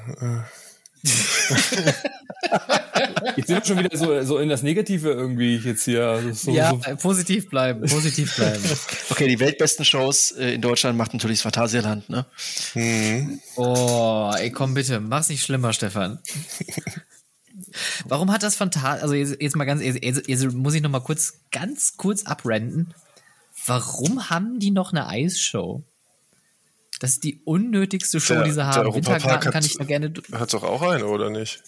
Jetzt 3.35 3.47
sind 3.47 3.57
wir 3.57 3.65
schon 3.65 3.79
wieder 3.79 3.97
so, 3.97 4.21
so 4.23 4.37
in 4.37 4.49
das 4.49 4.63
Negative 4.63 5.09
irgendwie 5.09 5.57
jetzt 5.57 5.85
hier. 5.85 6.33
So, 6.33 6.51
ja, 6.51 6.71
so. 6.71 6.81
Äh, 6.83 6.95
positiv 6.95 7.49
bleiben, 7.49 7.87
positiv 7.87 8.35
bleiben. 8.35 8.63
Okay, 9.09 9.27
die 9.27 9.39
weltbesten 9.39 9.85
Shows 9.85 10.31
äh, 10.31 10.53
in 10.53 10.61
Deutschland 10.61 10.97
macht 10.97 11.13
natürlich 11.13 11.39
das 11.39 11.43
Phantasialand, 11.43 12.09
ne? 12.09 12.25
Mhm. 12.75 13.39
Oh, 13.55 14.31
ey, 14.35 14.51
komm 14.51 14.73
bitte, 14.73 14.99
mach's 14.99 15.29
nicht 15.29 15.43
schlimmer, 15.43 15.73
Stefan. 15.73 16.19
Warum 18.05 18.31
hat 18.31 18.43
das 18.43 18.55
Phantas, 18.55 19.01
also 19.01 19.13
jetzt, 19.13 19.41
jetzt, 19.41 19.55
mal 19.55 19.65
ganz, 19.65 19.81
jetzt, 19.81 20.27
jetzt 20.27 20.53
muss 20.53 20.73
ich 20.73 20.81
noch 20.81 20.89
mal 20.89 21.01
kurz, 21.01 21.41
ganz 21.51 21.97
kurz 21.97 22.23
abrenten. 22.23 22.93
Warum 23.65 24.29
haben 24.29 24.59
die 24.59 24.71
noch 24.71 24.93
eine 24.93 25.07
Eisshow? 25.07 25.83
Das 26.99 27.11
ist 27.11 27.23
die 27.23 27.41
unnötigste 27.45 28.19
Show, 28.19 28.35
der, 28.35 28.43
die 28.43 28.51
sie 28.51 28.65
haben. 28.65 28.93
Wintergarten 28.93 29.51
kann 29.51 29.63
ich 29.63 29.77
da 29.77 29.85
gerne. 29.85 30.13
Hat 30.33 30.53
doch 30.53 30.63
auch 30.63 30.81
eine, 30.81 31.05
oder 31.05 31.29
nicht? 31.29 31.63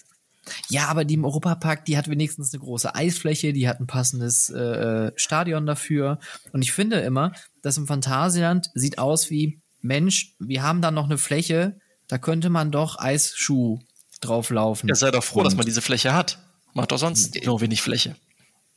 Ja, 0.68 0.88
aber 0.88 1.04
die 1.04 1.14
im 1.14 1.24
Europapark, 1.24 1.84
die 1.84 1.96
hat 1.96 2.08
wenigstens 2.08 2.52
eine 2.52 2.62
große 2.62 2.94
Eisfläche, 2.94 3.52
die 3.52 3.68
hat 3.68 3.80
ein 3.80 3.86
passendes 3.86 4.50
äh, 4.50 5.12
Stadion 5.16 5.66
dafür. 5.66 6.18
Und 6.52 6.62
ich 6.62 6.72
finde 6.72 7.00
immer, 7.00 7.32
das 7.62 7.76
im 7.76 7.86
Phantasialand 7.86 8.70
sieht 8.74 8.98
aus 8.98 9.30
wie, 9.30 9.60
Mensch, 9.80 10.34
wir 10.38 10.62
haben 10.62 10.82
da 10.82 10.90
noch 10.90 11.04
eine 11.06 11.18
Fläche, 11.18 11.78
da 12.08 12.18
könnte 12.18 12.50
man 12.50 12.70
doch 12.70 12.98
Eisschuh 12.98 13.78
drauflaufen. 14.20 14.88
Ja, 14.88 14.94
sei 14.94 15.10
doch 15.10 15.24
froh, 15.24 15.40
Und 15.40 15.44
dass 15.44 15.56
man 15.56 15.66
diese 15.66 15.82
Fläche 15.82 16.12
hat. 16.12 16.38
Macht 16.74 16.92
doch 16.92 16.98
sonst 16.98 17.44
nur 17.44 17.60
wenig 17.60 17.82
Fläche. 17.82 18.16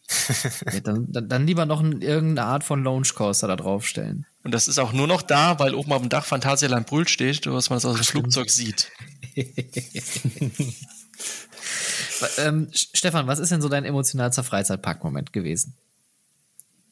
ja, 0.71 0.79
dann, 0.81 1.11
dann, 1.11 1.27
dann, 1.29 1.47
lieber 1.47 1.65
noch 1.65 1.81
ein, 1.81 2.01
irgendeine 2.01 2.47
Art 2.47 2.63
von 2.63 2.83
Launch 2.83 3.15
Coaster 3.15 3.47
da 3.47 3.55
draufstellen. 3.55 4.25
Und 4.43 4.53
das 4.53 4.67
ist 4.67 4.77
auch 4.77 4.93
nur 4.93 5.07
noch 5.07 5.23
da, 5.23 5.57
weil 5.59 5.73
oben 5.73 5.91
auf 5.91 6.01
dem 6.01 6.09
Dach 6.09 6.25
Phantasialand 6.25 6.85
Brüll 6.87 7.07
steht, 7.07 7.45
dass 7.45 7.69
man 7.69 7.77
es 7.77 7.85
aus 7.85 7.95
dem 7.95 8.05
Flugzeug 8.05 8.49
sieht. 8.51 8.91
ähm, 12.37 12.69
Stefan, 12.71 13.25
was 13.27 13.39
ist 13.39 13.51
denn 13.51 13.61
so 13.61 13.69
dein 13.69 13.85
emotionalster 13.85 14.43
Freizeitparkmoment 14.43 15.33
gewesen? 15.33 15.75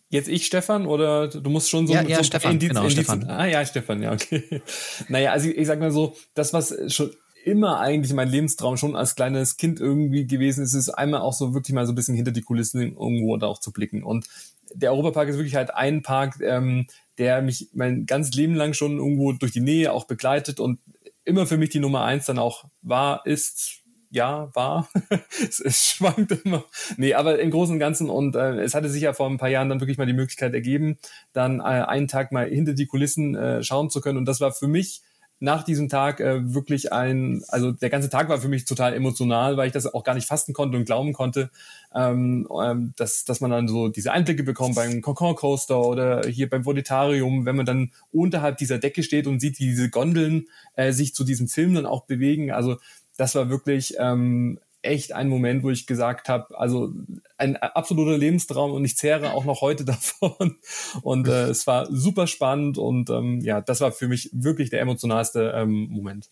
Jetzt 0.10 0.30
ich, 0.30 0.46
Stefan, 0.46 0.86
oder 0.86 1.28
du 1.28 1.50
musst 1.50 1.70
schon 1.72 1.88
so, 1.88 1.94
ja, 1.94 2.04
ja, 2.04 2.18
so 2.18 2.24
Stefan, 2.24 2.54
Indiz, 2.54 2.70
genau, 2.70 2.82
Indiz, 2.82 2.94
Stefan. 2.94 3.24
Ah 3.30 3.46
ja, 3.46 3.66
Stefan, 3.66 4.02
ja, 4.04 4.12
okay. 4.12 4.62
naja, 5.08 5.32
also 5.32 5.50
ich, 5.50 5.58
ich 5.58 5.66
sag 5.66 5.80
mal 5.80 5.92
so, 5.92 6.16
das, 6.36 6.54
was 6.54 6.76
schon 6.94 7.12
immer 7.44 7.80
eigentlich 7.80 8.14
mein 8.14 8.30
Lebenstraum 8.30 8.78
schon 8.78 8.96
als 8.96 9.16
kleines 9.16 9.58
Kind 9.58 9.80
irgendwie 9.80 10.26
gewesen 10.26 10.64
ist, 10.64 10.74
ist 10.74 10.90
einmal 10.90 11.22
auch 11.22 11.34
so 11.34 11.54
wirklich 11.54 11.74
mal 11.74 11.86
so 11.86 11.92
ein 11.92 11.96
bisschen 11.96 12.16
hinter 12.16 12.32
die 12.32 12.42
Kulissen 12.42 12.82
irgendwo 12.82 13.36
da 13.38 13.48
auch 13.48 13.60
zu 13.60 13.72
blicken. 13.72 14.04
Und 14.04 14.28
der 14.74 14.92
Europapark 14.92 15.30
ist 15.30 15.38
wirklich 15.38 15.56
halt 15.56 15.74
ein 15.74 16.02
Park, 16.02 16.40
ähm, 16.42 16.88
der 17.18 17.42
mich 17.42 17.70
mein 17.74 18.06
ganzes 18.06 18.34
Leben 18.34 18.56
lang 18.56 18.74
schon 18.74 18.98
irgendwo 18.98 19.34
durch 19.34 19.52
die 19.52 19.62
Nähe 19.62 19.92
auch 19.92 20.06
begleitet 20.06 20.60
und 20.60 20.80
immer 21.26 21.46
für 21.46 21.58
mich 21.58 21.70
die 21.70 21.80
Nummer 21.80 22.04
eins 22.04 22.26
dann 22.26 22.40
auch 22.40 22.66
war, 22.82 23.26
ist, 23.26 23.82
ja, 24.10 24.50
war. 24.54 24.90
es, 25.42 25.60
es 25.60 25.86
schwankt 25.86 26.32
immer. 26.46 26.66
Nee, 26.98 27.14
aber 27.14 27.40
im 27.40 27.52
Großen 27.52 27.74
und 27.74 27.80
Ganzen 27.80 28.10
und 28.10 28.36
äh, 28.36 28.62
es 28.62 28.74
hatte 28.74 28.90
sich 28.90 29.04
ja 29.04 29.14
vor 29.14 29.30
ein 29.30 29.38
paar 29.38 29.50
Jahren 29.50 29.70
dann 29.70 29.82
wirklich 29.82 29.98
mal 29.98 30.08
die 30.08 30.14
Möglichkeit 30.14 30.54
ergeben, 30.54 30.98
dann 31.34 31.60
äh, 31.60 31.64
einen 31.64 32.08
Tag 32.08 32.32
mal 32.32 32.48
hinter 32.48 32.74
die 32.74 32.88
Kulissen 32.88 33.36
äh, 33.36 33.64
schauen 33.64 33.90
zu 33.90 34.02
können 34.02 34.18
und 34.18 34.26
das 34.26 34.40
war 34.40 34.52
für 34.52 34.68
mich 34.68 35.02
nach 35.44 35.64
diesem 35.64 35.90
Tag 35.90 36.22
äh, 36.22 36.54
wirklich 36.54 36.94
ein, 36.94 37.44
also 37.50 37.74
der 37.74 37.90
ganze 37.90 38.10
Tag 38.10 38.30
war 38.30 38.40
für 38.40 38.48
mich 38.48 38.64
total 38.64 38.94
emotional, 38.94 39.58
weil 39.58 39.68
ich 39.68 39.74
das 39.74 39.94
auch 39.94 40.06
gar 40.06 40.16
nicht 40.16 40.26
fasten 40.26 40.54
konnte 40.54 40.78
und 40.78 40.86
glauben 40.86 41.12
konnte, 41.12 41.50
ähm, 41.94 42.48
ähm, 42.64 42.94
dass, 42.96 43.26
dass 43.26 43.42
man 43.42 43.52
dann 43.52 43.68
so 43.68 43.90
diese 43.90 44.14
Einblicke 44.14 44.44
bekommt 44.44 44.76
beim 44.76 45.02
Concon 45.02 45.36
Coaster 45.36 45.82
oder 45.82 46.22
hier 46.30 46.50
beim 46.50 46.64
Voditarium, 46.64 47.46
wenn 47.46 47.58
man 47.58 47.66
dann 47.66 47.92
unterhalb 48.14 48.58
dieser 48.58 48.78
Decke 48.78 49.04
steht 49.04 49.28
und 49.28 49.42
sieht, 49.42 49.60
wie 49.60 49.66
diese 49.66 49.90
Gondeln 49.90 50.48
äh, 50.76 50.94
sich 50.94 51.14
zu 51.14 51.26
diesem 51.26 51.50
Film 51.50 51.74
dann 51.74 51.86
auch 51.86 52.06
bewegen. 52.06 52.54
Also 52.54 52.78
das 53.18 53.36
war 53.36 53.50
wirklich 53.50 53.96
ähm, 54.00 54.60
echt 54.84 55.14
ein 55.14 55.30
Moment, 55.30 55.64
wo 55.64 55.70
ich 55.70 55.88
gesagt 55.88 56.30
habe, 56.30 56.58
also 56.58 56.94
ein 57.38 57.58
absoluter 57.58 58.18
Lebenstraum 58.18 58.72
und 58.72 58.86
ich 58.86 58.98
zehre 58.98 59.34
auch 59.34 59.46
noch 59.46 59.62
heute 59.62 59.86
davon. 59.86 60.58
Und 61.02 61.28
äh, 61.28 61.48
es 61.48 61.66
war 61.68 61.88
super 61.92 62.28
spannend 62.28 62.78
und 62.78 63.10
ähm, 63.10 63.40
ja, 63.42 63.62
das 63.62 63.82
war 63.82 63.92
für 63.92 64.08
mich 64.08 64.30
wirklich 64.34 64.70
der 64.70 64.82
emotionalste 64.82 65.54
ähm, 65.56 65.88
Moment. 65.90 66.30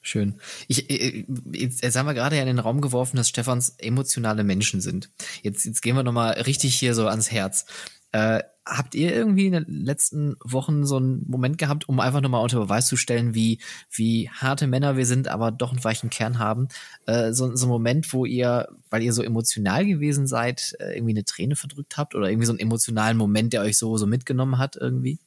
Schön. 0.00 0.40
Ich, 0.68 0.88
äh, 0.90 1.26
jetzt, 1.52 1.82
jetzt 1.82 1.96
haben 1.96 2.06
wir 2.06 2.14
gerade 2.14 2.36
ja 2.36 2.42
in 2.42 2.48
den 2.48 2.60
Raum 2.60 2.80
geworfen, 2.80 3.16
dass 3.16 3.28
Stefans 3.28 3.74
emotionale 3.78 4.44
Menschen 4.44 4.80
sind. 4.80 5.10
Jetzt, 5.42 5.64
jetzt 5.66 5.82
gehen 5.82 5.96
wir 5.96 6.02
nochmal 6.02 6.32
richtig 6.42 6.74
hier 6.76 6.94
so 6.94 7.08
ans 7.08 7.30
Herz. 7.30 7.66
Äh, 8.12 8.42
habt 8.64 8.94
ihr 8.94 9.14
irgendwie 9.14 9.46
in 9.46 9.52
den 9.52 9.64
letzten 9.66 10.36
Wochen 10.44 10.84
so 10.86 10.96
einen 10.96 11.24
Moment 11.28 11.58
gehabt, 11.58 11.88
um 11.88 12.00
einfach 12.00 12.20
nochmal 12.20 12.42
unter 12.42 12.58
Beweis 12.58 12.86
zu 12.86 12.96
stellen, 12.96 13.34
wie, 13.34 13.60
wie 13.90 14.28
harte 14.30 14.66
Männer 14.66 14.96
wir 14.96 15.06
sind, 15.06 15.28
aber 15.28 15.50
doch 15.50 15.72
einen 15.72 15.82
weichen 15.84 16.10
Kern 16.10 16.38
haben? 16.38 16.68
Äh, 17.06 17.32
so, 17.32 17.54
so 17.56 17.66
ein 17.66 17.70
Moment, 17.70 18.12
wo 18.12 18.24
ihr, 18.24 18.68
weil 18.90 19.02
ihr 19.02 19.12
so 19.12 19.22
emotional 19.22 19.86
gewesen 19.86 20.26
seid, 20.26 20.74
äh, 20.80 20.94
irgendwie 20.94 21.14
eine 21.14 21.24
Träne 21.24 21.56
verdrückt 21.56 21.96
habt 21.96 22.14
oder 22.14 22.28
irgendwie 22.28 22.46
so 22.46 22.52
einen 22.52 22.60
emotionalen 22.60 23.16
Moment, 23.16 23.52
der 23.52 23.62
euch 23.62 23.78
so, 23.78 23.96
so 23.96 24.06
mitgenommen 24.06 24.58
hat 24.58 24.76
irgendwie? 24.76 25.18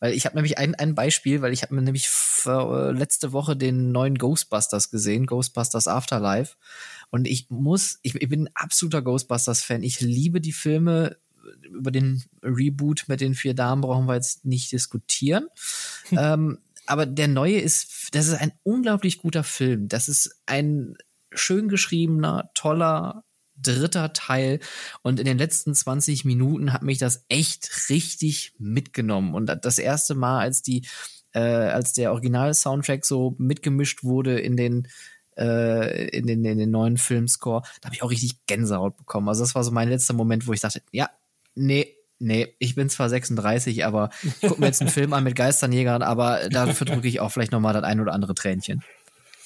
Weil 0.00 0.12
ich 0.12 0.26
habe 0.26 0.34
nämlich 0.34 0.58
ein, 0.58 0.74
ein 0.74 0.94
Beispiel, 0.94 1.40
weil 1.40 1.52
ich 1.52 1.62
habe 1.62 1.74
mir 1.74 1.80
nämlich 1.80 2.08
für, 2.08 2.90
äh, 2.90 2.92
letzte 2.92 3.32
Woche 3.32 3.56
den 3.56 3.90
neuen 3.90 4.18
Ghostbusters 4.18 4.90
gesehen, 4.90 5.26
Ghostbusters 5.26 5.88
Afterlife. 5.88 6.56
Und 7.10 7.26
ich 7.26 7.48
muss, 7.48 8.00
ich, 8.02 8.14
ich 8.16 8.28
bin 8.28 8.48
ein 8.48 8.50
absoluter 8.54 9.00
Ghostbusters-Fan. 9.00 9.82
Ich 9.82 10.00
liebe 10.00 10.40
die 10.40 10.52
Filme 10.52 11.16
über 11.62 11.90
den 11.90 12.22
Reboot 12.42 13.04
mit 13.08 13.20
den 13.20 13.34
vier 13.34 13.54
Damen 13.54 13.82
brauchen 13.82 14.06
wir 14.06 14.14
jetzt 14.14 14.44
nicht 14.44 14.72
diskutieren. 14.72 15.46
Hm. 16.08 16.18
Ähm, 16.20 16.58
aber 16.86 17.06
der 17.06 17.28
neue 17.28 17.58
ist, 17.58 18.08
das 18.12 18.28
ist 18.28 18.34
ein 18.34 18.52
unglaublich 18.62 19.18
guter 19.18 19.44
Film. 19.44 19.88
Das 19.88 20.08
ist 20.08 20.42
ein 20.46 20.96
schön 21.32 21.68
geschriebener, 21.68 22.50
toller 22.54 23.24
dritter 23.56 24.12
Teil. 24.12 24.60
Und 25.02 25.20
in 25.20 25.26
den 25.26 25.38
letzten 25.38 25.74
20 25.74 26.24
Minuten 26.24 26.72
hat 26.72 26.82
mich 26.82 26.98
das 26.98 27.24
echt 27.28 27.88
richtig 27.88 28.54
mitgenommen. 28.58 29.34
Und 29.34 29.46
das 29.62 29.78
erste 29.78 30.14
Mal, 30.14 30.40
als 30.40 30.62
die, 30.62 30.86
äh, 31.32 31.40
als 31.40 31.92
der 31.92 32.12
Original-Soundtrack 32.12 33.04
so 33.04 33.34
mitgemischt 33.38 34.04
wurde 34.04 34.38
in 34.38 34.56
den 34.56 34.88
äh, 35.36 36.08
in 36.16 36.26
den, 36.26 36.44
in 36.44 36.58
den 36.58 36.70
neuen 36.70 36.96
Filmscore, 36.96 37.62
da 37.80 37.86
habe 37.86 37.96
ich 37.96 38.02
auch 38.02 38.10
richtig 38.10 38.46
Gänsehaut 38.46 38.96
bekommen. 38.96 39.28
Also 39.28 39.42
das 39.42 39.54
war 39.56 39.64
so 39.64 39.72
mein 39.72 39.88
letzter 39.88 40.14
Moment, 40.14 40.46
wo 40.46 40.52
ich 40.52 40.60
dachte, 40.60 40.80
ja, 40.92 41.10
nee, 41.54 41.94
nee, 42.18 42.54
ich 42.58 42.74
bin 42.74 42.88
zwar 42.88 43.08
36, 43.08 43.84
aber 43.84 44.10
ich 44.22 44.40
gucke 44.40 44.60
mir 44.60 44.66
jetzt 44.66 44.80
einen 44.80 44.90
Film 44.90 45.12
an 45.12 45.24
mit 45.24 45.36
Geisternjägern, 45.36 46.02
aber 46.02 46.48
dafür 46.48 46.86
drücke 46.86 47.08
ich 47.08 47.20
auch 47.20 47.30
vielleicht 47.30 47.52
nochmal 47.52 47.74
das 47.74 47.84
ein 47.84 48.00
oder 48.00 48.12
andere 48.12 48.34
Tränchen. 48.34 48.82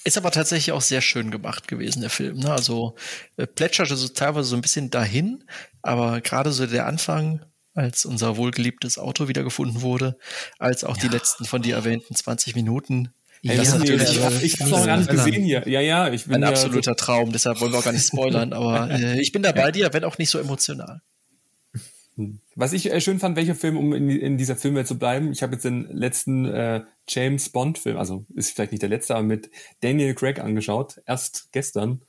Ist 0.05 0.17
aber 0.17 0.31
tatsächlich 0.31 0.71
auch 0.71 0.81
sehr 0.81 1.01
schön 1.01 1.29
gemacht 1.29 1.67
gewesen, 1.67 2.01
der 2.01 2.09
Film. 2.09 2.37
Ne? 2.37 2.51
Also 2.51 2.95
äh, 3.35 3.45
plätscherte 3.45 3.95
so 3.97 4.07
teilweise 4.07 4.47
so 4.49 4.55
ein 4.55 4.61
bisschen 4.61 4.89
dahin, 4.89 5.43
aber 5.81 6.21
gerade 6.21 6.51
so 6.51 6.65
der 6.65 6.85
Anfang, 6.85 7.45
als 7.73 8.05
unser 8.05 8.37
wohlgeliebtes 8.37 8.97
Auto 8.97 9.27
wiedergefunden 9.27 9.81
wurde, 9.81 10.17
als 10.57 10.83
auch 10.83 10.95
ja. 10.97 11.03
die 11.03 11.09
letzten 11.09 11.45
von 11.45 11.61
dir 11.61 11.75
erwähnten 11.75 12.15
20 12.15 12.55
Minuten. 12.55 13.09
Hey, 13.43 13.57
das 13.57 13.67
ja, 13.67 13.73
ist 13.73 13.79
natürlich, 13.79 14.11
ich, 14.11 14.23
also, 14.23 14.39
ich 14.41 14.59
habe 14.59 14.69
noch 14.71 14.85
gar 14.85 14.97
nicht 14.97 15.09
gesehen 15.09 15.43
hier. 15.43 15.67
Ja, 15.67 15.81
ja, 15.81 16.11
ich 16.11 16.25
bin 16.25 16.35
ein 16.35 16.41
ja 16.43 16.49
absoluter 16.49 16.91
so 16.91 16.95
Traum. 16.95 17.31
Deshalb 17.31 17.59
wollen 17.61 17.71
wir 17.71 17.79
auch 17.79 17.85
gar 17.85 17.93
nicht 17.93 18.07
spoilern. 18.07 18.53
aber 18.53 18.89
äh, 18.91 19.21
ich 19.21 19.31
bin 19.31 19.43
da 19.43 19.51
bei 19.51 19.71
dir, 19.71 19.93
wenn 19.93 20.03
auch 20.03 20.17
nicht 20.17 20.29
so 20.29 20.39
emotional. 20.39 21.01
Was 22.55 22.73
ich 22.73 22.91
äh, 22.91 23.01
schön 23.01 23.19
fand, 23.19 23.35
welcher 23.35 23.55
Film, 23.55 23.77
um 23.77 23.93
in, 23.93 24.09
in 24.09 24.37
dieser 24.37 24.55
Filmwelt 24.55 24.87
zu 24.87 24.97
bleiben, 24.97 25.31
ich 25.31 25.41
habe 25.41 25.53
jetzt 25.53 25.65
den 25.65 25.87
letzten 25.91 26.45
äh, 26.45 26.83
James 27.07 27.49
Bond-Film, 27.49 27.97
also 27.97 28.25
ist 28.33 28.51
vielleicht 28.51 28.71
nicht 28.71 28.81
der 28.81 28.89
letzte, 28.89 29.15
aber 29.15 29.23
mit 29.23 29.49
Daniel 29.81 30.13
Craig 30.13 30.39
angeschaut, 30.39 31.01
erst 31.05 31.51
gestern. 31.51 32.01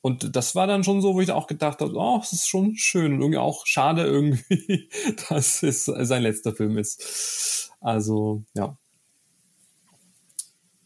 Und 0.00 0.36
das 0.36 0.54
war 0.54 0.66
dann 0.66 0.84
schon 0.84 1.02
so, 1.02 1.14
wo 1.14 1.20
ich 1.20 1.32
auch 1.32 1.48
gedacht 1.48 1.80
habe, 1.80 1.92
oh, 1.94 2.18
das 2.18 2.32
ist 2.32 2.48
schon 2.48 2.76
schön 2.76 3.14
und 3.14 3.20
irgendwie 3.20 3.38
auch 3.38 3.66
schade 3.66 4.04
irgendwie, 4.04 4.88
dass 5.28 5.62
es 5.62 5.84
sein 5.86 6.22
letzter 6.22 6.54
Film 6.54 6.78
ist. 6.78 7.72
Also, 7.80 8.44
ja 8.54 8.76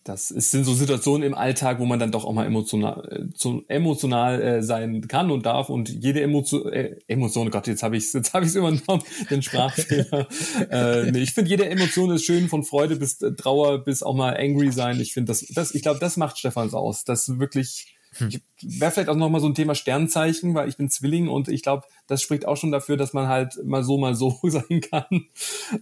das 0.05 0.31
ist, 0.31 0.51
sind 0.51 0.65
so 0.65 0.75
Situationen 0.75 1.23
im 1.23 1.35
Alltag, 1.35 1.79
wo 1.79 1.85
man 1.85 1.99
dann 1.99 2.11
doch 2.11 2.25
auch 2.25 2.33
mal 2.33 2.47
emotional, 2.47 3.09
äh, 3.11 3.35
zu, 3.35 3.65
emotional 3.69 4.43
äh, 4.43 4.63
sein 4.63 5.07
kann 5.07 5.31
und 5.31 5.47
darf 5.47 5.69
und 5.69 5.89
jede 5.89 6.21
Emotion, 6.23 6.73
äh, 6.73 6.97
Emotion, 7.07 7.49
oh 7.49 7.51
Gott, 7.51 7.67
jetzt 7.67 7.83
habe 7.83 7.97
ich 7.97 8.13
jetzt 8.13 8.35
habe 8.35 8.45
ich 8.45 8.55
übernommen, 8.55 9.03
den 9.31 9.43
Sprachfehler. 9.43 10.27
äh, 10.71 11.11
nee, 11.11 11.21
ich 11.21 11.33
finde 11.33 11.51
jede 11.51 11.69
Emotion 11.69 12.11
ist 12.11 12.25
schön, 12.25 12.49
von 12.49 12.65
Freude 12.65 12.97
bis 12.97 13.21
äh, 13.23 13.33
Trauer 13.35 13.85
bis 13.85 14.03
auch 14.03 14.15
mal 14.15 14.37
angry 14.37 14.73
sein. 14.73 15.01
Ich 15.01 15.13
finde 15.13 15.31
das, 15.31 15.47
das, 15.49 15.75
ich 15.75 15.83
glaube, 15.83 16.01
das 16.01 16.17
macht 16.17 16.39
Stefans 16.39 16.75
aus, 16.75 17.05
das 17.05 17.39
wirklich. 17.39 17.92
Wäre 18.19 18.91
vielleicht 18.91 19.09
auch 19.09 19.17
nochmal 19.17 19.41
so 19.41 19.47
ein 19.47 19.55
Thema 19.55 19.75
Sternzeichen, 19.75 20.55
weil 20.55 20.69
ich 20.69 20.77
bin 20.77 20.91
Zwilling 20.91 21.29
und 21.29 21.49
ich 21.49 21.63
glaube, 21.63 21.87
das 22.07 22.21
spricht 22.21 22.47
auch 22.47 22.57
schon 22.57 22.71
dafür, 22.71 22.97
dass 22.97 23.13
man 23.13 23.29
halt 23.29 23.55
mal 23.65 23.83
so, 23.83 23.97
mal 23.97 24.15
so 24.15 24.39
sein 24.43 24.81
kann. 24.83 25.27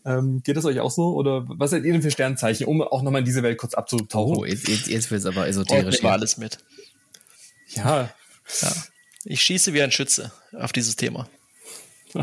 Ähm, 0.05 0.43
geht 0.45 0.57
das 0.57 0.65
euch 0.65 0.81
auch 0.81 0.91
so? 0.91 1.15
Oder 1.15 1.45
was 1.49 1.71
seid 1.71 1.85
ihr 1.85 1.93
denn 1.93 2.03
für 2.03 2.11
Sternzeichen, 2.11 2.67
um 2.67 2.83
auch 2.83 3.03
nochmal 3.03 3.21
in 3.21 3.25
diese 3.25 3.43
Welt 3.43 3.59
kurz 3.59 3.75
abzutauchen? 3.75 4.37
Oh, 4.37 4.45
jetzt, 4.45 4.69
jetzt, 4.69 4.87
jetzt 4.87 5.11
wird 5.11 5.21
es 5.21 5.27
aber 5.27 5.49
esoterisch. 5.49 5.97
Ich 5.97 6.05
alles 6.05 6.37
mit. 6.37 6.59
Ja. 7.69 8.11
ja. 8.63 8.73
Ich 9.25 9.43
schieße 9.43 9.75
wie 9.75 9.83
ein 9.83 9.93
Schütze 9.93 10.33
auf 10.53 10.73
dieses 10.73 10.97
Thema. 10.97 11.29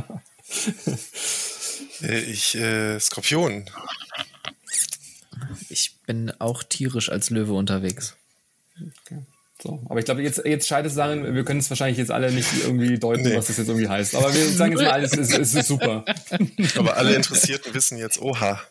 Äh, 2.02 2.20
ich, 2.20 2.56
äh, 2.56 3.00
Skorpion. 3.00 3.66
Ich 5.70 5.98
bin 6.06 6.32
auch 6.40 6.64
tierisch 6.64 7.10
als 7.10 7.30
Löwe 7.30 7.54
unterwegs. 7.54 8.16
Okay. 8.76 9.24
So, 9.62 9.82
aber 9.90 9.98
ich 9.98 10.06
glaube, 10.06 10.22
jetzt, 10.22 10.44
jetzt 10.46 10.68
scheidet 10.68 10.90
es 10.90 10.96
sagen, 10.96 11.34
wir 11.34 11.44
können 11.44 11.60
es 11.60 11.70
wahrscheinlich 11.70 11.98
jetzt 11.98 12.12
alle 12.12 12.32
nicht 12.32 12.48
irgendwie 12.64 13.00
deuten, 13.00 13.24
nee. 13.24 13.36
was 13.36 13.48
das 13.48 13.58
jetzt 13.58 13.68
irgendwie 13.70 13.88
heißt. 13.88 14.16
Aber 14.16 14.32
wir 14.32 14.46
sagen 14.50 14.74
jetzt 14.74 14.84
mal, 14.84 14.92
alles 14.92 15.14
ist, 15.14 15.36
ist, 15.36 15.56
ist 15.56 15.68
super. 15.68 16.06
Aber 16.78 16.96
alle 16.96 17.16
Interessierten 17.16 17.74
wissen 17.74 17.98
jetzt, 17.98 18.22
oha. 18.22 18.62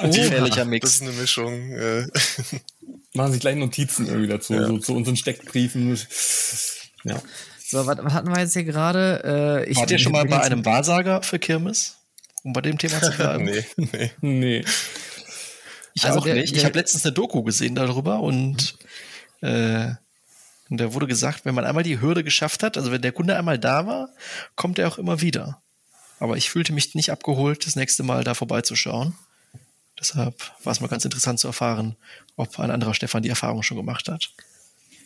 Gefährlicher 0.00 0.64
Mix. 0.64 0.82
Das 0.82 0.94
ist 0.96 1.02
eine 1.02 1.12
Mischung. 1.12 1.70
Äh. 1.70 2.06
Machen 3.14 3.32
sich 3.32 3.40
gleich 3.40 3.54
Notizen 3.54 4.06
irgendwie 4.06 4.26
dazu, 4.26 4.54
ja. 4.54 4.66
so 4.66 4.78
zu 4.78 4.94
unseren 4.94 5.16
Steckbriefen. 5.16 5.96
Ja. 7.04 7.22
So, 7.64 7.86
was, 7.86 7.98
was 8.02 8.12
hatten 8.12 8.28
wir 8.28 8.40
jetzt 8.40 8.54
hier 8.54 8.64
gerade? 8.64 9.64
Äh, 9.68 9.76
Wart 9.76 9.90
ihr 9.92 9.98
schon 9.98 10.12
mal 10.12 10.24
bei 10.24 10.40
einem 10.40 10.64
Wahrsager 10.64 11.22
für 11.22 11.38
Kirmes? 11.38 11.96
Um 12.42 12.52
bei 12.52 12.60
dem 12.60 12.76
Thema 12.78 13.00
zu 13.00 13.12
bleiben? 13.12 13.44
nee, 13.44 13.64
nee. 13.76 14.10
nee. 14.20 14.64
Ich 15.94 16.04
also 16.04 16.18
auch 16.18 16.24
der, 16.24 16.34
nicht. 16.34 16.56
Ich 16.56 16.64
habe 16.64 16.76
letztens 16.76 17.04
eine 17.04 17.12
Doku 17.12 17.42
gesehen 17.42 17.74
darüber 17.74 18.20
und 18.20 18.76
äh, 19.40 19.94
und 20.68 20.78
da 20.78 20.92
wurde 20.92 21.06
gesagt, 21.06 21.44
wenn 21.44 21.54
man 21.54 21.64
einmal 21.64 21.84
die 21.84 22.00
Hürde 22.00 22.24
geschafft 22.24 22.62
hat, 22.62 22.76
also 22.76 22.90
wenn 22.90 23.02
der 23.02 23.12
Kunde 23.12 23.36
einmal 23.36 23.58
da 23.58 23.86
war, 23.86 24.08
kommt 24.56 24.78
er 24.78 24.88
auch 24.88 24.98
immer 24.98 25.20
wieder. 25.20 25.62
Aber 26.18 26.36
ich 26.36 26.50
fühlte 26.50 26.72
mich 26.72 26.94
nicht 26.94 27.10
abgeholt, 27.10 27.66
das 27.66 27.76
nächste 27.76 28.02
Mal 28.02 28.24
da 28.24 28.34
vorbeizuschauen. 28.34 29.14
Deshalb 29.98 30.52
war 30.64 30.72
es 30.72 30.80
mal 30.80 30.88
ganz 30.88 31.04
interessant 31.04 31.38
zu 31.38 31.46
erfahren, 31.46 31.96
ob 32.36 32.58
ein 32.58 32.70
anderer 32.70 32.94
Stefan 32.94 33.22
die 33.22 33.28
Erfahrung 33.28 33.62
schon 33.62 33.76
gemacht 33.76 34.08
hat. 34.08 34.32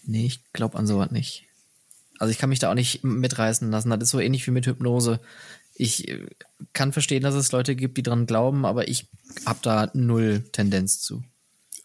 Nee, 0.04 0.26
ich 0.26 0.40
glaube 0.52 0.78
an 0.78 0.86
sowas 0.86 1.10
nicht. 1.10 1.44
Also 2.18 2.30
ich 2.32 2.38
kann 2.38 2.50
mich 2.50 2.58
da 2.58 2.70
auch 2.70 2.74
nicht 2.74 3.04
mitreißen 3.04 3.70
lassen. 3.70 3.90
Das 3.90 4.00
ist 4.00 4.10
so 4.10 4.20
ähnlich 4.20 4.46
wie 4.46 4.50
mit 4.50 4.66
Hypnose. 4.66 5.20
Ich 5.74 6.08
äh, 6.08 6.26
kann 6.72 6.92
verstehen, 6.92 7.22
dass 7.22 7.34
es 7.34 7.52
Leute 7.52 7.76
gibt, 7.76 7.96
die 7.96 8.02
dran 8.02 8.26
glauben, 8.26 8.66
aber 8.66 8.88
ich 8.88 9.08
habe 9.46 9.60
da 9.62 9.90
null 9.94 10.44
Tendenz 10.52 11.00
zu. 11.00 11.22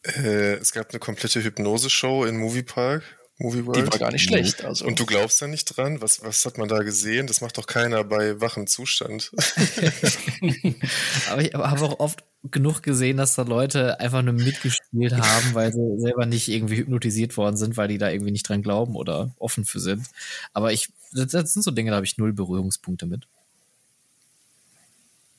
Äh, 0.06 0.56
es 0.56 0.72
gab 0.72 0.92
eine 0.92 1.00
komplette 1.00 1.44
Hypnose-Show 1.44 2.26
in 2.26 2.38
Moviepark. 2.38 3.04
Movie 3.38 3.66
World. 3.66 3.78
Die 3.78 3.92
war 3.92 4.00
gar 4.00 4.12
nicht 4.12 4.24
schlecht. 4.24 4.64
Also. 4.64 4.86
Und 4.86 4.98
du 5.00 5.06
glaubst 5.06 5.42
da 5.42 5.48
nicht 5.48 5.66
dran? 5.66 6.02
Was, 6.02 6.24
was 6.24 6.46
hat 6.46 6.58
man 6.58 6.70
da 6.70 6.80
gesehen? 6.84 7.28
Das 7.28 7.42
macht 7.42 7.58
doch 7.58 7.68
keiner 7.68 8.06
bei 8.06 8.40
wachem 8.40 8.66
Zustand. 8.66 9.32
Aber 11.30 11.42
ich 11.42 11.54
habe 11.54 11.86
auch 11.86 12.00
oft 12.00 12.24
genug 12.44 12.82
gesehen, 12.82 13.18
dass 13.18 13.36
da 13.36 13.42
Leute 13.42 14.00
einfach 14.00 14.22
nur 14.22 14.34
mitgespielt 14.34 15.18
haben, 15.18 15.54
weil 15.54 15.74
sie 15.74 16.00
selber 16.00 16.26
nicht 16.26 16.48
irgendwie 16.48 16.78
hypnotisiert 16.78 17.36
worden 17.36 17.58
sind, 17.58 17.76
weil 17.76 17.90
die 17.90 17.98
da 17.98 18.10
irgendwie 18.10 18.32
nicht 18.32 18.48
dran 18.48 18.62
glauben 18.62 18.96
oder 18.96 19.36
offen 19.38 19.66
für 19.66 19.82
sind. 19.82 20.08
Aber 20.54 20.72
ich, 20.72 20.90
das, 21.12 21.28
das 21.28 21.52
sind 21.52 21.64
so 21.64 21.72
Dinge, 21.72 21.90
da 21.90 21.98
habe 21.98 22.06
ich 22.06 22.18
null 22.18 22.32
Berührungspunkte 22.32 23.06
mit. 23.06 23.28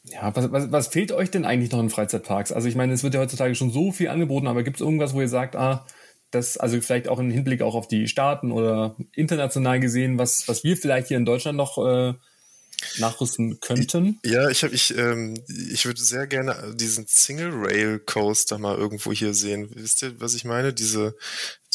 Ja, 0.08 0.34
was, 0.36 0.52
was, 0.52 0.70
was 0.70 0.88
fehlt 0.88 1.12
euch 1.12 1.30
denn 1.30 1.44
eigentlich 1.44 1.72
noch 1.72 1.80
in 1.80 1.90
Freizeitparks? 1.90 2.52
Also 2.52 2.68
ich 2.68 2.76
meine, 2.76 2.92
es 2.92 3.02
wird 3.02 3.14
ja 3.14 3.20
heutzutage 3.20 3.54
schon 3.54 3.70
so 3.70 3.90
viel 3.92 4.08
angeboten, 4.08 4.46
aber 4.46 4.62
gibt 4.62 4.76
es 4.76 4.80
irgendwas, 4.80 5.14
wo 5.14 5.20
ihr 5.20 5.28
sagt, 5.28 5.56
ah, 5.56 5.84
das, 6.30 6.56
also 6.56 6.80
vielleicht 6.80 7.08
auch 7.08 7.18
im 7.18 7.30
Hinblick 7.30 7.62
auch 7.62 7.74
auf 7.74 7.88
die 7.88 8.06
Staaten 8.08 8.52
oder 8.52 8.96
international 9.14 9.80
gesehen, 9.80 10.18
was, 10.18 10.48
was 10.48 10.64
wir 10.64 10.76
vielleicht 10.76 11.08
hier 11.08 11.16
in 11.16 11.24
Deutschland 11.24 11.56
noch 11.56 11.78
äh, 11.78 12.14
nachrüsten 12.98 13.60
könnten? 13.60 14.18
Ja, 14.24 14.48
ich 14.48 14.62
habe 14.62 14.74
ich 14.74 14.96
ähm, 14.96 15.42
ich 15.48 15.86
würde 15.86 16.00
sehr 16.00 16.26
gerne 16.26 16.74
diesen 16.74 17.06
Single 17.06 17.50
Rail 17.52 17.98
Coaster 18.00 18.58
mal 18.58 18.76
irgendwo 18.76 19.12
hier 19.12 19.34
sehen. 19.34 19.70
Wisst 19.74 20.02
ihr, 20.02 20.20
was 20.20 20.34
ich 20.34 20.44
meine? 20.44 20.72
Diese 20.72 21.16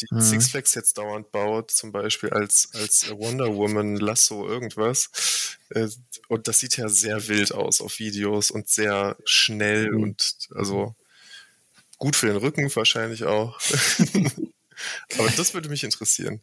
die 0.00 0.06
mhm. 0.10 0.20
Six 0.20 0.48
Flags 0.48 0.74
jetzt 0.74 0.98
dauernd 0.98 1.30
baut, 1.32 1.70
zum 1.70 1.92
Beispiel 1.92 2.30
als 2.30 2.68
als 2.74 3.10
Wonder 3.10 3.54
Woman 3.54 3.96
Lasso 3.96 4.46
irgendwas. 4.46 5.58
Äh, 5.70 5.88
und 6.28 6.48
das 6.48 6.60
sieht 6.60 6.76
ja 6.76 6.88
sehr 6.88 7.28
wild 7.28 7.52
aus 7.52 7.80
auf 7.80 7.98
Videos 7.98 8.50
und 8.50 8.68
sehr 8.68 9.16
schnell 9.24 9.90
mhm. 9.90 10.02
und 10.02 10.34
also 10.54 10.94
gut 11.98 12.16
für 12.16 12.26
den 12.26 12.36
Rücken 12.36 12.74
wahrscheinlich 12.74 13.24
auch. 13.24 13.60
Aber 15.18 15.30
das 15.36 15.54
würde 15.54 15.68
mich 15.68 15.84
interessieren. 15.84 16.40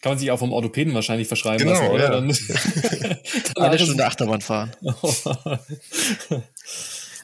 Kann 0.00 0.12
man 0.12 0.18
sich 0.18 0.30
auch 0.30 0.38
vom 0.38 0.52
Orthopäden 0.52 0.94
wahrscheinlich 0.94 1.26
verschreiben 1.26 1.66
genau, 1.66 1.80
lassen, 1.80 1.92
oder? 1.92 2.04
Ja. 2.04 2.10
Dann, 2.10 2.36
Eine 3.56 3.78
Stunde 3.84 4.06
Achterbahn 4.06 4.40
fahren. 4.40 4.70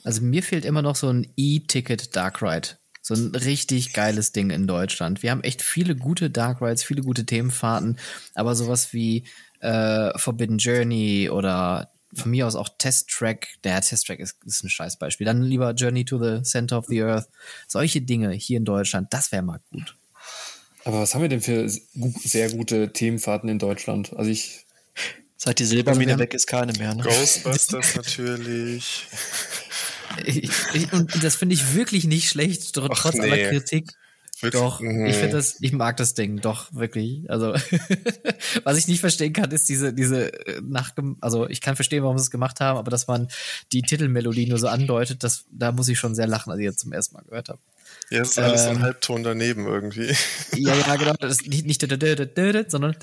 also 0.02 0.22
mir 0.22 0.42
fehlt 0.42 0.64
immer 0.64 0.82
noch 0.82 0.96
so 0.96 1.08
ein 1.08 1.32
E-Ticket 1.36 2.16
Dark 2.16 2.42
Ride. 2.42 2.70
So 3.00 3.14
ein 3.14 3.34
richtig 3.34 3.92
geiles 3.92 4.32
Ding 4.32 4.50
in 4.50 4.66
Deutschland. 4.66 5.22
Wir 5.22 5.30
haben 5.30 5.44
echt 5.44 5.62
viele 5.62 5.94
gute 5.94 6.30
Dark 6.30 6.62
Rides, 6.62 6.82
viele 6.82 7.02
gute 7.02 7.26
Themenfahrten, 7.26 7.98
aber 8.34 8.54
sowas 8.54 8.92
wie 8.92 9.24
äh, 9.60 10.18
Forbidden 10.18 10.58
Journey 10.58 11.28
oder 11.30 11.92
von 12.14 12.30
mir 12.30 12.46
aus 12.46 12.56
auch 12.56 12.70
Test 12.78 13.10
Track. 13.10 13.48
Der 13.62 13.80
Test 13.82 14.06
Track 14.06 14.20
ist, 14.20 14.42
ist 14.44 14.64
ein 14.64 14.70
Scheißbeispiel. 14.70 15.26
Dann 15.26 15.42
lieber 15.42 15.72
Journey 15.72 16.04
to 16.04 16.18
the 16.18 16.42
Center 16.42 16.78
of 16.78 16.86
the 16.86 17.02
Earth. 17.02 17.28
Solche 17.68 18.00
Dinge 18.00 18.32
hier 18.32 18.56
in 18.56 18.64
Deutschland, 18.64 19.12
das 19.12 19.30
wäre 19.30 19.42
mal 19.42 19.60
gut. 19.70 19.96
Aber 20.84 21.00
was 21.00 21.14
haben 21.14 21.22
wir 21.22 21.28
denn 21.28 21.40
für 21.40 21.68
sehr 21.68 22.50
gute 22.50 22.92
Themenfahrten 22.92 23.48
in 23.48 23.58
Deutschland? 23.58 24.14
Also 24.16 24.30
ich. 24.30 24.64
Seit 25.36 25.58
die 25.58 25.64
Silbermine 25.64 26.12
also 26.12 26.22
weg 26.22 26.34
ist 26.34 26.46
keine 26.46 26.72
mehr. 26.74 26.94
Ne? 26.94 27.02
Ghostbusters 27.02 27.96
natürlich. 27.96 29.06
Ich, 30.24 30.50
ich, 30.74 30.92
und 30.92 31.24
das 31.24 31.34
finde 31.34 31.54
ich 31.54 31.74
wirklich 31.74 32.04
nicht 32.04 32.28
schlecht, 32.28 32.72
trotz 32.72 33.14
nee. 33.14 33.22
aller 33.22 33.50
Kritik. 33.50 33.90
Wirklich? 34.40 34.62
Doch, 34.62 34.80
mhm. 34.80 35.06
ich 35.06 35.16
finde 35.16 35.36
das, 35.36 35.60
ich 35.60 35.72
mag 35.72 35.96
das 35.96 36.14
Ding, 36.14 36.40
doch, 36.40 36.72
wirklich. 36.72 37.30
Also, 37.30 37.54
was 38.64 38.78
ich 38.78 38.88
nicht 38.88 39.00
verstehen 39.00 39.32
kann, 39.32 39.50
ist 39.50 39.68
diese, 39.68 39.94
diese 39.94 40.32
äh, 40.46 40.60
nach, 40.62 40.92
also 41.20 41.48
ich 41.48 41.60
kann 41.60 41.76
verstehen, 41.76 42.02
warum 42.02 42.18
sie 42.18 42.24
es 42.24 42.30
gemacht 42.30 42.60
haben, 42.60 42.78
aber 42.78 42.90
dass 42.90 43.06
man 43.06 43.28
die 43.72 43.82
Titelmelodie 43.82 44.46
nur 44.46 44.58
so 44.58 44.68
andeutet, 44.68 45.22
das, 45.22 45.46
da 45.50 45.72
muss 45.72 45.88
ich 45.88 45.98
schon 45.98 46.14
sehr 46.14 46.26
lachen, 46.26 46.50
als 46.50 46.60
ich 46.60 46.64
jetzt 46.64 46.80
zum 46.80 46.92
ersten 46.92 47.14
Mal 47.14 47.22
gehört 47.22 47.48
habe. 47.48 47.60
Ja, 48.10 48.20
es 48.22 48.30
ist 48.30 48.38
alles 48.38 48.62
ähm, 48.62 48.64
so 48.64 48.70
ein 48.70 48.76
ähm, 48.76 48.82
Halbton 48.82 49.22
daneben 49.22 49.66
irgendwie. 49.66 50.14
Ja, 50.56 50.74
ja, 50.74 50.96
genau. 50.96 51.14
Das 51.18 51.32
ist 51.32 51.48
nicht, 51.48 51.66
nicht 51.66 51.80
sondern 51.80 52.94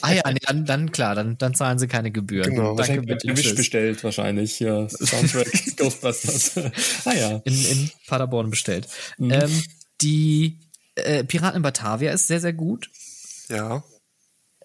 Ah 0.00 0.12
ja, 0.12 0.22
nee, 0.32 0.38
dann, 0.46 0.64
dann 0.64 0.92
klar, 0.92 1.14
dann, 1.14 1.38
dann 1.38 1.54
zahlen 1.54 1.78
sie 1.78 1.86
keine 1.86 2.10
Gebühren. 2.10 2.50
Genau, 2.54 2.74
Danke, 2.74 3.02
bitte, 3.02 3.28
Gewisch 3.28 3.54
bestellt 3.54 4.02
wahrscheinlich. 4.02 4.58
Ja, 4.60 4.88
Soundtrack 4.88 5.48
Ghostbusters. 5.76 6.56
ah 7.04 7.14
ja. 7.14 7.40
In, 7.44 7.64
in 7.64 7.90
Paderborn 8.06 8.50
bestellt. 8.50 8.88
Mhm. 9.18 9.30
Ähm, 9.30 9.62
die 10.00 10.58
äh, 10.94 11.24
Piraten 11.24 11.56
in 11.56 11.62
Batavia 11.62 12.12
ist 12.12 12.26
sehr, 12.26 12.40
sehr 12.40 12.52
gut. 12.52 12.90
Ja. 13.48 13.82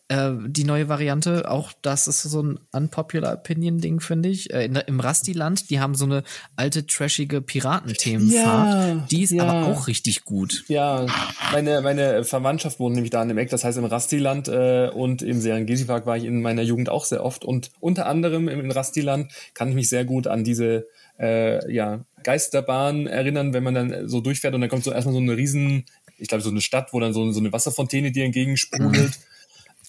Äh, 0.07 0.34
die 0.48 0.65
neue 0.65 0.88
Variante. 0.88 1.49
Auch 1.49 1.73
das 1.82 2.07
ist 2.07 2.22
so 2.22 2.44
ein 2.44 2.60
unpopular 2.72 3.34
Opinion-Ding, 3.34 4.02
finde 4.02 4.30
ich. 4.30 4.53
Äh, 4.53 4.65
in, 4.65 4.76
Im 4.76 4.99
Rasti-Land, 4.99 5.72
die 5.72 5.80
haben 5.80 5.95
so 5.95 6.06
eine 6.06 6.23
alte, 6.56 6.86
trashige 6.86 7.41
Piratenthemenfahrt. 7.41 8.98
Ja, 8.98 9.07
die 9.10 9.23
ist 9.23 9.32
ja. 9.32 9.44
aber 9.44 9.68
auch 9.68 9.88
richtig 9.88 10.23
gut. 10.23 10.64
Ja, 10.68 11.07
meine, 11.52 11.82
meine 11.82 12.23
Verwandtschaft 12.23 12.80
wohnt 12.80 12.94
nämlich 12.94 13.10
da 13.10 13.23
in 13.23 13.30
dem 13.30 13.38
Eck, 13.40 13.49
das 13.49 13.64
heißt 13.64 13.77
im 13.80 13.86
Rastiland 13.86 14.48
äh, 14.48 14.90
und 14.94 15.23
im 15.23 15.41
Serengeti-Park 15.41 16.06
war 16.06 16.18
ich 16.18 16.26
in 16.26 16.41
meiner 16.41 16.61
Jugend 16.61 16.90
auch 16.90 17.06
sehr 17.06 17.23
oft 17.23 17.44
und 17.44 17.72
unter 17.80 18.06
anderem 18.06 18.48
im 18.48 18.69
Rastiland 18.69 19.32
kann 19.56 19.69
ich 19.69 19.76
mich 19.76 19.90
sehr 19.90 20.06
gut 20.06 20.27
an 20.27 20.44
diese 20.44 20.86
äh, 21.19 21.72
ja, 21.73 22.06
Geisterbahn 22.23 23.07
erinnern, 23.07 23.53
wenn 23.53 23.64
man 23.64 23.73
dann 23.73 24.07
so 24.07 24.22
durchfährt 24.22 24.53
und 24.53 24.61
dann 24.61 24.69
kommt 24.69 24.84
so 24.84 24.91
erstmal 24.91 25.14
so 25.14 25.19
eine 25.19 25.36
riesen, 25.36 25.86
ich 26.18 26.27
glaube 26.27 26.44
so 26.44 26.49
eine 26.49 26.61
Stadt, 26.61 26.94
wo 26.94 26.99
dann 26.99 27.14
so, 27.14 27.32
so 27.32 27.40
eine 27.40 27.52
Wasserfontäne 27.52 28.11
dir 28.11 28.26
entgegensprudelt. 28.26 29.14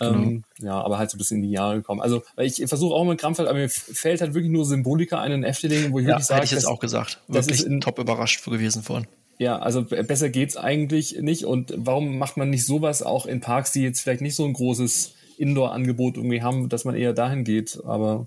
Ähm, 0.00 0.44
ja, 0.60 0.80
aber 0.80 0.98
halt 0.98 1.10
so 1.10 1.16
ein 1.16 1.18
bisschen 1.18 1.38
in 1.38 1.42
die 1.44 1.50
Jahre 1.50 1.76
gekommen. 1.76 2.00
Also 2.00 2.22
ich 2.36 2.62
versuche 2.66 2.94
auch 2.94 3.02
immer 3.02 3.16
krampfhaft, 3.16 3.48
aber 3.48 3.58
mir 3.58 3.68
fällt 3.70 4.20
halt 4.20 4.34
wirklich 4.34 4.52
nur 4.52 4.64
Symbolika 4.66 5.20
ein 5.20 5.32
in 5.32 5.44
Efteling, 5.44 5.92
wo 5.92 5.98
ich 5.98 6.04
Ja, 6.04 6.10
wirklich 6.12 6.26
sage, 6.26 6.36
hätte 6.40 6.44
ich 6.46 6.50
jetzt 6.52 6.64
das- 6.64 6.70
auch 6.70 6.80
gesagt. 6.80 7.20
das 7.28 7.46
Wirklich 7.46 7.60
ist 7.60 7.66
in- 7.66 7.80
top 7.80 7.98
überrascht 7.98 8.44
gewesen 8.44 8.82
von. 8.82 9.06
ja, 9.38 9.58
also 9.58 9.82
besser 9.84 10.28
geht's 10.28 10.56
eigentlich 10.56 11.18
nicht. 11.20 11.44
Und 11.44 11.72
warum 11.76 12.18
macht 12.18 12.36
man 12.36 12.50
nicht 12.50 12.66
sowas 12.66 13.02
auch 13.02 13.26
in 13.26 13.40
Parks, 13.40 13.72
die 13.72 13.82
jetzt 13.82 14.00
vielleicht 14.00 14.20
nicht 14.22 14.34
so 14.34 14.44
ein 14.44 14.52
großes 14.52 15.12
Indoor-Angebot 15.38 16.16
irgendwie 16.16 16.42
haben, 16.42 16.68
dass 16.68 16.84
man 16.84 16.94
eher 16.94 17.12
dahin 17.12 17.44
geht? 17.44 17.78
Aber 17.84 18.26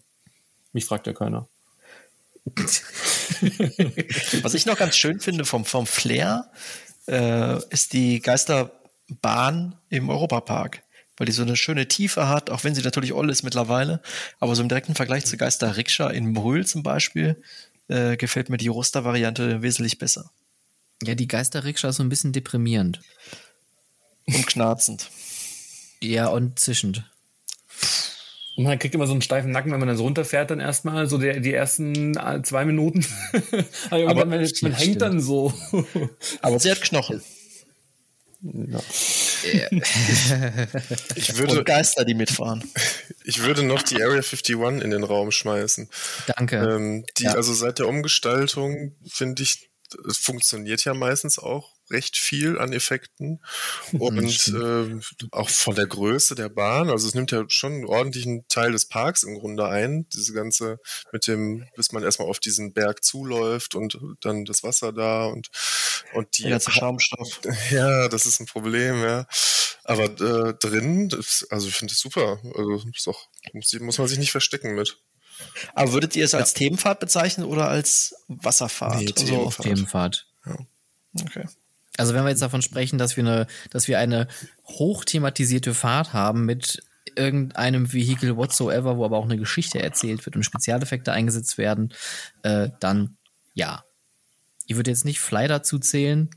mich 0.74 0.86
fragt 0.86 1.08
ja 1.08 1.14
keiner. 1.14 1.48
Was 4.42 4.54
ich 4.54 4.66
noch 4.66 4.78
ganz 4.78 4.96
schön 4.98 5.20
finde 5.20 5.46
vom, 5.46 5.66
vom 5.66 5.86
Flair, 5.86 6.48
äh, 7.08 7.58
ist 7.70 7.94
die 7.94 8.20
Geisterbahn 8.22 9.76
im 9.90 10.10
Europapark. 10.10 10.82
Weil 11.20 11.26
die 11.28 11.32
so 11.32 11.44
eine 11.44 11.56
schöne 11.56 11.88
Tiefe 11.88 12.28
hat, 12.28 12.50
auch 12.50 12.64
wenn 12.64 12.74
sie 12.74 12.82
natürlich 12.82 13.14
oll 13.14 13.30
ist 13.30 13.44
mittlerweile. 13.44 14.02
Aber 14.40 14.56
so 14.56 14.64
im 14.64 14.70
direkten 14.70 14.96
Vergleich 14.96 15.26
zu 15.26 15.38
Geister 15.38 15.78
Rikscha 15.78 16.10
in 16.10 16.34
Brühl 16.34 16.66
zum 16.66 16.82
Beispiel, 16.82 17.40
äh, 17.90 18.18
gefällt 18.18 18.50
mir 18.50 18.58
die 18.58 18.70
Ruster-Variante 18.70 19.62
wesentlich 19.62 20.00
besser. 20.00 20.32
Ja, 21.04 21.14
die 21.16 21.28
Geisterrikscha 21.28 21.90
ist 21.90 21.98
so 21.98 22.04
ein 22.04 22.10
bisschen 22.10 22.32
deprimierend. 22.34 23.00
Und 24.26 24.48
knarzend. 24.48 25.10
Ja, 26.02 26.28
und 26.28 26.58
zischend. 26.60 27.04
Und 28.58 28.66
man 28.66 28.78
kriegt 28.80 28.94
immer 28.96 29.08
so 29.08 29.14
einen 29.14 29.22
steifen 29.22 29.52
Nacken, 29.52 29.72
wenn 29.72 29.80
man 29.80 29.88
dann 29.88 29.98
so 29.98 30.04
runterfährt, 30.04 30.52
dann 30.52 30.60
erstmal 30.60 31.08
so 31.08 31.18
der, 31.18 31.40
die 31.40 31.54
ersten 31.54 32.18
äh, 32.18 32.42
zwei 32.44 32.66
Minuten. 32.66 33.06
Aber, 33.90 34.10
Aber- 34.10 34.26
man, 34.26 34.48
man 34.62 34.72
hängt 34.74 35.02
dann 35.02 35.20
so. 35.22 35.54
Aber 36.42 36.60
sie 36.60 36.70
hat 36.72 36.82
Knochen. 36.82 37.22
ja. 38.42 38.80
Ich 41.16 41.38
würde, 41.38 41.60
Und 41.60 41.66
Geister, 41.66 42.06
die 42.06 42.14
mitfahren. 42.14 42.64
ich 43.24 43.44
würde 43.44 43.64
noch 43.64 43.82
die 43.82 44.02
Area 44.02 44.22
51 44.22 44.56
in 44.82 44.92
den 44.92 45.04
Raum 45.04 45.32
schmeißen. 45.32 45.90
Danke. 46.38 46.58
Ähm, 46.58 47.06
die, 47.18 47.24
Ja. 47.24 47.34
also 47.34 47.54
seit 47.54 47.80
der 47.80 47.88
Umgestaltung 47.88 48.96
finde 49.08 49.44
ich, 49.44 49.70
es 50.08 50.18
funktioniert 50.18 50.84
ja 50.86 50.94
meistens 50.94 51.40
auch 51.40 51.74
recht 51.92 52.18
viel 52.18 52.60
an 52.60 52.72
Effekten 52.74 53.42
und 53.94 54.48
ähm, 54.50 55.02
auch 55.32 55.50
von 55.50 55.76
der 55.76 55.88
Größe 55.88 56.36
der 56.36 56.50
Bahn. 56.50 56.90
Also 56.90 57.08
es 57.08 57.16
nimmt 57.16 57.32
ja 57.32 57.46
schon 57.48 57.74
einen 57.74 57.86
ordentlichen 57.86 58.48
Teil 58.48 58.72
des 58.72 58.86
Parks 58.86 59.24
im 59.24 59.40
Grunde 59.40 59.68
ein. 59.68 60.08
Diese 60.14 60.34
ganze 60.34 60.80
mit 61.12 61.28
dem, 61.28 61.66
bis 61.76 61.92
man 61.92 62.04
erstmal 62.04 62.30
auf 62.30 62.40
diesen 62.40 62.74
Berg 62.74 63.04
zuläuft 63.04 63.76
und 63.76 64.00
dann 64.22 64.46
das 64.46 64.64
Wasser 64.64 64.94
da 64.94 65.26
und 65.26 65.50
und 66.14 66.38
die 66.38 66.50
ganze 66.50 66.72
Schaumstoff. 66.72 67.42
ja, 67.72 68.08
das 68.08 68.26
ist 68.26 68.40
ein 68.40 68.46
Problem, 68.46 69.02
ja. 69.02 69.28
Aber 69.84 70.06
äh, 70.06 70.54
drin, 70.54 71.10
das, 71.10 71.48
also 71.50 71.68
ich 71.68 71.76
finde 71.76 71.94
es 71.94 72.00
super. 72.00 72.40
Also 72.56 72.84
ist 72.96 73.08
auch, 73.08 73.28
muss, 73.54 73.74
muss 73.80 73.98
man 73.98 74.08
sich 74.08 74.20
nicht 74.20 74.32
verstecken 74.32 74.76
mit. 74.76 74.98
Aber 75.74 75.94
würdet 75.94 76.16
ihr 76.16 76.26
es 76.26 76.34
als 76.34 76.54
Themenfahrt 76.54 77.00
bezeichnen 77.00 77.46
oder 77.46 77.68
als 77.68 78.16
Wasserfahrt? 78.28 79.00
Nee, 79.00 79.14
also, 79.18 79.52
Themenfahrt. 79.62 80.28
okay. 81.22 81.46
Also 81.98 82.14
wenn 82.14 82.24
wir 82.24 82.30
jetzt 82.30 82.42
davon 82.42 82.62
sprechen, 82.62 82.98
dass 82.98 83.18
wir 83.18 83.26
eine, 83.26 83.48
dass 83.72 83.88
wir 83.88 84.00
eine 84.00 84.28
hochthematisierte 84.66 85.74
Fahrt 85.74 86.14
haben 86.14 86.46
mit 86.46 86.82
irgendeinem 87.16 87.92
Vehikel 87.92 88.38
whatsoever, 88.38 88.98
wo 88.98 89.06
aber 89.06 89.18
auch 89.18 89.26
eine 89.26 89.38
Geschichte 89.38 89.82
erzählt 89.82 90.26
wird 90.26 90.36
und 90.36 90.44
Spezialeffekte 90.44 91.12
eingesetzt 91.12 91.58
werden, 91.58 91.94
äh, 92.44 92.70
dann 92.80 93.18
ja. 93.54 93.84
Ich 94.66 94.76
würde 94.76 94.92
jetzt 94.92 95.04
nicht 95.04 95.20
Fly 95.20 95.48
dazu 95.48 95.80
zählen. 95.80 96.30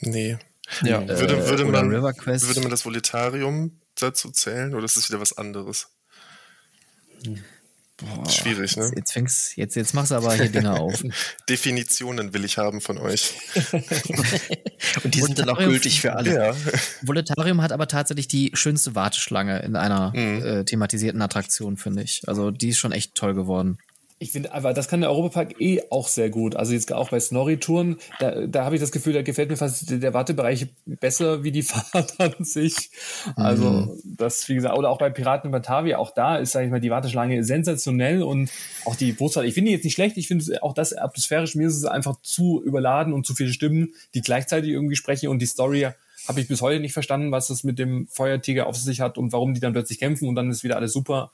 Nee. 0.00 0.38
Ja. 0.82 1.06
Würde, 1.06 1.48
würde, 1.48 1.66
oder 1.66 1.82
man, 1.82 1.94
River 1.94 2.12
Quest. 2.12 2.46
würde 2.46 2.60
man 2.60 2.70
das 2.70 2.84
Voletarium 2.84 3.80
dazu 3.94 4.30
zählen 4.30 4.74
oder 4.74 4.84
ist 4.84 4.96
das 4.96 5.08
wieder 5.08 5.20
was 5.20 5.36
anderes? 5.36 5.88
Schwierig, 8.28 8.76
ne? 8.76 8.90
Jetzt 8.96 9.12
fängst, 9.12 9.56
jetzt, 9.56 9.76
jetzt 9.76 9.94
machst 9.94 10.10
du 10.10 10.16
aber 10.16 10.34
hier 10.34 10.48
Dinge 10.48 10.78
auf. 10.78 11.02
Definitionen 11.48 12.32
will 12.32 12.44
ich 12.44 12.58
haben 12.58 12.80
von 12.80 12.98
euch. 12.98 13.34
Und 15.04 15.14
die 15.14 15.20
sind 15.20 15.38
dann 15.38 15.48
auch 15.48 15.58
gültig 15.58 16.00
für 16.00 16.14
alle. 16.14 16.34
Ja. 16.34 16.56
Voletarium 17.02 17.60
hat 17.62 17.72
aber 17.72 17.88
tatsächlich 17.88 18.28
die 18.28 18.50
schönste 18.54 18.94
Warteschlange 18.94 19.60
in 19.60 19.76
einer 19.76 20.14
äh, 20.14 20.64
thematisierten 20.64 21.20
Attraktion, 21.22 21.76
finde 21.76 22.02
ich. 22.02 22.22
Also 22.26 22.50
die 22.50 22.70
ist 22.70 22.78
schon 22.78 22.92
echt 22.92 23.14
toll 23.14 23.34
geworden. 23.34 23.78
Ich 24.22 24.32
finde, 24.32 24.52
aber 24.52 24.74
das 24.74 24.86
kann 24.86 25.00
der 25.00 25.08
Europapark 25.08 25.62
eh 25.62 25.80
auch 25.88 26.06
sehr 26.06 26.28
gut. 26.28 26.54
Also 26.54 26.74
jetzt 26.74 26.92
auch 26.92 27.08
bei 27.08 27.18
Snorri-Touren, 27.18 27.96
da, 28.18 28.46
da 28.46 28.66
habe 28.66 28.74
ich 28.74 28.80
das 28.82 28.92
Gefühl, 28.92 29.14
da 29.14 29.22
gefällt 29.22 29.48
mir 29.48 29.56
fast 29.56 29.90
der 29.90 30.12
Wartebereich 30.12 30.66
besser 30.84 31.42
wie 31.42 31.50
die 31.50 31.62
Fahrt 31.62 32.20
an 32.20 32.34
sich. 32.44 32.90
Also 33.34 33.96
das, 34.04 34.46
wie 34.50 34.56
gesagt, 34.56 34.76
oder 34.76 34.90
auch 34.90 34.98
bei 34.98 35.08
Piraten 35.08 35.48
in 35.48 35.52
Batavia, 35.52 35.96
auch 35.96 36.10
da 36.10 36.36
ist, 36.36 36.52
sage 36.52 36.66
ich 36.66 36.70
mal, 36.70 36.82
die 36.82 36.90
Warteschlange 36.90 37.42
sensationell 37.44 38.22
und 38.22 38.50
auch 38.84 38.94
die 38.94 39.12
Bootsfahrt. 39.12 39.46
Ich 39.46 39.54
finde 39.54 39.70
die 39.70 39.74
jetzt 39.76 39.84
nicht 39.84 39.94
schlecht, 39.94 40.18
ich 40.18 40.28
finde 40.28 40.62
auch 40.62 40.74
das 40.74 40.92
atmosphärisch, 40.92 41.54
mir 41.54 41.68
ist 41.68 41.76
es 41.76 41.86
einfach 41.86 42.20
zu 42.20 42.62
überladen 42.62 43.14
und 43.14 43.24
zu 43.24 43.34
viele 43.34 43.54
Stimmen, 43.54 43.94
die 44.12 44.20
gleichzeitig 44.20 44.68
irgendwie 44.68 44.96
sprechen 44.96 45.30
und 45.30 45.38
die 45.38 45.46
Story 45.46 45.88
habe 46.28 46.40
ich 46.40 46.48
bis 46.48 46.60
heute 46.60 46.80
nicht 46.80 46.92
verstanden, 46.92 47.32
was 47.32 47.48
das 47.48 47.64
mit 47.64 47.78
dem 47.78 48.06
Feuertiger 48.06 48.66
auf 48.66 48.76
sich 48.76 49.00
hat 49.00 49.16
und 49.16 49.32
warum 49.32 49.54
die 49.54 49.60
dann 49.60 49.72
plötzlich 49.72 49.98
kämpfen 49.98 50.28
und 50.28 50.34
dann 50.34 50.50
ist 50.50 50.62
wieder 50.62 50.76
alles 50.76 50.92
super 50.92 51.32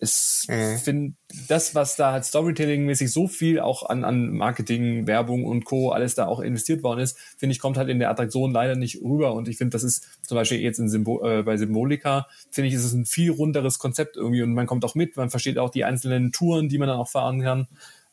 es 0.00 0.46
finde 0.84 1.14
das, 1.48 1.74
was 1.74 1.96
da 1.96 2.12
halt 2.12 2.24
Storytelling-mäßig 2.24 3.10
so 3.10 3.26
viel 3.26 3.58
auch 3.58 3.88
an, 3.88 4.04
an 4.04 4.30
Marketing, 4.30 5.06
Werbung 5.06 5.44
und 5.44 5.64
Co. 5.64 5.90
alles 5.90 6.14
da 6.14 6.26
auch 6.26 6.40
investiert 6.40 6.82
worden 6.82 7.00
ist, 7.00 7.18
finde 7.36 7.52
ich, 7.52 7.58
kommt 7.58 7.76
halt 7.76 7.88
in 7.88 7.98
der 7.98 8.10
Attraktion 8.10 8.52
leider 8.52 8.76
nicht 8.76 9.02
rüber. 9.02 9.34
Und 9.34 9.48
ich 9.48 9.56
finde, 9.58 9.70
das 9.70 9.82
ist 9.82 10.06
zum 10.22 10.36
Beispiel 10.36 10.60
jetzt 10.60 10.78
in 10.78 10.88
Symbo 10.88 11.26
äh, 11.26 11.42
bei 11.42 11.56
Symbolika, 11.56 12.28
finde 12.50 12.68
ich, 12.68 12.74
ist 12.74 12.84
es 12.84 12.92
ein 12.92 13.06
viel 13.06 13.32
runderes 13.32 13.78
Konzept 13.78 14.16
irgendwie 14.16 14.42
und 14.42 14.54
man 14.54 14.66
kommt 14.66 14.84
auch 14.84 14.94
mit, 14.94 15.16
man 15.16 15.30
versteht 15.30 15.58
auch 15.58 15.70
die 15.70 15.84
einzelnen 15.84 16.30
Touren, 16.30 16.68
die 16.68 16.78
man 16.78 16.88
dann 16.88 16.98
auch 16.98 17.08
fahren 17.08 17.42
kann. 17.42 17.66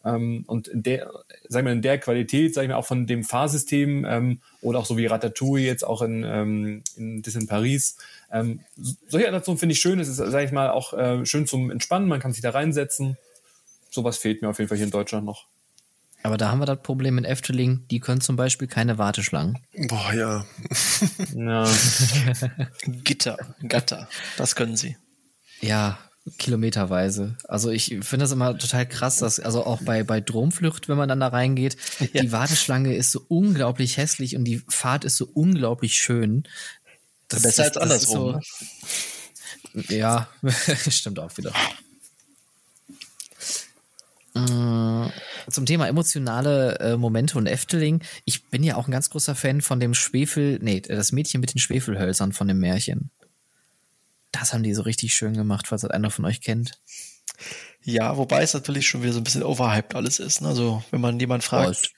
Ähm, 0.05 0.43
und 0.47 0.67
in 0.67 0.83
der, 0.83 1.11
sagen 1.49 1.65
wir 1.65 1.73
in 1.73 1.81
der 1.81 1.97
Qualität, 1.97 2.53
sagen 2.53 2.69
wir 2.69 2.77
auch 2.77 2.85
von 2.85 3.07
dem 3.07 3.23
Fahrsystem 3.23 4.05
ähm, 4.05 4.39
oder 4.61 4.79
auch 4.79 4.85
so 4.85 4.97
wie 4.97 5.07
Ratatouille 5.07 5.65
jetzt 5.65 5.83
auch 5.83 6.01
in, 6.03 6.23
ähm, 6.23 6.83
in 6.95 7.21
Disneyland 7.23 7.49
Paris. 7.49 7.97
Ähm, 8.35 8.59
so- 8.75 8.95
solche 9.07 9.27
Attraktionen 9.27 9.57
finde 9.57 9.73
ich 9.73 9.79
schön. 9.81 9.99
Es 9.99 10.07
ist, 10.07 10.17
sage 10.17 10.43
ich 10.45 10.51
mal, 10.51 10.69
auch 10.69 10.93
äh, 10.93 11.25
schön 11.25 11.47
zum 11.47 11.71
Entspannen. 11.71 12.07
Man 12.07 12.19
kann 12.19 12.33
sich 12.33 12.41
da 12.41 12.51
reinsetzen. 12.51 13.17
Sowas 13.89 14.17
fehlt 14.17 14.41
mir 14.41 14.49
auf 14.49 14.59
jeden 14.59 14.67
Fall 14.69 14.77
hier 14.77 14.85
in 14.85 14.91
Deutschland 14.91 15.25
noch. 15.25 15.47
Aber 16.23 16.37
da 16.37 16.49
haben 16.49 16.57
wir 16.59 16.65
das 16.65 16.81
Problem 16.81 17.19
in 17.19 17.23
Efteling, 17.23 17.85
die 17.91 17.99
können 17.99 18.19
zum 18.19 18.35
Beispiel 18.35 18.67
keine 18.67 18.97
Warteschlangen. 18.97 19.59
Boah, 19.87 20.11
ja. 20.13 20.45
Ja, 21.35 21.69
Gitter, 23.03 23.37
Gatter, 23.67 24.09
das 24.37 24.55
können 24.55 24.75
sie. 24.75 24.97
Ja, 25.61 25.99
kilometerweise. 26.39 27.37
Also 27.47 27.69
ich 27.69 27.85
finde 28.01 28.23
das 28.23 28.31
immer 28.31 28.57
total 28.57 28.87
krass, 28.87 29.17
dass, 29.19 29.39
also 29.39 29.63
auch 29.65 29.81
bei, 29.83 30.03
bei 30.03 30.19
Dromflucht, 30.21 30.89
wenn 30.89 30.97
man 30.97 31.07
dann 31.09 31.19
da 31.19 31.27
reingeht, 31.27 31.77
Ja. 32.13 32.23
die 32.23 32.31
Warteschlange 32.31 32.95
ist 32.95 33.11
so 33.11 33.21
unglaublich 33.27 33.97
hässlich 33.97 34.35
und 34.35 34.45
die 34.45 34.61
Fahrt 34.67 35.05
ist 35.05 35.17
so 35.17 35.29
unglaublich 35.33 35.93
schön. 35.93 36.43
Das, 37.27 37.43
ist 37.43 37.77
andersrum, 37.77 38.41
So, 39.73 39.81
ja, 39.89 40.29
stimmt 40.89 41.19
auch 41.19 41.35
wieder. 41.37 41.51
Äh, 44.35 45.09
Zum 45.49 45.65
Thema 45.65 45.87
emotionale 45.87 46.77
äh, 46.79 46.97
Momente 46.97 47.37
und 47.37 47.47
Efteling. 47.47 48.03
Ich 48.25 48.45
bin 48.49 48.63
ja 48.63 48.75
auch 48.75 48.87
ein 48.87 48.91
ganz 48.91 49.09
großer 49.09 49.33
Fan 49.35 49.61
von 49.61 49.79
dem 49.79 49.93
Schwefel, 49.93 50.59
nee, 50.61 50.81
das 50.81 51.11
Mädchen 51.11 51.41
mit 51.41 51.53
den 51.53 51.59
Schwefelhölzern 51.59 52.33
von 52.33 52.47
dem 52.47 52.59
Märchen. 52.59 53.11
Das 54.31 54.53
haben 54.53 54.63
die 54.63 54.73
so 54.73 54.81
richtig 54.81 55.15
schön 55.15 55.33
gemacht, 55.33 55.67
falls 55.67 55.81
das 55.81 55.91
einer 55.91 56.11
von 56.11 56.25
euch 56.25 56.41
kennt. 56.41 56.79
Ja, 57.83 58.17
wobei 58.17 58.43
es 58.43 58.53
natürlich 58.53 58.87
schon 58.87 59.03
wieder 59.03 59.13
so 59.13 59.19
ein 59.19 59.23
bisschen 59.23 59.43
overhyped 59.43 59.95
alles 59.95 60.19
ist. 60.19 60.41
Ne? 60.41 60.49
Also, 60.49 60.83
wenn 60.91 61.01
man 61.01 61.19
jemand 61.19 61.43
fragt, 61.43 61.69
Was? 61.69 61.89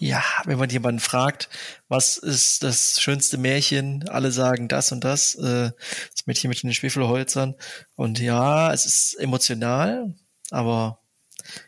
Ja, 0.00 0.24
wenn 0.46 0.58
man 0.58 0.70
jemanden 0.70 0.98
fragt, 0.98 1.50
was 1.88 2.16
ist 2.16 2.62
das 2.62 3.02
schönste 3.02 3.36
Märchen? 3.36 4.08
Alle 4.08 4.32
sagen 4.32 4.66
das 4.66 4.92
und 4.92 5.04
das, 5.04 5.34
äh, 5.34 5.72
das 6.10 6.26
Mädchen 6.26 6.48
mit 6.48 6.62
den 6.62 6.72
Schwefelholzern. 6.72 7.54
Und 7.96 8.18
ja, 8.18 8.72
es 8.72 8.86
ist 8.86 9.14
emotional, 9.20 10.14
aber 10.50 11.02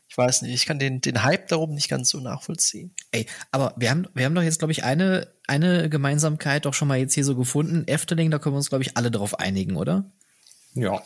ich 0.09 0.16
weiß 0.16 0.42
nicht, 0.42 0.54
ich 0.54 0.64
kann 0.64 0.78
den, 0.78 1.02
den 1.02 1.22
Hype 1.22 1.48
darum 1.48 1.74
nicht 1.74 1.90
ganz 1.90 2.09
so 2.09 2.20
nachvollziehen. 2.20 2.94
Ey, 3.10 3.26
aber 3.50 3.74
wir 3.76 3.90
haben, 3.90 4.09
wir 4.14 4.24
haben 4.24 4.34
doch 4.34 4.42
jetzt, 4.42 4.60
glaube 4.60 4.72
ich, 4.72 4.82
eine, 4.82 5.30
eine 5.46 5.90
Gemeinsamkeit 5.90 6.64
doch 6.64 6.72
schon 6.72 6.88
mal 6.88 6.98
jetzt 6.98 7.12
hier 7.12 7.26
so 7.26 7.36
gefunden. 7.36 7.86
Efteling, 7.86 8.30
da 8.30 8.38
können 8.38 8.54
wir 8.54 8.59
uns, 8.59 8.70
glaube 8.70 8.82
ich, 8.82 8.96
alle 8.96 9.10
drauf 9.10 9.40
einigen, 9.40 9.76
oder? 9.76 10.10
Ja. 10.72 11.02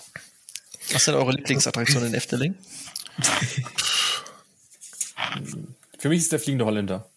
Was 0.92 1.06
sind 1.06 1.14
eure 1.14 1.32
Lieblingsattraktionen 1.32 2.10
in 2.10 2.14
Efteling? 2.14 2.54
Für 5.98 6.08
mich 6.08 6.20
ist 6.20 6.30
der 6.30 6.38
fliegende 6.38 6.66
Holländer. 6.66 7.10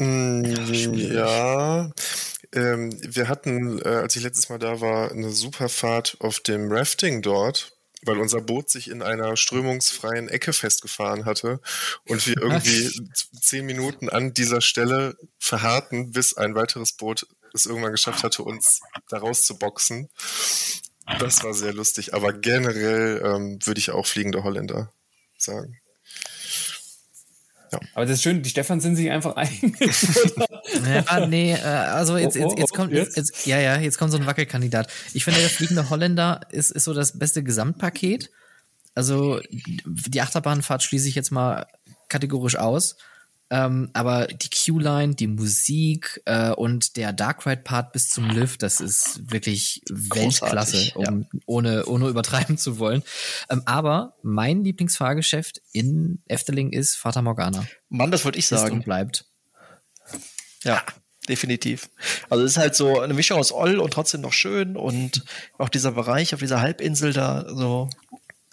Mm, 0.00 0.44
ja, 0.94 1.90
ähm, 2.54 2.90
wir 3.14 3.28
hatten, 3.28 3.80
äh, 3.80 3.88
als 3.88 4.16
ich 4.16 4.22
letztes 4.22 4.48
Mal 4.48 4.58
da 4.58 4.80
war, 4.80 5.10
eine 5.10 5.30
super 5.30 5.68
Fahrt 5.68 6.16
auf 6.20 6.40
dem 6.40 6.72
Rafting 6.72 7.20
dort, 7.20 7.76
weil 8.02 8.18
unser 8.18 8.40
Boot 8.40 8.70
sich 8.70 8.88
in 8.90 9.02
einer 9.02 9.36
strömungsfreien 9.36 10.30
Ecke 10.30 10.54
festgefahren 10.54 11.26
hatte 11.26 11.60
und 12.06 12.26
wir 12.26 12.36
irgendwie 12.40 12.90
zehn 13.42 13.66
Minuten 13.66 14.08
an 14.08 14.32
dieser 14.32 14.62
Stelle 14.62 15.18
verharrten, 15.38 16.12
bis 16.12 16.34
ein 16.34 16.54
weiteres 16.54 16.94
Boot 16.94 17.26
es 17.52 17.66
irgendwann 17.66 17.92
geschafft 17.92 18.24
hatte, 18.24 18.42
uns 18.42 18.80
da 19.10 19.18
rauszuboxen. 19.18 20.08
Das 21.18 21.44
war 21.44 21.52
sehr 21.52 21.74
lustig, 21.74 22.14
aber 22.14 22.32
generell 22.32 23.20
ähm, 23.22 23.58
würde 23.64 23.80
ich 23.80 23.90
auch 23.90 24.06
fliegende 24.06 24.44
Holländer 24.44 24.92
sagen. 25.36 25.79
Ja. 27.72 27.78
Aber 27.94 28.04
das 28.04 28.16
ist 28.16 28.22
schön, 28.22 28.42
die 28.42 28.50
Stefan 28.50 28.80
sind 28.80 28.96
sich 28.96 29.10
einfach 29.10 29.36
einig. 29.36 29.74
ja, 30.84 31.26
nee, 31.26 31.52
äh, 31.52 31.62
also 31.62 32.16
jetzt, 32.16 32.36
jetzt, 32.36 32.58
jetzt 32.58 32.74
kommt, 32.74 32.92
jetzt, 32.92 33.16
jetzt, 33.16 33.46
ja, 33.46 33.58
ja, 33.58 33.78
jetzt 33.78 33.98
kommt 33.98 34.10
so 34.12 34.18
ein 34.18 34.26
Wackelkandidat. 34.26 34.90
Ich 35.14 35.24
finde, 35.24 35.40
der 35.40 35.50
fliegende 35.50 35.90
Holländer 35.90 36.40
ist, 36.50 36.70
ist 36.70 36.84
so 36.84 36.94
das 36.94 37.18
beste 37.18 37.42
Gesamtpaket. 37.42 38.30
Also 38.94 39.40
die 39.50 40.20
Achterbahnfahrt 40.20 40.82
schließe 40.82 41.08
ich 41.08 41.14
jetzt 41.14 41.30
mal 41.30 41.66
kategorisch 42.08 42.56
aus. 42.56 42.96
Ähm, 43.50 43.90
aber 43.94 44.28
die 44.28 44.48
Q-Line, 44.48 45.16
die 45.16 45.26
Musik 45.26 46.22
äh, 46.24 46.50
und 46.50 46.96
der 46.96 47.12
Dark 47.12 47.44
Ride-Part 47.46 47.92
bis 47.92 48.08
zum 48.08 48.30
Lift, 48.30 48.62
das 48.62 48.80
ist 48.80 49.30
wirklich 49.30 49.82
Weltklasse, 49.90 50.92
um, 50.94 51.04
ja. 51.04 51.40
ohne, 51.46 51.86
ohne 51.86 52.08
übertreiben 52.08 52.58
zu 52.58 52.78
wollen. 52.78 53.02
Ähm, 53.50 53.62
aber 53.66 54.14
mein 54.22 54.62
Lieblingsfahrgeschäft 54.62 55.60
in 55.72 56.22
Efteling 56.28 56.72
ist 56.72 56.94
Fata 56.94 57.22
Morgana. 57.22 57.66
Mann, 57.88 58.12
das 58.12 58.24
wollte 58.24 58.38
ich 58.38 58.46
sagen. 58.46 58.66
Ist 58.66 58.72
und 58.72 58.84
bleibt. 58.84 59.24
Ja, 60.62 60.82
definitiv. 61.28 61.90
Also 62.28 62.44
es 62.44 62.52
ist 62.52 62.58
halt 62.58 62.76
so 62.76 63.00
eine 63.00 63.14
Mischung 63.14 63.38
aus 63.38 63.52
Oll 63.52 63.80
und 63.80 63.92
trotzdem 63.92 64.20
noch 64.20 64.32
schön 64.32 64.76
und 64.76 65.24
auch 65.58 65.68
dieser 65.68 65.92
Bereich 65.92 66.34
auf 66.34 66.40
dieser 66.40 66.60
Halbinsel 66.60 67.12
da 67.12 67.46
so, 67.48 67.90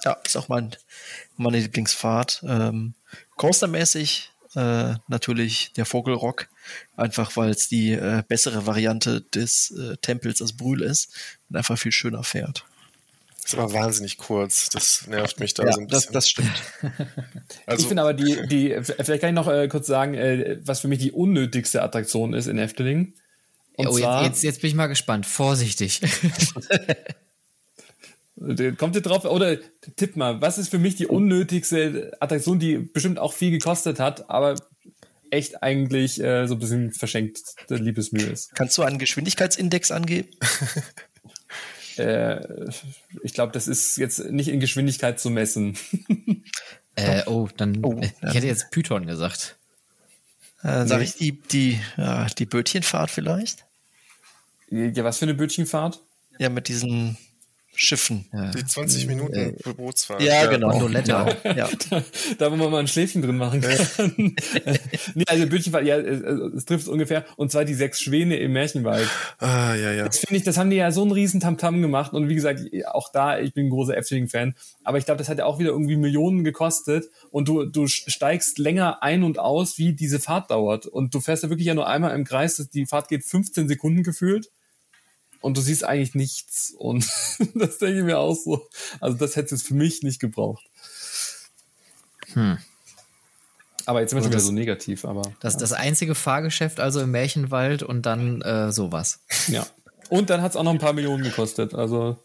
ja, 0.03 0.13
ist 0.25 0.37
auch 0.37 0.47
mein, 0.47 0.75
meine 1.35 1.59
Lieblingsfahrt. 1.59 2.43
Ähm, 2.47 2.95
Coastermäßig 3.35 4.31
äh, 4.57 4.95
natürlich 5.07 5.71
der 5.73 5.85
Vogelrock, 5.85 6.47
einfach 6.95 7.37
weil 7.37 7.51
es 7.51 7.69
die 7.69 7.91
äh, 7.91 8.23
bessere 8.27 8.65
Variante 8.65 9.21
des 9.21 9.71
äh, 9.71 9.97
Tempels 9.97 10.41
als 10.41 10.53
Brühl 10.53 10.81
ist 10.81 11.13
und 11.49 11.57
einfach 11.57 11.77
viel 11.77 11.91
schöner 11.91 12.23
fährt. 12.23 12.65
Das 13.43 13.53
ist 13.53 13.59
aber 13.59 13.71
wahnsinnig 13.73 14.17
kurz. 14.17 14.69
Das 14.69 15.05
nervt 15.07 15.39
mich 15.39 15.53
da 15.53 15.63
ja, 15.63 15.71
so 15.71 15.79
ein 15.79 15.87
bisschen. 15.87 16.11
Das, 16.11 16.25
das 16.25 16.29
stimmt. 16.29 16.51
also, 17.65 17.81
ich 17.81 17.87
finde 17.87 18.01
aber 18.01 18.13
die, 18.13 18.47
die, 18.47 18.75
vielleicht 18.83 19.21
kann 19.21 19.29
ich 19.29 19.35
noch 19.35 19.47
äh, 19.47 19.67
kurz 19.67 19.87
sagen, 19.87 20.15
äh, 20.15 20.57
was 20.63 20.81
für 20.81 20.87
mich 20.87 20.99
die 20.99 21.11
unnötigste 21.11 21.83
Attraktion 21.83 22.33
ist 22.33 22.47
in 22.47 22.57
Efteling. 22.57 23.13
Und 23.75 23.87
oh, 23.87 23.97
zwar, 23.97 24.23
jetzt, 24.23 24.37
jetzt, 24.37 24.43
jetzt 24.43 24.61
bin 24.61 24.71
ich 24.71 24.75
mal 24.75 24.87
gespannt. 24.87 25.25
Vorsichtig. 25.27 26.01
Kommt 28.77 28.95
ihr 28.95 29.01
drauf? 29.01 29.25
Oder 29.25 29.57
tipp 29.95 30.15
mal, 30.15 30.41
was 30.41 30.57
ist 30.57 30.69
für 30.69 30.77
mich 30.77 30.95
die 30.95 31.07
unnötigste 31.07 32.15
Attraktion, 32.19 32.59
die 32.59 32.77
bestimmt 32.77 33.17
auch 33.17 33.33
viel 33.33 33.51
gekostet 33.51 33.99
hat, 33.99 34.29
aber 34.29 34.55
echt 35.31 35.63
eigentlich 35.63 36.21
äh, 36.21 36.47
so 36.47 36.55
ein 36.55 36.59
bisschen 36.59 36.91
verschenkt 36.91 37.41
Liebesmühe 37.69 38.27
ist? 38.27 38.53
Kannst 38.53 38.77
du 38.77 38.83
einen 38.83 38.99
Geschwindigkeitsindex 38.99 39.89
angeben? 39.89 40.29
äh, 41.97 42.39
ich 43.23 43.33
glaube, 43.33 43.53
das 43.53 43.67
ist 43.67 43.97
jetzt 43.97 44.29
nicht 44.29 44.49
in 44.49 44.59
Geschwindigkeit 44.59 45.19
zu 45.19 45.31
messen. 45.31 45.75
äh, 46.95 47.23
oh, 47.25 47.49
dann 47.57 47.83
oh, 47.83 47.99
äh, 47.99 48.11
ich 48.27 48.35
hätte 48.35 48.47
jetzt 48.47 48.69
Python 48.69 49.07
gesagt. 49.07 49.57
Äh, 50.61 50.85
sag 50.85 51.01
ich 51.01 51.15
die, 51.15 51.39
die, 51.41 51.79
ja, 51.97 52.27
die 52.27 52.45
Bötchenfahrt 52.45 53.09
vielleicht? 53.09 53.65
Ja, 54.69 55.03
was 55.03 55.17
für 55.17 55.25
eine 55.25 55.33
Bötchenfahrt? 55.33 56.01
Ja, 56.39 56.49
mit 56.49 56.67
diesen 56.67 57.17
Schiffen. 57.79 58.25
Ja. 58.33 58.49
Die 58.51 58.65
20 58.65 59.05
Minuten 59.05 59.35
äh, 59.35 59.73
Bootsfahrt. 59.73 60.21
Ja, 60.21 60.43
ja 60.43 60.45
genau. 60.47 60.71
Gondoletta. 60.71 61.27
ja. 61.43 61.69
da, 61.89 62.03
da, 62.39 62.51
wo 62.51 62.55
man 62.55 62.71
mal 62.71 62.79
ein 62.79 62.87
Schläfchen 62.87 63.21
drin 63.21 63.37
machen 63.37 63.61
kann. 63.61 63.77
nee, 65.13 65.23
also 65.27 65.45
Bötchenfahrt, 65.47 65.85
ja, 65.85 65.97
es, 65.97 66.21
es 66.21 66.65
trifft 66.65 66.87
ungefähr. 66.87 67.25
Und 67.35 67.51
zwar 67.51 67.65
die 67.65 67.75
sechs 67.75 68.01
Schwäne 68.01 68.37
im 68.37 68.53
Märchenwald. 68.53 69.07
Ah, 69.37 69.75
ja, 69.75 69.91
ja. 69.91 70.05
Das 70.05 70.17
finde 70.17 70.37
ich, 70.37 70.43
das 70.43 70.57
haben 70.57 70.71
die 70.71 70.77
ja 70.77 70.91
so 70.91 71.03
einen 71.03 71.11
riesen 71.11 71.39
Tamtam 71.39 71.81
gemacht. 71.83 72.13
Und 72.13 72.29
wie 72.29 72.35
gesagt, 72.35 72.61
auch 72.87 73.11
da, 73.11 73.39
ich 73.39 73.53
bin 73.53 73.67
ein 73.67 73.69
großer 73.69 73.95
Efteling-Fan. 73.95 74.55
Aber 74.83 74.97
ich 74.97 75.05
glaube, 75.05 75.19
das 75.19 75.29
hat 75.29 75.37
ja 75.37 75.45
auch 75.45 75.59
wieder 75.59 75.69
irgendwie 75.69 75.97
Millionen 75.97 76.43
gekostet. 76.43 77.11
Und 77.29 77.47
du, 77.47 77.65
du 77.65 77.87
steigst 77.87 78.57
länger 78.57 79.03
ein 79.03 79.23
und 79.23 79.37
aus, 79.37 79.77
wie 79.77 79.93
diese 79.93 80.19
Fahrt 80.19 80.49
dauert. 80.49 80.87
Und 80.87 81.13
du 81.13 81.19
fährst 81.19 81.43
ja 81.43 81.49
wirklich 81.49 81.67
ja 81.67 81.75
nur 81.75 81.87
einmal 81.87 82.15
im 82.15 82.23
Kreis. 82.23 82.57
Die 82.73 82.87
Fahrt 82.87 83.07
geht 83.07 83.23
15 83.23 83.67
Sekunden 83.67 84.01
gefühlt 84.01 84.49
und 85.41 85.57
du 85.57 85.61
siehst 85.61 85.83
eigentlich 85.83 86.15
nichts. 86.15 86.73
Und 86.77 87.05
das 87.55 87.77
denke 87.77 87.99
ich 87.99 88.03
mir 88.03 88.19
auch 88.19 88.35
so. 88.35 88.67
Also 88.99 89.17
das 89.17 89.35
hätte 89.35 89.55
es 89.55 89.63
für 89.63 89.73
mich 89.73 90.03
nicht 90.03 90.19
gebraucht. 90.19 90.65
Hm. 92.33 92.57
Aber 93.85 94.01
jetzt 94.01 94.09
sind 94.09 94.17
wir 94.17 94.23
schon 94.23 94.31
wieder 94.31 94.41
so 94.41 94.51
negativ. 94.51 95.05
Aber 95.05 95.21
das 95.39 95.53
ja. 95.53 95.59
das 95.59 95.73
einzige 95.73 96.13
Fahrgeschäft 96.13 96.79
also 96.79 96.99
im 97.01 97.11
Märchenwald 97.11 97.83
und 97.83 98.05
dann 98.05 98.41
äh, 98.41 98.71
sowas. 98.71 99.19
Ja. 99.47 99.65
Und 100.09 100.29
dann 100.29 100.41
hat 100.41 100.51
es 100.51 100.57
auch 100.57 100.63
noch 100.63 100.71
ein 100.71 100.79
paar 100.79 100.93
Millionen 100.93 101.23
gekostet. 101.23 101.73
Also 101.73 102.17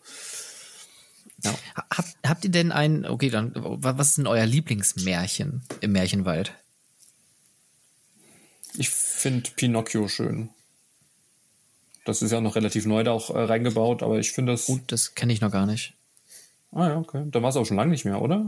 ja. 1.45 1.55
Hab, 1.75 2.05
habt 2.27 2.45
ihr 2.45 2.51
denn 2.51 2.73
ein, 2.73 3.05
okay, 3.05 3.31
dann, 3.31 3.53
was 3.55 4.09
ist 4.09 4.19
denn 4.19 4.27
euer 4.27 4.47
Lieblingsmärchen 4.47 5.63
im 5.81 5.93
Märchenwald? 5.93 6.53
Ich 8.75 8.91
finde 8.91 9.51
Pinocchio 9.57 10.09
schön. 10.09 10.51
Das 12.05 12.23
ist 12.23 12.33
ja 12.33 12.41
noch 12.41 12.57
relativ 12.57 12.87
neu 12.87 13.05
da 13.05 13.13
auch 13.13 13.31
äh, 13.31 13.39
reingebaut, 13.39 14.03
aber 14.03 14.19
ich 14.19 14.33
finde 14.33 14.53
das. 14.53 14.67
Gut, 14.67 14.83
das 14.89 15.15
kenne 15.15 15.33
ich 15.33 15.41
noch 15.41 15.53
gar 15.53 15.67
nicht. 15.67 15.95
Ah 16.73 16.89
ja, 16.89 16.97
okay. 16.97 17.25
Da 17.31 17.43
war 17.43 17.51
es 17.51 17.57
auch 17.57 17.67
schon 17.67 17.77
lange 17.77 17.91
nicht 17.91 18.05
mehr, 18.05 18.21
oder? 18.21 18.45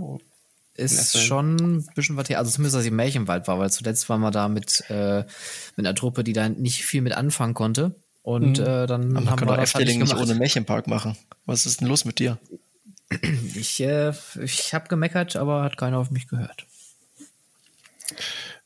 Ist 0.77 1.17
schon 1.19 1.57
ein 1.57 1.89
bisschen 1.95 2.17
was 2.17 2.27
hier, 2.27 2.39
also 2.39 2.51
zumindest 2.51 2.77
als 2.77 2.85
ich 2.85 2.91
im 2.91 2.97
Märchenwald 2.97 3.47
war, 3.47 3.61
weil 3.61 3.71
zuletzt 3.71 4.09
waren 4.09 4.21
wir 4.23 4.33
da 4.33 4.49
mit, 4.49 4.83
äh, 4.89 5.25
mit 5.77 5.87
einer 5.87 5.95
Truppe, 5.95 6.25
die 6.25 6.33
da 6.33 6.49
nicht 6.49 6.85
viel 6.85 7.01
mit 7.01 7.13
anfangen 7.13 7.55
konnte. 7.55 7.95
Und 8.23 8.59
mhm. 8.59 8.65
äh, 8.65 8.87
dann 8.87 9.17
Aber 9.17 9.31
haben 9.31 9.41
wir 9.41 9.57
das 9.57 9.75
Efteling 9.75 10.01
nicht 10.01 10.17
ohne 10.17 10.35
Märchenpark 10.35 10.89
machen. 10.89 11.17
Was 11.47 11.67
ist 11.67 11.81
denn 11.81 11.89
los 11.89 12.05
mit 12.05 12.19
dir? 12.19 12.39
Ich, 13.55 13.81
äh, 13.81 14.13
ich 14.43 14.75
habe 14.75 14.89
gemeckert, 14.89 15.37
aber 15.37 15.63
hat 15.63 15.77
keiner 15.77 15.99
auf 15.99 16.11
mich 16.11 16.27
gehört. 16.27 16.67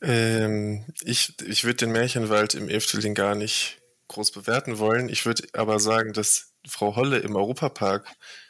Ähm, 0.01 0.85
ich 1.03 1.33
ich 1.45 1.63
würde 1.65 1.75
den 1.75 1.91
Märchenwald 1.91 2.55
im 2.55 2.69
Efteling 2.69 3.13
gar 3.13 3.35
nicht 3.35 3.78
groß 4.09 4.31
bewerten 4.31 4.77
wollen. 4.77 5.07
Ich 5.07 5.25
würde 5.25 5.47
aber 5.53 5.79
sagen, 5.79 6.11
dass 6.11 6.51
Frau 6.67 6.95
Holle 6.95 7.19
im 7.19 7.35
Europapark 7.35 8.05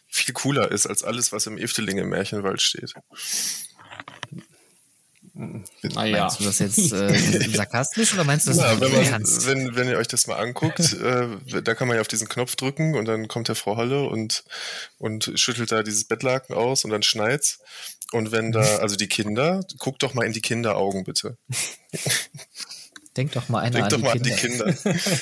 viel 0.07 0.34
cooler 0.34 0.72
ist 0.72 0.88
als 0.88 1.03
alles, 1.03 1.31
was 1.31 1.45
im 1.45 1.57
Efteling 1.57 1.99
im 1.99 2.10
Märchenwald 2.10 2.61
steht. 2.61 2.94
Naja. 5.84 6.23
Meinst 6.23 6.40
du 6.40 6.44
das 6.44 6.60
jetzt 6.60 6.91
äh, 6.91 7.49
sarkastisch 7.56 8.14
oder 8.14 8.26
meinst 8.26 8.48
du 8.48 8.52
das 8.52 8.60
ja, 8.60 8.81
wenn, 8.81 8.91
man, 8.91 9.23
wenn, 9.23 9.76
wenn 9.76 9.88
ihr 9.88 9.98
euch 9.98 10.07
das 10.07 10.27
mal 10.27 10.36
anguckt, 10.36 10.94
äh, 11.02 11.61
da 11.61 11.76
kann 11.76 11.88
man 11.88 11.95
ja 11.95 12.02
auf 12.02 12.10
diesen 12.10 12.27
Knopf 12.27 12.56
drücken 12.56 12.95
und 12.95 13.06
dann 13.06 13.27
kommt 13.27 13.48
der 13.48 13.56
Frau 13.56 13.77
Holle 13.77 14.03
und, 14.03 14.44
und 14.98 15.31
schüttelt 15.36 15.72
da 15.72 15.84
dieses 15.84 16.06
Bettlaken 16.06 16.56
aus 16.56 16.84
und 16.84 16.90
dann 16.90 17.03
schneit's. 17.03 17.60
Und 18.11 18.31
wenn 18.31 18.52
da, 18.52 18.61
also 18.80 18.95
die 18.95 19.07
Kinder, 19.07 19.61
guckt 19.77 20.03
doch 20.03 20.14
mal 20.14 20.26
in 20.26 20.34
die 20.34 20.41
Kinderaugen 20.41 21.06
bitte. 21.06 21.38
Denk 23.15 23.31
doch 23.34 23.48
mal 23.48 23.61
einer 23.61 23.72
Denk 23.72 23.86
an, 23.86 23.90
doch 23.90 23.98
die 23.98 24.03
mal 24.03 24.36
Kinder. 24.36 24.65
an 24.65 24.77
die 24.84 24.90
Kinder. 24.90 25.19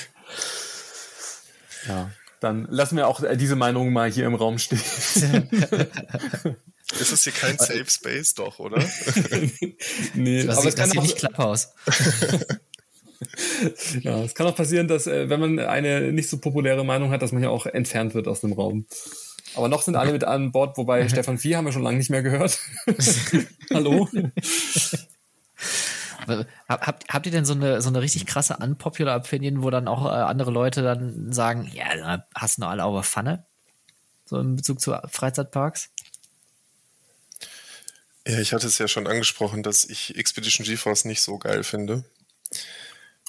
Ja, 1.86 2.10
dann 2.40 2.66
lassen 2.70 2.96
wir 2.96 3.08
auch 3.08 3.22
diese 3.36 3.56
Meinung 3.56 3.92
mal 3.92 4.10
hier 4.10 4.24
im 4.26 4.34
Raum 4.34 4.58
stehen. 4.58 4.80
Ist 6.98 7.12
das 7.12 7.24
hier 7.24 7.34
kein 7.34 7.58
Safe 7.58 7.84
Space, 7.86 8.32
doch, 8.34 8.58
oder? 8.58 8.78
nee, 10.14 10.44
das 10.44 10.56
aber 10.56 10.68
es 10.68 10.74
kann 10.74 10.90
auch 10.96 11.02
nicht 11.02 11.16
Klapphaus. 11.16 11.74
ja, 14.00 14.22
es 14.22 14.34
kann 14.34 14.46
auch 14.46 14.56
passieren, 14.56 14.88
dass 14.88 15.06
äh, 15.06 15.28
wenn 15.28 15.38
man 15.38 15.58
eine 15.58 16.12
nicht 16.12 16.30
so 16.30 16.38
populäre 16.38 16.86
Meinung 16.86 17.10
hat, 17.10 17.20
dass 17.20 17.32
man 17.32 17.42
ja 17.42 17.50
auch 17.50 17.66
entfernt 17.66 18.14
wird 18.14 18.26
aus 18.26 18.40
dem 18.40 18.54
Raum. 18.54 18.86
Aber 19.54 19.68
noch 19.68 19.82
sind 19.82 19.96
alle 19.96 20.12
mit 20.12 20.24
an 20.24 20.50
Bord, 20.50 20.78
wobei 20.78 21.06
Stefan 21.08 21.38
Vieh 21.38 21.56
haben 21.56 21.66
wir 21.66 21.72
schon 21.72 21.82
lange 21.82 21.98
nicht 21.98 22.10
mehr 22.10 22.22
gehört. 22.22 22.58
Hallo. 23.72 24.08
Habt, 26.68 27.08
habt 27.08 27.26
ihr 27.26 27.32
denn 27.32 27.44
so 27.44 27.54
eine, 27.54 27.80
so 27.80 27.88
eine 27.88 28.00
richtig 28.00 28.26
krasse 28.26 28.56
unpopular 28.56 29.16
Opinion, 29.16 29.62
wo 29.62 29.70
dann 29.70 29.88
auch 29.88 30.06
äh, 30.06 30.08
andere 30.08 30.50
Leute 30.50 30.82
dann 30.82 31.32
sagen, 31.32 31.70
ja, 31.72 32.24
hast 32.34 32.58
du 32.58 32.66
alle 32.66 32.84
auf 32.84 33.06
Pfanne? 33.06 33.46
So 34.24 34.38
in 34.38 34.56
Bezug 34.56 34.80
zu 34.80 34.98
Freizeitparks? 35.08 35.90
Ja, 38.26 38.38
ich 38.40 38.52
hatte 38.52 38.66
es 38.66 38.76
ja 38.76 38.88
schon 38.88 39.06
angesprochen, 39.06 39.62
dass 39.62 39.86
ich 39.86 40.16
Expedition 40.16 40.66
GeForce 40.66 41.06
nicht 41.06 41.22
so 41.22 41.38
geil 41.38 41.64
finde. 41.64 42.04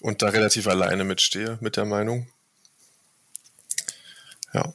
Und 0.02 0.22
da 0.22 0.30
relativ 0.30 0.68
alleine 0.68 1.06
mitstehe 1.06 1.58
mit 1.62 1.78
der 1.78 1.86
Meinung. 1.86 2.28
Ja. 4.54 4.74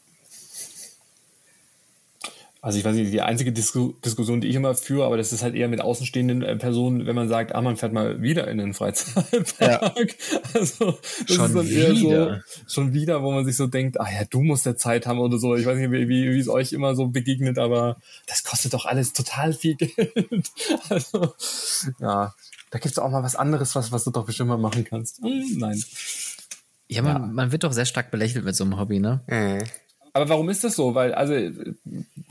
Also 2.64 2.78
ich 2.78 2.84
weiß 2.86 2.96
nicht, 2.96 3.12
die 3.12 3.20
einzige 3.20 3.52
Disku 3.52 3.92
Diskussion, 4.02 4.40
die 4.40 4.48
ich 4.48 4.54
immer 4.54 4.74
führe, 4.74 5.04
aber 5.04 5.18
das 5.18 5.34
ist 5.34 5.42
halt 5.42 5.54
eher 5.54 5.68
mit 5.68 5.82
außenstehenden 5.82 6.40
äh, 6.40 6.56
Personen, 6.56 7.04
wenn 7.04 7.14
man 7.14 7.28
sagt, 7.28 7.54
ah, 7.54 7.60
man 7.60 7.76
fährt 7.76 7.92
mal 7.92 8.22
wieder 8.22 8.48
in 8.48 8.56
den 8.56 8.72
Freizeitpark. 8.72 9.60
Ja. 9.60 9.92
Also 10.54 10.96
das 11.26 11.36
schon 11.36 11.44
ist 11.44 11.54
dann 11.54 11.68
eher 11.68 11.90
wieder. 11.90 12.42
so 12.56 12.72
schon 12.72 12.94
wieder, 12.94 13.22
wo 13.22 13.32
man 13.32 13.44
sich 13.44 13.56
so 13.56 13.66
denkt, 13.66 14.00
ah 14.00 14.08
ja, 14.10 14.24
du 14.24 14.40
musst 14.40 14.64
ja 14.64 14.76
Zeit 14.76 15.06
haben 15.06 15.18
oder 15.18 15.36
so. 15.36 15.54
Ich 15.56 15.66
weiß 15.66 15.76
nicht, 15.76 15.90
wie, 15.90 16.08
wie, 16.08 16.32
wie 16.32 16.38
es 16.38 16.48
euch 16.48 16.72
immer 16.72 16.94
so 16.94 17.08
begegnet, 17.08 17.58
aber 17.58 17.98
das 18.26 18.44
kostet 18.44 18.72
doch 18.72 18.86
alles 18.86 19.12
total 19.12 19.52
viel 19.52 19.74
Geld. 19.74 19.92
Also 20.88 21.34
ja, 22.00 22.34
da 22.70 22.78
gibt's 22.78 22.98
auch 22.98 23.10
mal 23.10 23.22
was 23.22 23.36
anderes, 23.36 23.74
was, 23.74 23.92
was 23.92 24.04
du 24.04 24.10
doch 24.10 24.24
bestimmt 24.24 24.48
mal 24.48 24.56
machen 24.56 24.84
kannst. 24.84 25.18
Hm, 25.22 25.58
nein. 25.58 25.82
Ja, 26.88 27.02
man, 27.02 27.12
ja. 27.12 27.18
man 27.18 27.52
wird 27.52 27.64
doch 27.64 27.72
sehr 27.74 27.84
stark 27.84 28.10
belächelt 28.10 28.46
mit 28.46 28.56
so 28.56 28.64
einem 28.64 28.78
Hobby, 28.78 29.00
ne? 29.00 29.20
Mhm. 29.26 29.64
Aber 30.14 30.28
warum 30.28 30.48
ist 30.48 30.62
das 30.62 30.76
so? 30.76 30.94
Weil, 30.94 31.12
also, 31.12 31.34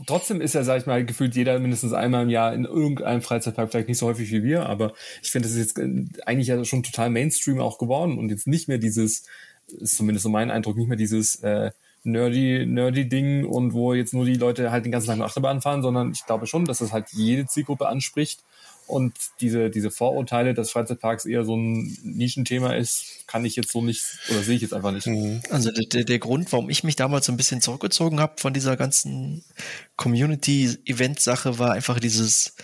trotzdem 0.08 0.40
ist 0.40 0.56
ja, 0.56 0.64
sag 0.64 0.80
ich 0.80 0.86
mal, 0.86 1.06
gefühlt 1.06 1.36
jeder 1.36 1.60
mindestens 1.60 1.92
einmal 1.92 2.24
im 2.24 2.30
Jahr 2.30 2.54
in 2.54 2.64
irgendeinem 2.64 3.22
Freizeitpark, 3.22 3.70
vielleicht 3.70 3.90
nicht 3.90 3.98
so 3.98 4.08
häufig 4.08 4.32
wie 4.32 4.42
wir, 4.42 4.68
aber 4.68 4.94
ich 5.22 5.32
finde, 5.32 5.50
das 5.50 5.58
ist 5.58 5.76
jetzt 5.76 5.80
äh, 5.80 6.06
eigentlich 6.26 6.48
ja 6.48 6.64
schon 6.64 6.84
total 6.84 7.10
Mainstream 7.10 7.60
auch 7.60 7.78
geworden 7.78 8.18
und 8.18 8.30
jetzt 8.30 8.48
nicht 8.48 8.70
mehr 8.70 8.78
dieses, 8.78 9.26
ist 9.68 9.98
zumindest 9.98 10.24
so 10.24 10.30
mein 10.30 10.50
Eindruck, 10.50 10.78
nicht 10.78 10.88
mehr 10.88 10.98
dieses 10.98 11.36
äh, 11.44 11.72
nerdy, 12.06 12.66
nerdy 12.66 13.10
Ding 13.10 13.46
und 13.46 13.74
wo 13.74 13.94
jetzt 13.94 14.14
nur 14.14 14.26
die 14.26 14.36
Leute 14.36 14.72
halt 14.72 14.86
den 14.86 14.94
ganzen 14.94 15.08
Tag 15.08 15.20
Achterbahn 15.20 15.62
fahren, 15.62 15.82
sondern 15.82 16.12
ich 16.12 16.26
glaube 16.26 16.48
schon, 16.48 16.64
dass 16.64 16.80
das 16.80 16.94
halt 16.94 17.08
jede 17.12 17.48
Zielgruppe 17.48 17.88
anspricht 17.88 18.44
und 18.94 19.14
diese, 19.41 19.70
diese 19.72 19.90
Vorurteile, 19.90 20.53
dass 20.53 20.72
Freizeitparks 20.72 21.26
eher 21.26 21.44
so 21.44 21.57
ein 21.57 21.98
Nischenthema 22.03 22.76
ist, 22.76 23.26
kann 23.28 23.44
ich 23.44 23.56
jetzt 23.56 23.72
so 23.72 23.82
nicht 23.82 24.03
oder 24.30 24.44
sehe 24.44 24.56
ich 24.56 24.61
jetzt 24.61 24.74
einfach 24.74 24.91
nicht. 24.91 25.07
Mhm. 25.07 25.41
Also 25.49 25.72
der, 25.72 26.03
der 26.03 26.20
Grund, 26.20 26.52
warum 26.52 26.70
ich 26.70 26.84
mich 26.84 26.95
damals 26.95 27.26
so 27.26 27.32
ein 27.32 27.38
bisschen 27.38 27.60
zurückgezogen 27.60 28.20
habe 28.20 28.36
von 28.38 28.53
dieser 28.53 28.78
ganzen 28.78 29.44
Community-Event-Sache, 29.95 31.57
war 31.57 31.72
einfach 31.72 31.99
dieses 31.99 32.56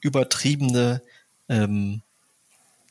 übertriebene, 0.00 1.02
ähm, 1.48 2.02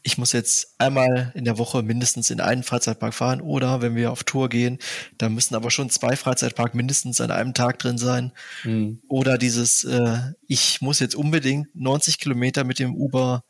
ich 0.03 0.18
muss 0.18 0.32
jetzt 0.32 0.76
einmal 0.78 1.32
in 1.36 1.44
der 1.44 1.57
Woche 1.57 1.84
mindestens 1.84 2.30
in 2.30 2.40
einen 2.40 2.64
Freizeitpark 2.64 3.14
fahren 3.14 3.41
oder 3.41 3.82
wenn 3.82 3.95
wir 3.95 4.11
auf 4.11 4.24
Tour 4.24 4.48
gehen, 4.49 4.80
da 5.18 5.30
müssen 5.30 5.56
aber 5.56 5.72
schon 5.72 5.90
zwei 5.90 6.15
Freizeitpark 6.15 6.76
mindestens 6.76 7.19
an 7.19 7.32
einem 7.32 7.53
Tag 7.53 7.80
drin 7.80 7.98
sein. 7.98 8.32
Mhm. 8.64 9.02
Oder 9.10 9.38
dieses, 9.38 9.84
äh, 9.84 10.19
ich 10.48 10.82
muss 10.82 10.99
jetzt 10.99 11.15
unbedingt 11.15 11.76
90 11.76 12.19
Kilometer 12.19 12.64
mit 12.64 12.80
dem 12.80 12.95
Uber 12.95 13.44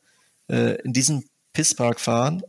äh, 0.49 0.81
in 0.81 0.93
diesen 0.93 1.25
Pisspark 1.53 1.99
fahren, 1.99 2.41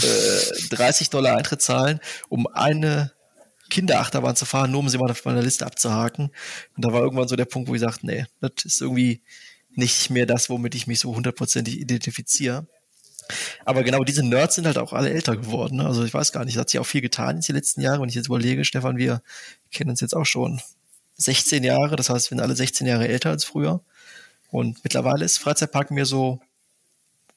äh, 0.00 0.68
30 0.70 1.10
Dollar 1.10 1.36
Eintritt 1.36 1.60
zahlen, 1.60 2.00
um 2.28 2.46
eine 2.46 3.12
Kinderachterbahn 3.68 4.36
zu 4.36 4.46
fahren, 4.46 4.70
nur 4.70 4.80
um 4.80 4.88
sie 4.88 4.98
mal 4.98 5.10
auf 5.10 5.24
meiner 5.24 5.42
Liste 5.42 5.66
abzuhaken. 5.66 6.30
Und 6.76 6.84
da 6.84 6.92
war 6.92 7.02
irgendwann 7.02 7.28
so 7.28 7.36
der 7.36 7.44
Punkt, 7.44 7.68
wo 7.68 7.74
ich 7.74 7.80
sagte, 7.80 8.06
nee, 8.06 8.26
das 8.40 8.64
ist 8.64 8.80
irgendwie 8.80 9.22
nicht 9.70 10.10
mehr 10.10 10.26
das, 10.26 10.48
womit 10.50 10.74
ich 10.74 10.86
mich 10.86 11.00
so 11.00 11.14
hundertprozentig 11.14 11.78
identifiziere. 11.78 12.66
Aber 13.64 13.82
genau 13.82 14.04
diese 14.04 14.26
Nerds 14.26 14.54
sind 14.54 14.66
halt 14.66 14.78
auch 14.78 14.92
alle 14.92 15.10
älter 15.10 15.36
geworden. 15.36 15.76
Ne? 15.76 15.86
Also 15.86 16.04
ich 16.04 16.14
weiß 16.14 16.32
gar 16.32 16.44
nicht, 16.44 16.56
hat 16.56 16.70
sich 16.70 16.80
auch 16.80 16.86
viel 16.86 17.00
getan 17.00 17.36
in 17.36 17.42
den 17.42 17.54
letzten 17.54 17.80
Jahren. 17.80 18.00
Wenn 18.00 18.08
ich 18.08 18.14
jetzt 18.14 18.28
überlege, 18.28 18.64
Stefan, 18.64 18.96
wir 18.96 19.22
kennen 19.70 19.90
uns 19.90 20.00
jetzt 20.00 20.16
auch 20.16 20.26
schon 20.26 20.60
16 21.16 21.64
Jahre. 21.64 21.96
Das 21.96 22.10
heißt, 22.10 22.30
wir 22.30 22.36
sind 22.36 22.40
alle 22.40 22.56
16 22.56 22.86
Jahre 22.86 23.08
älter 23.08 23.30
als 23.30 23.44
früher. 23.44 23.80
Und 24.50 24.82
mittlerweile 24.82 25.24
ist 25.24 25.38
Freizeitpark 25.38 25.90
mehr 25.90 26.06
so 26.06 26.40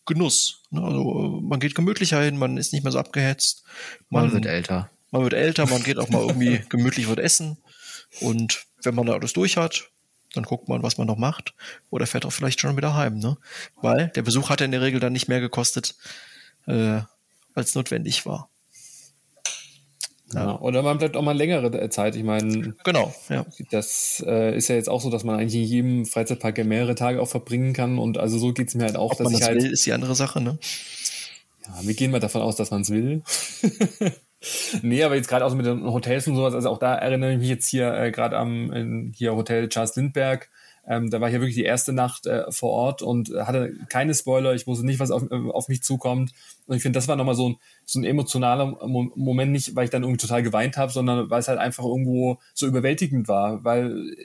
Genuss. 0.06 0.64
Ne? 0.72 0.82
Also 0.82 1.40
man 1.42 1.60
geht 1.60 1.76
gemütlicher 1.76 2.22
hin, 2.22 2.38
man 2.38 2.58
ist 2.58 2.74
nicht 2.74 2.84
mehr 2.84 2.92
so 2.92 3.00
abgehetzt. 3.00 3.64
Man, 4.10 4.26
man 4.26 4.34
wird 4.34 4.46
älter. 4.46 4.90
Man 5.12 5.24
wird 5.24 5.34
älter, 5.34 5.68
man 5.68 5.84
geht 5.84 5.98
auch 5.98 6.10
mal 6.10 6.22
irgendwie 6.22 6.62
gemütlich 6.70 7.10
was 7.10 7.18
essen. 7.18 7.58
Und 8.20 8.66
wenn 8.84 8.96
man 8.96 9.06
da 9.06 9.14
alles 9.14 9.34
durch 9.34 9.58
hat, 9.58 9.92
dann 10.34 10.44
guckt 10.44 10.70
man, 10.70 10.84
was 10.84 10.98
man 10.98 11.08
noch 11.08 11.18
macht. 11.18 11.54
Oder 11.90 12.08
fährt 12.08 12.26
auch 12.26 12.32
vielleicht 12.32 12.60
schon 12.60 12.78
wieder 12.78 12.96
heim, 12.96 13.20
ne? 13.20 13.38
Weil 13.82 14.10
der 14.10 14.22
Besuch 14.22 14.50
hat 14.50 14.62
ja 14.62 14.66
in 14.66 14.72
der 14.72 14.82
Regel 14.82 15.00
dann 15.00 15.14
nicht 15.14 15.28
mehr 15.28 15.42
gekostet, 15.42 15.96
äh, 16.68 17.02
als 17.54 17.76
notwendig 17.76 18.26
war. 18.26 18.50
Ja. 20.34 20.46
ja. 20.46 20.60
oder 20.60 20.82
man 20.82 20.98
bleibt 20.98 21.18
auch 21.18 21.22
mal 21.22 21.36
längere 21.36 21.90
Zeit. 21.90 22.16
Ich 22.16 22.24
meine, 22.24 22.74
genau, 22.84 23.14
ja. 23.30 23.46
Das 23.70 24.24
äh, 24.26 24.56
ist 24.56 24.70
ja 24.70 24.76
jetzt 24.76 24.90
auch 24.90 25.02
so, 25.02 25.10
dass 25.10 25.24
man 25.24 25.40
eigentlich 25.40 25.62
in 25.62 25.68
jedem 25.68 26.06
Freizeitpark 26.06 26.58
ja 26.58 26.64
mehrere 26.64 26.96
Tage 26.96 27.22
auch 27.22 27.28
verbringen 27.28 27.74
kann. 27.74 27.98
Und 27.98 28.18
also 28.18 28.38
so 28.38 28.54
geht's 28.54 28.76
mir 28.76 28.84
halt 28.84 28.96
auch. 28.96 29.12
Ob 29.12 29.18
dass 29.18 29.26
man 29.26 29.34
das 29.34 29.42
halt, 29.42 29.62
will, 29.62 29.72
ist 29.72 29.86
die 29.86 29.94
andere 29.94 30.16
Sache, 30.16 30.42
ne? 30.42 30.58
Ja, 31.66 31.80
wir 31.82 31.94
gehen 31.94 32.12
mal 32.12 32.20
davon 32.20 32.42
aus, 32.42 32.56
dass 32.56 32.72
man 32.72 32.82
es 32.82 32.90
will. 32.90 33.24
nee, 34.82 35.04
aber 35.04 35.16
jetzt 35.16 35.28
gerade 35.28 35.46
auch 35.46 35.50
so 35.50 35.56
mit 35.56 35.66
den 35.66 35.84
Hotels 35.84 36.28
und 36.28 36.36
sowas, 36.36 36.54
also 36.54 36.70
auch 36.70 36.80
da 36.80 36.96
erinnere 36.96 37.34
ich 37.34 37.40
mich 37.40 37.50
jetzt 37.50 37.68
hier 37.68 37.94
äh, 37.94 38.12
gerade 38.12 38.38
am 38.38 38.72
in, 38.72 39.14
hier 39.16 39.36
Hotel 39.36 39.70
Charles 39.70 39.96
Lindbergh. 39.96 40.48
Ähm, 40.88 41.12
da 41.12 41.22
war 41.22 41.28
ich 41.28 41.36
ja 41.36 41.40
wirklich 41.40 41.56
die 41.56 41.64
erste 41.64 41.94
Nacht 41.94 42.26
äh, 42.26 42.52
vor 42.52 42.72
Ort 42.72 43.04
und 43.04 43.30
hatte 43.30 43.72
keine 43.88 44.16
Spoiler, 44.16 44.56
ich 44.56 44.66
wusste 44.66 44.84
nicht, 44.84 45.00
was 45.00 45.12
auf, 45.12 45.30
äh, 45.30 45.50
auf 45.52 45.68
mich 45.68 45.84
zukommt. 45.84 46.32
Und 46.66 46.76
ich 46.76 46.82
finde, 46.82 46.98
das 46.98 47.08
war 47.08 47.16
nochmal 47.16 47.36
so 47.36 47.50
ein, 47.50 47.56
so 47.86 48.00
ein 48.00 48.04
emotionaler 48.04 48.66
Mo 48.88 49.12
Moment, 49.16 49.52
nicht 49.52 49.76
weil 49.76 49.86
ich 49.86 49.92
dann 49.92 50.02
irgendwie 50.02 50.22
total 50.22 50.42
geweint 50.42 50.78
habe, 50.78 50.92
sondern 50.92 51.30
weil 51.30 51.40
es 51.40 51.48
halt 51.48 51.60
einfach 51.60 51.84
irgendwo 51.84 52.40
so 52.56 52.66
überwältigend 52.66 53.28
war, 53.28 53.64
weil 53.64 54.16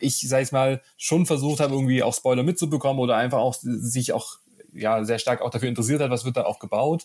ich, 0.00 0.26
sag 0.26 0.42
ich 0.42 0.52
mal, 0.52 0.80
schon 0.96 1.26
versucht 1.26 1.60
habe, 1.60 1.74
irgendwie 1.74 2.02
auch 2.02 2.14
Spoiler 2.14 2.42
mitzubekommen 2.42 3.00
oder 3.00 3.16
einfach 3.16 3.38
auch 3.38 3.54
sich 3.60 4.12
auch 4.14 4.38
ja 4.72 5.04
sehr 5.04 5.18
stark 5.18 5.42
auch 5.42 5.50
dafür 5.50 5.68
interessiert 5.68 6.00
hat, 6.00 6.10
was 6.10 6.24
wird 6.24 6.38
da 6.38 6.44
auch 6.44 6.58
gebaut 6.58 7.04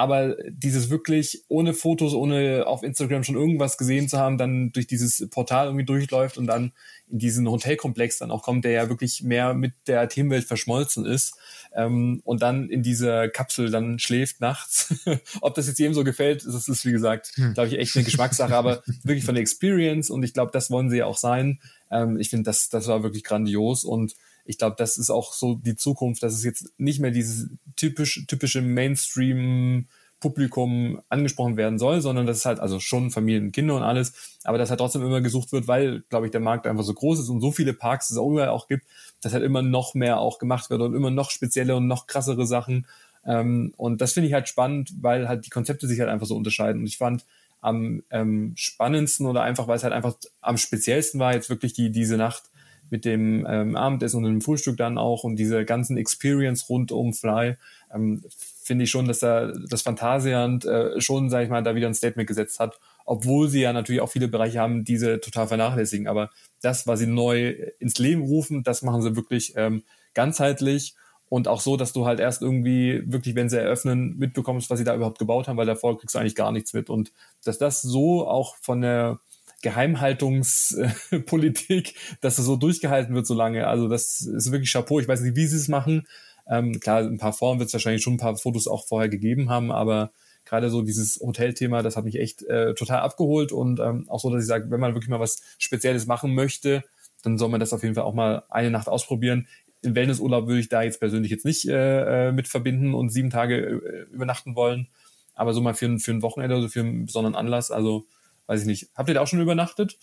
aber 0.00 0.34
dieses 0.48 0.88
wirklich 0.88 1.44
ohne 1.48 1.74
Fotos, 1.74 2.14
ohne 2.14 2.66
auf 2.66 2.82
Instagram 2.82 3.22
schon 3.22 3.34
irgendwas 3.34 3.76
gesehen 3.76 4.08
zu 4.08 4.18
haben, 4.18 4.38
dann 4.38 4.72
durch 4.72 4.86
dieses 4.86 5.28
Portal 5.28 5.66
irgendwie 5.66 5.84
durchläuft 5.84 6.38
und 6.38 6.46
dann 6.46 6.72
in 7.10 7.18
diesen 7.18 7.46
Hotelkomplex 7.46 8.16
dann 8.16 8.30
auch 8.30 8.42
kommt, 8.42 8.64
der 8.64 8.72
ja 8.72 8.88
wirklich 8.88 9.22
mehr 9.22 9.52
mit 9.52 9.74
der 9.86 10.08
Themenwelt 10.08 10.44
verschmolzen 10.44 11.04
ist 11.04 11.34
ähm, 11.74 12.22
und 12.24 12.40
dann 12.40 12.70
in 12.70 12.82
dieser 12.82 13.28
Kapsel 13.28 13.70
dann 13.70 13.98
schläft 13.98 14.40
nachts. 14.40 14.94
Ob 15.42 15.54
das 15.54 15.66
jetzt 15.66 15.78
jedem 15.78 15.92
so 15.92 16.02
gefällt, 16.02 16.46
das 16.46 16.66
ist 16.66 16.86
wie 16.86 16.92
gesagt, 16.92 17.32
hm. 17.34 17.52
glaube 17.52 17.68
ich, 17.68 17.78
echt 17.78 17.94
eine 17.94 18.06
Geschmackssache, 18.06 18.56
aber 18.56 18.82
wirklich 19.04 19.26
von 19.26 19.34
der 19.34 19.42
Experience 19.42 20.08
und 20.08 20.22
ich 20.22 20.32
glaube, 20.32 20.50
das 20.52 20.70
wollen 20.70 20.88
sie 20.88 20.98
ja 20.98 21.04
auch 21.04 21.18
sein. 21.18 21.60
Ähm, 21.90 22.18
ich 22.18 22.30
finde, 22.30 22.44
das, 22.44 22.70
das 22.70 22.86
war 22.86 23.02
wirklich 23.02 23.22
grandios 23.22 23.84
und 23.84 24.14
ich 24.44 24.58
glaube, 24.58 24.76
das 24.78 24.98
ist 24.98 25.10
auch 25.10 25.32
so 25.32 25.54
die 25.54 25.76
Zukunft, 25.76 26.22
dass 26.22 26.34
es 26.34 26.44
jetzt 26.44 26.72
nicht 26.78 27.00
mehr 27.00 27.10
dieses 27.10 27.48
typisch, 27.76 28.24
typische 28.26 28.62
Mainstream 28.62 29.86
Publikum 30.20 31.00
angesprochen 31.08 31.56
werden 31.56 31.78
soll, 31.78 32.02
sondern 32.02 32.26
dass 32.26 32.36
es 32.38 32.44
halt 32.44 32.60
also 32.60 32.78
schon 32.78 33.10
Familien, 33.10 33.52
Kinder 33.52 33.74
und 33.74 33.82
alles, 33.82 34.38
aber 34.44 34.58
dass 34.58 34.68
halt 34.68 34.78
trotzdem 34.78 35.02
immer 35.02 35.22
gesucht 35.22 35.50
wird, 35.50 35.66
weil, 35.66 36.04
glaube 36.10 36.26
ich, 36.26 36.32
der 36.32 36.40
Markt 36.40 36.66
einfach 36.66 36.84
so 36.84 36.92
groß 36.92 37.20
ist 37.20 37.30
und 37.30 37.40
so 37.40 37.50
viele 37.50 37.72
Parks 37.72 38.10
es 38.10 38.18
auch 38.18 38.30
überall 38.30 38.50
auch 38.50 38.68
gibt, 38.68 38.84
dass 39.22 39.32
halt 39.32 39.42
immer 39.42 39.62
noch 39.62 39.94
mehr 39.94 40.18
auch 40.18 40.38
gemacht 40.38 40.68
wird 40.68 40.82
und 40.82 40.94
immer 40.94 41.10
noch 41.10 41.30
spezielle 41.30 41.74
und 41.74 41.86
noch 41.86 42.06
krassere 42.06 42.46
Sachen. 42.46 42.86
Ähm, 43.24 43.72
und 43.76 44.02
das 44.02 44.12
finde 44.12 44.28
ich 44.28 44.34
halt 44.34 44.48
spannend, 44.48 44.92
weil 45.00 45.26
halt 45.26 45.46
die 45.46 45.50
Konzepte 45.50 45.88
sich 45.88 46.00
halt 46.00 46.10
einfach 46.10 46.26
so 46.26 46.36
unterscheiden. 46.36 46.82
Und 46.82 46.86
ich 46.86 46.98
fand 46.98 47.24
am 47.62 48.02
ähm, 48.10 48.52
spannendsten 48.56 49.26
oder 49.26 49.42
einfach, 49.42 49.68
weil 49.68 49.76
es 49.76 49.84
halt 49.84 49.92
einfach 49.92 50.14
am 50.40 50.58
speziellsten 50.58 51.18
war, 51.18 51.34
jetzt 51.34 51.50
wirklich 51.50 51.72
die 51.72 51.90
diese 51.90 52.16
Nacht 52.16 52.44
mit 52.90 53.04
dem 53.04 53.46
ähm, 53.48 53.76
Abendessen 53.76 54.18
und 54.18 54.24
dem 54.24 54.40
Frühstück 54.40 54.76
dann 54.76 54.98
auch 54.98 55.24
und 55.24 55.36
diese 55.36 55.64
ganzen 55.64 55.96
Experience 55.96 56.68
rund 56.68 56.92
um 56.92 57.14
Fly, 57.14 57.56
ähm, 57.94 58.22
finde 58.62 58.84
ich 58.84 58.90
schon, 58.90 59.06
dass 59.06 59.20
da 59.20 59.52
das 59.68 59.82
Phantasialand 59.82 60.64
äh, 60.64 61.00
schon, 61.00 61.30
sage 61.30 61.44
ich 61.44 61.50
mal, 61.50 61.62
da 61.62 61.74
wieder 61.74 61.86
ein 61.86 61.94
Statement 61.94 62.28
gesetzt 62.28 62.60
hat, 62.60 62.78
obwohl 63.04 63.48
sie 63.48 63.60
ja 63.60 63.72
natürlich 63.72 64.00
auch 64.00 64.10
viele 64.10 64.28
Bereiche 64.28 64.60
haben, 64.60 64.84
diese 64.84 65.20
total 65.20 65.48
vernachlässigen. 65.48 66.06
Aber 66.06 66.30
das, 66.60 66.86
was 66.86 67.00
sie 67.00 67.06
neu 67.06 67.54
ins 67.78 67.98
Leben 67.98 68.22
rufen, 68.22 68.62
das 68.62 68.82
machen 68.82 69.02
sie 69.02 69.16
wirklich 69.16 69.54
ähm, 69.56 69.82
ganzheitlich 70.14 70.94
und 71.30 71.46
auch 71.46 71.60
so, 71.60 71.76
dass 71.76 71.92
du 71.92 72.06
halt 72.06 72.18
erst 72.18 72.42
irgendwie 72.42 73.04
wirklich, 73.06 73.36
wenn 73.36 73.48
sie 73.48 73.56
eröffnen, 73.56 74.18
mitbekommst, 74.18 74.68
was 74.68 74.78
sie 74.78 74.84
da 74.84 74.96
überhaupt 74.96 75.20
gebaut 75.20 75.46
haben, 75.46 75.56
weil 75.56 75.66
davor 75.66 75.96
kriegst 75.96 76.16
du 76.16 76.18
eigentlich 76.18 76.34
gar 76.34 76.50
nichts 76.50 76.72
mit. 76.72 76.90
Und 76.90 77.12
dass 77.44 77.56
das 77.56 77.82
so 77.82 78.26
auch 78.26 78.56
von 78.56 78.80
der 78.80 79.20
Geheimhaltungspolitik, 79.62 81.94
dass 82.20 82.38
es 82.38 82.46
so 82.46 82.56
durchgehalten 82.56 83.14
wird 83.14 83.26
so 83.26 83.34
lange. 83.34 83.66
Also 83.66 83.88
das 83.88 84.22
ist 84.22 84.52
wirklich 84.52 84.72
Chapeau. 84.72 85.00
Ich 85.00 85.08
weiß 85.08 85.20
nicht, 85.20 85.36
wie 85.36 85.46
sie 85.46 85.56
es 85.56 85.68
machen. 85.68 86.06
Ähm, 86.48 86.80
klar, 86.80 87.02
ein 87.02 87.18
paar 87.18 87.32
Foren 87.32 87.58
wird 87.58 87.68
es 87.68 87.72
wahrscheinlich 87.72 88.02
schon 88.02 88.14
ein 88.14 88.18
paar 88.18 88.36
Fotos 88.36 88.66
auch 88.66 88.86
vorher 88.86 89.08
gegeben 89.08 89.50
haben, 89.50 89.70
aber 89.70 90.12
gerade 90.44 90.70
so 90.70 90.82
dieses 90.82 91.20
Hotelthema, 91.20 91.82
das 91.82 91.96
hat 91.96 92.04
mich 92.04 92.18
echt 92.18 92.42
äh, 92.42 92.74
total 92.74 93.00
abgeholt 93.00 93.52
und 93.52 93.78
ähm, 93.78 94.06
auch 94.08 94.20
so, 94.20 94.30
dass 94.30 94.42
ich 94.42 94.48
sage, 94.48 94.70
wenn 94.70 94.80
man 94.80 94.94
wirklich 94.94 95.10
mal 95.10 95.20
was 95.20 95.42
Spezielles 95.58 96.06
machen 96.06 96.34
möchte, 96.34 96.84
dann 97.22 97.38
soll 97.38 97.50
man 97.50 97.60
das 97.60 97.72
auf 97.72 97.82
jeden 97.82 97.94
Fall 97.94 98.04
auch 98.04 98.14
mal 98.14 98.44
eine 98.48 98.70
Nacht 98.70 98.88
ausprobieren. 98.88 99.46
Im 99.82 99.94
Wellnessurlaub 99.94 100.46
würde 100.46 100.60
ich 100.60 100.68
da 100.68 100.82
jetzt 100.82 100.98
persönlich 100.98 101.30
jetzt 101.30 101.44
nicht 101.44 101.68
äh, 101.68 102.28
äh 102.28 102.32
mit 102.32 102.48
verbinden 102.48 102.94
und 102.94 103.10
sieben 103.10 103.30
Tage 103.30 103.56
äh, 103.56 104.06
übernachten 104.12 104.56
wollen, 104.56 104.88
aber 105.34 105.54
so 105.54 105.60
mal 105.60 105.74
für, 105.74 105.86
ein 105.86 106.00
für 106.00 106.10
ein 106.10 106.22
Wochenende 106.22 106.56
oder 106.56 106.68
für 106.68 106.80
einen 106.80 107.06
besonderen 107.06 107.36
Anlass, 107.36 107.70
also 107.70 108.06
weiß 108.50 108.62
ich 108.62 108.66
nicht. 108.66 108.90
Habt 108.96 109.08
ihr 109.08 109.14
da 109.14 109.20
auch 109.20 109.28
schon 109.28 109.40
übernachtet? 109.40 109.96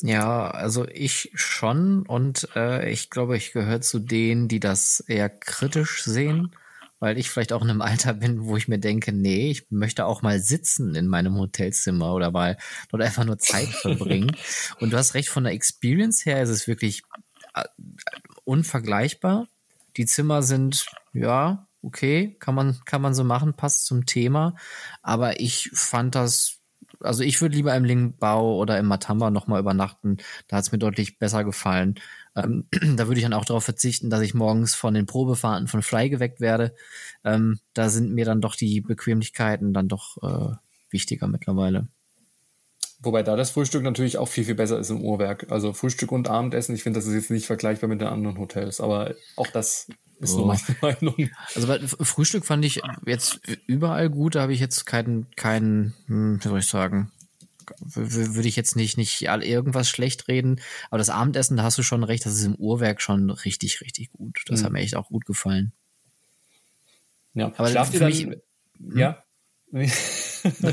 Ja, 0.00 0.50
also 0.50 0.88
ich 0.88 1.30
schon 1.34 2.06
und 2.06 2.48
äh, 2.56 2.90
ich 2.90 3.10
glaube, 3.10 3.36
ich 3.36 3.52
gehöre 3.52 3.82
zu 3.82 3.98
denen, 3.98 4.48
die 4.48 4.60
das 4.60 5.00
eher 5.00 5.28
kritisch 5.28 6.02
sehen, 6.02 6.56
weil 7.00 7.18
ich 7.18 7.28
vielleicht 7.28 7.52
auch 7.52 7.62
in 7.62 7.68
einem 7.68 7.82
Alter 7.82 8.14
bin, 8.14 8.46
wo 8.46 8.56
ich 8.56 8.66
mir 8.66 8.78
denke, 8.78 9.12
nee, 9.12 9.50
ich 9.50 9.70
möchte 9.70 10.06
auch 10.06 10.22
mal 10.22 10.40
sitzen 10.40 10.94
in 10.94 11.06
meinem 11.06 11.36
Hotelzimmer 11.36 12.14
oder 12.14 12.30
mal 12.30 12.56
dort 12.88 13.02
einfach 13.02 13.24
nur 13.24 13.38
Zeit 13.38 13.68
verbringen. 13.82 14.34
und 14.80 14.90
du 14.90 14.96
hast 14.96 15.12
recht, 15.12 15.28
von 15.28 15.44
der 15.44 15.52
Experience 15.52 16.24
her 16.24 16.42
ist 16.42 16.50
es 16.50 16.66
wirklich 16.66 17.02
äh, 17.54 17.64
unvergleichbar. 18.44 19.48
Die 19.98 20.06
Zimmer 20.06 20.42
sind, 20.42 20.86
ja, 21.12 21.68
okay, 21.84 22.36
kann 22.40 22.54
man, 22.54 22.80
kann 22.84 23.02
man 23.02 23.14
so 23.14 23.24
machen, 23.24 23.54
passt 23.54 23.86
zum 23.86 24.06
Thema. 24.06 24.54
Aber 25.02 25.40
ich 25.40 25.70
fand 25.72 26.14
das 26.14 26.60
also 27.00 27.22
ich 27.22 27.40
würde 27.40 27.56
lieber 27.56 27.74
im 27.74 27.84
Lingbau 27.84 28.56
oder 28.56 28.78
im 28.78 28.86
Matamba 28.86 29.30
nochmal 29.30 29.60
übernachten. 29.60 30.18
Da 30.48 30.56
hat 30.56 30.64
es 30.64 30.72
mir 30.72 30.78
deutlich 30.78 31.18
besser 31.18 31.44
gefallen. 31.44 31.96
Ähm, 32.36 32.66
da 32.96 33.06
würde 33.06 33.18
ich 33.18 33.24
dann 33.24 33.32
auch 33.32 33.44
darauf 33.44 33.64
verzichten, 33.64 34.10
dass 34.10 34.22
ich 34.22 34.34
morgens 34.34 34.74
von 34.74 34.94
den 34.94 35.06
Probefahrten 35.06 35.68
von 35.68 35.82
Fly 35.82 36.10
geweckt 36.10 36.40
werde. 36.40 36.74
Ähm, 37.24 37.60
da 37.74 37.88
sind 37.88 38.12
mir 38.12 38.24
dann 38.24 38.40
doch 38.40 38.56
die 38.56 38.80
Bequemlichkeiten 38.80 39.72
dann 39.72 39.88
doch 39.88 40.16
äh, 40.22 40.56
wichtiger 40.90 41.28
mittlerweile. 41.28 41.88
Wobei 43.00 43.22
da 43.22 43.36
das 43.36 43.50
Frühstück 43.50 43.82
natürlich 43.82 44.16
auch 44.16 44.28
viel, 44.28 44.44
viel 44.44 44.54
besser 44.54 44.78
ist 44.78 44.88
im 44.88 45.02
Uhrwerk. 45.02 45.50
Also 45.50 45.74
Frühstück 45.74 46.10
und 46.10 46.28
Abendessen, 46.28 46.74
ich 46.74 46.82
finde, 46.82 46.98
das 46.98 47.06
ist 47.06 47.14
jetzt 47.14 47.30
nicht 47.30 47.46
vergleichbar 47.46 47.88
mit 47.88 48.00
den 48.00 48.08
anderen 48.08 48.38
Hotels, 48.38 48.80
aber 48.80 49.14
auch 49.36 49.48
das 49.48 49.88
ist 50.20 50.36
nur 50.36 50.46
meine 50.46 50.60
Meinung. 50.80 51.30
Also 51.54 51.66
bei 51.66 51.78
Frühstück 51.80 52.46
fand 52.46 52.64
ich 52.64 52.82
jetzt 53.06 53.40
überall 53.66 54.10
gut, 54.10 54.34
da 54.34 54.42
habe 54.42 54.52
ich 54.52 54.60
jetzt 54.60 54.86
keinen, 54.86 55.30
keinen, 55.36 55.94
hm, 56.06 56.38
wie 56.42 56.48
soll 56.48 56.58
ich 56.58 56.66
sagen, 56.66 57.10
würde 57.94 58.48
ich 58.48 58.56
jetzt 58.56 58.76
nicht, 58.76 58.96
nicht 58.96 59.22
irgendwas 59.22 59.88
schlecht 59.88 60.28
reden. 60.28 60.60
Aber 60.90 60.98
das 60.98 61.10
Abendessen, 61.10 61.56
da 61.56 61.62
hast 61.62 61.78
du 61.78 61.82
schon 61.82 62.04
recht, 62.04 62.24
das 62.26 62.34
ist 62.34 62.44
im 62.44 62.54
Uhrwerk 62.54 63.00
schon 63.00 63.30
richtig, 63.30 63.80
richtig 63.80 64.12
gut. 64.12 64.42
Das 64.46 64.60
mhm. 64.60 64.64
hat 64.64 64.72
mir 64.72 64.80
echt 64.80 64.96
auch 64.96 65.08
gut 65.08 65.24
gefallen. 65.24 65.72
Ja, 67.34 67.52
aber 67.56 67.68
schlaft 67.68 67.94
ihr 67.94 68.00
dann, 68.00 68.10
mich, 68.10 68.28
ja? 68.94 69.23
Hm? 69.74 69.90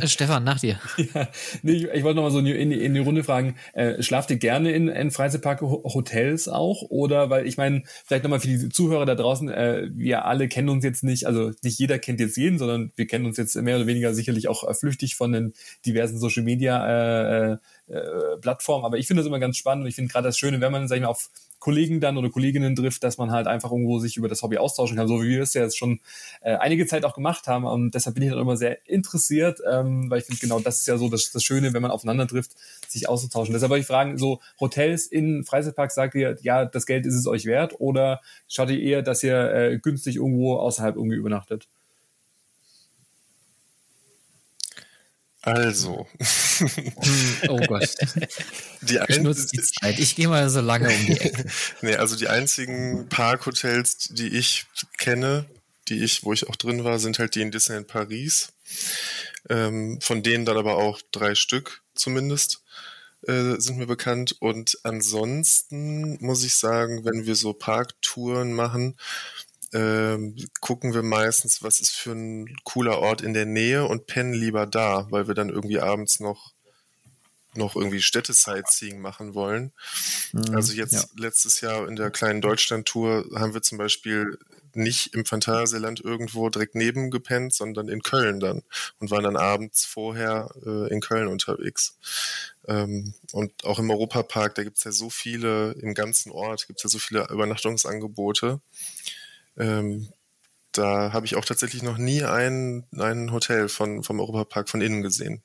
Stefan, 0.05 0.43
nach 0.43 0.59
dir. 0.59 0.79
Ja, 1.13 1.27
nee, 1.63 1.71
ich, 1.71 1.83
ich 1.85 2.03
wollte 2.03 2.17
noch 2.17 2.23
mal 2.23 2.31
so 2.31 2.39
in 2.39 2.45
die, 2.45 2.53
in 2.53 2.93
die 2.93 2.99
Runde 2.99 3.23
fragen, 3.23 3.55
äh, 3.73 4.01
schlaft 4.03 4.29
ihr 4.29 4.37
gerne 4.37 4.71
in, 4.71 4.87
in 4.87 5.09
Freizeitpark-Hotels 5.09 6.47
auch? 6.47 6.83
Oder, 6.89 7.29
weil 7.29 7.47
ich 7.47 7.57
meine, 7.57 7.83
vielleicht 8.05 8.23
nochmal 8.23 8.39
für 8.39 8.47
die 8.47 8.69
Zuhörer 8.69 9.05
da 9.05 9.15
draußen, 9.15 9.49
äh, 9.49 9.89
wir 9.93 10.25
alle 10.25 10.47
kennen 10.47 10.69
uns 10.69 10.83
jetzt 10.83 11.03
nicht, 11.03 11.25
also 11.25 11.51
nicht 11.63 11.79
jeder 11.79 11.97
kennt 11.97 12.19
jetzt 12.19 12.37
jeden, 12.37 12.59
sondern 12.59 12.91
wir 12.95 13.07
kennen 13.07 13.25
uns 13.25 13.37
jetzt 13.37 13.55
mehr 13.55 13.77
oder 13.77 13.87
weniger 13.87 14.13
sicherlich 14.13 14.47
auch 14.47 14.67
äh, 14.67 14.73
flüchtig 14.73 15.15
von 15.15 15.31
den 15.31 15.53
diversen 15.85 16.19
Social-Media 16.19 17.53
äh, 17.53 17.57
äh. 17.87 18.07
Aber 18.67 18.97
ich 18.97 19.07
finde 19.07 19.21
das 19.21 19.27
immer 19.27 19.39
ganz 19.39 19.57
spannend 19.57 19.83
und 19.83 19.89
ich 19.89 19.95
finde 19.95 20.11
gerade 20.11 20.27
das 20.27 20.37
Schöne, 20.37 20.61
wenn 20.61 20.71
man, 20.71 20.87
sag 20.87 20.97
ich 20.97 21.01
mal, 21.01 21.09
auf 21.09 21.29
Kollegen 21.61 22.01
dann 22.01 22.17
oder 22.17 22.29
Kolleginnen 22.29 22.75
trifft, 22.75 23.03
dass 23.03 23.17
man 23.17 23.31
halt 23.31 23.47
einfach 23.47 23.71
irgendwo 23.71 23.99
sich 23.99 24.17
über 24.17 24.27
das 24.27 24.41
Hobby 24.41 24.57
austauschen 24.57 24.97
kann, 24.97 25.07
so 25.07 25.21
wie 25.21 25.29
wir 25.29 25.43
es 25.43 25.53
ja 25.53 25.61
jetzt 25.61 25.77
schon 25.77 26.01
äh, 26.41 26.55
einige 26.55 26.87
Zeit 26.87 27.05
auch 27.05 27.13
gemacht 27.13 27.47
haben. 27.47 27.63
Und 27.65 27.95
deshalb 27.95 28.15
bin 28.15 28.23
ich 28.23 28.31
dann 28.31 28.39
immer 28.39 28.57
sehr 28.57 28.85
interessiert, 28.89 29.61
ähm, 29.71 30.09
weil 30.09 30.19
ich 30.19 30.25
finde, 30.25 30.41
genau 30.41 30.59
das 30.59 30.81
ist 30.81 30.87
ja 30.87 30.97
so 30.97 31.07
das, 31.07 31.31
das 31.31 31.43
Schöne, 31.43 31.71
wenn 31.71 31.81
man 31.81 31.91
aufeinander 31.91 32.27
trifft, 32.27 32.51
sich 32.87 33.07
auszutauschen. 33.07 33.53
Deshalb 33.53 33.69
wollte 33.69 33.81
ich 33.81 33.87
fragen, 33.87 34.17
so 34.17 34.41
Hotels 34.59 35.05
in 35.05 35.43
Freizeitparks, 35.43 35.95
sagt 35.95 36.15
ihr, 36.15 36.37
ja, 36.41 36.65
das 36.65 36.85
Geld 36.85 37.05
ist 37.05 37.15
es 37.15 37.27
euch 37.27 37.45
wert 37.45 37.75
oder 37.79 38.21
schaut 38.47 38.69
ihr 38.71 38.81
eher, 38.81 39.01
dass 39.03 39.23
ihr 39.23 39.53
äh, 39.53 39.79
günstig 39.79 40.15
irgendwo 40.17 40.55
außerhalb 40.55 40.95
irgendwie 40.95 41.15
übernachtet? 41.15 41.67
Also. 45.43 46.07
oh 47.47 47.59
Gott. 47.67 47.89
Die 48.81 48.99
ich 49.07 49.19
nutze 49.19 49.47
die 49.51 49.61
Zeit. 49.61 49.99
Ich 49.99 50.15
gehe 50.15 50.27
mal 50.27 50.49
so 50.49 50.61
lange 50.61 50.89
um 50.89 51.05
die 51.05 51.19
Ecke. 51.19 51.45
nee, 51.81 51.95
also 51.95 52.15
die 52.15 52.27
einzigen 52.27 53.07
Parkhotels, 53.09 54.09
die 54.11 54.27
ich 54.27 54.65
kenne, 54.97 55.45
die 55.87 56.03
ich, 56.03 56.23
wo 56.23 56.33
ich 56.33 56.47
auch 56.47 56.55
drin 56.55 56.83
war, 56.83 56.99
sind 56.99 57.19
halt 57.19 57.35
die 57.35 57.41
in 57.41 57.51
Disneyland 57.51 57.87
Paris. 57.87 58.53
Ähm, 59.49 59.99
von 60.01 60.23
denen 60.23 60.45
dann 60.45 60.57
aber 60.57 60.77
auch 60.77 61.01
drei 61.11 61.35
Stück 61.35 61.81
zumindest 61.95 62.61
äh, 63.27 63.55
sind 63.57 63.77
mir 63.77 63.87
bekannt. 63.87 64.35
Und 64.39 64.77
ansonsten 64.83 66.23
muss 66.23 66.43
ich 66.43 66.55
sagen, 66.55 67.05
wenn 67.05 67.25
wir 67.25 67.35
so 67.35 67.53
Parktouren 67.53 68.53
machen, 68.53 68.95
ähm, 69.73 70.35
gucken 70.59 70.93
wir 70.93 71.03
meistens, 71.03 71.63
was 71.63 71.79
ist 71.79 71.95
für 71.95 72.11
ein 72.11 72.55
cooler 72.63 72.99
Ort 72.99 73.21
in 73.21 73.33
der 73.33 73.45
Nähe 73.45 73.85
und 73.85 74.07
pennen 74.07 74.33
lieber 74.33 74.65
da, 74.65 75.07
weil 75.09 75.27
wir 75.27 75.35
dann 75.35 75.49
irgendwie 75.49 75.79
abends 75.79 76.19
noch 76.19 76.53
noch 77.53 77.75
irgendwie 77.75 78.01
Städte-Sightseeing 78.01 79.01
machen 79.01 79.33
wollen. 79.33 79.73
Mhm, 80.31 80.55
also 80.55 80.73
jetzt 80.73 80.93
ja. 80.93 81.03
letztes 81.17 81.59
Jahr 81.61 81.85
in 81.87 81.97
der 81.97 82.09
kleinen 82.09 82.39
Deutschland-Tour 82.39 83.25
haben 83.35 83.53
wir 83.53 83.61
zum 83.61 83.77
Beispiel 83.77 84.37
nicht 84.73 85.13
im 85.13 85.25
Phantasialand 85.25 85.99
irgendwo 85.99 86.49
direkt 86.49 86.75
neben 86.75 87.11
gepennt, 87.11 87.53
sondern 87.53 87.89
in 87.89 88.01
Köln 88.01 88.39
dann 88.39 88.61
und 88.99 89.11
waren 89.11 89.23
dann 89.23 89.35
abends 89.35 89.85
vorher 89.85 90.49
äh, 90.65 90.89
in 90.91 91.01
Köln 91.01 91.27
unterwegs. 91.27 91.97
Ähm, 92.67 93.13
und 93.33 93.65
auch 93.65 93.79
im 93.79 93.89
Europapark, 93.89 94.55
da 94.55 94.63
gibt's 94.63 94.83
ja 94.83 94.91
so 94.91 95.09
viele, 95.09 95.73
im 95.73 95.93
ganzen 95.93 96.31
Ort 96.31 96.67
gibt's 96.67 96.83
ja 96.83 96.89
so 96.89 96.99
viele 96.99 97.27
Übernachtungsangebote. 97.29 98.61
Ähm, 99.57 100.09
da 100.71 101.11
habe 101.13 101.25
ich 101.25 101.35
auch 101.35 101.45
tatsächlich 101.45 101.83
noch 101.83 101.97
nie 101.97 102.23
ein, 102.23 102.85
ein 102.97 103.31
Hotel 103.31 103.67
von, 103.69 104.03
vom 104.03 104.19
Europapark 104.19 104.69
von 104.69 104.81
innen 104.81 105.01
gesehen. 105.01 105.41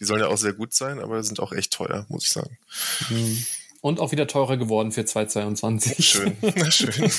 Die 0.00 0.04
sollen 0.04 0.20
ja 0.20 0.28
auch 0.28 0.38
sehr 0.38 0.54
gut 0.54 0.72
sein, 0.74 0.98
aber 0.98 1.22
sind 1.22 1.40
auch 1.40 1.52
echt 1.52 1.72
teuer, 1.72 2.06
muss 2.08 2.24
ich 2.24 2.30
sagen. 2.30 2.58
Mhm. 3.10 3.44
Und 3.80 4.00
auch 4.00 4.12
wieder 4.12 4.26
teurer 4.26 4.56
geworden 4.56 4.92
für 4.92 5.04
2022. 5.04 6.08
Schön, 6.08 6.36
na 6.40 6.70
schön. 6.70 7.10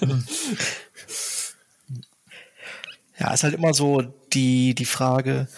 ja, 3.18 3.32
ist 3.32 3.44
halt 3.44 3.54
immer 3.54 3.72
so 3.72 4.02
die, 4.32 4.74
die 4.74 4.84
Frage, 4.84 5.48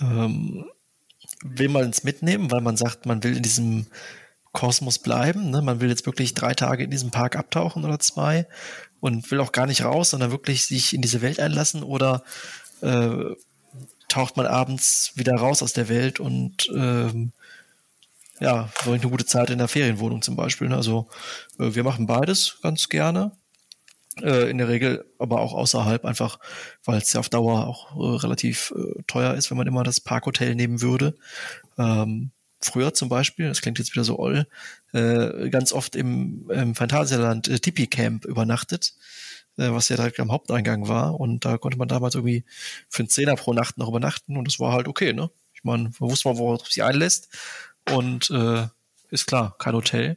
ähm, 0.00 0.66
will 1.42 1.68
man 1.70 1.88
es 1.88 2.04
mitnehmen, 2.04 2.50
weil 2.50 2.60
man 2.60 2.76
sagt, 2.76 3.06
man 3.06 3.22
will 3.22 3.36
in 3.36 3.42
diesem 3.42 3.86
Kosmos 4.56 4.98
bleiben. 4.98 5.50
Ne? 5.50 5.60
Man 5.60 5.80
will 5.82 5.90
jetzt 5.90 6.06
wirklich 6.06 6.32
drei 6.32 6.54
Tage 6.54 6.82
in 6.82 6.90
diesem 6.90 7.10
Park 7.10 7.36
abtauchen 7.36 7.84
oder 7.84 7.98
zwei 7.98 8.48
und 9.00 9.30
will 9.30 9.40
auch 9.40 9.52
gar 9.52 9.66
nicht 9.66 9.84
raus, 9.84 10.10
sondern 10.10 10.30
wirklich 10.30 10.64
sich 10.64 10.94
in 10.94 11.02
diese 11.02 11.20
Welt 11.20 11.38
einlassen 11.38 11.82
oder 11.82 12.24
äh, 12.80 13.16
taucht 14.08 14.38
man 14.38 14.46
abends 14.46 15.12
wieder 15.14 15.34
raus 15.34 15.62
aus 15.62 15.74
der 15.74 15.90
Welt 15.90 16.20
und 16.20 16.70
ähm, 16.74 17.32
ja, 18.40 18.68
verbringt 18.68 19.02
eine 19.02 19.10
gute 19.10 19.26
Zeit 19.26 19.50
in 19.50 19.58
der 19.58 19.68
Ferienwohnung 19.68 20.22
zum 20.22 20.36
Beispiel. 20.36 20.68
Ne? 20.68 20.76
Also 20.76 21.06
äh, 21.58 21.74
wir 21.74 21.84
machen 21.84 22.06
beides 22.06 22.56
ganz 22.62 22.88
gerne. 22.88 23.32
Äh, 24.22 24.48
in 24.48 24.56
der 24.56 24.68
Regel 24.68 25.04
aber 25.18 25.40
auch 25.40 25.52
außerhalb, 25.52 26.06
einfach 26.06 26.38
weil 26.86 26.96
es 26.96 27.12
ja 27.12 27.20
auf 27.20 27.28
Dauer 27.28 27.66
auch 27.66 27.94
äh, 27.94 28.16
relativ 28.22 28.72
äh, 28.74 29.02
teuer 29.06 29.34
ist, 29.34 29.50
wenn 29.50 29.58
man 29.58 29.66
immer 29.66 29.82
das 29.82 30.00
Parkhotel 30.00 30.54
nehmen 30.54 30.80
würde. 30.80 31.14
Ähm, 31.76 32.30
früher 32.66 32.94
zum 32.94 33.08
Beispiel, 33.08 33.48
das 33.48 33.60
klingt 33.60 33.78
jetzt 33.78 33.94
wieder 33.94 34.04
so 34.04 34.18
oll, 34.18 34.46
äh, 34.92 35.48
ganz 35.50 35.72
oft 35.72 35.96
im, 35.96 36.50
im 36.50 36.74
Phantasialand 36.74 37.48
äh, 37.48 37.58
Tipi 37.58 37.86
Camp 37.86 38.24
übernachtet, 38.24 38.94
äh, 39.56 39.70
was 39.70 39.88
ja 39.88 39.96
direkt 39.96 40.20
am 40.20 40.32
Haupteingang 40.32 40.88
war. 40.88 41.18
Und 41.18 41.44
da 41.44 41.58
konnte 41.58 41.78
man 41.78 41.88
damals 41.88 42.14
irgendwie 42.14 42.44
für 42.88 43.00
einen 43.00 43.08
Zehner 43.08 43.36
pro 43.36 43.52
Nacht 43.52 43.78
noch 43.78 43.88
übernachten 43.88 44.36
und 44.36 44.46
das 44.46 44.60
war 44.60 44.72
halt 44.72 44.88
okay, 44.88 45.12
ne? 45.12 45.30
Ich 45.54 45.64
meine, 45.64 45.84
man 45.98 46.10
wusste 46.10 46.28
mal, 46.28 46.38
worauf 46.38 46.66
sich 46.66 46.82
einlässt. 46.82 47.28
Und 47.90 48.30
äh, 48.30 48.66
ist 49.10 49.26
klar, 49.26 49.56
kein 49.58 49.74
Hotel. 49.74 50.16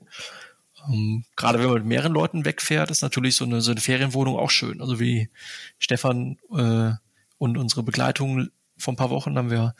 Ähm, 0.88 1.26
gerade 1.36 1.60
wenn 1.60 1.68
man 1.68 1.76
mit 1.76 1.86
mehreren 1.86 2.14
Leuten 2.14 2.46
wegfährt, 2.46 2.92
ist 2.92 3.02
natürlich 3.02 3.36
so 3.36 3.46
eine, 3.46 3.62
so 3.62 3.72
eine 3.72 3.82
Ferienwohnung 3.82 4.38
auch 4.38 4.50
schön. 4.50 4.82
Also 4.82 5.00
wie 5.00 5.30
Stefan 5.78 6.38
äh, 6.56 6.92
und 7.38 7.58
unsere 7.58 7.84
Begleitung 7.84 8.50
vor 8.80 8.94
ein 8.94 8.98
paar 8.98 9.10
Wochen 9.10 9.38
haben 9.38 9.52
wir 9.52 9.76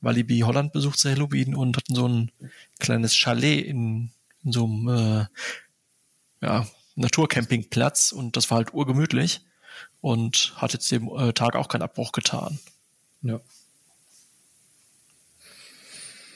Walibi 0.00 0.40
Holland 0.40 0.72
besucht 0.72 0.98
zu 0.98 1.10
Halloween 1.10 1.54
und 1.54 1.76
hatten 1.76 1.94
so 1.94 2.08
ein 2.08 2.30
kleines 2.78 3.14
Chalet 3.14 3.66
in, 3.66 4.10
in 4.44 4.52
so 4.52 4.64
einem 4.64 4.88
äh, 4.88 5.26
ja, 6.40 6.66
Naturcampingplatz 6.96 8.12
und 8.12 8.36
das 8.36 8.50
war 8.50 8.58
halt 8.58 8.74
urgemütlich 8.74 9.42
und 10.00 10.54
hat 10.56 10.72
jetzt 10.72 10.90
dem 10.90 11.08
äh, 11.08 11.32
Tag 11.32 11.56
auch 11.56 11.68
keinen 11.68 11.82
Abbruch 11.82 12.12
getan. 12.12 12.58
Ja. 13.22 13.40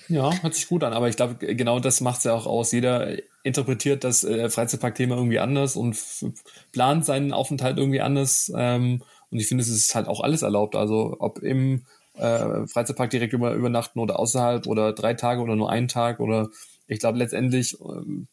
Ja, 0.09 0.33
hört 0.43 0.55
sich 0.55 0.69
gut 0.69 0.85
an, 0.85 0.95
aber 0.95 1.09
ich 1.11 1.17
glaube, 1.17 1.35
genau 1.55 1.81
das 1.81 2.01
macht 2.01 2.19
es 2.19 2.25
ja 2.25 2.33
auch 2.33 2.47
aus. 2.47 2.73
Jeder 2.73 3.19
interpretiert 3.43 4.05
das 4.05 4.25
äh, 4.25 4.49
Freizeitpark-Thema 4.49 5.17
irgendwie 5.17 5.39
anders 5.39 5.77
und 5.77 5.99
plant 6.73 7.05
seinen 7.05 7.35
Aufenthalt 7.35 7.77
irgendwie 7.77 8.01
anders. 8.01 8.51
Ähm, 8.57 9.03
und 9.31 9.39
ich 9.39 9.47
finde, 9.47 9.63
es 9.63 9.69
ist 9.69 9.95
halt 9.95 10.09
auch 10.09 10.21
alles 10.21 10.41
erlaubt. 10.41 10.77
Also 10.77 11.17
ob 11.19 11.41
im 11.41 11.85
äh, 12.19 12.67
Freizeitpark 12.67 13.11
direkt 13.11 13.33
über, 13.33 13.55
übernachten 13.55 13.99
oder 14.01 14.19
außerhalb 14.19 14.67
oder 14.67 14.93
drei 14.93 15.15
Tage 15.15 15.41
oder 15.41 15.57
nur 15.57 15.71
einen 15.71 15.89
Tag 15.89 16.21
oder 16.21 16.51
ich 16.87 16.99
glaube 16.99 17.19
letztendlich 17.19 17.79
ähm, 17.81 18.29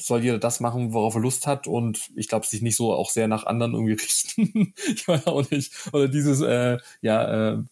soll 0.00 0.22
jeder 0.22 0.38
das 0.38 0.60
machen, 0.60 0.92
worauf 0.92 1.14
er 1.14 1.20
Lust 1.20 1.46
hat 1.46 1.66
und 1.66 2.10
ich 2.16 2.28
glaube 2.28 2.46
sich 2.46 2.62
nicht 2.62 2.76
so 2.76 2.92
auch 2.92 3.10
sehr 3.10 3.28
nach 3.28 3.46
anderen 3.46 3.74
irgendwie 3.74 3.92
richten. 4.02 4.74
ich 4.94 5.08
weiß 5.08 5.26
auch 5.26 5.50
nicht. 5.50 5.72
Oder 5.92 6.08
dieses, 6.08 6.40
äh, 6.40 6.78
ja, 7.00 7.52
äh, 7.54 7.62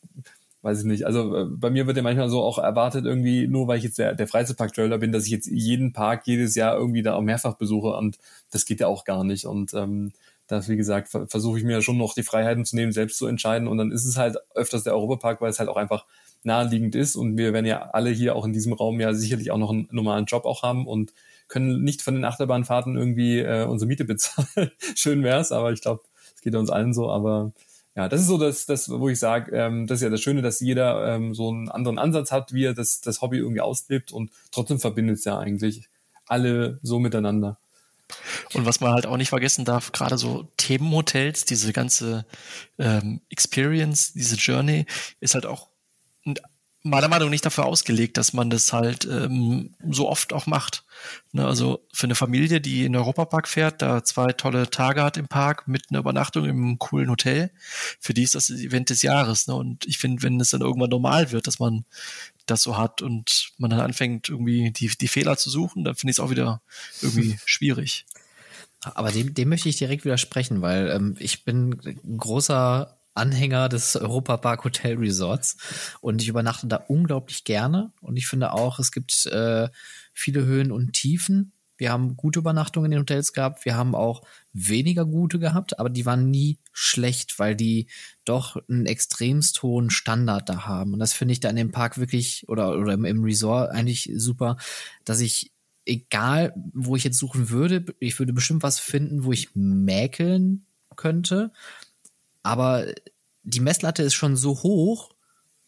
weiß 0.63 0.81
ich 0.81 0.85
nicht. 0.87 1.05
Also 1.05 1.37
äh, 1.37 1.45
bei 1.45 1.71
mir 1.71 1.87
wird 1.87 1.97
ja 1.97 2.03
manchmal 2.03 2.31
so 2.31 2.43
auch 2.43 2.59
erwartet, 2.59 3.05
irgendwie, 3.05 3.47
nur 3.47 3.69
weil 3.69 3.79
ich 3.79 3.85
jetzt 3.85 3.99
der, 3.99 4.15
der 4.15 4.27
Freizeitpark-Trailer 4.27 4.99
bin, 4.99 5.13
dass 5.13 5.27
ich 5.27 5.31
jetzt 5.31 5.47
jeden 5.47 5.93
Park 5.93 6.27
jedes 6.27 6.55
Jahr 6.55 6.77
irgendwie 6.77 7.03
da 7.03 7.15
auch 7.15 7.23
mehrfach 7.23 7.55
besuche 7.55 7.89
und 7.89 8.19
das 8.51 8.65
geht 8.65 8.81
ja 8.81 8.87
auch 8.87 9.05
gar 9.05 9.25
nicht. 9.25 9.45
Und 9.45 9.75
ähm, 9.75 10.13
das, 10.47 10.69
wie 10.69 10.77
gesagt, 10.77 11.09
ver 11.09 11.27
versuche 11.27 11.59
ich 11.59 11.65
mir 11.65 11.81
schon 11.83 11.97
noch 11.97 12.15
die 12.15 12.23
Freiheiten 12.23 12.65
zu 12.65 12.77
nehmen, 12.77 12.93
selbst 12.93 13.19
zu 13.19 13.27
entscheiden. 13.27 13.67
Und 13.69 13.79
dann 13.79 13.93
ist 13.93 14.05
es 14.05 14.17
halt 14.17 14.37
öfters 14.55 14.85
der 14.85 14.95
Europapark, 14.95 15.41
weil 15.41 15.51
es 15.51 15.59
halt 15.59 15.69
auch 15.69 15.77
einfach 15.77 16.05
naheliegend 16.43 16.95
ist. 16.95 17.17
Und 17.17 17.39
wir 17.39 17.53
werden 17.53 17.67
ja 17.67 17.91
alle 17.91 18.11
hier 18.11 18.37
auch 18.37 18.45
in 18.45 18.53
diesem 18.53 18.73
Raum 18.73 19.01
ja 19.01 19.15
sicherlich 19.15 19.51
auch 19.51 19.59
noch 19.59 19.71
einen 19.71 19.89
normalen 19.91 20.27
Job 20.27 20.45
auch 20.45 20.63
haben 20.63 20.87
und 20.87 21.15
können 21.49 21.83
nicht 21.83 22.03
von 22.03 22.15
den 22.15 22.25
Achterbahnfahrten 22.25 22.97
irgendwie 22.97 23.39
äh, 23.41 23.65
unsere 23.65 23.89
Miete 23.89 24.05
bezahlen. 24.05 24.71
Schön 24.95 25.23
wär's, 25.23 25.53
aber 25.53 25.73
ich 25.73 25.81
glaube, 25.81 26.03
es 26.35 26.43
geht 26.43 26.55
uns 26.55 26.71
allen 26.71 26.93
so. 26.93 27.11
Aber 27.11 27.53
ja, 27.97 28.09
das 28.09 28.21
ist 28.21 28.27
so 28.27 28.39
das, 28.39 28.67
das 28.67 28.91
wo 28.91 29.09
ich 29.09 29.19
sage, 29.19 29.57
ähm, 29.57 29.87
das 29.87 29.99
ist 29.99 30.03
ja 30.03 30.11
das 30.11 30.21
Schöne, 30.21 30.43
dass 30.43 30.61
jeder 30.61 31.15
ähm, 31.15 31.35
so 31.35 31.49
einen 31.49 31.71
anderen 31.71 31.99
Ansatz 31.99 32.33
hat, 32.33 32.53
wie 32.53 32.65
er 32.65 32.75
das, 32.75 33.01
das 33.01 33.23
Hobby 33.23 33.39
irgendwie 33.39 33.61
auslebt 33.61 34.13
und 34.13 34.31
trotzdem 34.51 34.81
verbindet 34.81 35.19
es 35.19 35.25
ja 35.25 35.39
eigentlich 35.39 35.89
alle 36.27 36.81
so 36.83 36.99
miteinander. 36.99 37.59
Und 38.53 38.67
was 38.67 38.81
man 38.81 38.93
halt 38.93 39.07
auch 39.07 39.17
nicht 39.17 39.31
vergessen 39.31 39.65
darf, 39.65 39.93
gerade 39.93 40.19
so 40.19 40.49
Themenhotels, 40.57 41.45
diese 41.45 41.73
ganze 41.73 42.27
ähm, 42.79 43.21
Experience, 43.31 44.13
diese 44.13 44.37
Journey, 44.37 44.87
ist 45.21 45.35
halt 45.35 45.47
auch 45.47 45.69
meiner 46.87 47.09
Meinung 47.09 47.29
nach 47.29 47.33
nicht 47.33 47.47
dafür 47.47 47.65
ausgelegt, 47.65 48.19
dass 48.19 48.35
man 48.35 48.51
das 48.51 48.73
halt 48.75 49.07
ähm, 49.07 49.75
so 49.89 50.09
oft 50.09 50.35
auch 50.35 50.47
macht. 50.47 50.85
Ne, 51.33 51.47
also 51.47 51.87
für 51.93 52.05
eine 52.05 52.15
Familie, 52.15 52.61
die 52.61 52.85
in 52.85 52.93
den 52.93 53.01
Europapark 53.01 53.49
fährt, 53.49 53.81
da 53.81 54.05
zwei 54.05 54.33
tolle 54.33 54.69
Tage 54.69 55.03
hat 55.03 55.17
im 55.17 55.27
Park 55.27 55.67
mit 55.67 55.87
einer 55.89 56.01
Übernachtung 56.01 56.45
im 56.45 56.79
coolen 56.79 57.11
Hotel, 57.11 57.51
für 58.01 58.13
die 58.13 58.23
ist 58.23 58.35
das 58.35 58.49
das 58.49 58.61
Event 58.61 58.91
des 58.91 59.01
Jahres. 59.01 59.47
Ne? 59.47 59.55
Und 59.55 59.87
ich 59.87 59.97
finde, 59.97 60.23
wenn 60.23 60.39
es 60.39 60.51
dann 60.51 60.61
irgendwann 60.61 60.91
normal 60.91 61.33
wird, 61.33 61.47
dass 61.47 61.59
man 61.59 61.87
das 62.47 62.63
so 62.63 62.77
hat 62.77 63.03
und 63.03 63.53
man 63.59 63.71
dann 63.71 63.81
anfängt, 63.81 64.29
irgendwie 64.29 64.71
die, 64.71 64.89
die 64.89 65.09
Fehler 65.09 65.37
zu 65.37 65.51
suchen, 65.51 65.85
dann 65.85 65.95
finde 65.95 66.11
ich 66.11 66.17
es 66.17 66.21
auch 66.21 66.31
wieder 66.31 66.63
irgendwie 67.01 67.39
schwierig. 67.45 68.07
Aber 68.83 69.11
dem, 69.11 69.33
dem 69.33 69.49
möchte 69.49 69.69
ich 69.69 69.77
direkt 69.77 70.05
widersprechen, 70.05 70.61
weil 70.61 70.91
ähm, 70.91 71.17
ich 71.19 71.45
bin 71.45 71.81
ein 71.85 72.19
großer 72.19 72.99
Anhänger 73.15 73.69
des 73.69 73.97
Europapark 73.97 74.65
Hotel 74.65 74.99
Resorts 74.99 75.57
und 76.01 76.21
ich 76.21 76.29
übernachte 76.29 76.67
da 76.67 76.77
unglaublich 76.77 77.45
gerne 77.45 77.93
und 78.01 78.17
ich 78.17 78.27
finde 78.27 78.53
auch, 78.53 78.79
es 78.79 78.93
gibt 78.93 79.27
äh, 79.27 79.69
viele 80.13 80.45
Höhen 80.45 80.73
und 80.73 80.93
Tiefen. 80.93 81.53
Wir 81.77 81.91
haben 81.91 82.17
gute 82.17 82.39
Übernachtungen 82.39 82.87
in 82.87 82.91
den 82.93 83.01
Hotels 83.01 83.33
gehabt, 83.33 83.65
wir 83.65 83.77
haben 83.77 83.95
auch 83.95 84.23
weniger 84.53 85.05
gute 85.05 85.39
gehabt, 85.39 85.79
aber 85.79 85.91
die 85.91 86.07
waren 86.07 86.31
nie 86.31 86.59
schlecht, 86.73 87.39
weil 87.39 87.57
die 87.57 87.89
doch 88.25 88.57
einen 88.69 88.87
extremst 88.87 89.63
hohen 89.63 89.91
Standard 89.91 90.49
da 90.49 90.67
haben. 90.67 90.93
Und 90.93 90.99
das 90.99 91.13
finde 91.13 91.33
ich 91.33 91.41
da 91.41 91.51
in 91.51 91.57
dem 91.57 91.73
Park 91.73 91.99
wirklich 91.99 92.49
oder, 92.49 92.79
oder 92.79 92.93
im, 92.95 93.05
im 93.05 93.25
Resort 93.25 93.71
eigentlich 93.71 94.11
super, 94.15 94.57
dass 95.05 95.21
ich 95.21 95.53
egal, 95.87 96.55
wo 96.73 96.97
ich 96.97 97.05
jetzt 97.05 97.19
suchen 97.19 97.51
würde, 97.51 97.85
ich 97.99 98.19
würde 98.19 98.33
bestimmt 98.33 98.63
was 98.63 98.79
finden, 98.79 99.25
wo 99.25 99.33
ich 99.33 99.55
mäkeln 99.55 100.65
könnte. 100.97 101.53
Aber 102.43 102.87
die 103.43 103.61
Messlatte 103.61 104.03
ist 104.03 104.15
schon 104.15 104.37
so 104.37 104.63
hoch, 104.63 105.11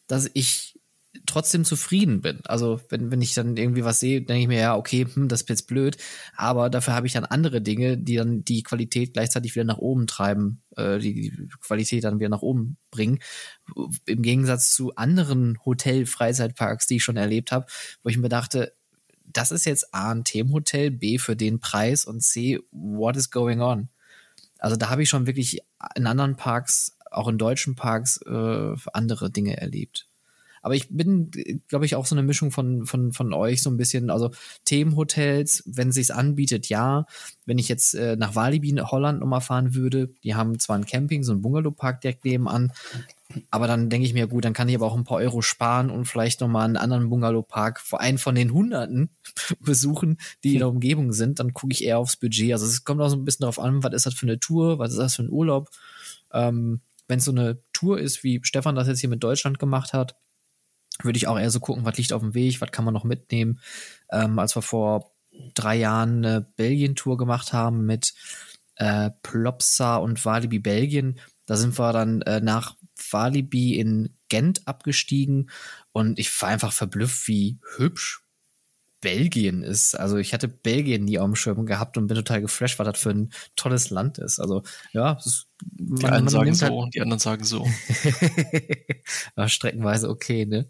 dass 0.06 0.30
ich 0.34 0.75
trotzdem 1.26 1.64
zufrieden 1.64 2.20
bin. 2.20 2.40
Also 2.44 2.80
wenn, 2.88 3.10
wenn 3.10 3.20
ich 3.20 3.34
dann 3.34 3.56
irgendwie 3.56 3.84
was 3.84 4.00
sehe, 4.00 4.22
denke 4.22 4.42
ich 4.42 4.48
mir, 4.48 4.60
ja, 4.60 4.76
okay, 4.76 5.06
hm, 5.12 5.28
das 5.28 5.42
ist 5.42 5.48
jetzt 5.48 5.66
blöd, 5.66 5.96
aber 6.36 6.70
dafür 6.70 6.94
habe 6.94 7.06
ich 7.06 7.12
dann 7.12 7.24
andere 7.24 7.60
Dinge, 7.60 7.98
die 7.98 8.16
dann 8.16 8.44
die 8.44 8.62
Qualität 8.62 9.12
gleichzeitig 9.12 9.54
wieder 9.54 9.64
nach 9.64 9.78
oben 9.78 10.06
treiben, 10.06 10.62
äh, 10.76 10.98
die, 10.98 11.12
die 11.14 11.48
Qualität 11.60 12.04
dann 12.04 12.18
wieder 12.18 12.28
nach 12.28 12.42
oben 12.42 12.76
bringen. 12.90 13.18
Im 14.06 14.22
Gegensatz 14.22 14.72
zu 14.72 14.94
anderen 14.96 15.58
Hotel-Freizeitparks, 15.64 16.86
die 16.86 16.96
ich 16.96 17.04
schon 17.04 17.16
erlebt 17.16 17.52
habe, 17.52 17.66
wo 18.02 18.08
ich 18.08 18.18
mir 18.18 18.28
dachte, 18.28 18.72
das 19.24 19.50
ist 19.50 19.66
jetzt 19.66 19.94
A, 19.94 20.12
ein 20.12 20.24
Themenhotel, 20.24 20.90
B, 20.90 21.18
für 21.18 21.36
den 21.36 21.60
Preis 21.60 22.04
und 22.04 22.22
C, 22.22 22.60
what 22.70 23.16
is 23.16 23.30
going 23.30 23.60
on? 23.60 23.88
Also 24.58 24.76
da 24.76 24.88
habe 24.88 25.02
ich 25.02 25.08
schon 25.08 25.26
wirklich 25.26 25.60
in 25.94 26.06
anderen 26.06 26.36
Parks, 26.36 26.96
auch 27.10 27.28
in 27.28 27.38
deutschen 27.38 27.74
Parks, 27.74 28.20
äh, 28.22 28.74
andere 28.92 29.30
Dinge 29.30 29.56
erlebt. 29.56 30.05
Aber 30.66 30.74
ich 30.74 30.88
bin, 30.88 31.30
glaube 31.68 31.84
ich, 31.84 31.94
auch 31.94 32.06
so 32.06 32.16
eine 32.16 32.24
Mischung 32.24 32.50
von, 32.50 32.86
von, 32.86 33.12
von 33.12 33.32
euch 33.32 33.62
so 33.62 33.70
ein 33.70 33.76
bisschen. 33.76 34.10
Also 34.10 34.32
Themenhotels, 34.64 35.62
wenn 35.64 35.90
es 35.90 35.94
sich 35.94 36.12
anbietet, 36.12 36.68
ja. 36.68 37.06
Wenn 37.44 37.58
ich 37.58 37.68
jetzt 37.68 37.94
äh, 37.94 38.16
nach 38.16 38.34
Walibi 38.34 38.70
in 38.70 38.82
Holland 38.82 39.20
nochmal 39.20 39.42
fahren 39.42 39.76
würde, 39.76 40.10
die 40.24 40.34
haben 40.34 40.58
zwar 40.58 40.74
ein 40.74 40.84
Camping, 40.84 41.22
so 41.22 41.32
ein 41.32 41.40
Bungalowpark 41.40 42.00
direkt 42.00 42.24
nebenan, 42.24 42.72
aber 43.52 43.68
dann 43.68 43.90
denke 43.90 44.08
ich 44.08 44.12
mir, 44.12 44.26
gut, 44.26 44.44
dann 44.44 44.54
kann 44.54 44.68
ich 44.68 44.74
aber 44.74 44.86
auch 44.86 44.96
ein 44.96 45.04
paar 45.04 45.18
Euro 45.18 45.40
sparen 45.40 45.88
und 45.88 46.06
vielleicht 46.06 46.40
nochmal 46.40 46.64
einen 46.64 46.76
anderen 46.76 47.10
Bungalowpark, 47.10 47.84
einen 47.92 48.18
von 48.18 48.34
den 48.34 48.52
Hunderten 48.52 49.10
besuchen, 49.60 50.18
die 50.42 50.54
in 50.54 50.58
der 50.58 50.68
Umgebung 50.68 51.12
sind. 51.12 51.38
Dann 51.38 51.54
gucke 51.54 51.74
ich 51.74 51.84
eher 51.84 52.00
aufs 52.00 52.16
Budget. 52.16 52.50
Also 52.54 52.66
es 52.66 52.82
kommt 52.82 53.00
auch 53.00 53.08
so 53.08 53.14
ein 53.14 53.24
bisschen 53.24 53.42
darauf 53.44 53.60
an, 53.60 53.84
was 53.84 53.94
ist 53.94 54.06
das 54.06 54.14
für 54.14 54.26
eine 54.26 54.40
Tour, 54.40 54.80
was 54.80 54.90
ist 54.90 54.98
das 54.98 55.14
für 55.14 55.22
ein 55.22 55.30
Urlaub. 55.30 55.70
Ähm, 56.32 56.80
wenn 57.06 57.20
es 57.20 57.24
so 57.24 57.30
eine 57.30 57.62
Tour 57.72 58.00
ist, 58.00 58.24
wie 58.24 58.40
Stefan 58.42 58.74
das 58.74 58.88
jetzt 58.88 58.98
hier 58.98 59.08
mit 59.08 59.22
Deutschland 59.22 59.60
gemacht 59.60 59.92
hat, 59.92 60.16
würde 61.02 61.16
ich 61.16 61.26
auch 61.26 61.38
eher 61.38 61.50
so 61.50 61.60
gucken, 61.60 61.84
was 61.84 61.96
liegt 61.96 62.12
auf 62.12 62.22
dem 62.22 62.34
Weg, 62.34 62.60
was 62.60 62.70
kann 62.70 62.84
man 62.84 62.94
noch 62.94 63.04
mitnehmen. 63.04 63.60
Ähm, 64.10 64.38
als 64.38 64.56
wir 64.56 64.62
vor 64.62 65.12
drei 65.54 65.76
Jahren 65.76 66.24
eine 66.24 66.40
Belgien-Tour 66.40 67.16
gemacht 67.16 67.52
haben 67.52 67.84
mit 67.86 68.14
äh, 68.76 69.10
Plopsa 69.22 69.96
und 69.96 70.24
Walibi 70.24 70.58
Belgien, 70.58 71.18
da 71.46 71.56
sind 71.56 71.78
wir 71.78 71.92
dann 71.92 72.22
äh, 72.22 72.40
nach 72.40 72.76
Walibi 73.10 73.78
in 73.78 74.16
Gent 74.28 74.66
abgestiegen 74.66 75.50
und 75.92 76.18
ich 76.18 76.42
war 76.42 76.48
einfach 76.48 76.72
verblüfft, 76.72 77.28
wie 77.28 77.58
hübsch 77.76 78.25
Belgien 79.00 79.62
ist. 79.62 79.94
Also 79.94 80.16
ich 80.16 80.32
hatte 80.32 80.48
Belgien 80.48 81.04
nie 81.04 81.18
auf 81.18 81.26
dem 81.26 81.36
Schirm 81.36 81.66
gehabt 81.66 81.96
und 81.96 82.06
bin 82.06 82.16
total 82.16 82.40
geflasht, 82.40 82.78
was 82.78 82.86
das 82.86 82.98
für 82.98 83.10
ein 83.10 83.30
tolles 83.54 83.90
Land 83.90 84.18
ist. 84.18 84.40
Also 84.40 84.62
ja, 84.92 85.12
ist, 85.12 85.46
man, 85.78 85.98
die 85.98 86.06
einen 86.06 86.28
sagen 86.28 86.54
so, 86.54 86.82
halt, 86.82 86.94
die 86.94 87.00
anderen 87.00 87.20
sagen 87.20 87.44
so. 87.44 87.66
ja, 89.36 89.48
streckenweise 89.48 90.08
okay, 90.08 90.46
ne? 90.46 90.68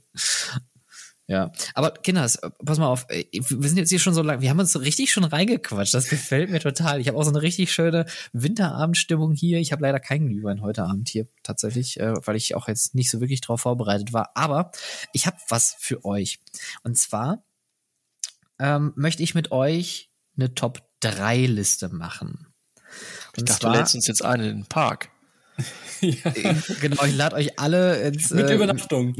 Ja, 1.28 1.51
aber 1.74 1.90
Kinders, 1.90 2.39
pass 2.65 2.78
mal 2.78 2.86
auf, 2.86 3.09
wir 3.09 3.69
sind 3.69 3.78
jetzt 3.78 3.89
hier 3.89 3.98
schon 3.98 4.15
so 4.15 4.23
lang, 4.23 4.43
wir 4.43 4.48
haben 4.48 4.61
uns 4.61 4.70
so 4.70 4.78
richtig 4.78 5.11
schon 5.11 5.24
reingequatscht, 5.24 5.93
das 5.93 6.09
gefällt 6.09 6.51
mir 6.51 6.61
total. 6.61 7.01
Ich 7.01 7.09
habe 7.09 7.19
auch 7.19 7.24
so 7.24 7.31
eine 7.31 7.43
richtig 7.43 7.73
schöne 7.73 8.07
Winterabendstimmung 8.32 9.32
hier. 9.32 9.59
Ich 9.59 9.73
habe 9.73 9.82
leider 9.82 9.98
keinen 9.98 10.28
Glühwein 10.28 10.62
heute 10.62 10.85
Abend 10.85 11.09
hier 11.09 11.27
tatsächlich, 11.43 11.98
äh, 11.98 12.15
weil 12.24 12.36
ich 12.36 12.55
auch 12.55 12.69
jetzt 12.69 12.94
nicht 12.94 13.11
so 13.11 13.20
wirklich 13.20 13.40
drauf 13.40 13.62
vorbereitet 13.62 14.12
war. 14.12 14.31
Aber 14.36 14.70
ich 15.12 15.27
habe 15.27 15.36
was 15.48 15.74
für 15.81 16.05
euch. 16.05 16.39
Und 16.85 16.97
zwar 16.97 17.43
ähm, 18.59 18.93
möchte 18.97 19.23
ich 19.23 19.35
mit 19.35 19.53
euch 19.53 20.11
eine 20.37 20.55
Top 20.55 20.83
3 21.01 21.47
Liste 21.47 21.89
machen. 21.89 22.47
Und 23.37 23.39
ich 23.39 23.45
dachte, 23.45 23.61
zwar, 23.61 23.73
du 23.73 23.78
lädst 23.78 23.95
uns 23.95 24.07
jetzt 24.07 24.24
ein 24.24 24.41
in 24.41 24.47
den 24.47 24.66
Park. 24.66 25.11
ja. 26.01 26.33
Genau, 26.81 27.05
ich 27.05 27.16
lade 27.16 27.37
euch 27.37 27.59
alle 27.59 28.01
ins, 28.03 28.31
Mit 28.31 28.51
äh, 28.51 28.55
Übernachtung. 28.55 29.15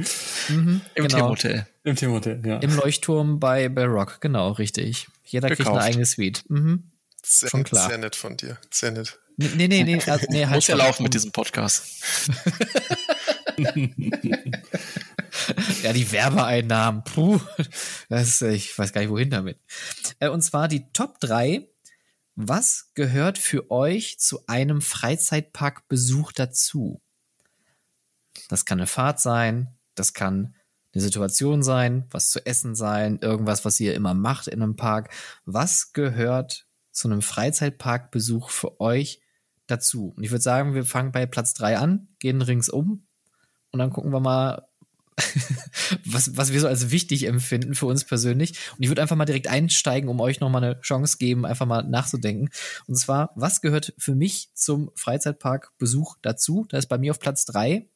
Mhm, 0.48 0.82
Im 0.94 1.06
genau. 1.06 1.08
Themenhotel. 1.08 1.66
Im 1.84 1.96
Themenhotel, 1.96 2.42
ja. 2.44 2.58
Im 2.58 2.76
Leuchtturm 2.76 3.40
bei, 3.40 3.68
bei 3.68 3.84
Rock, 3.86 4.20
genau, 4.20 4.52
richtig. 4.52 5.08
Jeder 5.24 5.48
Gekauft. 5.48 5.68
kriegt 5.68 5.76
eine 5.76 5.84
eigene 5.84 6.06
Suite. 6.06 6.44
Mhm. 6.48 6.90
Sehr, 7.24 7.48
Schon 7.48 7.64
klar. 7.64 7.88
Sehr 7.88 7.98
nett 7.98 8.14
von 8.14 8.36
dir. 8.36 8.58
Sehr 8.70 8.92
nett. 8.92 9.18
Nee, 9.36 9.68
nee, 9.68 9.84
nee. 9.84 10.00
Also, 10.06 10.26
nee 10.30 10.46
halt 10.46 10.54
Muss 10.54 10.66
ja 10.68 10.76
laufen 10.76 11.02
mit 11.02 11.12
diesem 11.12 11.32
Podcast. 11.32 11.82
ja, 15.82 15.92
die 15.92 16.12
Werbeeinnahmen. 16.12 17.02
Puh. 17.04 17.40
Das 18.08 18.42
ich 18.42 18.78
weiß 18.78 18.92
gar 18.92 19.00
nicht, 19.00 19.10
wohin 19.10 19.30
damit. 19.30 19.58
Äh, 20.18 20.28
und 20.28 20.42
zwar 20.42 20.68
die 20.68 20.92
Top 20.92 21.18
3 21.20 21.66
was 22.36 22.90
gehört 22.92 23.38
für 23.38 23.70
euch 23.70 24.18
zu 24.18 24.46
einem 24.46 24.82
Freizeitparkbesuch 24.82 26.32
dazu? 26.32 27.00
Das 28.50 28.66
kann 28.66 28.78
eine 28.78 28.86
Fahrt 28.86 29.20
sein, 29.20 29.74
das 29.94 30.12
kann 30.12 30.54
eine 30.92 31.02
Situation 31.02 31.62
sein, 31.62 32.06
was 32.10 32.28
zu 32.28 32.44
essen 32.44 32.74
sein, 32.74 33.18
irgendwas, 33.22 33.64
was 33.64 33.80
ihr 33.80 33.94
immer 33.94 34.12
macht 34.12 34.48
in 34.48 34.62
einem 34.62 34.76
Park. 34.76 35.14
Was 35.46 35.94
gehört 35.94 36.66
zu 36.90 37.08
einem 37.08 37.22
Freizeitparkbesuch 37.22 38.50
für 38.50 38.82
euch 38.82 39.22
dazu? 39.66 40.12
Und 40.14 40.22
ich 40.22 40.30
würde 40.30 40.42
sagen, 40.42 40.74
wir 40.74 40.84
fangen 40.84 41.12
bei 41.12 41.24
Platz 41.24 41.54
drei 41.54 41.78
an, 41.78 42.08
gehen 42.18 42.42
ringsum 42.42 43.05
und 43.76 43.80
dann 43.80 43.90
gucken 43.90 44.10
wir 44.10 44.20
mal, 44.20 44.66
was, 46.06 46.34
was 46.38 46.52
wir 46.54 46.60
so 46.60 46.66
als 46.66 46.90
wichtig 46.90 47.26
empfinden 47.26 47.74
für 47.74 47.84
uns 47.84 48.04
persönlich. 48.04 48.58
Und 48.76 48.82
ich 48.82 48.88
würde 48.88 49.02
einfach 49.02 49.16
mal 49.16 49.26
direkt 49.26 49.48
einsteigen, 49.48 50.08
um 50.08 50.18
euch 50.18 50.40
nochmal 50.40 50.64
eine 50.64 50.80
Chance 50.80 51.18
geben, 51.18 51.44
einfach 51.44 51.66
mal 51.66 51.82
nachzudenken. 51.82 52.48
Und 52.86 52.96
zwar, 52.96 53.32
was 53.34 53.60
gehört 53.60 53.92
für 53.98 54.14
mich 54.14 54.50
zum 54.54 54.90
Freizeitparkbesuch 54.94 56.16
dazu? 56.22 56.64
Da 56.70 56.78
ist 56.78 56.86
bei 56.86 56.96
mir 56.96 57.10
auf 57.10 57.20
Platz 57.20 57.44
drei. 57.44 57.86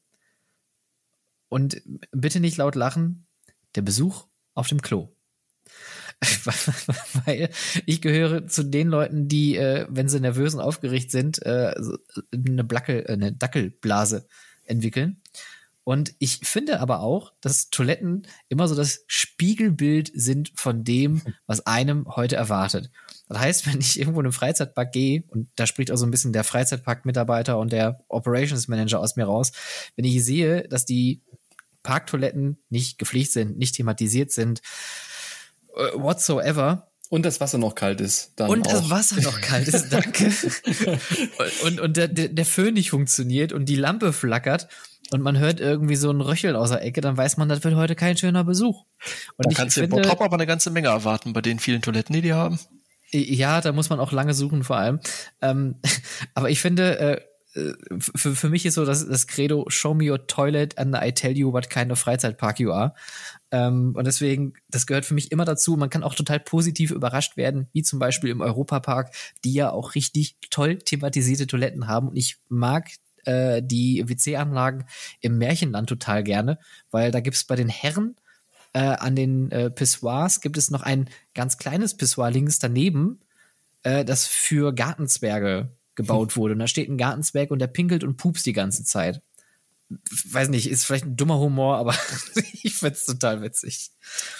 Und 1.48 1.80
bitte 2.12 2.40
nicht 2.40 2.58
laut 2.58 2.74
lachen, 2.74 3.26
der 3.74 3.82
Besuch 3.82 4.26
auf 4.52 4.68
dem 4.68 4.82
Klo. 4.82 5.08
Weil 7.24 7.48
ich 7.86 8.02
gehöre 8.02 8.46
zu 8.46 8.62
den 8.62 8.88
Leuten, 8.88 9.28
die, 9.28 9.56
äh, 9.56 9.86
wenn 9.88 10.08
sie 10.08 10.20
nervös 10.20 10.54
und 10.54 10.60
aufgeregt 10.60 11.10
sind, 11.10 11.40
äh, 11.42 11.74
eine, 12.32 12.64
Blackel, 12.64 13.04
äh, 13.06 13.12
eine 13.12 13.32
Dackelblase 13.32 14.26
entwickeln. 14.64 15.22
Und 15.90 16.14
ich 16.20 16.38
finde 16.44 16.78
aber 16.78 17.00
auch, 17.00 17.32
dass 17.40 17.68
Toiletten 17.70 18.24
immer 18.48 18.68
so 18.68 18.76
das 18.76 19.02
Spiegelbild 19.08 20.12
sind 20.14 20.52
von 20.54 20.84
dem, 20.84 21.20
was 21.48 21.66
einem 21.66 22.06
heute 22.14 22.36
erwartet. 22.36 22.92
Das 23.28 23.40
heißt, 23.40 23.66
wenn 23.66 23.80
ich 23.80 23.98
irgendwo 23.98 24.20
in 24.20 24.26
einem 24.26 24.32
Freizeitpark 24.32 24.92
gehe, 24.92 25.24
und 25.26 25.48
da 25.56 25.66
spricht 25.66 25.90
auch 25.90 25.96
so 25.96 26.06
ein 26.06 26.12
bisschen 26.12 26.32
der 26.32 26.44
Freizeitpark-Mitarbeiter 26.44 27.58
und 27.58 27.72
der 27.72 28.04
Operations 28.06 28.68
Manager 28.68 29.00
aus 29.00 29.16
mir 29.16 29.24
raus, 29.24 29.50
wenn 29.96 30.04
ich 30.04 30.24
sehe, 30.24 30.62
dass 30.68 30.84
die 30.84 31.22
Parktoiletten 31.82 32.62
nicht 32.68 33.00
gepflegt 33.00 33.32
sind, 33.32 33.58
nicht 33.58 33.74
thematisiert 33.74 34.30
sind, 34.30 34.62
äh, 35.74 35.90
whatsoever, 35.94 36.86
und 37.08 37.26
das 37.26 37.40
Wasser 37.40 37.58
noch 37.58 37.74
kalt 37.74 38.00
ist. 38.00 38.34
Dann 38.36 38.48
und 38.50 38.68
auch. 38.68 38.70
das 38.70 38.88
Wasser 38.88 39.20
noch 39.20 39.40
kalt 39.40 39.66
ist, 39.66 39.88
danke. 39.92 40.32
und 41.64 41.80
und 41.80 41.96
der, 41.96 42.06
der, 42.06 42.28
der 42.28 42.46
Föhn 42.46 42.74
nicht 42.74 42.90
funktioniert 42.90 43.52
und 43.52 43.64
die 43.64 43.74
Lampe 43.74 44.12
flackert 44.12 44.68
und 45.12 45.22
man 45.22 45.38
hört 45.38 45.60
irgendwie 45.60 45.96
so 45.96 46.10
ein 46.10 46.20
Röcheln 46.20 46.56
aus 46.56 46.70
der 46.70 46.82
Ecke, 46.82 47.00
dann 47.00 47.16
weiß 47.16 47.36
man, 47.36 47.48
das 47.48 47.64
wird 47.64 47.74
heute 47.74 47.94
kein 47.94 48.16
schöner 48.16 48.44
Besuch. 48.44 48.84
Und 49.36 49.46
da 49.50 49.54
kannst 49.54 49.76
du 49.76 49.86
Bottrop 49.88 50.20
aber 50.20 50.34
eine 50.34 50.46
ganze 50.46 50.70
Menge 50.70 50.88
erwarten 50.88 51.32
bei 51.32 51.40
den 51.40 51.58
vielen 51.58 51.82
Toiletten, 51.82 52.14
die 52.14 52.22
die 52.22 52.32
haben. 52.32 52.58
Ja, 53.12 53.60
da 53.60 53.72
muss 53.72 53.90
man 53.90 53.98
auch 53.98 54.12
lange 54.12 54.34
suchen 54.34 54.62
vor 54.62 54.76
allem. 54.76 55.00
Ähm, 55.42 55.76
aber 56.34 56.50
ich 56.50 56.60
finde, 56.60 56.98
äh, 56.98 57.20
für, 57.98 58.36
für 58.36 58.48
mich 58.48 58.64
ist 58.64 58.74
so 58.74 58.84
das, 58.84 59.06
das 59.06 59.26
Credo, 59.26 59.64
show 59.68 59.92
me 59.92 60.10
your 60.10 60.26
toilet 60.28 60.78
and 60.78 60.94
I 60.94 61.10
tell 61.10 61.36
you 61.36 61.52
what 61.52 61.68
kind 61.68 61.90
of 61.90 61.98
Freizeitpark 61.98 62.60
you 62.60 62.70
are. 62.70 62.94
Ähm, 63.50 63.94
und 63.96 64.06
deswegen, 64.06 64.54
das 64.68 64.86
gehört 64.86 65.04
für 65.04 65.14
mich 65.14 65.32
immer 65.32 65.44
dazu. 65.44 65.76
Man 65.76 65.90
kann 65.90 66.04
auch 66.04 66.14
total 66.14 66.38
positiv 66.38 66.92
überrascht 66.92 67.36
werden, 67.36 67.68
wie 67.72 67.82
zum 67.82 67.98
Beispiel 67.98 68.30
im 68.30 68.40
Europapark, 68.40 69.12
die 69.44 69.52
ja 69.52 69.72
auch 69.72 69.96
richtig 69.96 70.36
toll 70.50 70.78
thematisierte 70.78 71.48
Toiletten 71.48 71.88
haben. 71.88 72.08
Und 72.08 72.16
ich 72.16 72.38
mag 72.48 72.88
äh, 73.24 73.62
die 73.62 74.08
WC-Anlagen 74.08 74.84
im 75.20 75.38
Märchenland 75.38 75.88
total 75.88 76.22
gerne, 76.22 76.58
weil 76.90 77.10
da 77.10 77.20
gibt's 77.20 77.44
bei 77.44 77.56
den 77.56 77.68
Herren 77.68 78.16
äh, 78.72 78.78
an 78.78 79.16
den 79.16 79.50
äh, 79.50 79.70
Pissoirs 79.70 80.40
gibt 80.40 80.56
es 80.56 80.70
noch 80.70 80.82
ein 80.82 81.08
ganz 81.34 81.58
kleines 81.58 81.96
Pissoir 81.96 82.30
links 82.30 82.58
daneben, 82.58 83.20
äh, 83.82 84.04
das 84.04 84.26
für 84.26 84.72
Gartenzwerge 84.72 85.70
gebaut 85.96 86.36
wurde. 86.36 86.54
Und 86.54 86.60
da 86.60 86.66
steht 86.66 86.88
ein 86.88 86.98
Gartenzwerg 86.98 87.50
und 87.50 87.58
der 87.58 87.66
pinkelt 87.66 88.04
und 88.04 88.16
pupst 88.16 88.46
die 88.46 88.52
ganze 88.52 88.84
Zeit. 88.84 89.22
Weiß 90.30 90.50
nicht, 90.50 90.70
ist 90.70 90.84
vielleicht 90.84 91.04
ein 91.04 91.16
dummer 91.16 91.40
Humor, 91.40 91.78
aber 91.78 91.96
ich 92.62 92.76
find's 92.76 93.06
total 93.06 93.42
witzig. 93.42 93.90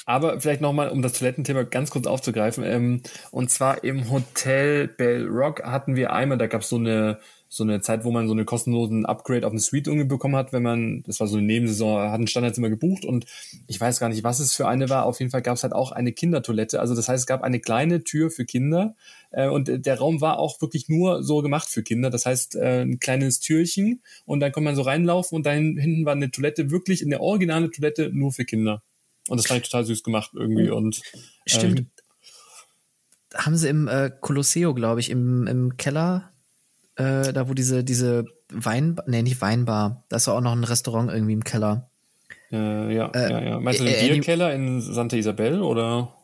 Aber 0.06 0.40
vielleicht 0.40 0.60
nochmal, 0.60 0.90
um 0.90 1.02
das 1.02 1.14
Toilettenthema 1.14 1.64
ganz 1.64 1.90
kurz 1.90 2.06
aufzugreifen. 2.06 2.62
Ähm, 2.62 3.02
und 3.32 3.50
zwar 3.50 3.82
im 3.82 4.10
Hotel 4.10 4.86
Bell 4.86 5.26
Rock 5.26 5.64
hatten 5.64 5.96
wir 5.96 6.12
einmal, 6.12 6.38
da 6.38 6.46
gab's 6.46 6.68
so 6.68 6.76
eine 6.76 7.18
so 7.52 7.64
eine 7.64 7.80
Zeit, 7.80 8.04
wo 8.04 8.12
man 8.12 8.28
so 8.28 8.32
eine 8.32 8.44
kostenlosen 8.44 9.04
Upgrade 9.04 9.44
auf 9.44 9.52
eine 9.52 9.58
Suite 9.58 9.88
irgendwie 9.88 10.06
bekommen 10.06 10.36
hat, 10.36 10.52
wenn 10.52 10.62
man, 10.62 11.02
das 11.02 11.18
war 11.18 11.26
so 11.26 11.36
eine 11.36 11.46
Nebensaison, 11.48 12.08
hat 12.08 12.20
ein 12.20 12.28
Standardzimmer 12.28 12.70
gebucht 12.70 13.04
und 13.04 13.26
ich 13.66 13.80
weiß 13.80 13.98
gar 13.98 14.08
nicht, 14.08 14.22
was 14.22 14.38
es 14.38 14.54
für 14.54 14.68
eine 14.68 14.88
war. 14.88 15.04
Auf 15.04 15.18
jeden 15.18 15.32
Fall 15.32 15.42
gab 15.42 15.56
es 15.56 15.64
halt 15.64 15.72
auch 15.72 15.90
eine 15.90 16.12
Kindertoilette. 16.12 16.78
Also 16.78 16.94
das 16.94 17.08
heißt, 17.08 17.22
es 17.22 17.26
gab 17.26 17.42
eine 17.42 17.58
kleine 17.58 18.04
Tür 18.04 18.30
für 18.30 18.44
Kinder 18.44 18.94
äh, 19.32 19.48
und 19.48 19.84
der 19.84 19.98
Raum 19.98 20.20
war 20.20 20.38
auch 20.38 20.60
wirklich 20.60 20.88
nur 20.88 21.24
so 21.24 21.42
gemacht 21.42 21.68
für 21.68 21.82
Kinder. 21.82 22.08
Das 22.08 22.24
heißt, 22.24 22.54
äh, 22.54 22.82
ein 22.82 23.00
kleines 23.00 23.40
Türchen 23.40 24.00
und 24.26 24.38
dann 24.38 24.52
konnte 24.52 24.66
man 24.66 24.76
so 24.76 24.82
reinlaufen 24.82 25.34
und 25.34 25.44
da 25.44 25.50
hinten 25.50 26.04
war 26.04 26.12
eine 26.12 26.30
Toilette, 26.30 26.70
wirklich 26.70 27.02
in 27.02 27.10
der 27.10 27.20
originale 27.20 27.68
Toilette 27.72 28.10
nur 28.12 28.32
für 28.32 28.44
Kinder. 28.44 28.84
Und 29.28 29.38
das 29.38 29.48
fand 29.48 29.62
ich 29.62 29.68
total 29.68 29.84
süß 29.84 30.04
gemacht 30.04 30.30
irgendwie 30.34 30.70
und 30.70 31.02
Stimmt. 31.46 31.80
Ähm, 31.80 31.90
haben 33.34 33.56
sie 33.56 33.68
im 33.68 33.88
äh, 33.88 34.10
Colosseo, 34.20 34.72
glaube 34.72 35.00
ich, 35.00 35.10
im, 35.10 35.48
im 35.48 35.76
Keller 35.76 36.32
äh, 36.96 37.32
da 37.32 37.48
wo 37.48 37.54
diese, 37.54 37.84
diese 37.84 38.24
Wein, 38.52 38.96
nee, 39.06 39.22
nicht 39.22 39.40
Weinbar, 39.40 40.04
da 40.08 40.16
ist 40.16 40.28
auch 40.28 40.40
noch 40.40 40.52
ein 40.52 40.64
Restaurant 40.64 41.10
irgendwie 41.10 41.32
im 41.32 41.44
Keller. 41.44 41.90
Äh, 42.52 42.94
ja, 42.94 43.08
äh, 43.08 43.30
ja, 43.30 43.40
ja. 43.42 43.60
Meinst 43.60 43.80
du 43.80 43.84
den 43.84 43.94
äh, 43.94 44.12
Bierkeller 44.12 44.52
in 44.54 44.80
Santa 44.80 45.16
Isabel 45.16 45.62
oder? 45.62 46.14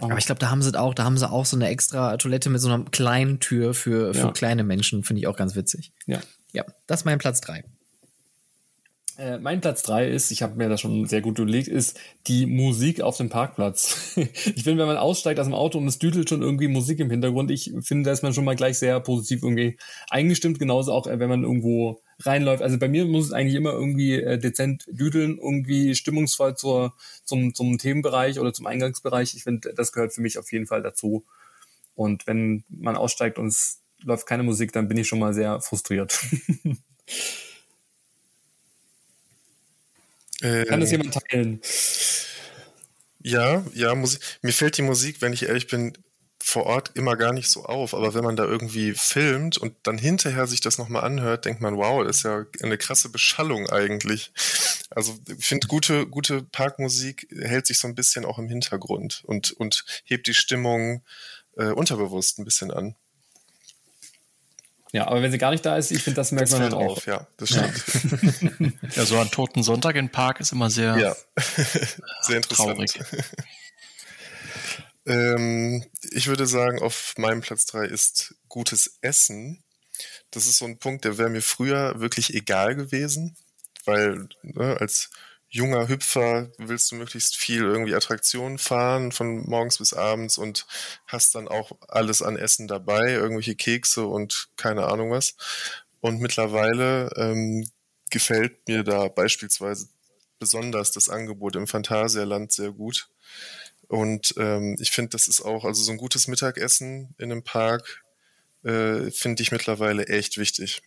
Oh. 0.00 0.06
Aber 0.06 0.18
ich 0.18 0.26
glaube, 0.26 0.38
da 0.38 0.50
haben 0.50 0.62
sie 0.62 0.78
auch, 0.78 0.94
da 0.94 1.04
haben 1.04 1.16
sie 1.16 1.28
auch 1.28 1.46
so 1.46 1.56
eine 1.56 1.68
extra 1.68 2.16
Toilette 2.18 2.50
mit 2.50 2.60
so 2.60 2.70
einer 2.70 2.84
kleinen 2.84 3.40
Tür 3.40 3.74
für, 3.74 4.14
für 4.14 4.26
ja. 4.26 4.32
kleine 4.32 4.62
Menschen, 4.62 5.04
finde 5.04 5.20
ich 5.20 5.26
auch 5.26 5.36
ganz 5.36 5.56
witzig. 5.56 5.92
Ja. 6.06 6.20
Ja, 6.52 6.64
das 6.86 7.00
ist 7.00 7.04
mein 7.04 7.18
Platz 7.18 7.40
drei. 7.40 7.64
Äh, 9.18 9.38
mein 9.38 9.62
Platz 9.62 9.82
drei 9.82 10.08
ist, 10.08 10.30
ich 10.30 10.42
habe 10.42 10.56
mir 10.56 10.68
das 10.68 10.82
schon 10.82 11.06
sehr 11.06 11.22
gut 11.22 11.38
überlegt, 11.38 11.68
ist 11.68 11.98
die 12.26 12.44
Musik 12.44 13.00
auf 13.00 13.16
dem 13.16 13.30
Parkplatz. 13.30 14.12
ich 14.16 14.62
finde, 14.62 14.78
wenn 14.78 14.88
man 14.88 14.98
aussteigt 14.98 15.40
aus 15.40 15.46
dem 15.46 15.54
Auto 15.54 15.78
und 15.78 15.88
es 15.88 15.98
düdelt 15.98 16.28
schon 16.28 16.42
irgendwie 16.42 16.68
Musik 16.68 17.00
im 17.00 17.10
Hintergrund, 17.10 17.50
ich 17.50 17.72
finde, 17.80 18.04
da 18.04 18.12
ist 18.12 18.22
man 18.22 18.34
schon 18.34 18.44
mal 18.44 18.56
gleich 18.56 18.78
sehr 18.78 19.00
positiv 19.00 19.42
irgendwie 19.42 19.78
eingestimmt, 20.10 20.58
genauso 20.58 20.92
auch, 20.92 21.06
äh, 21.06 21.18
wenn 21.18 21.30
man 21.30 21.44
irgendwo 21.44 22.02
reinläuft. 22.20 22.62
Also 22.62 22.78
bei 22.78 22.88
mir 22.88 23.06
muss 23.06 23.26
es 23.26 23.32
eigentlich 23.32 23.54
immer 23.54 23.72
irgendwie 23.72 24.20
äh, 24.20 24.38
dezent 24.38 24.84
düdeln, 24.88 25.38
irgendwie 25.38 25.94
stimmungsvoll 25.94 26.54
zur, 26.54 26.94
zum, 27.24 27.54
zum 27.54 27.78
Themenbereich 27.78 28.38
oder 28.38 28.52
zum 28.52 28.66
Eingangsbereich. 28.66 29.34
Ich 29.34 29.44
finde, 29.44 29.72
das 29.74 29.92
gehört 29.92 30.12
für 30.12 30.20
mich 30.20 30.38
auf 30.38 30.52
jeden 30.52 30.66
Fall 30.66 30.82
dazu. 30.82 31.24
Und 31.94 32.26
wenn 32.26 32.64
man 32.68 32.96
aussteigt 32.96 33.38
und 33.38 33.46
es 33.46 33.80
läuft 34.02 34.26
keine 34.26 34.42
Musik, 34.42 34.72
dann 34.72 34.88
bin 34.88 34.98
ich 34.98 35.08
schon 35.08 35.18
mal 35.18 35.32
sehr 35.32 35.60
frustriert. 35.62 36.20
Kann 40.66 40.80
das 40.80 40.92
ähm, 40.92 41.02
jemand 41.02 41.14
teilen? 41.28 41.60
Ja, 43.22 43.64
ja, 43.74 43.94
Musik. 43.94 44.20
Mir 44.42 44.52
fällt 44.52 44.78
die 44.78 44.82
Musik, 44.82 45.20
wenn 45.20 45.32
ich 45.32 45.44
ehrlich 45.44 45.66
bin, 45.66 45.92
vor 46.46 46.66
Ort 46.66 46.92
immer 46.94 47.16
gar 47.16 47.32
nicht 47.32 47.50
so 47.50 47.64
auf. 47.64 47.92
Aber 47.92 48.14
wenn 48.14 48.22
man 48.22 48.36
da 48.36 48.44
irgendwie 48.44 48.92
filmt 48.92 49.58
und 49.58 49.74
dann 49.82 49.98
hinterher 49.98 50.46
sich 50.46 50.60
das 50.60 50.78
nochmal 50.78 51.02
anhört, 51.02 51.44
denkt 51.44 51.60
man, 51.60 51.76
wow, 51.76 52.04
das 52.04 52.18
ist 52.18 52.22
ja 52.22 52.46
eine 52.62 52.78
krasse 52.78 53.08
Beschallung 53.08 53.68
eigentlich. 53.68 54.32
Also 54.90 55.18
ich 55.26 55.44
finde, 55.44 55.66
gute, 55.66 56.06
gute 56.06 56.44
Parkmusik 56.44 57.26
hält 57.36 57.66
sich 57.66 57.80
so 57.80 57.88
ein 57.88 57.96
bisschen 57.96 58.24
auch 58.24 58.38
im 58.38 58.48
Hintergrund 58.48 59.22
und, 59.24 59.50
und 59.52 59.84
hebt 60.04 60.28
die 60.28 60.34
Stimmung 60.34 61.02
äh, 61.56 61.72
unterbewusst 61.72 62.38
ein 62.38 62.44
bisschen 62.44 62.70
an. 62.70 62.94
Ja, 64.96 65.08
aber 65.08 65.20
wenn 65.20 65.30
sie 65.30 65.36
gar 65.36 65.50
nicht 65.50 65.66
da 65.66 65.76
ist, 65.76 65.90
ich 65.90 66.02
finde, 66.02 66.16
das 66.16 66.32
merkt 66.32 66.50
das 66.50 66.58
man 66.58 66.70
dann 66.70 66.80
auch. 66.80 66.96
Auf, 66.96 67.06
ja, 67.06 67.26
das 67.36 67.50
stimmt. 67.50 68.60
Ja. 68.60 68.88
ja, 68.94 69.04
so 69.04 69.18
ein 69.18 69.30
toten 69.30 69.62
Sonntag 69.62 69.94
im 69.96 70.08
Park 70.08 70.40
ist 70.40 70.52
immer 70.52 70.70
sehr, 70.70 70.96
ja. 70.96 71.14
sehr 72.22 72.36
interessant. 72.36 72.78
Traurig. 72.78 72.94
ähm, 75.06 75.84
ich 76.12 76.28
würde 76.28 76.46
sagen, 76.46 76.80
auf 76.80 77.12
meinem 77.18 77.42
Platz 77.42 77.66
drei 77.66 77.84
ist 77.84 78.36
gutes 78.48 78.96
Essen. 79.02 79.62
Das 80.30 80.46
ist 80.46 80.56
so 80.56 80.64
ein 80.64 80.78
Punkt, 80.78 81.04
der 81.04 81.18
wäre 81.18 81.28
mir 81.28 81.42
früher 81.42 82.00
wirklich 82.00 82.32
egal 82.32 82.74
gewesen, 82.74 83.36
weil 83.84 84.30
ne, 84.40 84.78
als 84.80 85.10
junger 85.48 85.88
Hüpfer 85.88 86.50
willst 86.58 86.90
du 86.90 86.96
möglichst 86.96 87.36
viel 87.36 87.62
irgendwie 87.62 87.94
Attraktionen 87.94 88.58
fahren 88.58 89.12
von 89.12 89.48
morgens 89.48 89.78
bis 89.78 89.92
abends 89.94 90.38
und 90.38 90.66
hast 91.06 91.34
dann 91.34 91.48
auch 91.48 91.72
alles 91.88 92.22
an 92.22 92.36
Essen 92.36 92.68
dabei, 92.68 93.12
irgendwelche 93.12 93.54
Kekse 93.54 94.06
und 94.06 94.48
keine 94.56 94.86
Ahnung 94.86 95.10
was. 95.10 95.36
Und 96.00 96.20
mittlerweile 96.20 97.10
ähm, 97.16 97.68
gefällt 98.10 98.68
mir 98.68 98.84
da 98.84 99.08
beispielsweise 99.08 99.88
besonders 100.38 100.92
das 100.92 101.08
Angebot 101.08 101.56
im 101.56 101.66
Phantasialand 101.66 102.52
sehr 102.52 102.72
gut. 102.72 103.08
Und 103.88 104.34
ähm, 104.36 104.76
ich 104.80 104.90
finde, 104.90 105.10
das 105.10 105.28
ist 105.28 105.42
auch, 105.42 105.64
also 105.64 105.82
so 105.82 105.92
ein 105.92 105.98
gutes 105.98 106.28
Mittagessen 106.28 107.14
in 107.18 107.30
einem 107.30 107.42
Park, 107.44 108.02
äh, 108.64 109.10
finde 109.10 109.42
ich 109.42 109.52
mittlerweile 109.52 110.08
echt 110.08 110.38
wichtig. 110.38 110.82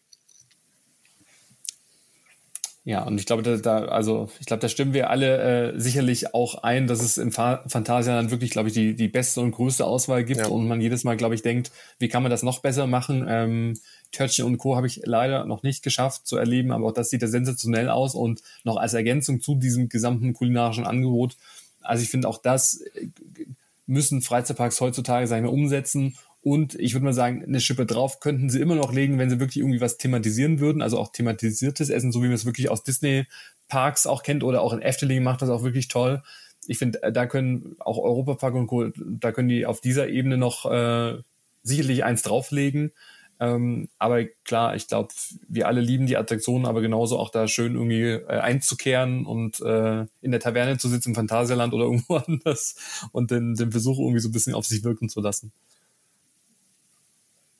Ja, 2.90 3.04
und 3.04 3.20
ich 3.20 3.28
glaube, 3.28 3.44
da, 3.44 3.56
da 3.58 3.86
also 3.86 4.32
ich 4.40 4.48
glaube, 4.48 4.62
da 4.62 4.68
stimmen 4.68 4.96
wir 4.96 5.12
alle 5.12 5.74
äh, 5.74 5.80
sicherlich 5.80 6.34
auch 6.34 6.64
ein, 6.64 6.88
dass 6.88 7.04
es 7.04 7.20
im 7.20 7.32
Fa 7.32 7.64
Phantasialand 7.68 8.32
wirklich, 8.32 8.50
glaube 8.50 8.70
ich, 8.70 8.74
die, 8.74 8.96
die 8.96 9.08
beste 9.08 9.42
und 9.42 9.52
größte 9.52 9.86
Auswahl 9.86 10.24
gibt 10.24 10.42
ja. 10.42 10.48
und 10.48 10.68
man 10.68 10.82
jedes 10.82 11.04
Mal, 11.04 11.16
glaube 11.16 11.36
ich, 11.36 11.44
denkt, 11.44 11.72
wie 12.00 12.08
kann 12.08 12.24
man 12.24 12.32
das 12.32 12.42
noch 12.42 12.64
besser 12.64 12.88
machen? 12.88 13.28
Ähm, 13.30 13.78
Törtchen 14.12 14.44
und 14.46 14.58
Co. 14.58 14.76
habe 14.76 14.88
ich 14.88 15.02
leider 15.06 15.46
noch 15.46 15.62
nicht 15.62 15.84
geschafft 15.84 16.26
zu 16.26 16.38
erleben, 16.38 16.72
aber 16.72 16.88
auch 16.88 16.92
das 16.92 17.12
sieht 17.12 17.22
ja 17.22 17.28
sensationell 17.28 17.90
aus 17.90 18.16
und 18.16 18.42
noch 18.64 18.78
als 18.78 18.96
Ergänzung 18.96 19.40
zu 19.40 19.54
diesem 19.54 19.88
gesamten 19.88 20.34
kulinarischen 20.34 20.88
Angebot. 20.88 21.38
Also 21.82 22.02
ich 22.02 22.10
finde 22.10 22.28
auch 22.28 22.40
das 22.40 22.82
äh, 22.96 23.10
müssen 23.86 24.24
Freizeitparks 24.24 24.82
heutzutage, 24.82 25.28
sagen 25.28 25.44
wir, 25.44 25.54
umsetzen 25.54 26.16
und 26.42 26.76
ich 26.76 26.94
würde 26.94 27.06
mal 27.06 27.14
sagen, 27.14 27.44
eine 27.44 27.60
Schippe 27.60 27.86
drauf 27.86 28.20
könnten 28.20 28.50
sie 28.50 28.62
immer 28.62 28.76
noch 28.76 28.94
legen, 28.94 29.18
wenn 29.18 29.30
sie 29.30 29.40
wirklich 29.40 29.58
irgendwie 29.58 29.82
was 29.82 29.98
thematisieren 29.98 30.60
würden, 30.60 30.82
also 30.82 30.98
auch 30.98 31.12
thematisiertes 31.12 31.90
Essen, 31.90 32.12
so 32.12 32.22
wie 32.22 32.28
man 32.28 32.36
es 32.36 32.46
wirklich 32.46 32.70
aus 32.70 32.84
Disney-Parks 32.84 34.08
auch 34.08 34.24
kennt 34.24 34.44
oder 34.44 34.62
auch 34.62 34.74
in 34.74 34.82
Efteling 34.82 35.22
macht 35.24 35.42
das 35.42 35.50
auch 35.50 35.64
wirklich 35.64 35.90
toll. 35.90 36.24
Ich 36.68 36.78
finde, 36.78 37.04
äh, 37.04 37.12
da 37.12 37.26
können 37.26 37.76
auch 37.80 37.98
Europapark 37.98 38.56
und 38.56 38.68
Co., 38.68 38.88
da 38.96 39.32
können 39.32 39.50
die 39.50 39.66
auf 39.66 39.82
dieser 39.82 40.08
Ebene 40.08 40.38
noch 40.38 40.66
äh, 40.66 41.18
sicherlich 41.64 42.04
eins 42.06 42.22
drauflegen. 42.22 42.92
Ähm, 43.42 43.88
aber 43.98 44.26
klar, 44.44 44.76
ich 44.76 44.88
glaube, 44.88 45.10
wir 45.48 45.68
alle 45.68 45.80
lieben 45.80 46.08
die 46.08 46.18
Attraktionen, 46.18 46.66
aber 46.66 46.82
genauso 46.82 47.18
auch 47.18 47.30
da 47.30 47.48
schön 47.48 47.76
irgendwie 47.76 48.04
äh, 48.04 48.28
einzukehren 48.28 49.26
und 49.26 49.62
äh, 49.62 50.06
in 50.22 50.32
der 50.32 50.42
Taverne 50.42 50.78
zu 50.78 50.90
sitzen 50.90 51.10
im 51.10 51.16
Phantasialand 51.16 51.74
oder 51.74 51.84
irgendwo 51.86 52.16
anders 52.16 52.76
und 53.14 53.32
den, 53.32 53.56
den 53.56 53.72
Versuch 53.72 53.98
irgendwie 53.98 54.20
so 54.20 54.30
ein 54.30 54.34
bisschen 54.34 54.54
auf 54.54 54.66
sich 54.66 54.84
wirken 54.84 55.08
zu 55.08 55.22
lassen. 55.22 55.54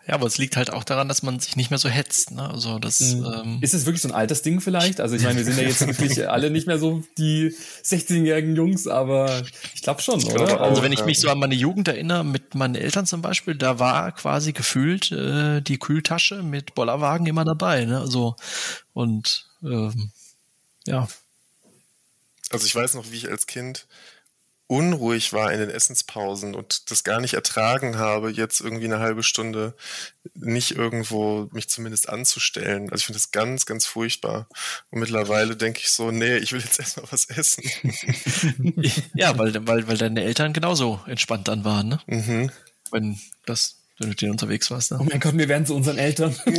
Ja, 0.10 0.16
aber 0.16 0.26
es 0.26 0.40
liegt 0.40 0.58
halt 0.58 0.72
auch 0.74 0.84
daran, 0.84 1.08
dass 1.08 1.22
man 1.22 1.40
sich 1.40 1.56
nicht 1.56 1.70
mehr 1.70 1.78
so 1.78 1.88
hetzt. 1.88 2.32
Ne? 2.32 2.50
Also 2.50 2.80
das 2.80 3.00
Mhm. 3.00 3.26
ähm, 3.32 3.58
Ist 3.62 3.76
es 3.76 3.86
wirklich 3.86 4.02
so 4.02 4.08
ein 4.08 4.16
Altersding 4.16 4.60
vielleicht? 4.60 5.00
Also 5.02 5.16
ich 5.16 5.22
meine, 5.22 5.38
wir 5.38 5.44
sind 5.46 5.56
ja 5.58 5.68
jetzt 5.68 5.86
wirklich 5.86 6.28
alle 6.28 6.50
nicht 6.50 6.66
mehr 6.66 6.80
so 6.80 7.04
die 7.20 7.56
16-jährigen 7.84 8.56
Jungs, 8.56 8.88
aber 8.88 9.44
ich 9.76 9.84
glaube 9.84 10.02
schon, 10.02 10.20
glaube 10.20 10.42
oder? 10.46 10.62
auch. 10.62 10.70
Also 10.70 10.82
wenn 10.82 10.92
ich 10.92 11.06
mich 11.06 11.20
so 11.20 11.30
an 11.30 11.38
meine 11.38 11.54
Jugend 11.54 11.88
erinnere, 11.90 12.26
mit 12.26 12.56
meinen 12.56 12.74
Eltern 12.74 13.06
zum 13.06 13.22
Beispiel, 13.22 13.54
da 13.54 13.78
war 13.78 14.12
quasi 14.14 14.52
gefühlt 14.52 15.12
äh, 15.12 15.62
die 15.62 15.78
Kühltasche 15.78 16.42
mit 16.42 16.74
Bollerwagen 16.74 17.28
immer 17.28 17.46
dabei. 17.46 17.86
Ne? 17.86 18.00
Also 18.00 18.36
und 18.94 19.46
ähm, 19.62 20.12
ja, 20.88 21.08
Also 22.50 22.66
ich 22.66 22.74
weiß 22.74 22.96
noch, 22.96 23.12
wie 23.12 23.18
ich 23.18 23.30
als 23.30 23.46
Kind 23.46 23.86
unruhig 24.70 25.34
war 25.34 25.52
in 25.52 25.60
den 25.60 25.72
Essenspausen 25.72 26.54
und 26.54 26.92
das 26.92 27.04
gar 27.04 27.20
nicht 27.20 27.34
ertragen 27.34 27.98
habe, 27.98 28.30
jetzt 28.30 28.62
irgendwie 28.62 28.86
eine 28.86 29.00
halbe 29.00 29.24
Stunde 29.24 29.74
nicht 30.36 30.72
irgendwo 30.72 31.50
mich 31.52 31.70
zumindest 31.70 32.08
anzustellen. 32.08 32.84
Also 32.84 32.98
ich 32.98 33.06
finde 33.08 33.18
das 33.18 33.32
ganz, 33.32 33.66
ganz 33.66 33.88
furchtbar. 33.88 34.48
Und 34.92 35.00
mittlerweile 35.00 35.56
denke 35.56 35.80
ich 35.80 35.90
so, 35.90 36.12
nee, 36.12 36.38
ich 36.38 36.52
will 36.52 36.62
jetzt 36.62 36.78
erstmal 36.78 37.12
was 37.12 37.26
essen. 37.26 37.64
ja, 39.16 39.36
weil, 39.40 39.68
weil, 39.68 39.88
weil 39.88 39.98
deine 39.98 40.24
Eltern 40.24 40.54
genauso 40.54 41.02
entspannt 41.08 41.48
dann 41.48 41.66
waren, 41.66 41.88
ne? 41.88 42.00
mhm. 42.06 42.52
Wenn 42.92 43.20
das, 43.48 43.79
wenn 44.00 44.08
du 44.08 44.10
mit 44.12 44.22
denen 44.22 44.32
unterwegs 44.32 44.72
warst. 44.72 44.92
Oh 44.92 44.98
Ne? 44.98 45.08
mein 45.12 45.20
Gott, 45.20 45.38
wir 45.38 45.48
werden 45.48 45.66
zu 45.66 45.76
unseren 45.76 45.98
Eltern. 45.98 46.36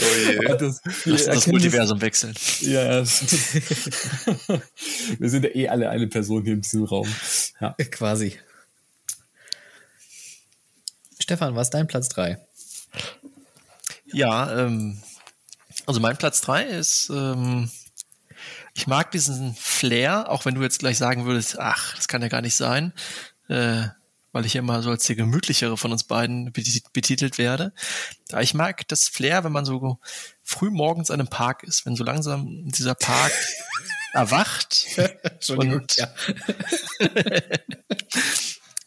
Oh 0.00 0.30
je. 0.30 0.56
das, 0.58 0.80
wir 1.04 1.12
Lass 1.12 1.24
das 1.24 1.46
Multiversum 1.46 2.00
wechseln. 2.00 2.34
Ja, 2.60 3.00
ja. 3.00 3.04
wir 5.18 5.30
sind 5.30 5.44
ja 5.44 5.50
eh 5.54 5.68
alle 5.68 5.90
eine 5.90 6.06
Person 6.06 6.44
hier 6.44 6.54
in 6.54 6.60
diesem 6.60 6.84
Raum. 6.84 7.08
Ja. 7.60 7.74
Quasi. 7.90 8.38
Stefan, 11.20 11.54
was 11.56 11.68
ist 11.68 11.74
dein 11.74 11.86
Platz 11.86 12.08
3? 12.10 12.38
Ja, 14.12 14.64
ähm, 14.64 15.00
also 15.86 16.00
mein 16.00 16.16
Platz 16.16 16.40
drei 16.40 16.64
ist, 16.64 17.10
ähm, 17.10 17.70
ich 18.74 18.86
mag 18.86 19.10
diesen 19.10 19.54
Flair, 19.54 20.30
auch 20.30 20.44
wenn 20.44 20.54
du 20.54 20.62
jetzt 20.62 20.78
gleich 20.78 20.98
sagen 20.98 21.26
würdest, 21.26 21.58
ach, 21.58 21.94
das 21.96 22.08
kann 22.08 22.22
ja 22.22 22.28
gar 22.28 22.40
nicht 22.42 22.56
sein, 22.56 22.92
äh, 23.48 23.84
weil 24.38 24.46
ich 24.46 24.54
immer 24.54 24.84
so 24.84 24.90
als 24.90 25.02
der 25.02 25.16
gemütlichere 25.16 25.76
von 25.76 25.90
uns 25.90 26.04
beiden 26.04 26.52
betit- 26.52 26.92
betitelt 26.92 27.38
werde. 27.38 27.72
Aber 28.30 28.40
ich 28.40 28.54
mag 28.54 28.86
das 28.86 29.08
Flair, 29.08 29.42
wenn 29.42 29.50
man 29.50 29.64
so 29.64 29.98
früh 30.44 30.70
morgens 30.70 31.10
an 31.10 31.18
einem 31.18 31.28
Park 31.28 31.64
ist, 31.64 31.84
wenn 31.84 31.96
so 31.96 32.04
langsam 32.04 32.68
dieser 32.70 32.94
Park 32.94 33.32
erwacht 34.12 34.86
und, 35.48 35.96
ja. 35.96 36.08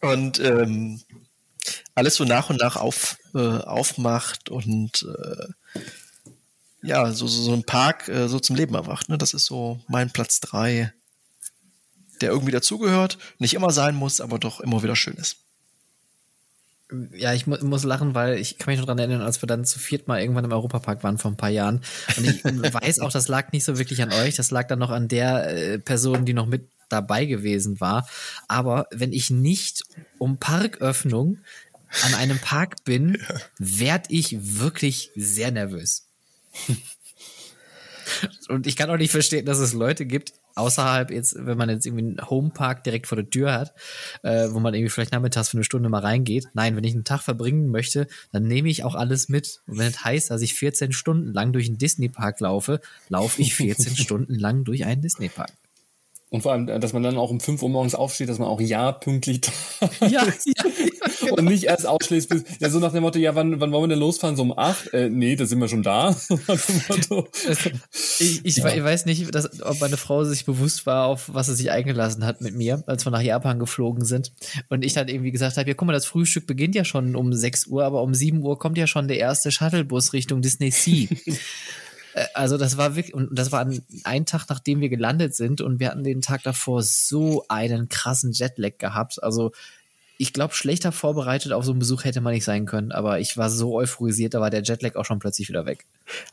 und 0.00 0.40
ähm, 0.40 1.02
alles 1.94 2.14
so 2.14 2.24
nach 2.24 2.48
und 2.48 2.58
nach 2.58 2.76
auf, 2.76 3.18
äh, 3.34 3.38
aufmacht 3.38 4.48
und 4.48 5.02
äh, 5.02 5.48
ja, 6.82 7.12
so, 7.12 7.26
so, 7.26 7.42
so 7.42 7.52
ein 7.52 7.64
Park 7.64 8.08
äh, 8.08 8.26
so 8.26 8.40
zum 8.40 8.56
Leben 8.56 8.74
erwacht. 8.74 9.10
Ne? 9.10 9.18
Das 9.18 9.34
ist 9.34 9.44
so 9.44 9.80
mein 9.86 10.10
Platz 10.10 10.40
drei, 10.40 10.94
der 12.22 12.30
irgendwie 12.30 12.52
dazugehört, 12.52 13.18
nicht 13.38 13.54
immer 13.54 13.70
sein 13.70 13.94
muss, 13.94 14.20
aber 14.20 14.38
doch 14.38 14.60
immer 14.60 14.82
wieder 14.82 14.96
schön 14.96 15.14
ist. 15.14 15.36
Ja, 17.14 17.32
ich 17.32 17.46
mu 17.46 17.56
muss 17.62 17.84
lachen, 17.84 18.14
weil 18.14 18.36
ich 18.38 18.58
kann 18.58 18.70
mich 18.70 18.78
noch 18.78 18.86
dran 18.86 18.98
erinnern, 18.98 19.22
als 19.22 19.42
wir 19.42 19.46
dann 19.46 19.64
zu 19.64 19.78
viert 19.78 20.08
mal 20.08 20.20
irgendwann 20.20 20.44
im 20.44 20.52
Europapark 20.52 21.02
waren 21.02 21.16
vor 21.16 21.30
ein 21.30 21.38
paar 21.38 21.48
Jahren. 21.48 21.80
Und 22.16 22.24
ich 22.24 22.44
weiß 22.44 23.00
auch, 23.00 23.10
das 23.10 23.28
lag 23.28 23.52
nicht 23.52 23.64
so 23.64 23.78
wirklich 23.78 24.02
an 24.02 24.12
euch, 24.12 24.36
das 24.36 24.50
lag 24.50 24.68
dann 24.68 24.78
noch 24.78 24.90
an 24.90 25.08
der 25.08 25.48
äh, 25.48 25.78
Person, 25.78 26.26
die 26.26 26.34
noch 26.34 26.46
mit 26.46 26.68
dabei 26.90 27.24
gewesen 27.24 27.80
war. 27.80 28.06
Aber 28.46 28.86
wenn 28.90 29.12
ich 29.12 29.30
nicht 29.30 29.84
um 30.18 30.36
Parköffnung 30.38 31.38
an 32.02 32.14
einem 32.14 32.38
Park 32.38 32.84
bin, 32.84 33.18
werd 33.58 34.06
ich 34.10 34.58
wirklich 34.60 35.10
sehr 35.14 35.50
nervös. 35.50 36.06
Und 38.48 38.66
ich 38.66 38.76
kann 38.76 38.90
auch 38.90 38.96
nicht 38.96 39.10
verstehen, 39.10 39.46
dass 39.46 39.58
es 39.58 39.72
Leute 39.72 40.04
gibt, 40.04 40.34
außerhalb 40.54 41.10
jetzt, 41.10 41.36
wenn 41.38 41.58
man 41.58 41.68
jetzt 41.70 41.86
irgendwie 41.86 42.04
einen 42.04 42.30
Homepark 42.30 42.84
direkt 42.84 43.06
vor 43.06 43.16
der 43.16 43.30
Tür 43.30 43.52
hat, 43.52 43.74
äh, 44.22 44.48
wo 44.50 44.60
man 44.60 44.74
irgendwie 44.74 44.90
vielleicht 44.90 45.12
nachmittags 45.12 45.48
für 45.48 45.56
eine 45.56 45.64
Stunde 45.64 45.88
mal 45.88 46.00
reingeht. 46.00 46.48
Nein, 46.54 46.76
wenn 46.76 46.84
ich 46.84 46.94
einen 46.94 47.04
Tag 47.04 47.22
verbringen 47.22 47.68
möchte, 47.68 48.06
dann 48.32 48.44
nehme 48.44 48.68
ich 48.68 48.84
auch 48.84 48.94
alles 48.94 49.28
mit. 49.28 49.62
Und 49.66 49.78
wenn 49.78 49.88
es 49.88 50.04
heißt, 50.04 50.30
dass 50.30 50.42
ich 50.42 50.54
14 50.54 50.92
Stunden 50.92 51.32
lang 51.32 51.52
durch 51.52 51.68
einen 51.68 51.78
Disney-Park 51.78 52.40
laufe, 52.40 52.80
laufe 53.08 53.40
ich 53.40 53.54
14 53.54 53.96
Stunden 53.96 54.34
lang 54.34 54.64
durch 54.64 54.84
einen 54.84 55.02
Disney-Park. 55.02 55.52
Und 56.32 56.40
vor 56.40 56.52
allem, 56.52 56.66
dass 56.66 56.94
man 56.94 57.02
dann 57.02 57.18
auch 57.18 57.30
um 57.30 57.40
5 57.40 57.62
Uhr 57.62 57.68
morgens 57.68 57.94
aufsteht, 57.94 58.30
dass 58.30 58.38
man 58.38 58.48
auch 58.48 58.58
ja 58.58 58.90
pünktlich 58.90 59.42
da 59.42 60.06
Ja, 60.06 60.26
ist. 61.22 61.32
und 61.38 61.44
nicht 61.44 61.64
erst 61.64 61.86
ausschlägt 61.86 62.28
bis, 62.28 62.44
ja, 62.60 62.70
so 62.70 62.78
nach 62.78 62.92
dem 62.92 63.02
Motto, 63.02 63.18
ja, 63.18 63.34
wann, 63.34 63.60
wann 63.60 63.72
wollen 63.72 63.84
wir 63.84 63.88
denn 63.88 63.98
losfahren? 63.98 64.36
So 64.36 64.42
um 64.42 64.56
8? 64.58 64.92
Äh, 64.94 65.08
nee, 65.10 65.36
da 65.36 65.46
sind 65.46 65.58
wir 65.60 65.68
schon 65.68 65.82
da. 65.82 66.12
So 66.28 66.38
nach 66.48 66.60
dem 66.60 66.82
Motto. 66.88 67.28
Ich, 68.18 68.44
ich, 68.44 68.62
we- 68.64 68.74
ich 68.74 68.84
weiß 68.84 69.06
nicht, 69.06 69.34
dass, 69.34 69.60
ob 69.62 69.80
meine 69.80 69.96
Frau 69.96 70.24
sich 70.24 70.44
bewusst 70.44 70.86
war, 70.86 71.06
auf 71.06 71.30
was 71.32 71.46
sie 71.46 71.54
sich 71.54 71.70
eingelassen 71.70 72.24
hat 72.24 72.40
mit 72.40 72.54
mir, 72.54 72.82
als 72.86 73.04
wir 73.06 73.10
nach 73.10 73.20
Japan 73.22 73.58
geflogen 73.58 74.04
sind. 74.04 74.32
Und 74.68 74.84
ich 74.84 74.92
dann 74.92 75.08
irgendwie 75.08 75.30
gesagt 75.32 75.56
habe, 75.56 75.68
ja, 75.68 75.74
guck 75.74 75.86
mal, 75.86 75.92
das 75.92 76.06
Frühstück 76.06 76.46
beginnt 76.46 76.74
ja 76.74 76.84
schon 76.84 77.16
um 77.16 77.32
6 77.32 77.66
Uhr, 77.66 77.84
aber 77.84 78.02
um 78.02 78.14
7 78.14 78.42
Uhr 78.42 78.58
kommt 78.58 78.78
ja 78.78 78.86
schon 78.86 79.08
der 79.08 79.18
erste 79.18 79.50
Shuttlebus 79.50 80.12
Richtung 80.12 80.42
Disney 80.42 80.70
Sea. 80.70 81.08
Äh, 82.14 82.26
Also 82.34 82.58
das 82.58 82.76
war 82.76 82.94
wirklich, 82.94 83.14
und 83.14 83.30
das 83.38 83.52
war 83.52 83.66
ein 84.04 84.26
Tag, 84.26 84.44
nachdem 84.50 84.80
wir 84.80 84.90
gelandet 84.90 85.34
sind 85.34 85.62
und 85.62 85.80
wir 85.80 85.88
hatten 85.88 86.04
den 86.04 86.20
Tag 86.20 86.42
davor 86.42 86.82
so 86.82 87.44
einen 87.48 87.88
krassen 87.88 88.32
Jetlag 88.32 88.76
gehabt. 88.78 89.22
Also 89.22 89.52
ich 90.22 90.32
glaube, 90.32 90.54
schlechter 90.54 90.92
vorbereitet 90.92 91.52
auf 91.52 91.64
so 91.64 91.72
einen 91.72 91.80
Besuch 91.80 92.04
hätte 92.04 92.20
man 92.20 92.32
nicht 92.32 92.44
sein 92.44 92.64
können, 92.64 92.92
aber 92.92 93.18
ich 93.20 93.36
war 93.36 93.50
so 93.50 93.74
euphorisiert, 93.74 94.34
da 94.34 94.40
war 94.40 94.50
der 94.50 94.62
Jetlag 94.62 94.94
auch 94.94 95.04
schon 95.04 95.18
plötzlich 95.18 95.48
wieder 95.48 95.66
weg. 95.66 95.84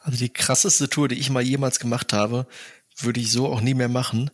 Also 0.02 0.18
die 0.20 0.30
krasseste 0.30 0.90
Tour, 0.90 1.07
die 1.07 1.20
ich 1.20 1.30
mal 1.32 1.41
jemals 1.41 1.80
gemacht 1.80 2.14
habe, 2.14 2.45
würde 2.98 3.20
ich 3.20 3.32
so 3.32 3.48
auch 3.48 3.61
nie 3.61 3.74
mehr 3.74 3.90
machen. 3.90 4.30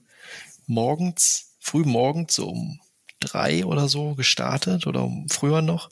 Morgens, 0.68 1.56
früh 1.60 1.84
morgens, 1.84 2.36
so 2.36 2.50
um 2.50 2.80
drei 3.20 3.66
oder 3.66 3.88
so 3.88 4.16
gestartet 4.16 4.88
oder 4.88 5.04
um 5.04 5.30
früher 5.30 5.62
noch, 5.62 5.90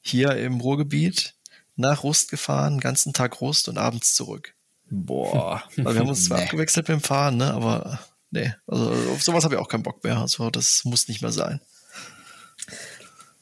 hier 0.00 0.36
im 0.36 0.60
Ruhrgebiet, 0.60 1.34
nach 1.76 2.02
Rust 2.02 2.30
gefahren, 2.30 2.80
ganzen 2.80 3.12
Tag 3.12 3.40
Rust 3.40 3.68
und 3.68 3.78
abends 3.78 4.14
zurück. 4.14 4.54
Boah. 4.90 5.62
Also 5.76 5.92
wir 5.94 6.00
haben 6.00 6.08
uns 6.08 6.24
zwar 6.24 6.38
Nee. 6.38 6.44
abgewechselt 6.44 6.86
beim 6.86 7.00
Fahren, 7.00 7.36
ne, 7.36 7.52
aber 7.52 8.00
nee, 8.30 8.54
also 8.66 8.90
auf 9.12 9.22
sowas 9.22 9.44
habe 9.44 9.54
ich 9.54 9.60
auch 9.60 9.68
keinen 9.68 9.82
Bock 9.82 10.02
mehr. 10.04 10.18
Also 10.18 10.50
das 10.50 10.84
muss 10.84 11.08
nicht 11.08 11.20
mehr 11.22 11.32
sein. 11.32 11.60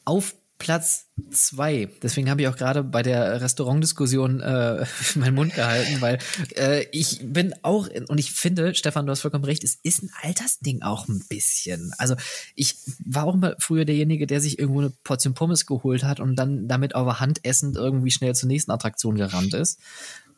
Auf 0.05 0.35
Platz 0.61 1.07
zwei. 1.31 1.89
Deswegen 2.03 2.29
habe 2.29 2.43
ich 2.43 2.47
auch 2.47 2.55
gerade 2.55 2.83
bei 2.83 3.01
der 3.01 3.41
Restaurantdiskussion 3.41 4.41
äh, 4.41 4.85
meinen 5.15 5.33
Mund 5.33 5.55
gehalten, 5.55 6.01
weil 6.01 6.19
äh, 6.55 6.85
ich 6.91 7.19
bin 7.23 7.55
auch, 7.63 7.89
und 8.07 8.19
ich 8.19 8.31
finde, 8.31 8.75
Stefan, 8.75 9.07
du 9.07 9.11
hast 9.11 9.21
vollkommen 9.21 9.43
recht, 9.43 9.63
es 9.63 9.79
ist 9.81 10.03
ein 10.03 10.11
Altersding 10.21 10.83
auch 10.83 11.07
ein 11.07 11.23
bisschen. 11.27 11.93
Also 11.97 12.15
ich 12.53 12.75
war 13.03 13.25
auch 13.25 13.35
mal 13.35 13.55
früher 13.57 13.85
derjenige, 13.85 14.27
der 14.27 14.39
sich 14.39 14.59
irgendwo 14.59 14.81
eine 14.81 14.91
Portion 15.03 15.33
Pommes 15.33 15.65
geholt 15.65 16.03
hat 16.03 16.19
und 16.19 16.35
dann 16.35 16.67
damit 16.67 16.93
auf 16.93 17.07
der 17.07 17.19
Hand 17.19 17.43
essend 17.43 17.75
irgendwie 17.75 18.11
schnell 18.11 18.35
zur 18.35 18.47
nächsten 18.47 18.69
Attraktion 18.69 19.15
gerannt 19.15 19.55
ist. 19.55 19.79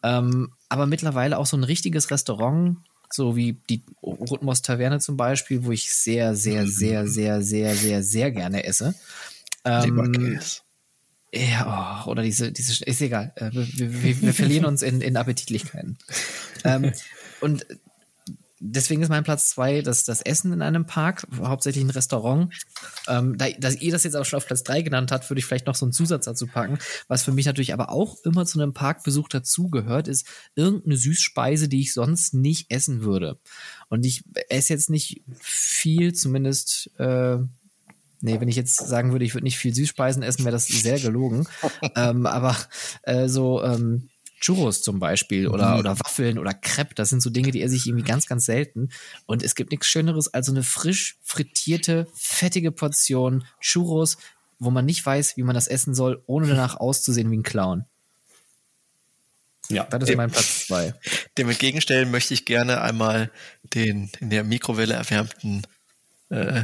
Ähm, 0.03 0.53
aber 0.69 0.85
mittlerweile 0.85 1.38
auch 1.38 1.45
so 1.45 1.57
ein 1.57 1.65
richtiges 1.65 2.11
Restaurant, 2.11 2.77
so 3.11 3.35
wie 3.35 3.57
die 3.69 3.84
Rotmoss 4.02 4.61
Taverne 4.61 4.99
zum 5.02 5.18
Beispiel, 5.18 5.65
wo 5.65 5.72
ich 5.72 5.94
sehr, 5.94 6.34
sehr, 6.34 6.65
sehr, 6.65 7.07
sehr, 7.07 7.41
sehr, 7.41 7.76
sehr, 7.76 8.03
sehr 8.03 8.31
gerne 8.31 8.64
esse. 8.64 8.95
Ähm, 9.65 10.40
ja, 11.34 12.03
oh, 12.06 12.11
oder 12.11 12.22
diese, 12.22 12.52
diese, 12.52 12.84
ist 12.84 13.02
egal. 13.02 13.34
Äh, 13.35 13.49
Wir, 13.52 14.03
wir, 14.03 14.22
wir 14.22 14.34
verlieren 14.34 14.65
uns 14.68 14.81
in, 14.81 15.02
in 15.02 15.18
Appetitlichkeiten. 15.18 15.98
ähm, 16.64 16.91
und 17.41 17.65
deswegen 18.64 19.02
ist 19.02 19.10
mein 19.10 19.23
Platz 19.23 19.49
zwei 19.49 19.81
das, 19.81 20.06
das 20.06 20.22
Essen 20.22 20.53
in 20.53 20.61
einem 20.61 20.85
Park, 20.85 21.27
hauptsächlich 21.40 21.84
ein 21.84 21.90
Restaurant. 21.90 22.53
Ähm, 23.07 23.38
da, 23.38 23.49
dass 23.49 23.81
ihr 23.81 23.91
das 23.91 24.03
jetzt 24.03 24.15
auch 24.15 24.26
schon 24.26 24.38
auf 24.38 24.45
Platz 24.45 24.64
drei 24.64 24.81
genannt 24.81 25.11
habt, 25.11 25.30
würde 25.30 25.40
ich 25.40 25.45
vielleicht 25.45 25.68
noch 25.68 25.76
so 25.76 25.85
einen 25.85 25.91
Zusatz 25.91 26.26
dazu 26.26 26.48
packen. 26.48 26.77
Was 27.07 27.23
für 27.23 27.31
mich 27.31 27.45
natürlich 27.45 27.73
aber 27.73 27.90
auch 27.90 28.18
immer 28.23 28.45
zu 28.45 28.61
einem 28.61 28.73
Parkbesuch 28.73 29.27
dazugehört, 29.27 30.07
ist 30.07 30.27
irgendeine 30.56 30.98
Süßspeise, 30.98 31.68
die 31.68 31.81
ich 31.81 31.94
sonst 31.94 32.34
nicht 32.34 32.72
essen 32.72 33.03
würde. 33.03 33.40
Und 33.90 34.06
ich 34.06 34.23
esse 34.49 34.73
jetzt 34.73 34.90
nicht 34.90 35.23
viel, 35.40 36.14
zumindest 36.14 36.91
äh, 36.99 37.40
Nee, 38.25 38.39
wenn 38.39 38.47
ich 38.47 38.55
jetzt 38.55 38.77
sagen 38.77 39.11
würde, 39.11 39.25
ich 39.25 39.33
würde 39.33 39.43
nicht 39.43 39.57
viel 39.57 39.75
Süßspeisen 39.75 40.23
essen, 40.23 40.45
wäre 40.45 40.53
das 40.53 40.65
sehr 40.65 40.97
gelogen. 40.97 41.45
ähm, 41.97 42.25
aber 42.25 42.55
äh, 43.01 43.27
so 43.27 43.61
ähm, 43.61 44.09
Churros 44.39 44.81
zum 44.81 44.99
Beispiel 44.99 45.49
oder, 45.49 45.77
oder 45.77 45.99
Waffeln 45.99 46.39
oder 46.39 46.53
Crepe, 46.53 46.95
das 46.95 47.09
sind 47.09 47.21
so 47.21 47.29
Dinge, 47.29 47.51
die 47.51 47.61
esse 47.61 47.75
ich 47.75 47.85
irgendwie 47.85 48.05
ganz, 48.05 48.25
ganz 48.25 48.45
selten. 48.45 48.89
Und 49.25 49.43
es 49.43 49.55
gibt 49.55 49.71
nichts 49.71 49.87
Schöneres 49.87 50.33
als 50.33 50.45
so 50.45 50.53
eine 50.53 50.63
frisch 50.63 51.17
frittierte, 51.21 52.07
fettige 52.13 52.71
Portion 52.71 53.43
Churros, 53.59 54.17
wo 54.57 54.71
man 54.71 54.85
nicht 54.85 55.05
weiß, 55.05 55.35
wie 55.35 55.43
man 55.43 55.53
das 55.53 55.67
essen 55.67 55.93
soll, 55.93 56.23
ohne 56.25 56.47
danach 56.47 56.77
auszusehen 56.77 57.29
wie 57.29 57.37
ein 57.37 57.43
Clown. 57.43 57.83
Ja, 59.67 59.83
Das 59.83 60.09
ist 60.09 60.15
mein 60.15 60.31
Platz 60.31 60.67
zwei. 60.67 60.93
Dem 61.37 61.49
entgegenstellen 61.49 62.09
möchte 62.09 62.33
ich 62.33 62.45
gerne 62.45 62.81
einmal 62.81 63.31
den 63.73 64.09
in 64.21 64.29
der 64.29 64.45
Mikrowelle 64.45 64.93
erwärmten 64.93 65.63
äh, 66.29 66.63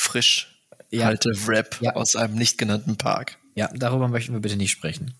frisch 0.00 0.48
ja. 0.90 1.04
halte 1.04 1.30
Rap 1.46 1.78
ja. 1.80 1.94
aus 1.94 2.16
einem 2.16 2.34
nicht 2.34 2.58
genannten 2.58 2.96
Park. 2.96 3.38
Ja, 3.54 3.70
darüber 3.74 4.08
möchten 4.08 4.32
wir 4.32 4.40
bitte 4.40 4.56
nicht 4.56 4.70
sprechen. 4.70 5.14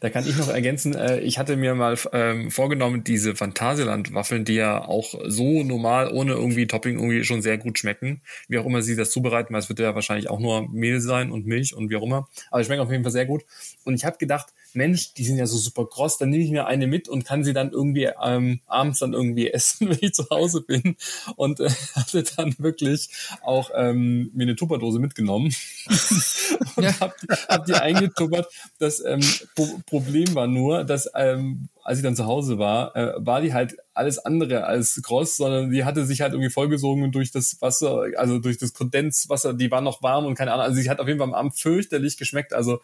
Da 0.00 0.10
kann 0.10 0.28
ich 0.28 0.36
noch 0.36 0.48
ergänzen, 0.48 0.94
äh, 0.94 1.20
ich 1.20 1.38
hatte 1.38 1.56
mir 1.56 1.74
mal 1.74 1.96
ähm, 2.12 2.50
vorgenommen, 2.50 3.02
diese 3.04 3.34
Phantasialand-Waffeln, 3.34 4.44
die 4.44 4.54
ja 4.54 4.84
auch 4.84 5.14
so 5.24 5.62
normal, 5.62 6.12
ohne 6.12 6.32
irgendwie 6.32 6.66
Topping 6.66 6.96
irgendwie 6.96 7.24
schon 7.24 7.40
sehr 7.40 7.56
gut 7.56 7.78
schmecken, 7.78 8.20
wie 8.48 8.58
auch 8.58 8.66
immer 8.66 8.82
sie 8.82 8.96
das 8.96 9.10
zubereiten, 9.10 9.54
weil 9.54 9.60
es 9.60 9.68
wird 9.70 9.78
ja 9.78 9.94
wahrscheinlich 9.94 10.28
auch 10.28 10.38
nur 10.38 10.68
Mehl 10.68 11.00
sein 11.00 11.30
und 11.30 11.46
Milch 11.46 11.74
und 11.74 11.88
wie 11.88 11.96
auch 11.96 12.02
immer, 12.02 12.28
aber 12.50 12.60
die 12.60 12.66
schmecken 12.66 12.82
auf 12.82 12.90
jeden 12.90 13.04
Fall 13.04 13.12
sehr 13.12 13.26
gut. 13.26 13.44
Und 13.84 13.94
ich 13.94 14.04
habe 14.04 14.18
gedacht, 14.18 14.48
Mensch, 14.74 15.14
die 15.14 15.24
sind 15.24 15.36
ja 15.38 15.46
so 15.46 15.58
super 15.58 15.86
kross, 15.86 16.18
dann 16.18 16.30
nehme 16.30 16.44
ich 16.44 16.50
mir 16.50 16.66
eine 16.66 16.86
mit 16.86 17.08
und 17.08 17.24
kann 17.24 17.44
sie 17.44 17.52
dann 17.52 17.70
irgendwie 17.70 18.10
ähm, 18.22 18.60
abends 18.66 19.00
dann 19.00 19.12
irgendwie 19.12 19.50
essen, 19.52 19.88
wenn 19.88 19.98
ich 20.00 20.14
zu 20.14 20.28
Hause 20.30 20.62
bin. 20.62 20.96
Und 21.36 21.60
äh, 21.60 21.70
hatte 21.94 22.24
dann 22.36 22.54
wirklich 22.58 23.08
auch 23.42 23.70
ähm, 23.74 24.30
mir 24.34 24.44
eine 24.44 24.56
Tupperdose 24.56 24.98
mitgenommen 24.98 25.54
und 26.76 26.84
ja. 26.84 26.98
hab, 27.00 27.14
hab 27.48 27.66
die 27.66 27.74
eingetuppert. 27.74 28.48
Das 28.78 29.04
ähm, 29.04 29.20
Pro 29.54 29.80
Problem 29.86 30.34
war 30.34 30.46
nur, 30.46 30.84
dass 30.84 31.10
ähm, 31.14 31.68
als 31.82 31.98
ich 31.98 32.04
dann 32.04 32.16
zu 32.16 32.26
Hause 32.26 32.58
war, 32.58 32.94
äh, 32.94 33.14
war 33.16 33.40
die 33.40 33.52
halt 33.52 33.76
alles 33.94 34.18
andere 34.18 34.64
als 34.64 35.00
kross, 35.02 35.36
sondern 35.36 35.70
die 35.70 35.84
hatte 35.84 36.04
sich 36.04 36.20
halt 36.20 36.32
irgendwie 36.32 36.50
vollgesogen 36.50 37.10
durch 37.12 37.32
das 37.32 37.60
Wasser, 37.60 38.04
also 38.16 38.38
durch 38.38 38.58
das 38.58 38.72
Kondenswasser, 38.72 39.54
die 39.54 39.70
war 39.70 39.80
noch 39.80 40.02
warm 40.02 40.26
und 40.26 40.34
keine 40.34 40.52
Ahnung, 40.52 40.66
also 40.66 40.80
sie 40.80 40.88
hat 40.88 41.00
auf 41.00 41.08
jeden 41.08 41.18
Fall 41.18 41.28
am 41.28 41.34
Abend 41.34 41.58
fürchterlich 41.58 42.16
geschmeckt, 42.16 42.52
also 42.52 42.80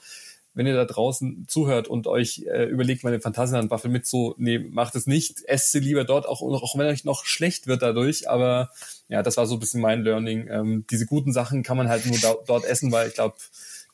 wenn 0.57 0.67
ihr 0.67 0.75
da 0.75 0.87
draußen 0.87 1.45
zuhört 1.49 1.87
und 1.87 2.07
euch 2.07 2.47
äh, 2.51 2.65
überlegt, 2.65 3.05
meine 3.05 3.21
Phantasialand-Waffel 3.21 3.91
mitzunehmen, 3.91 4.73
macht 4.73 4.95
es 4.97 5.07
nicht. 5.07 5.45
Esst 5.45 5.71
sie 5.71 5.81
lieber 5.81 6.05
dort, 6.05 6.27
auch, 6.27 6.41
auch 6.41 6.79
wenn 6.79 6.87
euch 6.87 7.05
noch 7.05 7.27
schlecht 7.27 7.67
wird 7.67 7.83
dadurch. 7.83 8.31
Aber 8.31 8.71
ja, 9.09 9.23
das 9.23 9.37
war 9.37 9.47
so 9.47 9.57
ein 9.57 9.61
bisschen 9.61 9.83
mein 9.83 10.03
Learning. 10.03 10.49
Ähm, 10.49 10.85
diese 10.91 11.05
guten 11.05 11.35
Sachen 11.35 11.63
kann 11.63 11.77
man 11.77 11.91
halt 11.91 12.07
nur 12.07 12.19
da, 12.19 12.35
dort 12.47 12.65
essen, 12.65 12.91
weil 12.91 13.09
ich 13.09 13.15
glaube, 13.15 13.37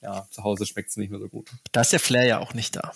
ja, 0.03 0.25
zu 0.31 0.45
Hause 0.45 0.65
schmeckt 0.65 0.91
es 0.91 0.97
nicht 0.97 1.11
mehr 1.11 1.19
so 1.19 1.29
gut. 1.29 1.51
Da 1.73 1.81
ist 1.81 1.93
der 1.93 2.01
Flair 2.01 2.27
ja 2.27 2.39
auch 2.39 2.55
nicht 2.55 2.77
da. 2.77 2.93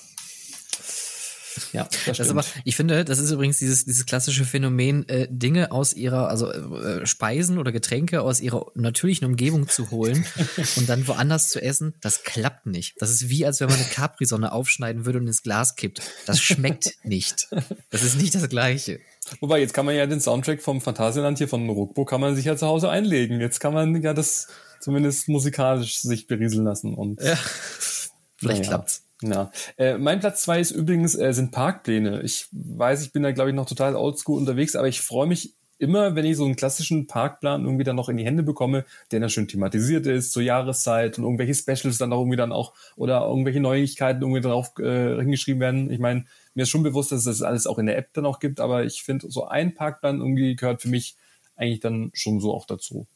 Ja, 1.73 1.89
das, 2.07 2.19
das 2.19 2.31
aber, 2.31 2.45
ich 2.65 2.77
finde, 2.77 3.05
das 3.05 3.19
ist 3.19 3.31
übrigens 3.31 3.59
dieses, 3.59 3.85
dieses 3.85 4.07
klassische 4.07 4.45
Phänomen, 4.45 5.09
äh, 5.09 5.29
Dinge 5.31 5.73
aus 5.73 5.95
ihrer, 5.95 6.29
also 6.29 6.51
äh, 6.51 7.07
Speisen 7.07 7.59
oder 7.59 7.73
Getränke 7.73 8.23
aus 8.23 8.41
ihrer 8.41 8.67
natürlichen 8.75 9.27
Umgebung 9.27 9.69
zu 9.69 9.91
holen 9.91 10.27
und 10.77 10.89
dann 10.89 11.07
woanders 11.09 11.51
zu 11.51 11.61
essen, 11.61 11.95
das 12.01 12.23
klappt 12.23 12.67
nicht. 12.67 12.95
Das 12.99 13.11
ist 13.11 13.29
wie, 13.29 13.47
als 13.47 13.61
wenn 13.61 13.69
man 13.69 13.79
eine 13.79 13.89
Capri-Sonne 13.89 14.53
aufschneiden 14.53 15.07
würde 15.07 15.19
und 15.19 15.27
ins 15.27 15.43
Glas 15.43 15.77
kippt. 15.77 16.03
Das 16.27 16.41
schmeckt 16.41 16.99
nicht. 17.05 17.49
Das 17.91 18.03
ist 18.03 18.17
nicht 18.17 18.35
das 18.35 18.49
Gleiche. 18.49 19.01
Wobei, 19.41 19.61
jetzt 19.61 19.75
kann 19.75 19.87
man 19.87 19.95
ja 19.95 20.07
den 20.07 20.21
Soundtrack 20.21 20.63
vom 20.63 20.81
Phantasialand 20.81 21.39
hier 21.39 21.49
von 21.49 21.69
Ruckbo 21.69 22.05
kann 22.05 22.21
man 22.21 22.37
sich 22.37 22.45
ja 22.45 22.57
zu 22.57 22.67
Hause 22.67 22.91
einlegen. 22.91 23.41
Jetzt 23.41 23.61
kann 23.61 23.75
man 23.75 24.01
ja 24.03 24.15
das 24.15 24.49
zumindest 24.81 25.29
musikalisch 25.29 25.99
sich 25.99 26.27
berieseln 26.27 26.65
lassen 26.65 26.95
und. 26.95 27.21
Ja. 27.21 27.37
Vielleicht 28.37 28.63
naja. 28.63 28.69
klappt's. 28.69 29.06
Ja, 29.23 29.51
äh, 29.79 29.97
mein 29.97 30.21
Platz 30.21 30.43
zwei 30.43 30.61
ist 30.61 30.73
übrigens 30.73 31.15
äh, 31.15 31.33
sind 31.33 31.51
Parkpläne. 31.51 32.21
Ich 32.23 32.49
weiß, 32.53 33.03
ich 33.03 33.13
bin 33.13 33.23
da 33.23 33.33
glaube 33.33 33.51
ich 33.51 33.57
noch 33.57 33.67
total 33.67 33.97
oldschool 33.97 34.39
unterwegs, 34.39 34.77
aber 34.77 34.89
ich 34.89 35.01
freue 35.01 35.27
mich 35.27 35.55
immer, 35.79 36.15
wenn 36.15 36.25
ich 36.27 36.37
so 36.37 36.45
einen 36.45 36.57
klassischen 36.57 37.07
Parkplan 37.07 37.65
irgendwie 37.65 37.85
dann 37.85 37.97
noch 37.97 38.09
in 38.09 38.17
die 38.19 38.25
Hände 38.25 38.43
bekomme, 38.43 38.85
der 39.11 39.21
dann 39.21 39.31
schön 39.31 39.49
thematisiert 39.49 40.07
ist 40.07 40.33
zur 40.33 40.43
Jahreszeit 40.43 41.19
und 41.19 41.25
irgendwelche 41.25 41.55
Specials 41.55 41.99
dann 41.99 42.13
auch 42.13 42.21
irgendwie 42.21 42.37
dann 42.37 42.53
auch 42.53 42.75
oder 42.97 43.27
irgendwelche 43.27 43.61
Neuigkeiten 43.61 44.23
irgendwie 44.23 44.41
drauf 44.43 44.79
äh, 44.79 45.17
hingeschrieben 45.17 45.61
werden. 45.61 45.91
Ich 45.91 45.99
meine, 45.99 46.27
mir 46.55 46.63
ist 46.63 46.71
schon 46.71 46.83
bewusst, 46.83 47.13
dass 47.13 47.21
es 47.21 47.39
das 47.39 47.43
alles 47.43 47.67
auch 47.67 47.79
in 47.79 47.87
der 47.87 47.99
App 47.99 48.13
dann 48.13 48.27
auch 48.27 48.39
gibt, 48.39 48.61
aber 48.61 48.85
ich 48.85 49.03
finde, 49.03 49.31
so 49.31 49.47
ein 49.47 49.75
Parkplan 49.75 50.21
irgendwie 50.21 50.57
gehört 50.57 50.83
für 50.83 50.89
mich 50.89 51.17
eigentlich 51.57 51.81
dann 51.81 52.11
schon 52.15 52.41
so 52.41 52.55
auch 52.55 52.67
dazu. 52.67 53.07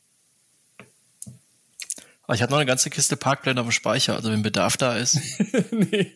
Aber 2.30 2.36
ich 2.36 2.42
habe 2.42 2.52
noch 2.52 2.58
eine 2.58 2.66
ganze 2.66 2.90
Kiste 2.90 3.16
Parkpläne 3.16 3.60
auf 3.60 3.66
dem 3.66 3.72
Speicher, 3.72 4.14
also 4.14 4.30
wenn 4.30 4.42
Bedarf 4.42 4.76
da 4.76 4.96
ist. 4.96 5.18
nee. 5.72 6.12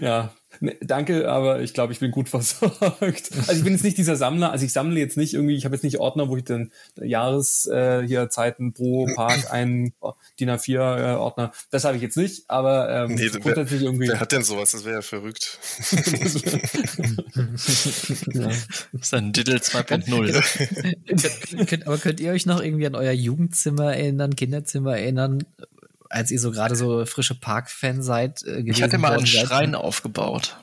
Ja, 0.00 0.34
danke, 0.80 1.30
aber 1.30 1.60
ich 1.60 1.74
glaube, 1.74 1.92
ich 1.92 2.00
bin 2.00 2.10
gut 2.10 2.28
versorgt. 2.28 3.00
Also 3.00 3.52
ich 3.52 3.64
bin 3.64 3.72
jetzt 3.72 3.84
nicht 3.84 3.98
dieser 3.98 4.16
Sammler, 4.16 4.52
also 4.52 4.64
ich 4.64 4.72
sammle 4.72 4.98
jetzt 4.98 5.16
nicht 5.16 5.34
irgendwie, 5.34 5.56
ich 5.56 5.64
habe 5.64 5.74
jetzt 5.74 5.84
nicht 5.84 5.98
Ordner, 5.98 6.28
wo 6.28 6.36
ich 6.36 6.44
den 6.44 6.72
Jahres 6.96 7.66
äh, 7.66 8.06
hier 8.06 8.30
Zeiten 8.30 8.72
pro 8.72 9.06
Park 9.14 9.44
einen 9.52 9.92
DIN 10.40 10.50
A4 10.50 10.74
äh, 10.74 11.14
Ordner. 11.16 11.52
Das 11.70 11.84
habe 11.84 11.96
ich 11.96 12.02
jetzt 12.02 12.16
nicht, 12.16 12.44
aber 12.48 12.90
ähm, 12.90 13.14
nee, 13.14 13.28
grundsätzlich 13.28 13.80
wer, 13.80 13.88
irgendwie. 13.88 14.08
Wer 14.08 14.20
hat 14.20 14.32
denn 14.32 14.42
sowas? 14.42 14.72
Das 14.72 14.84
wäre 14.84 14.96
ja 14.96 15.02
verrückt. 15.02 15.58
ja. 18.34 18.48
Das 18.48 19.02
ist 19.02 19.14
ein 19.14 19.32
Diddle 19.32 19.58
2.0. 19.58 21.86
aber 21.86 21.98
könnt 21.98 22.20
ihr 22.20 22.32
euch 22.32 22.46
noch 22.46 22.62
irgendwie 22.62 22.86
an 22.86 22.94
euer 22.94 23.12
Jugendzimmer 23.12 23.94
erinnern, 23.94 24.36
Kinderzimmer 24.36 24.96
erinnern, 24.98 25.44
als 26.08 26.30
ihr 26.30 26.40
so 26.40 26.50
gerade 26.50 26.76
so 26.76 27.04
frische 27.06 27.34
Park-Fan 27.34 28.02
seid? 28.02 28.42
Äh, 28.42 28.62
ich 28.66 28.82
hatte 28.82 28.98
mal 28.98 29.16
einen 29.16 29.26
Schrein 29.26 29.74
aufgebaut. 29.74 30.56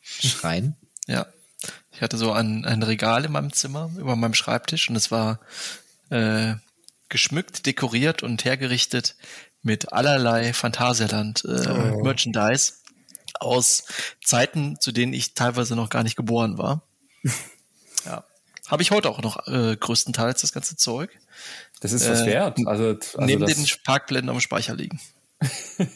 Schrein? 0.00 0.76
Ja. 1.06 1.26
Ich 1.92 2.02
hatte 2.02 2.16
so 2.16 2.32
ein, 2.32 2.64
ein 2.64 2.82
Regal 2.82 3.24
in 3.24 3.32
meinem 3.32 3.52
Zimmer 3.52 3.90
über 3.98 4.16
meinem 4.16 4.34
Schreibtisch 4.34 4.88
und 4.88 4.96
es 4.96 5.10
war 5.10 5.40
äh, 6.08 6.54
geschmückt, 7.08 7.66
dekoriert 7.66 8.22
und 8.22 8.44
hergerichtet 8.44 9.16
mit 9.62 9.92
allerlei 9.92 10.54
Phantasialand 10.54 11.44
äh, 11.44 11.68
oh. 11.68 12.02
Merchandise 12.02 12.74
aus 13.38 13.84
Zeiten, 14.24 14.78
zu 14.80 14.92
denen 14.92 15.12
ich 15.12 15.34
teilweise 15.34 15.76
noch 15.76 15.90
gar 15.90 16.02
nicht 16.02 16.16
geboren 16.16 16.58
war. 16.58 16.82
ja. 18.06 18.24
Habe 18.68 18.82
ich 18.82 18.90
heute 18.90 19.10
auch 19.10 19.20
noch 19.20 19.46
äh, 19.48 19.76
größtenteils 19.76 20.40
das 20.40 20.52
ganze 20.52 20.76
Zeug. 20.76 21.19
Das 21.80 21.92
ist 21.92 22.08
was 22.08 22.22
äh, 22.22 22.26
wert. 22.26 22.58
Also, 22.66 22.88
also 22.88 23.20
neben 23.20 23.44
den 23.46 23.66
Parkblenden 23.84 24.30
am 24.30 24.40
Speicher 24.40 24.74
liegen. 24.74 25.00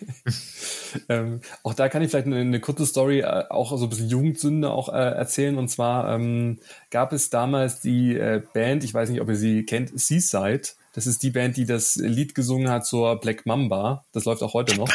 ähm, 1.10 1.40
auch 1.62 1.74
da 1.74 1.88
kann 1.88 2.02
ich 2.02 2.10
vielleicht 2.10 2.26
eine, 2.26 2.38
eine 2.38 2.60
kurze 2.60 2.86
Story, 2.86 3.20
äh, 3.20 3.44
auch 3.50 3.76
so 3.76 3.84
ein 3.84 3.90
bisschen 3.90 4.08
Jugendsünde 4.08 4.70
auch 4.70 4.88
äh, 4.88 4.92
erzählen. 4.92 5.58
Und 5.58 5.68
zwar 5.68 6.14
ähm, 6.14 6.58
gab 6.90 7.12
es 7.12 7.30
damals 7.30 7.80
die 7.80 8.16
äh, 8.16 8.42
Band, 8.54 8.84
ich 8.84 8.94
weiß 8.94 9.10
nicht, 9.10 9.20
ob 9.20 9.28
ihr 9.28 9.36
sie 9.36 9.64
kennt, 9.64 9.98
Seaside. 9.98 10.62
Das 10.94 11.06
ist 11.06 11.22
die 11.22 11.30
Band, 11.30 11.56
die 11.56 11.66
das 11.66 11.96
Lied 11.96 12.34
gesungen 12.34 12.70
hat 12.70 12.86
zur 12.86 13.20
Black 13.20 13.46
Mamba. 13.46 14.04
Das 14.12 14.24
läuft 14.24 14.42
auch 14.42 14.54
heute 14.54 14.76
noch. 14.76 14.88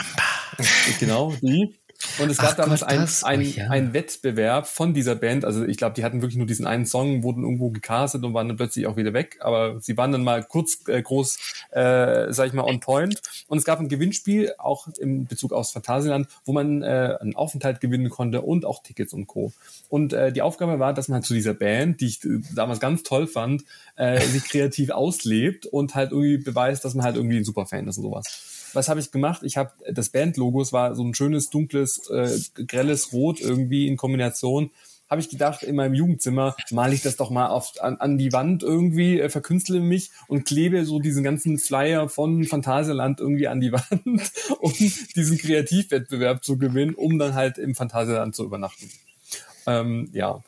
genau, 0.99 1.33
die. 1.41 1.75
Und 2.17 2.29
es 2.29 2.37
gab 2.37 2.51
Ach 2.51 2.55
damals 2.55 2.81
Gott, 2.81 2.89
ein, 2.89 3.07
ein, 3.23 3.41
ja. 3.41 3.69
ein 3.69 3.93
Wettbewerb 3.93 4.67
von 4.67 4.93
dieser 4.93 5.15
Band. 5.15 5.43
Also 5.43 5.65
ich 5.65 5.77
glaube, 5.77 5.95
die 5.95 6.03
hatten 6.03 6.21
wirklich 6.21 6.37
nur 6.37 6.47
diesen 6.47 6.65
einen 6.65 6.85
Song, 6.85 7.23
wurden 7.23 7.43
irgendwo 7.43 7.71
gecastet 7.71 8.23
und 8.23 8.33
waren 8.33 8.47
dann 8.47 8.57
plötzlich 8.57 8.87
auch 8.87 8.95
wieder 8.95 9.13
weg. 9.13 9.37
Aber 9.41 9.79
sie 9.81 9.97
waren 9.97 10.11
dann 10.11 10.23
mal 10.23 10.43
kurz 10.43 10.79
äh, 10.87 11.01
groß, 11.01 11.37
äh, 11.71 12.31
sag 12.31 12.47
ich 12.47 12.53
mal, 12.53 12.63
on 12.63 12.79
point. 12.79 13.21
Und 13.47 13.57
es 13.57 13.65
gab 13.65 13.79
ein 13.79 13.89
Gewinnspiel, 13.89 14.53
auch 14.57 14.87
im 14.97 15.25
Bezug 15.25 15.51
aufs 15.51 15.71
Phantasialand, 15.71 16.27
wo 16.45 16.53
man 16.53 16.83
äh, 16.83 17.17
einen 17.19 17.35
Aufenthalt 17.35 17.81
gewinnen 17.81 18.09
konnte 18.09 18.41
und 18.41 18.63
auch 18.63 18.81
Tickets 18.81 19.13
und 19.13 19.27
Co. 19.27 19.51
Und 19.89 20.13
äh, 20.13 20.31
die 20.31 20.41
Aufgabe 20.41 20.79
war, 20.79 20.93
dass 20.93 21.09
man 21.09 21.21
zu 21.21 21.33
dieser 21.33 21.53
Band, 21.53 21.99
die 21.99 22.07
ich 22.07 22.23
äh, 22.23 22.39
damals 22.55 22.79
ganz 22.79 23.03
toll 23.03 23.27
fand, 23.27 23.65
äh, 23.97 24.21
sich 24.21 24.45
kreativ 24.45 24.91
auslebt 24.91 25.65
und 25.65 25.95
halt 25.95 26.11
irgendwie 26.11 26.37
beweist, 26.37 26.85
dass 26.85 26.95
man 26.95 27.05
halt 27.05 27.17
irgendwie 27.17 27.37
ein 27.37 27.45
Superfan 27.45 27.87
ist 27.87 27.97
und 27.97 28.03
sowas 28.03 28.48
was 28.73 28.89
habe 28.89 28.99
ich 28.99 29.11
gemacht? 29.11 29.41
Ich 29.43 29.57
habe 29.57 29.71
das 29.91 30.09
Bandlogo, 30.09 30.61
es 30.61 30.73
war 30.73 30.95
so 30.95 31.03
ein 31.03 31.13
schönes, 31.13 31.49
dunkles, 31.49 32.09
äh, 32.09 32.37
grelles 32.65 33.13
Rot 33.13 33.39
irgendwie 33.39 33.87
in 33.87 33.97
Kombination. 33.97 34.71
Habe 35.09 35.21
ich 35.21 35.29
gedacht, 35.29 35.63
in 35.63 35.75
meinem 35.75 35.95
Jugendzimmer 35.95 36.55
male 36.69 36.93
ich 36.93 37.01
das 37.01 37.15
doch 37.15 37.31
mal 37.31 37.47
auf, 37.47 37.73
an, 37.81 37.97
an 37.97 38.19
die 38.19 38.31
Wand 38.31 38.61
irgendwie, 38.61 39.19
äh, 39.19 39.29
verkünstle 39.29 39.79
mich 39.79 40.11
und 40.27 40.45
klebe 40.45 40.85
so 40.85 40.99
diesen 40.99 41.23
ganzen 41.23 41.57
Flyer 41.57 42.09
von 42.09 42.43
Phantasialand 42.43 43.19
irgendwie 43.19 43.47
an 43.47 43.59
die 43.59 43.71
Wand, 43.73 44.31
um 44.59 44.71
diesen 44.71 45.37
Kreativwettbewerb 45.39 46.43
zu 46.43 46.57
gewinnen, 46.57 46.93
um 46.93 47.17
dann 47.17 47.33
halt 47.33 47.57
im 47.57 47.73
Phantasialand 47.73 48.35
zu 48.35 48.43
übernachten. 48.43 48.89
Ähm, 49.65 50.09
ja, 50.13 50.43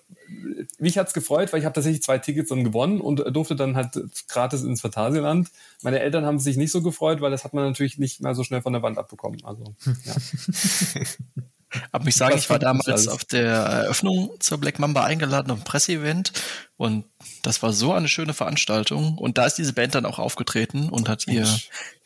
mich 0.79 0.97
hat's 0.97 1.13
gefreut, 1.13 1.51
weil 1.51 1.59
ich 1.59 1.65
habe 1.65 1.73
tatsächlich 1.73 2.03
zwei 2.03 2.17
Tickets 2.17 2.49
dann 2.49 2.63
gewonnen 2.63 3.01
und 3.01 3.23
durfte 3.35 3.55
dann 3.55 3.75
halt 3.75 3.99
gratis 4.27 4.63
ins 4.63 4.81
Phantasialand. 4.81 5.49
Meine 5.81 5.99
Eltern 5.99 6.25
haben 6.25 6.39
sich 6.39 6.57
nicht 6.57 6.71
so 6.71 6.81
gefreut, 6.81 7.21
weil 7.21 7.31
das 7.31 7.43
hat 7.43 7.53
man 7.53 7.65
natürlich 7.65 7.97
nicht 7.97 8.21
mehr 8.21 8.35
so 8.35 8.43
schnell 8.43 8.61
von 8.61 8.73
der 8.73 8.81
Wand 8.81 8.97
abbekommen. 8.97 9.43
Also, 9.43 9.75
ja. 10.05 10.13
Aber 11.91 12.07
ich 12.07 12.15
sage, 12.15 12.35
ich 12.35 12.49
war 12.49 12.59
damals 12.59 13.07
auf 13.07 13.23
der 13.25 13.45
Eröffnung 13.45 14.31
zur 14.39 14.57
Black 14.57 14.79
Mamba 14.79 15.03
eingeladen 15.03 15.51
auf 15.51 15.59
ein 15.59 15.63
Presseevent 15.63 16.33
und 16.77 17.05
das 17.43 17.61
war 17.63 17.73
so 17.73 17.93
eine 17.93 18.07
schöne 18.07 18.33
Veranstaltung 18.33 19.17
und 19.17 19.37
da 19.37 19.45
ist 19.45 19.57
diese 19.57 19.73
Band 19.73 19.95
dann 19.95 20.05
auch 20.05 20.19
aufgetreten 20.19 20.89
und 20.89 21.09
hat 21.09 21.27
ihr 21.27 21.47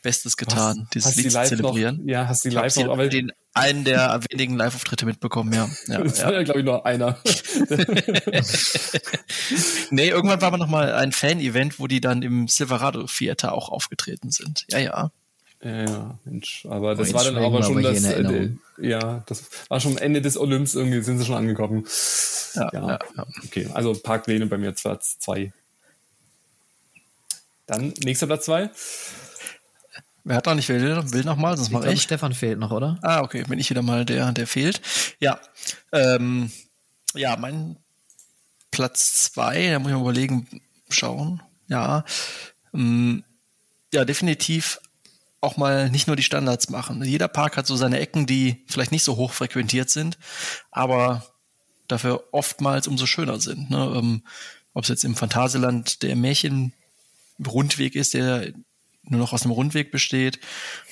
Bestes 0.02 0.38
getan, 0.38 0.82
hast, 0.82 0.94
dieses 0.94 1.08
hast 1.08 1.18
Lied 1.18 1.32
zu 1.32 1.44
zelebrieren. 1.46 1.98
Noch, 1.98 2.12
ja, 2.12 2.28
hast 2.28 2.46
du 2.46 2.50
live 2.50 2.76
noch, 2.76 2.92
aber 2.92 3.08
den 3.08 3.32
einen 3.56 3.86
der 3.86 4.20
wenigen 4.30 4.56
Live-Auftritte 4.56 5.06
mitbekommen, 5.06 5.52
ja. 5.54 5.68
ja 5.88 6.04
das 6.04 6.20
ja. 6.20 6.26
war 6.26 6.34
ja, 6.34 6.44
glaube 6.44 6.60
ich, 6.60 6.66
nur 6.66 6.86
einer. 6.86 7.18
nee, 9.90 10.10
irgendwann 10.10 10.42
war 10.42 10.50
aber 10.50 10.58
noch 10.58 10.68
mal 10.68 10.94
ein 10.94 11.12
Fan-Event, 11.12 11.80
wo 11.80 11.88
die 11.88 12.02
dann 12.02 12.22
im 12.22 12.48
Silverado 12.48 13.04
Theater 13.04 13.54
auch 13.54 13.70
aufgetreten 13.70 14.30
sind. 14.30 14.66
Ja, 14.70 14.80
ja. 14.80 15.12
Ja, 15.66 16.20
Mensch, 16.26 16.68
aber 16.70 16.94
das 16.94 17.12
war 17.12 17.24
dann 17.24 17.38
aber 17.38 17.64
schon 17.64 17.82
das, 17.82 18.04
äh, 18.04 18.50
ja, 18.78 19.24
das 19.26 19.46
war 19.68 19.80
schon 19.80 19.98
Ende 19.98 20.22
des 20.22 20.38
Olymps 20.38 20.76
irgendwie, 20.76 21.02
sind 21.02 21.18
sie 21.18 21.26
schon 21.26 21.38
angekommen. 21.38 21.88
Ja, 22.54 22.70
ja, 22.72 23.00
ja. 23.18 23.26
okay, 23.44 23.68
also 23.74 23.96
Parkpläne 23.96 24.46
bei 24.46 24.60
mir 24.60 24.74
Platz 24.74 25.18
zwei. 25.18 25.54
Dann 27.66 27.96
nächster 28.04 28.28
Platz 28.28 28.46
zwei. 28.46 28.70
Wer 30.24 30.36
hat 30.36 30.46
da 30.46 30.54
nicht 30.54 30.70
will, 30.70 31.02
will 31.12 31.24
noch 31.24 31.36
mal, 31.36 31.58
sonst 31.58 31.72
mache 31.72 31.92
ich. 31.92 32.04
Stefan 32.04 32.36
fehlt 32.36 32.60
noch, 32.60 32.70
oder? 32.70 33.00
Ah, 33.02 33.22
okay, 33.22 33.44
bin 33.48 33.58
ich 33.58 33.72
wieder 33.72 33.82
mal 33.82 34.06
der, 34.06 34.34
der 34.34 34.46
fehlt. 34.46 34.82
Ja, 35.20 35.40
ähm, 35.92 36.52
ja, 37.16 37.38
mein 37.38 37.78
Platz 38.70 39.32
zwei, 39.32 39.72
da 39.72 39.80
muss 39.80 39.90
ich 39.90 39.96
mal 39.96 40.02
überlegen, 40.02 40.62
schauen. 40.90 41.42
Ja, 41.68 42.06
ähm, 42.72 43.24
ja, 43.92 44.06
definitiv 44.06 44.80
auch 45.42 45.58
mal 45.58 45.90
nicht 45.90 46.08
nur 46.08 46.16
die 46.16 46.24
Standards 46.24 46.70
machen. 46.70 47.04
Jeder 47.04 47.28
Park 47.28 47.58
hat 47.58 47.68
so 47.68 47.76
seine 47.76 48.00
Ecken, 48.00 48.26
die 48.26 48.64
vielleicht 48.68 48.92
nicht 48.92 49.04
so 49.04 49.16
hoch 49.16 49.34
frequentiert 49.34 49.90
sind, 49.90 50.18
aber 50.72 51.26
dafür 51.88 52.24
oftmals 52.32 52.88
umso 52.88 53.06
schöner 53.06 53.40
sind. 53.40 53.70
Ne? 53.70 53.94
Ähm, 53.96 54.24
Ob 54.74 54.84
es 54.84 54.90
jetzt 54.90 55.06
im 55.06 55.16
Phantasialand 55.16 56.02
der 56.02 56.16
Märchenrundweg 56.16 57.96
ist, 57.96 58.14
der 58.14 58.54
nur 59.04 59.20
noch 59.20 59.34
aus 59.34 59.44
einem 59.44 59.52
Rundweg 59.52 59.92
besteht, 59.92 60.40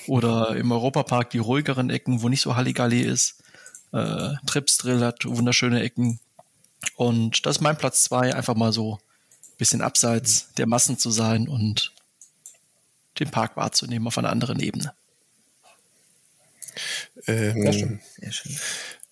oder 0.06 0.54
im 0.56 0.70
Europapark 0.70 1.30
die 1.30 1.38
ruhigeren 1.38 1.90
Ecken, 1.90 2.22
wo 2.22 2.28
nicht 2.28 2.42
so 2.42 2.54
Halligalli 2.54 3.00
ist. 3.00 3.42
Äh, 3.92 4.34
Tripsdrill 4.46 5.04
hat 5.04 5.24
wunderschöne 5.24 5.82
Ecken. 5.82 6.20
Und 6.96 7.44
das 7.44 7.56
ist 7.56 7.62
mein 7.62 7.78
Platz 7.78 8.04
zwei, 8.04 8.34
einfach 8.34 8.54
mal 8.54 8.72
so 8.72 8.94
ein 8.94 9.56
bisschen 9.58 9.82
abseits 9.82 10.52
der 10.54 10.66
Massen 10.66 10.96
zu 10.98 11.10
sein 11.10 11.48
und 11.48 11.93
den 13.18 13.30
Park 13.30 13.56
wahrzunehmen 13.56 14.06
auf 14.06 14.18
einer 14.18 14.30
anderen 14.30 14.60
Ebene. 14.60 14.94
Ähm, 17.26 18.00
Sehr 18.16 18.32
schön. 18.32 18.58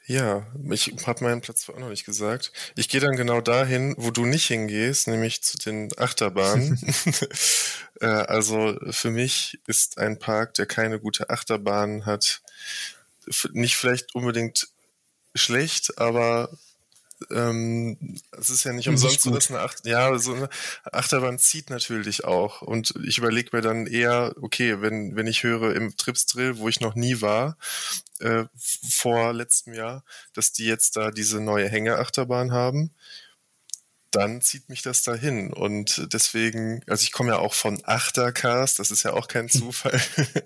ja, 0.07 0.47
ich 0.71 0.93
habe 1.07 1.25
meinen 1.25 1.41
Platz 1.41 1.69
auch 1.69 1.79
noch 1.79 1.89
nicht 1.89 2.05
gesagt. 2.05 2.53
Ich 2.77 2.89
gehe 2.89 3.01
dann 3.01 3.17
genau 3.17 3.41
dahin, 3.41 3.95
wo 3.99 4.11
du 4.11 4.27
nicht 4.27 4.47
hingehst, 4.47 5.07
nämlich 5.07 5.43
zu 5.43 5.59
den 5.59 5.91
Achterbahnen. 5.97 6.79
äh, 8.01 8.07
also 8.07 8.77
für 8.91 9.11
mich 9.11 9.61
ist 9.67 9.99
ein 9.99 10.19
Park, 10.19 10.55
der 10.55 10.67
keine 10.67 10.99
gute 10.99 11.31
Achterbahn 11.31 12.05
hat, 12.05 12.43
nicht 13.53 13.77
vielleicht 13.77 14.15
unbedingt 14.15 14.69
schlecht, 15.35 15.99
aber 15.99 16.51
ähm, 17.31 18.17
es 18.33 18.51
ist 18.51 18.65
ja 18.65 18.73
nicht 18.73 18.87
Nicht 18.87 18.89
umsonst 18.89 19.23
so, 19.23 19.31
gut. 19.31 19.39
dass 19.39 19.51
eine 19.51 19.61
Acht 19.61 19.87
ja, 19.87 20.19
so 20.19 20.35
eine 20.35 20.49
Achterbahn 20.85 21.39
zieht 21.39 21.71
natürlich 21.71 22.25
auch. 22.25 22.63
Und 22.63 22.95
ich 23.05 23.19
überlege 23.19 23.51
mir 23.53 23.63
dann 23.63 23.87
eher, 23.87 24.35
okay, 24.41 24.81
wenn, 24.81 25.17
wenn 25.17 25.27
ich 25.27 25.43
höre 25.43 25.75
im 25.75 25.97
Tripsdrill, 25.97 26.59
wo 26.59 26.69
ich 26.69 26.81
noch 26.81 26.95
nie 26.95 27.21
war, 27.21 27.57
äh, 28.21 28.45
vor 28.57 29.33
letztem 29.33 29.75
Jahr, 29.75 30.05
dass 30.35 30.53
die 30.53 30.67
jetzt 30.67 30.97
da 30.97 31.11
diese 31.11 31.41
neue 31.41 31.69
Hängeachterbahn 31.69 32.53
haben, 32.53 32.95
dann 34.11 34.41
zieht 34.43 34.69
mich 34.69 34.83
das 34.83 35.03
dahin. 35.03 35.53
Und 35.53 36.13
deswegen, 36.13 36.83
also 36.87 37.03
ich 37.03 37.13
komme 37.13 37.31
ja 37.31 37.39
auch 37.39 37.55
von 37.55 37.83
Achtercast, 37.85 38.79
das 38.79 38.91
ist 38.91 39.03
ja 39.03 39.15
auch 39.15 39.27
kein 39.27 39.49
Zufall. 39.49 40.01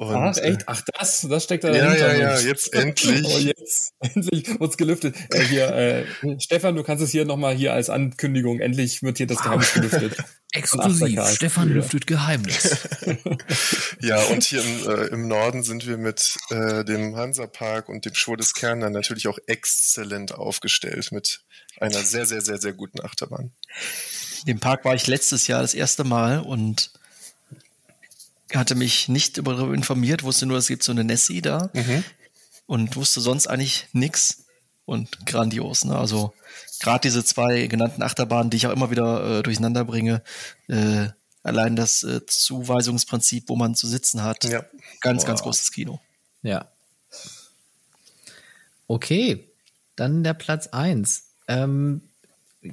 Und, 0.00 0.16
Ach, 0.16 0.34
echt? 0.38 0.62
Ach, 0.64 0.80
das, 0.94 1.26
das 1.28 1.44
steckt 1.44 1.62
da 1.62 1.68
äh, 1.68 1.76
Ja, 1.76 1.84
dahinter. 1.88 2.16
ja, 2.16 2.34
ja, 2.34 2.40
jetzt 2.40 2.72
endlich. 2.74 3.22
Oh, 3.26 3.36
jetzt, 3.36 3.92
endlich 4.00 4.58
wird's 4.58 4.78
gelüftet. 4.78 5.14
Äh, 5.28 5.42
hier, 5.42 5.68
äh, 5.74 6.06
Stefan, 6.40 6.74
du 6.74 6.82
kannst 6.82 7.04
es 7.04 7.10
hier 7.10 7.26
nochmal 7.26 7.54
hier 7.54 7.74
als 7.74 7.90
Ankündigung, 7.90 8.60
endlich 8.60 9.02
wird 9.02 9.18
hier 9.18 9.26
das 9.26 9.42
Geheimnis 9.42 9.74
gelüftet. 9.74 10.16
Exklusiv. 10.52 11.20
Stefan 11.34 11.68
Ja. 11.68 11.74
lüftet 11.74 12.06
Geheimnis. 12.06 12.78
Ja, 14.00 14.22
und 14.24 14.42
hier 14.42 14.62
im, 14.64 14.88
äh, 14.88 15.04
im 15.08 15.28
Norden 15.28 15.62
sind 15.62 15.86
wir 15.86 15.98
mit 15.98 16.34
äh, 16.48 16.82
dem 16.84 17.16
Hansapark 17.16 17.90
und 17.90 18.06
dem 18.06 18.14
Schwur 18.14 18.38
des 18.38 18.54
Kern 18.54 18.80
dann 18.80 18.92
natürlich 18.94 19.28
auch 19.28 19.38
exzellent 19.46 20.32
aufgestellt 20.32 21.12
mit 21.12 21.42
einer 21.78 21.98
sehr, 22.02 22.24
sehr, 22.24 22.40
sehr, 22.40 22.58
sehr 22.58 22.72
guten 22.72 23.02
Achterbahn. 23.02 23.52
Im 24.46 24.58
Park 24.58 24.86
war 24.86 24.94
ich 24.94 25.06
letztes 25.06 25.46
Jahr 25.46 25.60
das 25.60 25.74
erste 25.74 26.04
Mal 26.04 26.40
und 26.40 26.90
hatte 28.54 28.74
mich 28.74 29.08
nicht 29.08 29.38
darüber 29.38 29.72
informiert, 29.74 30.22
wusste 30.22 30.46
nur, 30.46 30.58
es 30.58 30.68
gibt 30.68 30.82
so 30.82 30.92
eine 30.92 31.04
Nessie 31.04 31.42
da 31.42 31.70
und 32.66 32.96
wusste 32.96 33.20
sonst 33.20 33.46
eigentlich 33.46 33.88
nix 33.92 34.44
und 34.84 35.24
grandios. 35.26 35.84
Ne? 35.84 35.96
Also 35.96 36.32
gerade 36.80 37.02
diese 37.02 37.24
zwei 37.24 37.66
genannten 37.66 38.02
Achterbahnen, 38.02 38.50
die 38.50 38.56
ich 38.56 38.66
auch 38.66 38.72
immer 38.72 38.90
wieder 38.90 39.38
äh, 39.38 39.42
durcheinander 39.42 39.84
bringe, 39.84 40.22
äh, 40.68 41.08
allein 41.42 41.76
das 41.76 42.02
äh, 42.02 42.26
Zuweisungsprinzip, 42.26 43.48
wo 43.48 43.56
man 43.56 43.74
zu 43.74 43.86
sitzen 43.86 44.22
hat, 44.22 44.44
Ja. 44.44 44.64
ganz, 45.00 45.24
ganz 45.24 45.40
Boah. 45.40 45.44
großes 45.46 45.70
Kino. 45.72 46.00
Ja. 46.42 46.68
Okay, 48.86 49.48
dann 49.96 50.24
der 50.24 50.34
Platz 50.34 50.68
eins. 50.68 51.24
Ähm, 51.48 52.02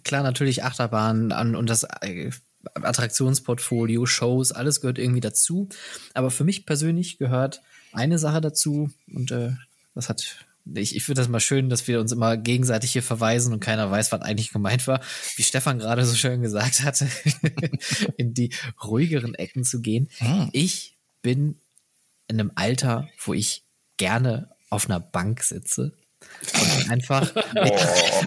klar, 0.03 0.23
natürlich 0.23 0.63
Achterbahn 0.63 1.31
an 1.31 1.55
und 1.55 1.67
das 1.69 1.83
äh, 2.01 2.31
Attraktionsportfolio, 2.75 4.05
Shows, 4.05 4.51
alles 4.51 4.81
gehört 4.81 4.99
irgendwie 4.99 5.21
dazu. 5.21 5.69
Aber 6.13 6.31
für 6.31 6.43
mich 6.43 6.65
persönlich 6.65 7.17
gehört 7.17 7.61
eine 7.93 8.19
Sache 8.19 8.41
dazu 8.41 8.89
und 9.13 9.31
äh, 9.31 9.51
das 9.95 10.09
hat. 10.09 10.45
Ich, 10.75 10.97
ich 10.97 11.05
finde 11.05 11.21
das 11.21 11.29
mal 11.29 11.39
schön, 11.39 11.69
dass 11.69 11.87
wir 11.87 12.01
uns 12.01 12.11
immer 12.11 12.35
gegenseitig 12.35 12.91
hier 12.91 13.03
verweisen 13.03 13.53
und 13.53 13.61
keiner 13.61 13.89
weiß, 13.89 14.11
was 14.11 14.21
eigentlich 14.21 14.51
gemeint 14.51 14.85
war. 14.85 14.99
Wie 15.37 15.43
Stefan 15.43 15.79
gerade 15.79 16.03
so 16.03 16.13
schön 16.13 16.41
gesagt 16.41 16.83
hatte, 16.83 17.07
in 18.17 18.33
die 18.33 18.53
ruhigeren 18.83 19.33
Ecken 19.33 19.63
zu 19.63 19.81
gehen. 19.81 20.09
Hm. 20.17 20.49
Ich 20.51 20.97
bin 21.21 21.61
in 22.27 22.37
einem 22.37 22.51
Alter, 22.55 23.07
wo 23.23 23.33
ich 23.33 23.63
gerne 23.95 24.49
auf 24.69 24.89
einer 24.89 24.99
Bank 24.99 25.41
sitze 25.41 25.93
und 26.53 26.91
einfach 26.91 27.31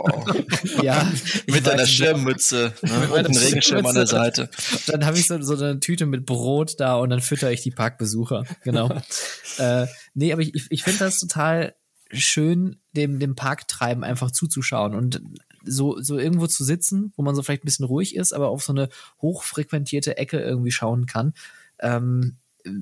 Oh, 0.00 0.32
ja 0.82 1.10
Mit 1.46 1.64
weiß 1.64 1.68
einer 1.68 1.82
nicht, 1.82 1.94
Schirmmütze 1.94 2.72
ne? 2.82 2.90
meiner 2.90 3.12
und 3.12 3.26
einem 3.26 3.36
Regenschirm 3.36 3.86
an 3.86 3.94
der. 3.94 4.06
Seite. 4.06 4.50
Dann 4.86 5.06
habe 5.06 5.18
ich 5.18 5.26
so, 5.26 5.40
so 5.40 5.54
eine 5.54 5.80
Tüte 5.80 6.06
mit 6.06 6.26
Brot 6.26 6.78
da 6.78 6.96
und 6.96 7.10
dann 7.10 7.20
fütter 7.20 7.50
ich 7.50 7.62
die 7.62 7.70
Parkbesucher. 7.70 8.44
Genau. 8.62 8.90
äh, 9.58 9.86
nee, 10.14 10.32
aber 10.32 10.42
ich, 10.42 10.54
ich, 10.54 10.66
ich 10.70 10.82
finde 10.82 11.00
das 11.00 11.20
total 11.20 11.74
schön, 12.12 12.80
dem, 12.92 13.20
dem 13.20 13.36
Parktreiben 13.36 14.04
einfach 14.04 14.30
zuzuschauen 14.30 14.94
und 14.94 15.22
so, 15.64 16.00
so 16.00 16.18
irgendwo 16.18 16.46
zu 16.46 16.64
sitzen, 16.64 17.12
wo 17.16 17.22
man 17.22 17.34
so 17.34 17.42
vielleicht 17.42 17.62
ein 17.62 17.66
bisschen 17.66 17.86
ruhig 17.86 18.16
ist, 18.16 18.32
aber 18.32 18.48
auf 18.48 18.62
so 18.62 18.72
eine 18.72 18.88
hochfrequentierte 19.20 20.16
Ecke 20.16 20.40
irgendwie 20.40 20.72
schauen 20.72 21.06
kann. 21.06 21.34
Ähm, 21.78 22.38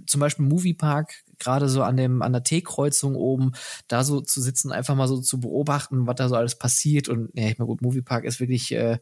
zum 0.06 0.20
Beispiel 0.20 0.44
Moviepark, 0.44 1.24
gerade 1.38 1.68
so 1.68 1.82
an 1.82 1.96
dem, 1.96 2.22
an 2.22 2.32
der 2.32 2.42
T-Kreuzung 2.42 3.14
oben, 3.16 3.52
da 3.88 4.04
so 4.04 4.20
zu 4.20 4.40
sitzen, 4.40 4.72
einfach 4.72 4.94
mal 4.94 5.08
so 5.08 5.20
zu 5.20 5.40
beobachten, 5.40 6.06
was 6.06 6.16
da 6.16 6.28
so 6.28 6.36
alles 6.36 6.56
passiert. 6.56 7.08
Und 7.08 7.30
ja, 7.34 7.48
ich 7.48 7.58
meine, 7.58 7.66
gut, 7.66 7.82
Moviepark 7.82 8.24
ist 8.24 8.40
wirklich 8.40 8.72
äh, 8.72 8.98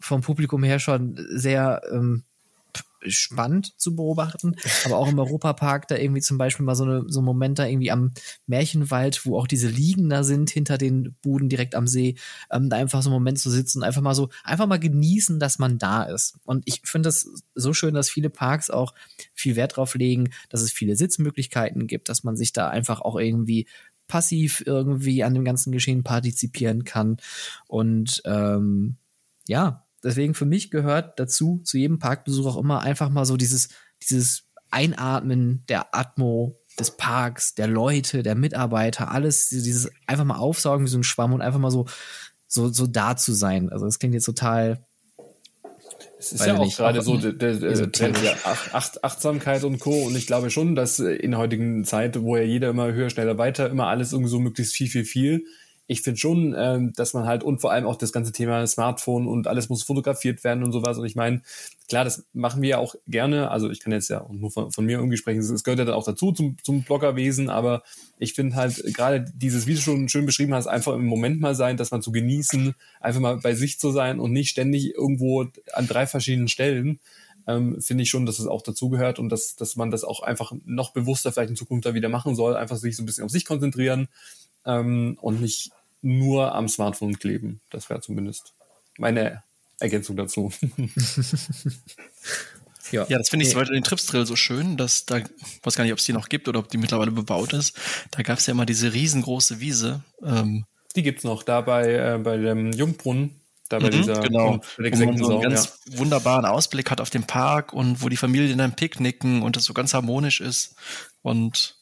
vom 0.00 0.20
Publikum 0.20 0.62
her 0.62 0.78
schon 0.78 1.16
sehr 1.30 1.82
ähm, 1.92 2.24
spannend 3.06 3.78
zu 3.78 3.94
beobachten, 3.94 4.56
aber 4.84 4.98
auch 4.98 5.08
im 5.08 5.18
Europapark 5.18 5.88
da 5.88 5.96
irgendwie 5.96 6.20
zum 6.20 6.38
Beispiel 6.38 6.64
mal 6.64 6.74
so, 6.74 6.84
eine, 6.84 7.04
so 7.06 7.20
ein 7.20 7.24
Moment 7.24 7.58
da 7.58 7.66
irgendwie 7.66 7.90
am 7.90 8.12
Märchenwald, 8.46 9.24
wo 9.24 9.38
auch 9.38 9.46
diese 9.46 9.68
Liegen 9.68 10.08
da 10.08 10.24
sind, 10.24 10.50
hinter 10.50 10.78
den 10.78 11.16
Buden 11.22 11.48
direkt 11.48 11.74
am 11.74 11.86
See, 11.86 12.16
ähm, 12.50 12.70
da 12.70 12.76
einfach 12.76 13.02
so 13.02 13.10
einen 13.10 13.14
Moment 13.14 13.38
zu 13.38 13.50
sitzen, 13.50 13.82
einfach 13.82 14.02
mal 14.02 14.14
so, 14.14 14.28
einfach 14.44 14.66
mal 14.66 14.78
genießen, 14.80 15.38
dass 15.38 15.58
man 15.58 15.78
da 15.78 16.02
ist. 16.04 16.38
Und 16.44 16.64
ich 16.66 16.82
finde 16.84 17.08
das 17.08 17.28
so 17.54 17.72
schön, 17.72 17.94
dass 17.94 18.10
viele 18.10 18.30
Parks 18.30 18.70
auch 18.70 18.94
viel 19.34 19.56
Wert 19.56 19.76
drauf 19.76 19.94
legen, 19.94 20.30
dass 20.48 20.62
es 20.62 20.72
viele 20.72 20.96
Sitzmöglichkeiten 20.96 21.86
gibt, 21.86 22.08
dass 22.08 22.24
man 22.24 22.36
sich 22.36 22.52
da 22.52 22.68
einfach 22.68 23.00
auch 23.00 23.18
irgendwie 23.18 23.66
passiv 24.08 24.62
irgendwie 24.66 25.22
an 25.22 25.34
dem 25.34 25.44
ganzen 25.44 25.70
Geschehen 25.70 26.02
partizipieren 26.02 26.84
kann. 26.84 27.18
Und 27.68 28.22
ähm, 28.24 28.96
ja, 29.46 29.87
deswegen 30.02 30.34
für 30.34 30.46
mich 30.46 30.70
gehört 30.70 31.18
dazu, 31.18 31.60
zu 31.64 31.78
jedem 31.78 31.98
Parkbesuch 31.98 32.46
auch 32.46 32.56
immer 32.56 32.80
einfach 32.82 33.10
mal 33.10 33.24
so 33.24 33.36
dieses, 33.36 33.68
dieses 34.08 34.48
Einatmen 34.70 35.64
der 35.68 35.94
Atmo 35.94 36.58
des 36.78 36.96
Parks, 36.96 37.54
der 37.54 37.66
Leute, 37.66 38.22
der 38.22 38.34
Mitarbeiter, 38.34 39.10
alles, 39.10 39.48
dieses 39.48 39.90
einfach 40.06 40.24
mal 40.24 40.36
aufsaugen 40.36 40.86
wie 40.86 40.90
so 40.90 40.98
ein 40.98 41.04
Schwamm 41.04 41.32
und 41.32 41.42
einfach 41.42 41.58
mal 41.58 41.70
so, 41.70 41.86
so, 42.46 42.68
so 42.68 42.86
da 42.86 43.16
zu 43.16 43.32
sein. 43.32 43.70
Also 43.70 43.84
das 43.84 43.98
klingt 43.98 44.14
jetzt 44.14 44.24
total 44.24 44.84
Es 46.18 46.32
ist 46.32 46.46
ja 46.46 46.56
auch 46.56 46.76
gerade 46.76 47.02
so 47.02 47.16
der, 47.16 47.32
der, 47.32 47.54
der 47.54 47.86
der 47.86 48.36
Ach, 48.44 48.68
Ach, 48.72 48.90
Achtsamkeit 49.02 49.64
und 49.64 49.80
Co. 49.80 50.04
Und 50.04 50.16
ich 50.16 50.26
glaube 50.26 50.50
schon, 50.50 50.74
dass 50.74 51.00
äh, 51.00 51.12
in 51.12 51.32
der 51.32 51.40
heutigen 51.40 51.84
Zeit, 51.84 52.20
wo 52.20 52.36
ja 52.36 52.42
jeder 52.42 52.70
immer 52.70 52.92
höher, 52.92 53.10
schneller, 53.10 53.38
weiter, 53.38 53.68
immer 53.70 53.88
alles 53.88 54.12
irgendwie 54.12 54.30
so 54.30 54.38
möglichst 54.38 54.74
viel, 54.74 54.88
viel, 54.88 55.04
viel. 55.04 55.44
Ich 55.90 56.02
finde 56.02 56.20
schon, 56.20 56.54
ähm, 56.56 56.92
dass 56.92 57.14
man 57.14 57.24
halt 57.24 57.42
und 57.42 57.60
vor 57.60 57.72
allem 57.72 57.86
auch 57.86 57.96
das 57.96 58.12
ganze 58.12 58.30
Thema 58.30 58.64
Smartphone 58.66 59.26
und 59.26 59.46
alles 59.46 59.70
muss 59.70 59.82
fotografiert 59.82 60.44
werden 60.44 60.62
und 60.62 60.70
sowas. 60.70 60.98
Und 60.98 61.06
ich 61.06 61.16
meine, 61.16 61.40
klar, 61.88 62.04
das 62.04 62.26
machen 62.34 62.62
wir 62.62 62.68
ja 62.68 62.78
auch 62.78 62.94
gerne. 63.06 63.50
Also 63.50 63.70
ich 63.70 63.80
kann 63.80 63.92
jetzt 63.92 64.10
ja 64.10 64.24
nur 64.30 64.50
von, 64.50 64.70
von 64.70 64.84
mir 64.84 64.98
irgendwie 64.98 65.16
sprechen. 65.16 65.40
Es 65.40 65.64
gehört 65.64 65.78
ja 65.78 65.86
dann 65.86 65.94
auch 65.94 66.04
dazu 66.04 66.30
zum, 66.30 66.56
zum 66.62 66.82
Bloggerwesen. 66.82 67.48
Aber 67.48 67.82
ich 68.18 68.34
finde 68.34 68.54
halt 68.54 68.84
gerade 68.94 69.24
dieses, 69.34 69.66
wie 69.66 69.74
du 69.74 69.80
schon 69.80 70.08
schön 70.10 70.26
beschrieben 70.26 70.54
hast, 70.54 70.66
einfach 70.66 70.94
im 70.94 71.06
Moment 71.06 71.40
mal 71.40 71.54
sein, 71.54 71.78
dass 71.78 71.90
man 71.90 72.02
zu 72.02 72.12
genießen, 72.12 72.74
einfach 73.00 73.20
mal 73.20 73.38
bei 73.38 73.54
sich 73.54 73.80
zu 73.80 73.90
sein 73.90 74.20
und 74.20 74.32
nicht 74.32 74.50
ständig 74.50 74.94
irgendwo 74.94 75.46
an 75.72 75.88
drei 75.88 76.06
verschiedenen 76.06 76.48
Stellen 76.48 77.00
ähm, 77.48 77.80
finde 77.80 78.02
ich 78.02 78.10
schon, 78.10 78.26
dass 78.26 78.38
es 78.38 78.46
auch 78.46 78.60
dazugehört 78.60 79.18
und 79.18 79.30
dass, 79.30 79.56
dass 79.56 79.74
man 79.74 79.90
das 79.90 80.04
auch 80.04 80.20
einfach 80.20 80.52
noch 80.66 80.92
bewusster 80.92 81.32
vielleicht 81.32 81.50
in 81.50 81.56
Zukunft 81.56 81.86
da 81.86 81.94
wieder 81.94 82.10
machen 82.10 82.34
soll. 82.34 82.54
Einfach 82.54 82.76
sich 82.76 82.94
so 82.94 83.02
ein 83.02 83.06
bisschen 83.06 83.24
auf 83.24 83.30
sich 83.30 83.46
konzentrieren 83.46 84.08
ähm, 84.66 85.16
und 85.20 85.40
nicht 85.40 85.70
nur 86.02 86.54
am 86.54 86.68
Smartphone 86.68 87.18
kleben. 87.18 87.60
Das 87.70 87.90
wäre 87.90 88.00
zumindest 88.00 88.54
meine 88.98 89.42
Ergänzung 89.80 90.16
dazu. 90.16 90.52
Ja, 92.92 93.06
ja 93.08 93.18
das 93.18 93.28
finde 93.28 93.44
ich 93.44 93.54
nee. 93.54 93.64
so 93.64 93.70
den 93.70 93.82
Tripsdrill 93.82 94.26
so 94.26 94.36
schön, 94.36 94.76
dass 94.76 95.06
da, 95.06 95.20
weiß 95.62 95.76
gar 95.76 95.84
nicht, 95.84 95.92
ob 95.92 95.98
es 95.98 96.04
die 96.04 96.12
noch 96.12 96.28
gibt 96.28 96.48
oder 96.48 96.58
ob 96.58 96.68
die 96.68 96.78
mittlerweile 96.78 97.10
bebaut 97.10 97.52
ist. 97.52 97.78
Da 98.10 98.22
gab 98.22 98.38
es 98.38 98.46
ja 98.46 98.52
immer 98.52 98.66
diese 98.66 98.92
riesengroße 98.92 99.60
Wiese. 99.60 100.02
Ähm, 100.22 100.64
die 100.96 101.02
gibt's 101.02 101.24
noch, 101.24 101.42
da 101.42 101.60
bei, 101.60 101.92
äh, 101.92 102.18
bei 102.18 102.36
dem 102.36 102.72
Jungbrunnen. 102.72 103.40
Da 103.68 103.78
bei 103.78 103.88
mhm, 103.88 103.92
dieser 103.92 104.20
genau, 104.20 104.60
wo 104.78 105.04
man 105.04 105.18
so 105.18 105.30
einen 105.32 105.42
ganz 105.42 105.80
ja. 105.90 105.98
wunderbaren 105.98 106.46
Ausblick 106.46 106.90
hat 106.90 107.02
auf 107.02 107.10
den 107.10 107.24
Park 107.24 107.74
und 107.74 108.02
wo 108.02 108.08
die 108.08 108.16
Familien 108.16 108.56
dann 108.56 108.74
picknicken 108.74 109.42
und 109.42 109.56
das 109.56 109.64
so 109.64 109.74
ganz 109.74 109.92
harmonisch 109.92 110.40
ist. 110.40 110.74
Und 111.20 111.76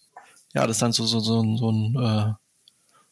ja, 0.52 0.66
das 0.66 0.76
ist 0.76 0.82
dann 0.82 0.92
so, 0.92 1.06
so, 1.06 1.20
so, 1.20 1.56
so 1.56 1.70
ein, 1.70 1.94
äh, 1.94 2.32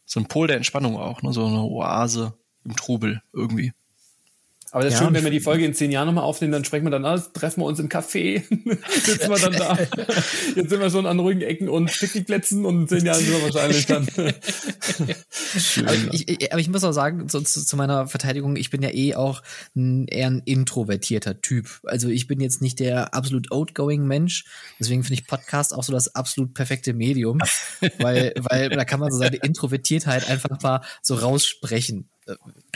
so 0.05 0.21
ein 0.21 0.27
Pol 0.27 0.47
der 0.47 0.57
Entspannung 0.57 0.97
auch, 0.97 1.23
ne? 1.23 1.33
so 1.33 1.47
eine 1.47 1.63
Oase 1.63 2.35
im 2.65 2.77
Trubel 2.77 3.23
irgendwie. 3.33 3.73
Aber 4.75 4.83
das 4.83 4.95
ist 4.95 4.99
ja, 4.99 5.07
schön, 5.07 5.15
wenn 5.15 5.23
wir 5.23 5.31
die 5.31 5.39
Folge 5.39 5.65
in 5.65 5.73
zehn 5.73 5.93
Jahren 5.93 6.07
nochmal 6.07 6.25
aufnehmen, 6.25 6.51
dann 6.51 6.65
sprechen 6.65 6.85
wir 6.85 6.91
dann 6.91 7.05
aus, 7.05 7.33
treffen 7.33 7.61
wir 7.61 7.67
uns 7.67 7.79
im 7.79 7.89
Café, 7.89 8.43
sitzen 9.05 9.31
wir 9.31 9.39
dann 9.39 9.53
da. 9.53 9.79
Jetzt 10.57 10.69
sind 10.69 10.81
wir 10.81 10.91
schon 10.91 11.07
an 11.07 11.21
ruhigen 11.21 11.43
Ecken 11.43 11.69
und 11.69 11.93
Picknickplätzen 11.93 12.65
und 12.65 12.81
in 12.81 12.89
zehn 12.89 13.07
Jahren 13.07 13.21
sind 13.21 13.35
wir 13.35 13.43
wahrscheinlich 13.45 13.87
dann. 13.87 14.09
aber, 15.79 15.95
ich, 16.13 16.53
aber 16.53 16.61
ich 16.61 16.69
muss 16.69 16.83
auch 16.83 16.91
sagen, 16.91 17.29
zu, 17.29 17.41
zu, 17.43 17.77
meiner 17.77 18.09
Verteidigung, 18.09 18.57
ich 18.57 18.71
bin 18.71 18.83
ja 18.83 18.91
eh 18.93 19.15
auch 19.15 19.45
ein, 19.77 20.09
eher 20.09 20.27
ein 20.27 20.43
introvertierter 20.45 21.41
Typ. 21.41 21.81
Also 21.85 22.09
ich 22.09 22.27
bin 22.27 22.41
jetzt 22.41 22.61
nicht 22.61 22.81
der 22.81 23.15
absolut 23.15 23.53
outgoing 23.53 24.05
Mensch. 24.09 24.45
Deswegen 24.81 25.05
finde 25.05 25.21
ich 25.21 25.29
Podcast 25.29 25.73
auch 25.73 25.85
so 25.85 25.93
das 25.93 26.17
absolut 26.17 26.53
perfekte 26.53 26.95
Medium, 26.95 27.39
weil, 28.01 28.35
weil 28.41 28.71
da 28.71 28.85
kann 28.85 28.99
man 28.99 29.13
so 29.13 29.19
seine 29.19 29.37
Introvertiertheit 29.37 30.29
einfach 30.29 30.61
mal 30.63 30.81
so 31.01 31.15
raussprechen 31.15 32.11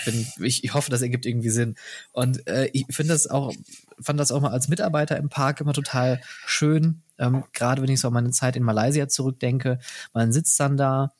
bin, 0.04 0.26
ich, 0.42 0.64
ich 0.64 0.74
hoffe, 0.74 0.90
das 0.90 1.02
ergibt 1.02 1.26
irgendwie 1.26 1.50
Sinn. 1.50 1.76
Und 2.12 2.46
äh, 2.48 2.70
ich 2.72 2.86
finde 2.90 3.12
das 3.12 3.26
auch, 3.26 3.52
fand 4.00 4.20
das 4.20 4.32
auch 4.32 4.40
mal 4.40 4.50
als 4.50 4.68
Mitarbeiter 4.68 5.16
im 5.16 5.28
Park 5.28 5.60
immer 5.60 5.72
total 5.72 6.20
schön. 6.46 7.02
Ähm, 7.18 7.44
Gerade 7.52 7.82
wenn 7.82 7.90
ich 7.90 8.00
so 8.00 8.08
an 8.08 8.14
meine 8.14 8.30
Zeit 8.30 8.56
in 8.56 8.62
Malaysia 8.62 9.08
zurückdenke, 9.08 9.78
man 10.12 10.32
sitzt 10.32 10.58
dann 10.60 10.76
da 10.76 11.12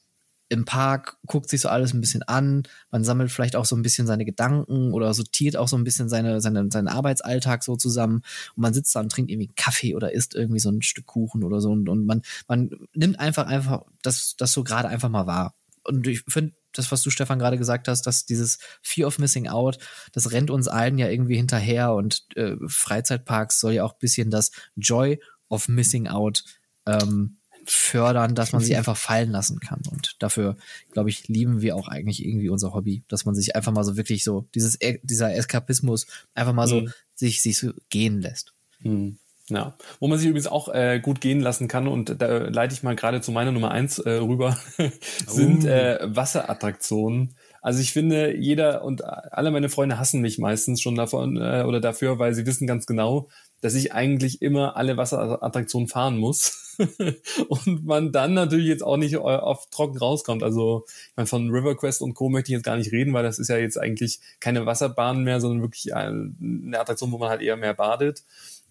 im 0.51 0.65
Park, 0.65 1.19
guckt 1.27 1.51
sich 1.51 1.61
so 1.61 1.69
alles 1.69 1.93
ein 1.93 2.01
bisschen 2.01 2.23
an, 2.23 2.63
man 2.91 3.05
sammelt 3.05 3.31
vielleicht 3.31 3.55
auch 3.55 3.67
so 3.67 3.77
ein 3.77 3.83
bisschen 3.83 4.07
seine 4.07 4.25
Gedanken 4.25 4.93
oder 4.95 5.13
sortiert 5.13 5.57
auch 5.57 5.69
so 5.69 5.77
ein 5.77 5.85
bisschen 5.85 6.09
seine, 6.09 6.41
seine, 6.41 6.71
seinen 6.71 6.89
Arbeitsalltag 6.89 7.63
so 7.63 7.77
zusammen 7.77 8.23
und 8.57 8.63
man 8.63 8.73
sitzt 8.73 8.97
da 8.97 9.01
und 9.01 9.13
trinkt 9.13 9.31
irgendwie 9.31 9.51
Kaffee 9.57 9.95
oder 9.95 10.13
isst 10.13 10.35
irgendwie 10.35 10.61
so 10.61 10.71
ein 10.71 10.81
Stück 10.81 11.07
Kuchen 11.07 11.45
oder 11.45 11.61
so 11.61 11.71
und, 11.71 11.89
und 11.89 12.07
man, 12.07 12.23
man 12.47 12.71
nimmt 12.95 13.21
einfach 13.21 13.47
einfach 13.47 13.83
das, 14.03 14.37
das 14.39 14.53
so 14.53 14.65
gerade 14.65 14.89
einfach 14.89 15.11
mal 15.11 15.27
wahr. 15.27 15.55
Und 15.85 16.07
ich 16.07 16.23
finde, 16.29 16.55
das, 16.73 16.93
was 16.93 17.03
du, 17.03 17.11
Stefan, 17.11 17.39
gerade 17.39 17.59
gesagt 17.59 17.89
hast, 17.89 18.03
dass 18.03 18.27
dieses 18.27 18.59
Fear 18.83 19.09
of 19.09 19.19
Missing 19.19 19.49
Out, 19.49 19.79
das 20.13 20.33
rennt 20.33 20.51
uns 20.51 20.69
allen 20.69 20.99
ja 20.99 21.09
irgendwie 21.09 21.37
hinterher 21.37 21.95
und 21.95 22.25
äh, 22.37 22.57
Freizeitparks 22.67 23.61
soll 23.61 23.73
ja 23.73 23.85
auch 23.85 23.95
ein 23.95 24.01
bisschen 24.01 24.31
das 24.31 24.51
Joy 24.77 25.21
of 25.49 25.69
Missing 25.69 26.09
Out 26.09 26.45
ähm, 26.87 27.39
fördern, 27.65 28.35
dass 28.35 28.53
man 28.53 28.63
sie 28.63 28.77
einfach 28.77 28.97
fallen 28.97 29.31
lassen 29.31 29.61
kann. 29.61 29.83
Und 29.91 30.17
dafür, 30.21 30.57
glaube 30.91 31.11
ich, 31.11 31.29
lieben 31.29 31.61
wir 31.61 31.77
auch 31.77 31.89
eigentlich 31.89 32.25
irgendwie 32.25 32.49
unser 32.49 32.73
Hobby, 32.73 33.05
dass 33.09 33.25
man 33.25 33.35
sich 33.35 33.55
einfach 33.57 33.73
mal 33.73 33.85
so 33.85 33.97
wirklich 33.97 34.25
so, 34.25 34.49
dieses, 34.55 34.79
dieser 35.03 35.35
Eskapismus 35.35 36.07
einfach 36.35 36.55
mal 36.55 36.67
so 36.67 36.83
mhm. 36.83 36.93
sich, 37.15 37.43
sich 37.43 37.59
so 37.59 37.73
gehen 37.91 38.23
lässt. 38.23 38.55
Mhm. 38.81 39.19
Ja, 39.49 39.75
wo 39.99 40.09
man 40.09 40.19
sich 40.19 40.29
übrigens 40.29 40.47
auch 40.47 40.69
äh, 40.69 41.01
gut 41.01 41.23
gehen 41.23 41.41
lassen 41.41 41.69
kann 41.69 41.89
und 41.89 42.21
da 42.21 42.49
leite 42.49 42.75
ich 42.75 42.83
mal 42.83 42.95
gerade 42.95 43.23
zu 43.23 43.33
meiner 43.33 43.51
Nummer 43.51 43.71
eins 43.71 43.99
äh, 43.99 44.11
rüber, 44.11 44.59
sind 45.27 45.65
uh. 45.65 45.69
äh, 45.69 45.99
Wasserattraktionen. 46.03 47.35
Also 47.63 47.81
ich 47.81 47.93
finde, 47.93 48.37
jeder 48.37 48.85
und 48.85 49.05
alle 49.05 49.51
meine 49.51 49.69
Freunde 49.69 49.99
hassen 49.99 50.21
mich 50.21 50.39
meistens 50.39 50.81
schon 50.81 50.95
davon 50.95 51.37
äh, 51.37 51.65
oder 51.67 51.81
dafür, 51.81 52.19
weil 52.19 52.35
sie 52.35 52.47
wissen 52.47 52.67
ganz 52.67 52.87
genau, 52.87 53.29
dass 53.61 53.75
ich 53.75 53.93
eigentlich 53.93 54.43
immer 54.43 54.77
alle 54.77 54.97
Wasserattraktionen 54.97 55.89
fahren 55.89 56.19
muss 56.19 56.77
und 57.49 57.85
man 57.85 58.13
dann 58.13 58.35
natürlich 58.35 58.69
jetzt 58.69 58.85
auch 58.85 58.97
nicht 58.97 59.17
auf 59.17 59.69
trocken 59.71 59.99
rauskommt. 59.99 60.43
Also 60.43 60.85
ich 60.87 61.17
meine, 61.17 61.27
von 61.27 61.51
River 61.51 61.75
Quest 61.75 62.03
und 62.03 62.15
Co. 62.15 62.29
möchte 62.29 62.53
ich 62.53 62.57
jetzt 62.57 62.65
gar 62.65 62.77
nicht 62.77 62.93
reden, 62.93 63.13
weil 63.13 63.25
das 63.25 63.39
ist 63.39 63.49
ja 63.49 63.57
jetzt 63.57 63.79
eigentlich 63.79 64.21
keine 64.39 64.65
Wasserbahn 64.65 65.25
mehr, 65.25 65.41
sondern 65.41 65.63
wirklich 65.63 65.95
eine 65.95 66.79
Attraktion, 66.79 67.11
wo 67.11 67.19
man 67.19 67.31
halt 67.31 67.43
eher 67.43 67.57
mehr 67.57 67.75
badet. 67.75 68.23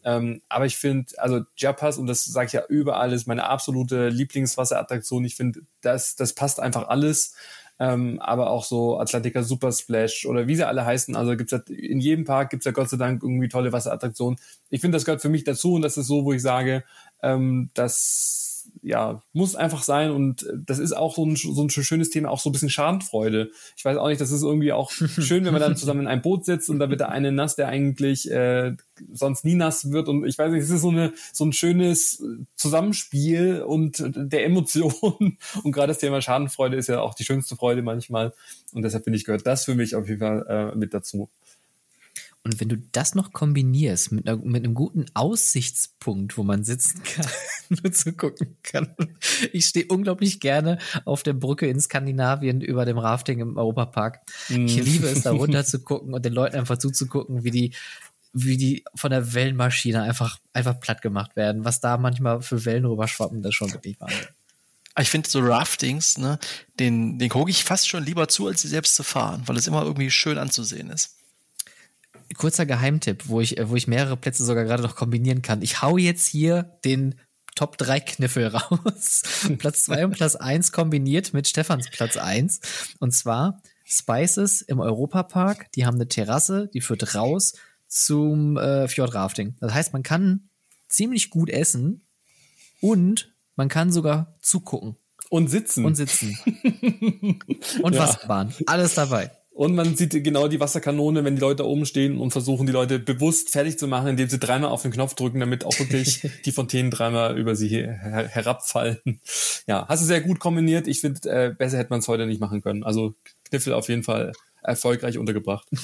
Ähm, 0.03 0.41
aber 0.47 0.65
ich 0.65 0.77
finde, 0.77 1.11
also 1.17 1.41
Japas, 1.57 1.97
und 1.97 2.07
das 2.07 2.23
sage 2.23 2.47
ich 2.47 2.53
ja 2.53 2.63
überall, 2.69 3.13
ist 3.13 3.27
meine 3.27 3.45
absolute 3.45 4.09
Lieblingswasserattraktion. 4.09 5.25
Ich 5.25 5.35
finde, 5.35 5.61
das, 5.81 6.15
das 6.15 6.33
passt 6.33 6.59
einfach 6.59 6.87
alles. 6.87 7.35
Ähm, 7.79 8.19
aber 8.19 8.49
auch 8.49 8.63
so 8.63 8.99
Atlantica 8.99 9.43
Super 9.43 9.71
Splash 9.71 10.25
oder 10.25 10.47
wie 10.47 10.55
sie 10.55 10.67
alle 10.67 10.85
heißen. 10.85 11.15
Also 11.15 11.35
gibt's 11.37 11.51
ja, 11.51 11.59
in 11.67 11.99
jedem 11.99 12.25
Park 12.25 12.49
gibt's 12.49 12.65
ja 12.65 12.71
Gott 12.71 12.89
sei 12.89 12.97
Dank 12.97 13.21
irgendwie 13.21 13.49
tolle 13.49 13.71
Wasserattraktionen. 13.71 14.39
Ich 14.69 14.81
finde, 14.81 14.95
das 14.95 15.05
gehört 15.05 15.21
für 15.21 15.29
mich 15.29 15.43
dazu 15.43 15.73
und 15.73 15.83
das 15.83 15.97
ist 15.97 16.07
so, 16.07 16.25
wo 16.25 16.33
ich 16.33 16.41
sage, 16.41 16.83
ähm, 17.21 17.69
dass 17.75 18.46
ja, 18.81 19.21
muss 19.33 19.55
einfach 19.55 19.83
sein 19.83 20.11
und 20.11 20.45
das 20.55 20.79
ist 20.79 20.93
auch 20.93 21.15
so 21.15 21.25
ein, 21.25 21.35
so 21.35 21.63
ein 21.63 21.69
schönes 21.69 22.09
Thema, 22.09 22.29
auch 22.29 22.39
so 22.39 22.49
ein 22.49 22.53
bisschen 22.53 22.69
Schadenfreude. 22.69 23.51
Ich 23.75 23.85
weiß 23.85 23.97
auch 23.97 24.07
nicht, 24.07 24.21
das 24.21 24.31
ist 24.31 24.43
irgendwie 24.43 24.73
auch 24.73 24.91
schön, 24.91 25.45
wenn 25.45 25.53
man 25.53 25.61
dann 25.61 25.75
zusammen 25.75 26.01
in 26.01 26.07
einem 26.07 26.21
Boot 26.21 26.45
sitzt 26.45 26.69
und 26.69 26.79
da 26.79 26.89
wird 26.89 26.99
der 26.99 27.09
eine 27.09 27.31
nass, 27.31 27.55
der 27.55 27.67
eigentlich 27.67 28.29
äh, 28.31 28.75
sonst 29.11 29.45
nie 29.45 29.55
nass 29.55 29.91
wird 29.91 30.07
und 30.07 30.25
ich 30.25 30.37
weiß 30.37 30.51
nicht, 30.51 30.63
es 30.63 30.69
ist 30.69 30.81
so, 30.81 30.89
eine, 30.89 31.13
so 31.33 31.45
ein 31.45 31.53
schönes 31.53 32.23
Zusammenspiel 32.55 33.61
und 33.61 34.03
der 34.15 34.45
Emotionen 34.45 35.37
und 35.63 35.71
gerade 35.71 35.87
das 35.87 35.99
Thema 35.99 36.21
Schadenfreude 36.21 36.77
ist 36.77 36.87
ja 36.87 37.01
auch 37.01 37.13
die 37.13 37.25
schönste 37.25 37.55
Freude 37.55 37.81
manchmal 37.81 38.33
und 38.73 38.83
deshalb 38.83 39.03
finde 39.03 39.17
ich, 39.17 39.25
gehört 39.25 39.45
das 39.47 39.65
für 39.65 39.75
mich 39.75 39.95
auf 39.95 40.07
jeden 40.07 40.19
Fall 40.19 40.45
äh, 40.73 40.77
mit 40.77 40.93
dazu. 40.93 41.29
Und 42.47 42.61
wenn 42.61 42.69
du 42.69 42.77
das 42.93 43.13
noch 43.13 43.33
kombinierst 43.33 44.13
mit, 44.13 44.25
einer, 44.25 44.37
mit 44.41 44.63
einem 44.63 44.73
guten 44.73 45.05
Aussichtspunkt, 45.13 46.37
wo 46.37 46.43
man 46.43 46.63
sitzen 46.63 47.03
kann, 47.03 47.27
nur 47.69 47.91
zu 47.91 48.13
gucken 48.13 48.55
kann. 48.63 48.95
Ich 49.51 49.65
stehe 49.65 49.85
unglaublich 49.89 50.39
gerne 50.39 50.77
auf 51.03 51.23
der 51.23 51.33
Brücke 51.33 51.67
in 51.67 51.81
Skandinavien 51.81 52.61
über 52.61 52.85
dem 52.85 52.97
Rafting 52.97 53.41
im 53.41 53.57
Europapark. 53.57 54.21
Mm. 54.47 54.65
Ich 54.65 54.77
liebe 54.77 55.07
es, 55.07 55.23
da 55.23 55.31
runter 55.33 55.65
zu 55.65 55.79
gucken 55.79 56.13
und 56.13 56.23
den 56.23 56.31
Leuten 56.31 56.55
einfach 56.55 56.77
zuzugucken, 56.77 57.43
wie 57.43 57.51
die 57.51 57.75
wie 58.31 58.55
die 58.55 58.85
von 58.95 59.11
der 59.11 59.33
Wellenmaschine 59.33 60.01
einfach, 60.03 60.39
einfach 60.53 60.79
platt 60.79 61.01
gemacht 61.01 61.35
werden. 61.35 61.65
Was 61.65 61.81
da 61.81 61.97
manchmal 61.97 62.41
für 62.41 62.63
Wellen 62.63 62.85
rüberschwappen, 62.85 63.41
das 63.41 63.49
ist 63.49 63.55
schon 63.55 63.73
wirklich 63.73 63.99
Wahnsinn. 63.99 64.27
Ich 64.97 65.09
finde 65.09 65.29
so 65.29 65.39
Raftings, 65.39 66.17
ne, 66.17 66.39
den, 66.79 67.19
den 67.19 67.29
gucke 67.29 67.51
ich 67.51 67.65
fast 67.65 67.89
schon 67.89 68.05
lieber 68.05 68.29
zu, 68.29 68.47
als 68.47 68.61
sie 68.61 68.69
selbst 68.69 68.95
zu 68.95 69.03
fahren, 69.03 69.43
weil 69.47 69.57
es 69.57 69.67
immer 69.67 69.83
irgendwie 69.83 70.11
schön 70.11 70.37
anzusehen 70.37 70.89
ist 70.91 71.17
kurzer 72.37 72.65
Geheimtipp, 72.65 73.27
wo 73.27 73.41
ich, 73.41 73.57
wo 73.63 73.75
ich 73.75 73.87
mehrere 73.87 74.17
Plätze 74.17 74.45
sogar 74.45 74.63
gerade 74.63 74.83
noch 74.83 74.95
kombinieren 74.95 75.41
kann. 75.41 75.61
Ich 75.61 75.81
hau 75.81 75.97
jetzt 75.97 76.27
hier 76.27 76.77
den 76.85 77.15
Top 77.55 77.77
3 77.77 77.99
Kniffel 77.99 78.47
raus. 78.55 79.23
Platz 79.57 79.83
2 79.85 80.05
und 80.05 80.11
Platz 80.11 80.35
1 80.35 80.71
kombiniert 80.71 81.33
mit 81.33 81.47
Stefans 81.47 81.89
Platz 81.89 82.15
1. 82.15 82.59
Und 82.99 83.13
zwar 83.13 83.61
Spices 83.83 84.61
im 84.61 84.79
Europapark. 84.79 85.71
Die 85.73 85.85
haben 85.85 85.95
eine 85.95 86.07
Terrasse, 86.07 86.69
die 86.73 86.81
führt 86.81 87.15
raus 87.15 87.53
zum 87.87 88.57
äh, 88.57 88.87
Fjordrafting. 88.87 89.55
Das 89.59 89.73
heißt, 89.73 89.93
man 89.93 90.03
kann 90.03 90.49
ziemlich 90.87 91.29
gut 91.29 91.49
essen 91.49 92.05
und 92.81 93.33
man 93.55 93.69
kann 93.69 93.91
sogar 93.91 94.37
zugucken. 94.41 94.97
Und 95.29 95.49
sitzen. 95.49 95.83
Und 95.85 95.95
sitzen. 95.95 96.37
und 97.81 97.93
ja. 97.95 98.01
Wasserbahn. 98.01 98.53
Alles 98.65 98.93
dabei. 98.93 99.31
Und 99.57 99.73
man 99.73 99.95
sieht 99.95 100.23
genau 100.23 100.47
die 100.47 100.59
Wasserkanone, 100.59 101.23
wenn 101.23 101.33
die 101.33 101.41
Leute 101.41 101.55
da 101.55 101.63
oben 101.63 101.87
stehen 101.87 102.19
und 102.19 102.29
versuchen, 102.29 102.67
die 102.67 102.71
Leute 102.71 102.99
bewusst 102.99 103.49
fertig 103.49 103.79
zu 103.79 103.87
machen, 103.87 104.09
indem 104.09 104.29
sie 104.29 104.37
dreimal 104.37 104.69
auf 104.69 104.83
den 104.83 104.91
Knopf 104.91 105.15
drücken, 105.15 105.39
damit 105.39 105.65
auch 105.65 105.79
wirklich 105.79 106.21
die 106.45 106.51
Fontänen 106.51 106.91
dreimal 106.91 107.39
über 107.39 107.55
sie 107.55 107.67
her 107.67 108.27
herabfallen. 108.29 109.19
Ja, 109.65 109.87
hast 109.89 110.03
du 110.03 110.05
sehr 110.05 110.21
gut 110.21 110.37
kombiniert. 110.37 110.87
Ich 110.87 111.01
finde, 111.01 111.27
äh, 111.27 111.49
besser 111.57 111.79
hätte 111.79 111.89
man 111.89 112.01
es 112.01 112.07
heute 112.07 112.27
nicht 112.27 112.39
machen 112.39 112.61
können. 112.61 112.83
Also 112.83 113.15
Kniffel 113.45 113.73
auf 113.73 113.89
jeden 113.89 114.03
Fall 114.03 114.31
erfolgreich 114.61 115.17
untergebracht. 115.17 115.67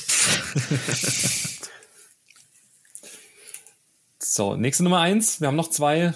so, 4.20 4.56
nächste 4.56 4.84
Nummer 4.84 5.00
eins. 5.00 5.41
Wir 5.41 5.48
haben 5.48 5.56
noch 5.56 5.72
zwei 5.72 6.14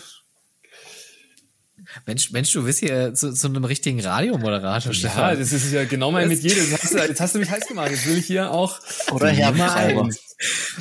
Mensch, 2.06 2.32
Mensch, 2.32 2.52
du 2.52 2.64
bist 2.64 2.80
hier 2.80 3.14
zu, 3.14 3.34
zu 3.34 3.48
einem 3.48 3.64
richtigen 3.64 4.00
Radiomoderator. 4.00 4.92
Ja, 4.92 5.36
das 5.36 5.54
ist 5.54 5.72
ja 5.72 5.86
genau 5.86 6.12
mein 6.12 6.28
Metier. 6.28 6.54
Jetzt 6.54 6.84
hast, 6.84 6.94
du, 6.94 6.98
jetzt 6.98 7.22
hast 7.22 7.36
du 7.36 7.40
mich 7.40 7.50
heiß 7.50 7.68
gemacht. 7.68 7.92
Jetzt 7.92 8.08
will 8.08 8.18
ich 8.18 8.26
hier 8.26 8.52
auch. 8.52 8.80
Oder 9.12 9.30
Herr 9.30 9.54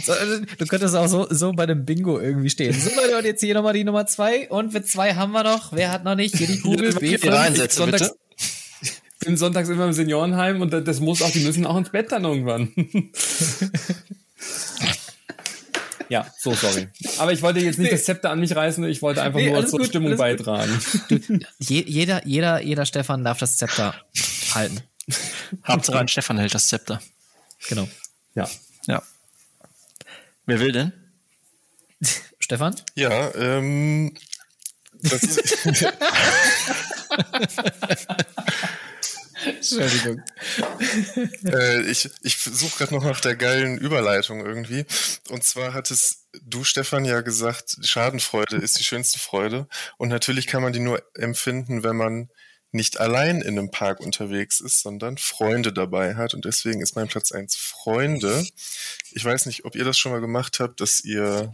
so, 0.05 0.12
also, 0.12 0.45
Du 0.59 0.66
könntest 0.66 0.95
auch 0.95 1.07
so, 1.07 1.27
so 1.31 1.53
bei 1.53 1.66
dem 1.66 1.85
Bingo 1.85 2.20
irgendwie 2.20 2.51
stehen. 2.51 2.78
So 2.78 2.91
Leute, 2.95 3.19
und 3.19 3.24
jetzt 3.24 3.41
hier 3.41 3.55
nochmal 3.55 3.73
die 3.73 3.85
Nummer 3.85 4.07
zwei. 4.07 4.49
Und 4.51 4.74
mit 4.74 4.87
zwei 4.89 5.15
haben 5.15 5.33
wir 5.33 5.45
noch. 5.45 5.73
Wer 5.73 5.91
hat 5.91 6.05
noch 6.05 6.15
nicht? 6.15 6.37
Hier 6.37 6.47
die 6.47 6.61
Kugel. 6.61 6.91
B5. 6.91 7.33
Reinsetzen, 7.33 7.78
Sonntags, 7.78 8.11
bitte. 8.11 8.16
Ich 8.83 9.27
bin 9.27 9.37
sonntags 9.37 9.69
immer 9.69 9.87
im 9.87 9.93
Seniorenheim 9.93 10.61
und 10.61 10.70
das 10.70 11.01
muss 11.01 11.23
auch, 11.23 11.31
die 11.31 11.41
müssen 11.41 11.66
auch 11.66 11.77
ins 11.77 11.91
Bett 11.91 12.12
dann 12.12 12.24
irgendwann. 12.24 12.73
Ja, 16.09 16.27
so 16.39 16.55
sorry. 16.55 16.89
Aber 17.19 17.33
ich 17.33 17.43
wollte 17.43 17.61
jetzt 17.61 17.78
nicht 17.78 17.91
nee. 17.91 17.97
das 17.97 18.05
Zepter 18.05 18.31
an 18.31 18.41
mich 18.41 18.55
reißen, 18.55 18.85
ich 18.85 19.03
wollte 19.03 19.23
einfach 19.23 19.41
nee, 19.41 19.51
nur 19.51 19.66
zur 19.66 19.81
gut, 19.81 19.89
Stimmung 19.89 20.16
beitragen. 20.16 20.78
Du, 21.09 21.19
je, 21.59 21.85
jeder, 21.87 22.27
jeder, 22.27 22.62
jeder 22.62 22.87
Stefan 22.87 23.24
darf 23.24 23.39
das 23.39 23.57
Zepter 23.57 23.95
halten. 24.55 24.81
Hauptsache 25.66 25.99
ein 25.99 26.09
Stefan 26.09 26.39
hält 26.39 26.55
das 26.55 26.69
Zepter. 26.69 27.01
Genau. 27.69 27.89
Ja. 28.35 28.49
Ja. 28.87 29.03
Wer 30.47 30.61
will 30.61 30.73
denn? 30.73 30.93
Stefan? 32.39 32.77
Ja, 32.95 33.35
ähm, 33.35 34.15
das 35.03 35.23
ist, 35.23 35.66
Entschuldigung. 39.47 40.23
äh, 41.44 41.82
ich 41.82 42.10
ich 42.23 42.36
suche 42.39 42.78
gerade 42.78 42.94
noch 42.94 43.05
nach 43.05 43.20
der 43.20 43.36
geilen 43.36 43.78
Überleitung 43.78 44.44
irgendwie. 44.44 44.85
Und 45.28 45.44
zwar 45.44 45.74
hattest 45.74 46.28
du, 46.43 46.64
Stefan, 46.64 47.05
ja 47.05 47.20
gesagt, 47.20 47.77
Schadenfreude 47.82 48.56
ist 48.56 48.78
die 48.78 48.85
schönste 48.85 49.18
Freude. 49.18 49.68
Und 49.98 50.09
natürlich 50.09 50.47
kann 50.47 50.62
man 50.62 50.73
die 50.73 50.81
nur 50.81 51.02
empfinden, 51.14 51.82
wenn 51.82 51.97
man 51.97 52.28
nicht 52.73 53.01
allein 53.01 53.40
in 53.40 53.59
einem 53.59 53.70
Park 53.70 54.01
unterwegs 54.01 54.60
ist, 54.60 54.82
sondern 54.82 55.18
Freunde 55.18 55.73
dabei 55.73 56.16
hat. 56.16 56.35
Und 56.35 56.44
deswegen 56.44 56.82
ist 56.82 56.97
mein 56.97 57.09
Platz 57.09 57.32
eins 57.32 57.56
Freunde. 57.56 58.44
Ich 59.12 59.24
weiß 59.24 59.47
nicht, 59.47 59.64
ob 59.64 59.77
ihr 59.77 59.85
das 59.85 59.97
schon 59.97 60.12
mal 60.12 60.20
gemacht 60.20 60.60
habt, 60.60 60.81
dass 60.81 61.02
ihr 61.02 61.52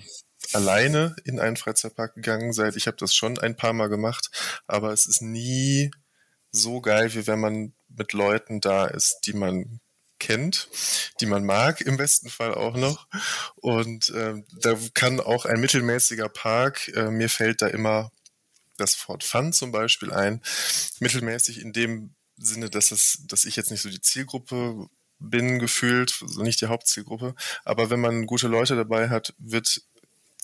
alleine 0.52 1.14
in 1.24 1.39
einen 1.39 1.56
Freizeitpark 1.56 2.14
gegangen 2.14 2.52
seid. 2.52 2.77
Ich 2.77 2.86
habe 2.86 2.97
das 2.97 3.14
schon 3.14 3.39
ein 3.39 3.56
paar 3.56 3.73
Mal 3.73 3.89
gemacht, 3.89 4.31
aber 4.66 4.93
es 4.93 5.06
ist 5.06 5.23
nie 5.23 5.90
so 6.51 6.81
geil, 6.81 7.14
wie 7.14 7.27
wenn 7.27 7.40
man 7.40 7.73
mit 7.97 8.12
Leuten 8.12 8.60
da 8.60 8.86
ist, 8.86 9.20
die 9.27 9.32
man 9.32 9.81
kennt, 10.19 10.69
die 11.20 11.27
man 11.27 11.44
mag, 11.44 11.81
im 11.81 11.97
besten 11.97 12.31
Fall 12.31 12.55
auch 12.55 12.77
noch. 12.77 13.09
Und 13.56 14.10
äh, 14.10 14.43
da 14.60 14.78
kann 14.94 15.20
auch 15.20 15.44
ein 15.44 15.60
mittelmäßiger 15.60 16.28
Park, 16.28 16.89
äh, 16.94 17.10
mir 17.10 17.28
fällt 17.28 17.60
da 17.60 17.66
immer 17.66 18.12
das 18.77 18.94
Fort 18.94 19.24
Fun 19.24 19.52
zum 19.52 19.73
Beispiel 19.73 20.12
ein, 20.12 20.40
mittelmäßig 21.01 21.60
in 21.60 21.73
dem 21.73 22.14
Sinne, 22.36 22.70
dass 22.70 22.93
es, 22.93 23.24
dass 23.27 23.44
ich 23.44 23.56
jetzt 23.56 23.70
nicht 23.70 23.82
so 23.82 23.90
die 23.90 24.01
Zielgruppe 24.01 24.86
bin 25.19 25.59
gefühlt, 25.59 26.19
also 26.23 26.43
nicht 26.43 26.60
die 26.60 26.66
Hauptzielgruppe. 26.66 27.35
Aber 27.64 27.90
wenn 27.90 28.01
man 28.01 28.27
gute 28.27 28.48
Leute 28.48 28.77
dabei 28.77 29.09
hat, 29.09 29.35
wird, 29.39 29.82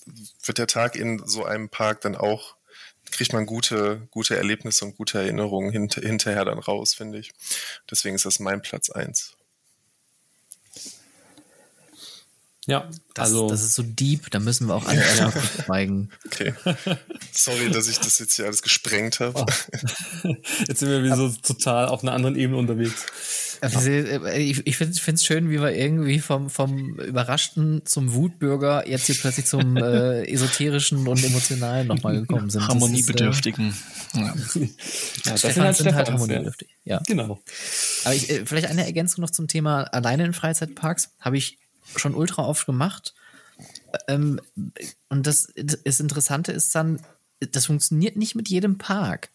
wird 0.05 0.57
der 0.57 0.67
Tag 0.67 0.95
in 0.95 1.25
so 1.25 1.45
einem 1.45 1.69
Park 1.69 2.01
dann 2.01 2.15
auch, 2.15 2.55
kriegt 3.11 3.33
man 3.33 3.45
gute, 3.45 4.07
gute 4.11 4.37
Erlebnisse 4.37 4.85
und 4.85 4.97
gute 4.97 5.19
Erinnerungen 5.19 5.71
hinter, 5.71 6.01
hinterher 6.01 6.45
dann 6.45 6.59
raus, 6.59 6.93
finde 6.93 7.19
ich. 7.19 7.31
Deswegen 7.89 8.15
ist 8.15 8.25
das 8.25 8.39
mein 8.39 8.61
Platz 8.61 8.89
eins. 8.89 9.35
Ja, 12.69 12.87
Das, 13.13 13.25
also 13.25 13.49
das 13.49 13.63
ist 13.63 13.75
so 13.75 13.83
deep, 13.83 14.29
da 14.31 14.39
müssen 14.39 14.67
wir 14.67 14.75
auch 14.75 14.85
alle 14.85 15.01
ja. 15.17 15.31
schweigen. 15.65 16.09
Okay. 16.25 16.53
Sorry, 17.31 17.69
dass 17.71 17.87
ich 17.87 17.99
das 17.99 18.19
jetzt 18.19 18.35
hier 18.35 18.45
alles 18.45 18.61
gesprengt 18.61 19.19
habe. 19.19 19.45
jetzt 20.67 20.79
sind 20.79 20.89
wir 20.89 21.03
wieder 21.03 21.17
so 21.17 21.29
total 21.29 21.87
auf 21.87 22.03
einer 22.03 22.13
anderen 22.13 22.35
Ebene 22.35 22.57
unterwegs. 22.57 23.05
Ich, 23.61 24.65
ich 24.65 24.77
finde 24.77 24.93
es 24.93 25.25
schön, 25.25 25.49
wie 25.49 25.59
wir 25.59 25.75
irgendwie 25.75 26.19
vom, 26.19 26.49
vom 26.49 26.97
Überraschten 26.99 27.81
zum 27.85 28.13
Wutbürger 28.13 28.87
jetzt 28.87 29.07
hier 29.07 29.15
plötzlich 29.15 29.47
zum 29.47 29.75
äh, 29.77 30.23
esoterischen 30.31 31.05
und 31.07 31.23
emotionalen 31.23 31.87
nochmal 31.87 32.21
gekommen 32.21 32.49
sind. 32.49 32.61
Ist, 32.61 32.67
Harmoniebedürftigen. 32.69 33.75
Ja. 34.13 34.21
Ja, 34.23 35.31
das 35.33 35.41
sind 35.41 35.59
halt 35.59 35.75
sind 35.75 35.93
halt 35.93 36.09
harmoniebedürftig. 36.09 36.69
Ja. 36.85 37.01
Genau. 37.05 37.39
Aber 38.05 38.15
ich, 38.15 38.29
äh, 38.29 38.45
vielleicht 38.45 38.67
eine 38.67 38.85
Ergänzung 38.85 39.21
noch 39.21 39.29
zum 39.29 39.47
Thema 39.47 39.83
alleine 39.83 40.23
in 40.25 40.33
Freizeitparks. 40.33 41.11
Habe 41.19 41.37
ich 41.37 41.58
schon 41.95 42.15
ultra 42.15 42.45
oft 42.45 42.65
gemacht. 42.65 43.13
Ähm, 44.07 44.39
und 45.09 45.27
das, 45.27 45.51
das 45.55 45.99
Interessante 45.99 46.51
ist 46.51 46.73
dann, 46.75 47.01
das 47.39 47.65
funktioniert 47.65 48.15
nicht 48.15 48.35
mit 48.35 48.49
jedem 48.49 48.77
Park. 48.77 49.29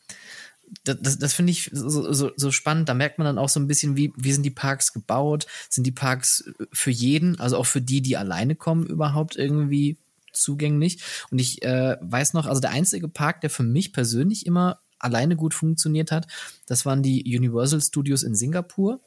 Das, 0.85 0.97
das, 1.01 1.19
das 1.19 1.33
finde 1.35 1.53
ich 1.53 1.71
so, 1.73 2.13
so, 2.13 2.33
so 2.37 2.51
spannend. 2.51 2.89
Da 2.89 2.95
merkt 2.95 3.19
man 3.19 3.27
dann 3.27 3.39
auch 3.39 3.49
so 3.49 3.61
ein 3.61 3.67
bisschen, 3.67 3.97
wie, 3.97 4.13
wie 4.17 4.33
sind 4.33 4.43
die 4.45 4.51
Parks 4.51 4.93
gebaut? 4.93 5.47
Sind 5.69 5.85
die 5.85 5.93
Parks 5.93 6.45
für 6.73 6.91
jeden, 6.91 7.39
also 7.39 7.57
auch 7.57 7.67
für 7.67 7.81
die, 7.81 8.01
die 8.01 8.17
alleine 8.17 8.57
kommen, 8.57 8.87
überhaupt 8.87 9.37
irgendwie 9.37 9.99
zugänglich? 10.33 11.03
Und 11.31 11.39
ich 11.39 11.63
äh, 11.63 11.97
weiß 12.01 12.33
noch, 12.33 12.47
also 12.47 12.61
der 12.61 12.71
einzige 12.71 13.09
Park, 13.09 13.43
der 13.43 13.51
für 13.51 13.63
mich 13.63 13.93
persönlich 13.93 14.47
immer 14.47 14.81
alleine 15.05 15.37
gut 15.37 15.55
funktioniert 15.55 16.11
hat, 16.11 16.27
das 16.67 16.85
waren 16.87 17.03
die 17.03 17.23
Universal 17.37 17.81
Studios 17.81 18.23
in 18.23 18.35
Singapur, 18.35 19.01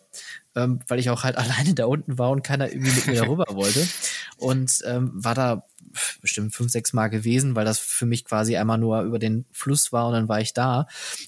ähm, 0.55 0.79
weil 0.87 0.99
ich 0.99 1.09
auch 1.09 1.23
halt 1.23 1.37
alleine 1.37 1.73
da 1.73 1.85
unten 1.85 2.17
war 2.17 2.31
und 2.31 2.43
keiner 2.43 2.69
irgendwie 2.69 2.91
mit 2.91 3.07
mir 3.07 3.15
darüber 3.15 3.45
wollte. 3.51 3.87
Und 4.37 4.81
ähm, 4.85 5.11
war 5.13 5.35
da 5.35 5.65
bestimmt 6.21 6.53
fünf, 6.53 6.71
sechs 6.71 6.93
Mal 6.93 7.07
gewesen, 7.07 7.55
weil 7.55 7.65
das 7.65 7.79
für 7.79 8.05
mich 8.05 8.25
quasi 8.25 8.57
einmal 8.57 8.77
nur 8.77 9.01
über 9.01 9.19
den 9.19 9.45
Fluss 9.51 9.91
war 9.91 10.07
und 10.07 10.13
dann 10.13 10.29
war 10.29 10.41
ich 10.41 10.53
da. 10.53 10.87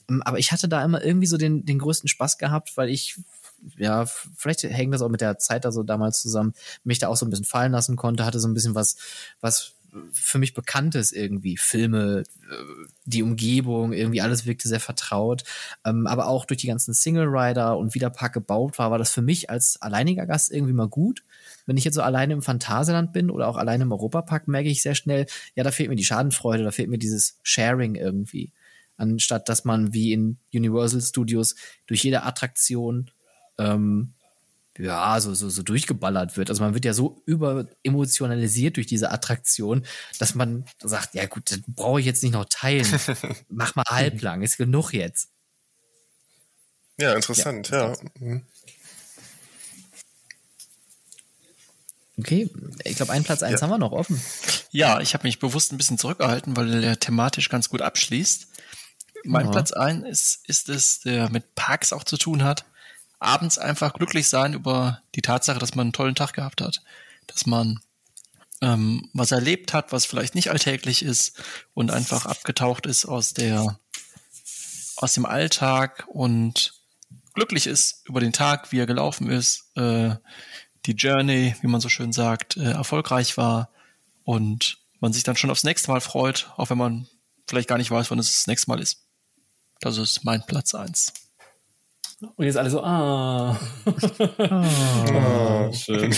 Ähm, 0.10 0.22
aber 0.24 0.38
ich 0.38 0.52
hatte 0.52 0.68
da 0.68 0.84
immer 0.84 1.04
irgendwie 1.04 1.28
so 1.28 1.38
den, 1.38 1.66
den 1.66 1.80
größten 1.80 2.08
Spaß 2.08 2.38
gehabt, 2.38 2.78
weil 2.78 2.90
ich 2.90 3.18
ja, 3.78 4.06
vielleicht 4.06 4.64
hängt 4.64 4.94
das 4.94 5.02
auch 5.02 5.10
mit 5.10 5.22
der 5.22 5.38
Zeit 5.38 5.66
da 5.66 5.72
so 5.72 5.84
damals 5.84 6.22
zusammen, 6.22 6.54
mich 6.84 7.00
da 7.00 7.10
auch 7.10 7.18
so 7.18 7.26
ein 7.26 7.30
bisschen 7.30 7.46
fallen 7.46 7.74
lassen 7.74 7.98
konnte, 7.98 8.26
hatte 8.26 8.40
so 8.40 8.48
ein 8.48 8.54
bisschen 8.54 8.76
was, 8.76 8.96
was 9.42 9.74
für 10.14 10.38
mich 10.40 10.54
Bekanntes 10.54 11.12
irgendwie. 11.12 11.58
Filme, 11.58 12.24
die 13.06 13.24
Umgebung, 13.24 13.94
irgendwie 13.94 14.22
alles 14.22 14.46
wirkte 14.46 14.68
sehr 14.68 14.80
vertraut. 14.80 15.44
Ähm, 15.86 16.08
aber 16.08 16.28
auch 16.28 16.46
durch 16.46 16.60
die 16.60 16.68
ganzen 16.68 16.94
Single 16.94 17.28
Rider 17.28 17.78
und 17.78 17.96
wie 17.96 18.00
der 18.00 18.10
Park 18.10 18.34
gebaut 18.34 18.78
war, 18.80 18.92
war 18.92 18.98
das 18.98 19.12
für 19.12 19.22
mich 19.22 19.50
als 19.50 19.82
alleiniger 19.82 20.26
Gast 20.26 20.52
irgendwie 20.52 20.74
mal 20.74 20.88
gut. 20.88 21.24
Wenn 21.66 21.78
ich 21.78 21.84
jetzt 21.84 21.96
so 21.96 22.02
alleine 22.02 22.34
im 22.34 22.42
Phantasialand 22.42 23.14
bin 23.14 23.30
oder 23.30 23.48
auch 23.48 23.58
alleine 23.58 23.84
im 23.84 23.92
Europapark, 23.92 24.48
merke 24.48 24.70
ich 24.70 24.82
sehr 24.82 24.96
schnell, 24.96 25.26
ja, 25.56 25.64
da 25.64 25.72
fehlt 25.72 25.90
mir 25.90 25.96
die 25.96 26.06
Schadenfreude, 26.06 26.64
da 26.64 26.72
fehlt 26.72 26.90
mir 26.90 27.00
dieses 27.00 27.40
Sharing 27.44 27.96
irgendwie. 27.96 28.52
Anstatt 28.98 29.48
dass 29.48 29.64
man 29.64 29.94
wie 29.94 30.12
in 30.12 30.38
Universal 30.54 31.02
Studios 31.02 31.56
durch 31.88 32.04
jede 32.04 32.24
Attraktion 32.24 33.12
ähm, 33.58 34.14
ja, 34.80 35.20
so, 35.20 35.34
so, 35.34 35.50
so 35.50 35.62
durchgeballert 35.62 36.38
wird. 36.38 36.50
Also 36.50 36.64
man 36.64 36.74
wird 36.74 36.86
ja 36.86 36.94
so 36.94 37.22
überemotionalisiert 37.26 38.78
durch 38.78 38.88
diese 38.88 39.12
Attraktion, 39.12 39.86
dass 40.20 40.36
man 40.36 40.64
sagt, 40.82 41.16
ja 41.16 41.26
gut, 41.26 41.52
das 41.52 41.60
brauche 41.68 42.00
ich 42.00 42.06
jetzt 42.06 42.24
nicht 42.24 42.32
noch 42.32 42.46
teilen. 42.50 42.88
Mach 43.50 43.76
mal 43.76 43.84
halblang, 43.90 44.42
ist 44.42 44.58
genug 44.58 44.94
jetzt. 44.94 45.30
Ja, 46.98 47.14
interessant, 47.14 47.70
ja. 47.70 47.92
ja. 47.92 47.98
Mhm. 48.20 48.46
Okay, 52.18 52.50
ich 52.84 52.98
glaube, 52.98 53.14
einen 53.14 53.24
Platz 53.24 53.44
eins 53.44 53.62
ja. 53.62 53.68
haben 53.68 53.72
wir 53.72 53.78
noch 53.78 53.94
offen. 53.94 54.22
Ja, 54.72 55.00
ich 55.00 55.14
habe 55.14 55.26
mich 55.26 55.40
bewusst 55.40 55.72
ein 55.72 55.78
bisschen 55.78 55.98
zurückgehalten, 55.98 56.56
weil 56.56 56.82
der 56.82 57.00
thematisch 57.00 57.50
ganz 57.50 57.70
gut 57.70 57.82
abschließt. 57.82 58.48
Mein 59.26 59.46
ja. 59.46 59.52
Platz 59.52 59.72
eins 59.72 60.06
ist, 60.08 60.50
ist 60.50 60.70
es, 60.70 61.00
der 61.02 61.30
mit 61.30 61.56
Parks 61.56 61.92
auch 61.92 62.04
zu 62.04 62.18
tun 62.18 62.44
hat 62.44 62.66
abends 63.20 63.58
einfach 63.58 63.94
glücklich 63.94 64.30
sein 64.30 64.54
über 64.54 65.02
die 65.16 65.22
Tatsache, 65.22 65.60
dass 65.60 65.76
man 65.76 65.88
einen 65.88 65.94
tollen 65.94 66.16
Tag 66.16 66.34
gehabt 66.34 66.62
hat, 66.62 66.82
dass 67.28 67.46
man 67.46 67.80
ähm, 68.62 69.10
was 69.14 69.32
erlebt 69.32 69.74
hat, 69.74 69.92
was 69.92 70.06
vielleicht 70.06 70.36
nicht 70.36 70.50
alltäglich 70.50 71.04
ist 71.04 71.42
und 71.74 71.92
einfach 71.92 72.26
abgetaucht 72.26 72.86
ist 72.86 73.06
aus 73.06 73.34
der 73.34 73.80
aus 74.98 75.14
dem 75.14 75.26
Alltag 75.26 76.06
und 76.10 76.74
glücklich 77.34 77.68
ist 77.68 78.02
über 78.06 78.20
den 78.20 78.34
Tag, 78.34 78.74
wie 78.74 78.80
er 78.80 78.86
gelaufen 78.86 79.30
ist, 79.30 79.72
äh, 79.76 80.16
die 80.86 80.92
Journey, 80.92 81.56
wie 81.62 81.68
man 81.68 81.80
so 81.80 81.88
schön 81.88 82.12
sagt, 82.12 82.58
äh, 82.58 82.72
erfolgreich 82.72 83.38
war 83.38 83.70
und 84.24 84.78
man 85.00 85.14
sich 85.14 85.24
dann 85.24 85.38
schon 85.38 85.50
aufs 85.50 85.64
nächste 85.64 85.90
Mal 85.90 86.02
freut, 86.02 86.52
auch 86.58 86.70
wenn 86.70 86.78
man 86.78 87.08
vielleicht 87.48 87.70
gar 87.70 87.78
nicht 87.78 87.92
weiß, 87.92 88.12
wann 88.12 88.20
es 88.20 88.32
das 88.32 88.48
nächste 88.48 88.70
Mal 88.70 88.82
ist. 88.82 89.06
Das 89.80 89.98
ist 89.98 90.26
mein 90.26 90.46
Platz 90.46 90.76
eins. 90.76 91.14
Und 92.36 92.46
jetzt 92.46 92.58
alle 92.58 92.70
so, 92.70 92.82
ah. 92.84 93.58
Oh. 93.86 93.92
oh 95.14 95.72
schön. 95.72 96.14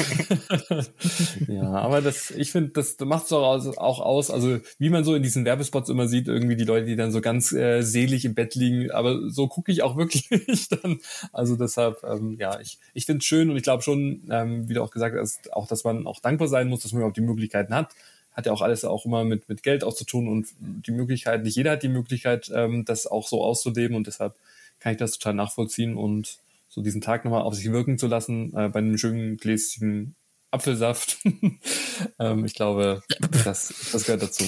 ja, 1.47 1.73
aber 1.73 2.01
das, 2.01 2.31
ich 2.31 2.51
finde, 2.51 2.69
das 2.69 2.97
macht 3.01 3.25
es 3.25 3.33
auch, 3.33 3.77
auch 3.77 3.99
aus, 3.99 4.31
also 4.31 4.57
wie 4.79 4.89
man 4.89 5.03
so 5.03 5.13
in 5.13 5.21
diesen 5.21 5.45
Werbespots 5.45 5.89
immer 5.89 6.07
sieht, 6.07 6.27
irgendwie 6.27 6.55
die 6.55 6.63
Leute, 6.63 6.87
die 6.87 6.95
dann 6.95 7.11
so 7.11 7.21
ganz 7.21 7.51
äh, 7.51 7.83
selig 7.83 8.25
im 8.25 8.33
Bett 8.33 8.55
liegen, 8.55 8.89
aber 8.89 9.29
so 9.29 9.47
gucke 9.47 9.71
ich 9.71 9.83
auch 9.83 9.95
wirklich 10.11 10.27
dann. 10.69 10.99
Also 11.33 11.55
deshalb, 11.55 12.03
ähm, 12.03 12.35
ja, 12.39 12.59
ich, 12.59 12.79
ich 12.95 13.05
finde 13.05 13.19
es 13.19 13.25
schön 13.25 13.51
und 13.51 13.57
ich 13.57 13.63
glaube 13.63 13.83
schon, 13.83 14.23
ähm, 14.31 14.67
wie 14.67 14.73
du 14.73 14.81
auch 14.81 14.91
gesagt 14.91 15.15
hast, 15.15 15.53
auch, 15.53 15.67
dass 15.67 15.83
man 15.83 16.07
auch 16.07 16.19
dankbar 16.19 16.47
sein 16.47 16.67
muss, 16.67 16.81
dass 16.81 16.93
man 16.93 17.01
überhaupt 17.01 17.17
die 17.17 17.21
Möglichkeiten 17.21 17.75
hat 17.75 17.93
hat 18.33 18.45
ja 18.45 18.53
auch 18.53 18.61
alles 18.61 18.85
auch 18.85 19.05
immer 19.05 19.25
mit, 19.25 19.49
mit 19.49 19.61
Geld 19.61 19.83
auszutun 19.83 20.29
und 20.29 20.47
die 20.61 20.91
Möglichkeit, 20.91 21.43
nicht 21.43 21.57
jeder 21.57 21.71
hat 21.71 21.83
die 21.83 21.89
Möglichkeit, 21.89 22.49
ähm, 22.55 22.85
das 22.85 23.05
auch 23.05 23.27
so 23.27 23.43
auszuleben 23.43 23.97
und 23.97 24.07
deshalb 24.07 24.35
kann 24.81 24.93
ich 24.93 24.97
das 24.97 25.13
total 25.13 25.35
nachvollziehen 25.35 25.95
und 25.95 26.39
so 26.67 26.81
diesen 26.81 27.01
Tag 27.01 27.23
nochmal 27.23 27.43
auf 27.43 27.53
sich 27.55 27.71
wirken 27.71 27.97
zu 27.97 28.07
lassen, 28.07 28.53
äh, 28.55 28.69
bei 28.69 28.79
einem 28.79 28.97
schönen 28.97 29.37
Gläschen 29.37 30.15
Apfelsaft. 30.51 31.19
ähm, 32.19 32.45
ich 32.45 32.55
glaube, 32.55 33.01
das, 33.45 33.73
das 33.91 34.05
gehört 34.05 34.23
dazu. 34.23 34.45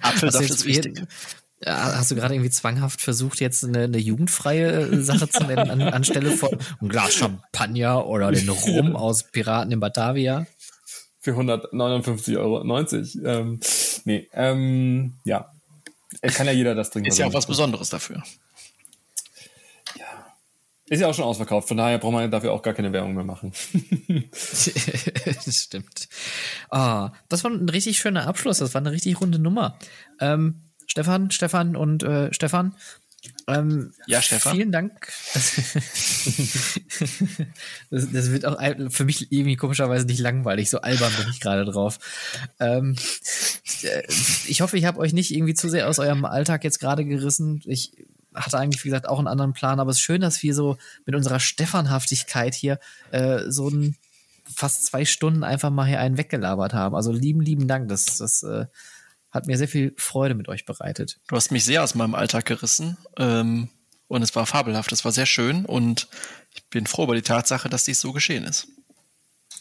Apfelsaft 0.00 0.50
ist 0.50 0.64
wichtig. 0.64 1.02
Hast 1.64 2.10
du 2.10 2.14
gerade 2.14 2.34
irgendwie 2.34 2.50
zwanghaft 2.50 3.00
versucht, 3.00 3.40
jetzt 3.40 3.64
eine, 3.64 3.84
eine 3.84 3.98
jugendfreie 3.98 4.88
äh, 4.88 5.02
Sache 5.02 5.28
zu 5.28 5.44
nennen, 5.44 5.70
an, 5.70 5.82
anstelle 5.82 6.30
von 6.32 6.50
einem 6.80 6.88
Glas 6.90 7.14
Champagner 7.14 8.06
oder 8.06 8.30
den 8.30 8.48
Rum 8.48 8.94
aus 8.96 9.24
Piraten 9.24 9.72
in 9.72 9.80
Batavia? 9.80 10.46
Für 11.20 11.32
159,90 11.32 12.36
Euro. 12.38 12.62
Ähm, 13.26 13.60
nee, 14.04 14.28
ähm, 14.32 15.14
ja. 15.24 15.50
Kann 16.22 16.46
ja 16.46 16.52
jeder 16.52 16.74
das 16.74 16.90
trinken. 16.90 17.08
Ist 17.08 17.18
ja 17.18 17.26
auch 17.26 17.34
was 17.34 17.46
Besonderes 17.46 17.88
dafür. 17.88 18.22
Ist 20.88 21.00
ja 21.00 21.08
auch 21.08 21.14
schon 21.14 21.24
ausverkauft, 21.24 21.66
von 21.66 21.76
daher 21.76 21.98
braucht 21.98 22.12
man 22.12 22.30
dafür 22.30 22.52
auch 22.52 22.62
gar 22.62 22.74
keine 22.74 22.92
Werbung 22.92 23.14
mehr 23.14 23.24
machen. 23.24 23.52
das 24.30 25.62
stimmt. 25.62 26.08
Ah, 26.70 27.10
das 27.28 27.42
war 27.42 27.50
ein 27.50 27.68
richtig 27.68 27.98
schöner 27.98 28.28
Abschluss. 28.28 28.58
Das 28.58 28.72
war 28.72 28.80
eine 28.80 28.92
richtig 28.92 29.20
runde 29.20 29.40
Nummer. 29.40 29.78
Ähm, 30.20 30.62
Stefan, 30.86 31.32
Stefan 31.32 31.74
und 31.74 32.04
äh, 32.04 32.32
Stefan. 32.32 32.76
Ähm, 33.48 33.92
ja, 34.06 34.22
Stefan. 34.22 34.54
Vielen 34.54 34.70
Dank. 34.70 35.08
das, 37.90 38.12
das, 38.12 38.30
wird 38.30 38.44
auch 38.44 38.58
für 38.90 39.04
mich 39.04 39.32
irgendwie 39.32 39.56
komischerweise 39.56 40.06
nicht 40.06 40.20
langweilig. 40.20 40.70
So 40.70 40.80
albern 40.80 41.12
bin 41.18 41.28
ich 41.30 41.40
gerade 41.40 41.64
drauf. 41.64 41.98
Ähm, 42.60 42.94
äh, 43.82 44.02
ich 44.46 44.60
hoffe, 44.60 44.78
ich 44.78 44.84
habe 44.84 45.00
euch 45.00 45.12
nicht 45.12 45.34
irgendwie 45.34 45.54
zu 45.54 45.68
sehr 45.68 45.88
aus 45.88 45.98
eurem 45.98 46.24
Alltag 46.24 46.62
jetzt 46.62 46.78
gerade 46.78 47.04
gerissen. 47.04 47.60
Ich 47.66 47.92
hatte 48.36 48.58
eigentlich, 48.58 48.84
wie 48.84 48.88
gesagt, 48.88 49.08
auch 49.08 49.18
einen 49.18 49.28
anderen 49.28 49.52
Plan, 49.52 49.80
aber 49.80 49.90
es 49.90 49.96
ist 49.96 50.02
schön, 50.02 50.20
dass 50.20 50.42
wir 50.42 50.54
so 50.54 50.76
mit 51.04 51.14
unserer 51.14 51.40
Stefanhaftigkeit 51.40 52.54
hier 52.54 52.78
äh, 53.10 53.40
so 53.48 53.68
ein 53.68 53.96
fast 54.44 54.86
zwei 54.86 55.04
Stunden 55.04 55.42
einfach 55.42 55.70
mal 55.70 55.86
hier 55.86 56.00
einen 56.00 56.18
weggelabert 56.18 56.72
haben. 56.72 56.94
Also 56.94 57.12
lieben, 57.12 57.40
lieben 57.40 57.66
Dank. 57.66 57.88
Das, 57.88 58.18
das 58.18 58.42
äh, 58.42 58.66
hat 59.30 59.46
mir 59.46 59.58
sehr 59.58 59.68
viel 59.68 59.94
Freude 59.96 60.34
mit 60.34 60.48
euch 60.48 60.64
bereitet. 60.64 61.18
Du 61.26 61.36
hast 61.36 61.50
mich 61.50 61.64
sehr 61.64 61.82
aus 61.82 61.94
meinem 61.94 62.14
Alltag 62.14 62.46
gerissen 62.46 62.96
ähm, 63.18 63.68
und 64.08 64.22
es 64.22 64.34
war 64.36 64.46
fabelhaft. 64.46 64.92
Es 64.92 65.04
war 65.04 65.12
sehr 65.12 65.26
schön 65.26 65.64
und 65.64 66.08
ich 66.54 66.64
bin 66.68 66.86
froh 66.86 67.04
über 67.04 67.14
die 67.14 67.22
Tatsache, 67.22 67.68
dass 67.68 67.84
dies 67.84 68.00
so 68.00 68.12
geschehen 68.12 68.44
ist. 68.44 68.68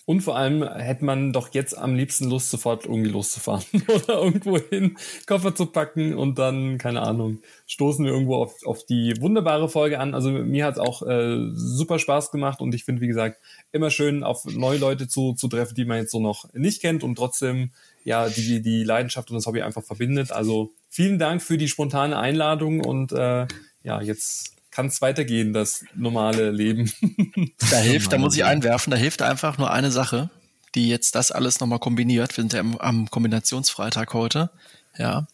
Und 0.07 0.21
vor 0.21 0.37
allem 0.37 0.63
hätte 0.63 1.03
man 1.03 1.33
doch 1.33 1.51
jetzt 1.53 1.75
am 1.75 1.95
liebsten 1.95 2.29
Lust, 2.29 2.51
sofort 2.51 2.85
irgendwie 2.85 3.09
loszufahren 3.09 3.65
oder 3.87 4.21
irgendwo 4.21 4.59
hin, 4.59 4.97
Koffer 5.25 5.55
zu 5.55 5.65
packen 5.65 6.13
und 6.13 6.37
dann, 6.37 6.77
keine 6.77 7.01
Ahnung, 7.01 7.39
stoßen 7.65 8.05
wir 8.05 8.11
irgendwo 8.11 8.35
auf, 8.35 8.63
auf 8.65 8.85
die 8.85 9.15
wunderbare 9.19 9.67
Folge 9.67 9.99
an. 9.99 10.13
Also 10.13 10.29
mir 10.29 10.65
hat 10.65 10.75
es 10.75 10.79
auch 10.79 11.01
äh, 11.01 11.49
super 11.53 11.97
Spaß 11.97 12.31
gemacht 12.31 12.61
und 12.61 12.75
ich 12.75 12.83
finde, 12.83 13.01
wie 13.01 13.07
gesagt, 13.07 13.39
immer 13.71 13.89
schön 13.89 14.23
auf 14.23 14.45
neue 14.45 14.77
Leute 14.77 15.07
zu, 15.07 15.33
zu 15.33 15.47
treffen, 15.47 15.73
die 15.73 15.85
man 15.85 15.97
jetzt 15.97 16.11
so 16.11 16.19
noch 16.19 16.53
nicht 16.53 16.81
kennt 16.81 17.03
und 17.03 17.15
trotzdem 17.15 17.71
ja 18.03 18.29
die, 18.29 18.61
die 18.61 18.83
Leidenschaft 18.83 19.31
und 19.31 19.37
das 19.37 19.47
Hobby 19.47 19.63
einfach 19.63 19.83
verbindet. 19.83 20.31
Also 20.31 20.71
vielen 20.87 21.17
Dank 21.17 21.41
für 21.41 21.57
die 21.57 21.67
spontane 21.67 22.17
Einladung 22.17 22.81
und 22.81 23.11
äh, 23.11 23.47
ja, 23.81 24.01
jetzt 24.01 24.54
kann 24.75 24.87
es 24.87 25.01
weitergehen, 25.01 25.53
das 25.53 25.85
normale 25.95 26.51
Leben. 26.51 26.91
Da 27.71 27.77
hilft, 27.77 28.11
da 28.11 28.17
muss 28.17 28.35
ich 28.35 28.43
einwerfen, 28.43 28.91
da 28.91 28.97
hilft 28.97 29.21
einfach 29.21 29.57
nur 29.57 29.71
eine 29.71 29.89
Sache, 29.89 30.29
die 30.75 30.89
jetzt 30.89 31.15
das 31.15 31.31
alles 31.31 31.59
nochmal 31.59 31.79
kombiniert. 31.79 32.35
Wir 32.35 32.41
sind 32.43 32.53
ja 32.53 32.59
am, 32.59 32.77
am 32.77 33.09
Kombinationsfreitag 33.09 34.13
heute. 34.13 34.51
Ja. 34.97 35.27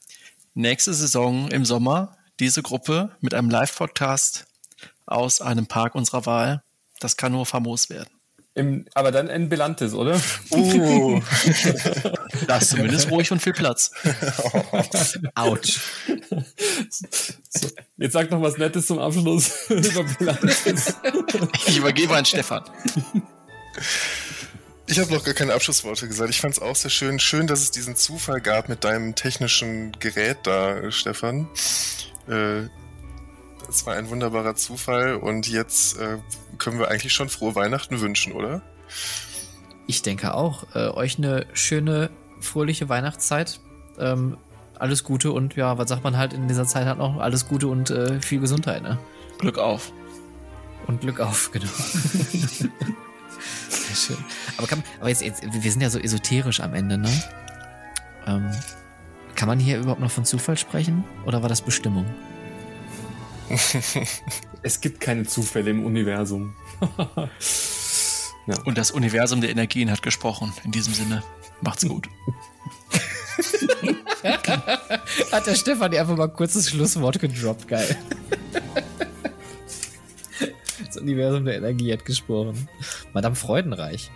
Nächste 0.54 0.94
Saison 0.94 1.50
im 1.50 1.66
Sommer 1.66 2.18
diese 2.40 2.62
Gruppe 2.62 3.16
mit 3.20 3.34
einem 3.34 3.50
Live-Podcast 3.50 4.46
aus 5.08 5.42
einem 5.42 5.66
Park 5.66 5.96
unserer 5.96 6.26
Wahl. 6.26 6.64
Das 7.00 7.18
kann 7.18 7.32
nur 7.32 7.46
famos 7.46 7.90
werden. 7.90 8.10
Im, 8.54 8.86
aber 8.94 9.12
dann 9.12 9.28
in 9.28 9.48
Belantis, 9.48 9.94
oder? 9.94 10.20
Uh. 10.50 11.22
da 12.48 12.58
ist 12.58 12.72
zumindest 12.72 13.10
ruhig 13.10 13.32
und 13.32 13.42
viel 13.42 13.54
Platz. 13.54 13.92
Autsch. 15.36 15.80
So, 17.50 17.70
jetzt 17.98 18.12
sag 18.12 18.30
noch 18.30 18.42
was 18.42 18.58
Nettes 18.58 18.88
zum 18.88 19.00
Abschluss 19.00 19.54
über 19.70 20.04
Belantis. 20.04 20.96
Ich 21.66 21.78
übergebe 21.78 22.14
an 22.14 22.26
Stefan. 22.26 22.64
Ich 24.88 25.00
habe 25.00 25.14
noch 25.14 25.24
gar 25.24 25.34
keine 25.34 25.54
Abschlussworte 25.54 26.10
gesagt. 26.10 26.30
Ich 26.30 26.42
fand 26.42 26.56
es 26.56 26.62
auch 26.62 26.76
sehr 26.76 26.92
schön. 26.92 27.20
Schön, 27.20 27.48
dass 27.48 27.62
es 27.62 27.72
diesen 27.72 27.96
Zufall 27.96 28.42
gab 28.42 28.68
mit 28.68 28.84
deinem 28.84 29.16
technischen 29.16 29.94
Gerät 30.02 30.40
da, 30.44 30.92
Stefan. 30.92 31.48
Äh, 32.28 32.64
es 33.70 33.86
war 33.86 33.96
ein 33.96 34.10
wunderbarer 34.10 34.56
Zufall 34.56 35.16
und 35.16 35.48
jetzt 35.48 35.98
äh, 35.98 36.18
können 36.62 36.80
wir 36.80 36.90
eigentlich 36.90 37.12
schon 37.14 37.28
frohe 37.28 37.56
Weihnachten 37.56 38.00
wünschen, 38.00 38.34
oder? 38.34 38.62
Ich 39.88 40.04
denke 40.04 40.36
auch. 40.36 40.68
Äh, 40.76 40.90
euch 40.90 41.18
eine 41.18 41.48
schöne, 41.54 42.12
fröhliche 42.40 42.88
Weihnachtszeit. 42.88 43.60
Ähm, 43.98 44.38
alles 44.78 45.04
Gute 45.04 45.32
und 45.32 45.56
ja, 45.56 45.78
was 45.78 45.90
sagt 45.90 46.04
man 46.04 46.18
halt 46.18 46.34
in 46.34 46.48
dieser 46.48 46.66
Zeit 46.66 46.86
halt 46.86 47.00
noch? 47.00 47.20
Alles 47.20 47.48
Gute 47.48 47.68
und 47.68 47.90
äh, 47.90 48.22
viel 48.22 48.40
Gesundheit, 48.40 48.84
ne? 48.84 49.00
Glück 49.40 49.58
auf. 49.58 49.92
Und 50.88 51.02
Glück 51.02 51.20
auf, 51.20 51.52
genau. 51.54 51.68
Sehr 53.70 53.96
schön. 53.96 54.18
Aber, 54.58 54.68
kann, 54.68 54.84
aber 55.00 55.10
jetzt, 55.10 55.24
jetzt, 55.24 55.42
wir 55.44 55.72
sind 55.72 55.82
ja 55.82 55.90
so 55.90 56.00
esoterisch 56.00 56.60
am 56.60 56.76
Ende, 56.76 56.98
ne? 57.00 57.12
Ähm, 58.28 58.52
kann 59.36 59.48
man 59.48 59.60
hier 59.60 59.80
überhaupt 59.80 60.02
noch 60.02 60.12
von 60.12 60.26
Zufall 60.26 60.58
sprechen? 60.58 61.04
Oder 61.26 61.42
war 61.42 61.50
das 61.50 61.62
Bestimmung? 61.62 62.06
es 64.64 64.82
gibt 64.82 65.00
keine 65.00 65.26
Zufälle 65.26 65.72
im 65.72 65.86
Universum. 65.86 66.56
ja. 68.48 68.60
Und 68.66 68.78
das 68.78 68.92
Universum 68.92 69.42
der 69.42 69.50
Energien 69.50 69.92
hat 69.92 70.02
gesprochen. 70.02 70.54
In 70.64 70.72
diesem 70.72 70.94
Sinne, 70.94 71.24
macht's 71.62 71.88
gut. 71.88 72.08
hat 75.32 75.48
der 75.48 75.56
Stefan 75.56 75.96
einfach 75.96 76.16
mal 76.16 76.28
kurz 76.28 76.54
das 76.54 76.70
Schlusswort 76.70 77.20
gedroppt. 77.20 77.68
Geil. 77.68 77.96
Das 80.86 80.98
Universum 80.98 81.46
der 81.46 81.58
Energie 81.58 81.94
hat 81.94 82.06
gesprochen. 82.06 82.68
Madame 83.14 83.36
Freudenreich. 83.36 84.12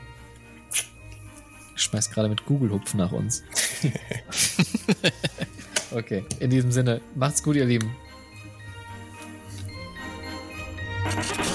Schmeißt 1.76 2.14
gerade 2.14 2.30
mit 2.30 2.46
Google-Hupf 2.46 2.94
nach 2.94 3.12
uns. 3.12 3.44
okay, 5.92 6.24
in 6.40 6.50
diesem 6.50 6.72
Sinne, 6.72 7.02
macht's 7.16 7.44
gut, 7.44 7.56
ihr 7.56 7.66
Lieben. 7.66 7.96
Thank 11.08 11.50
you. 11.50 11.55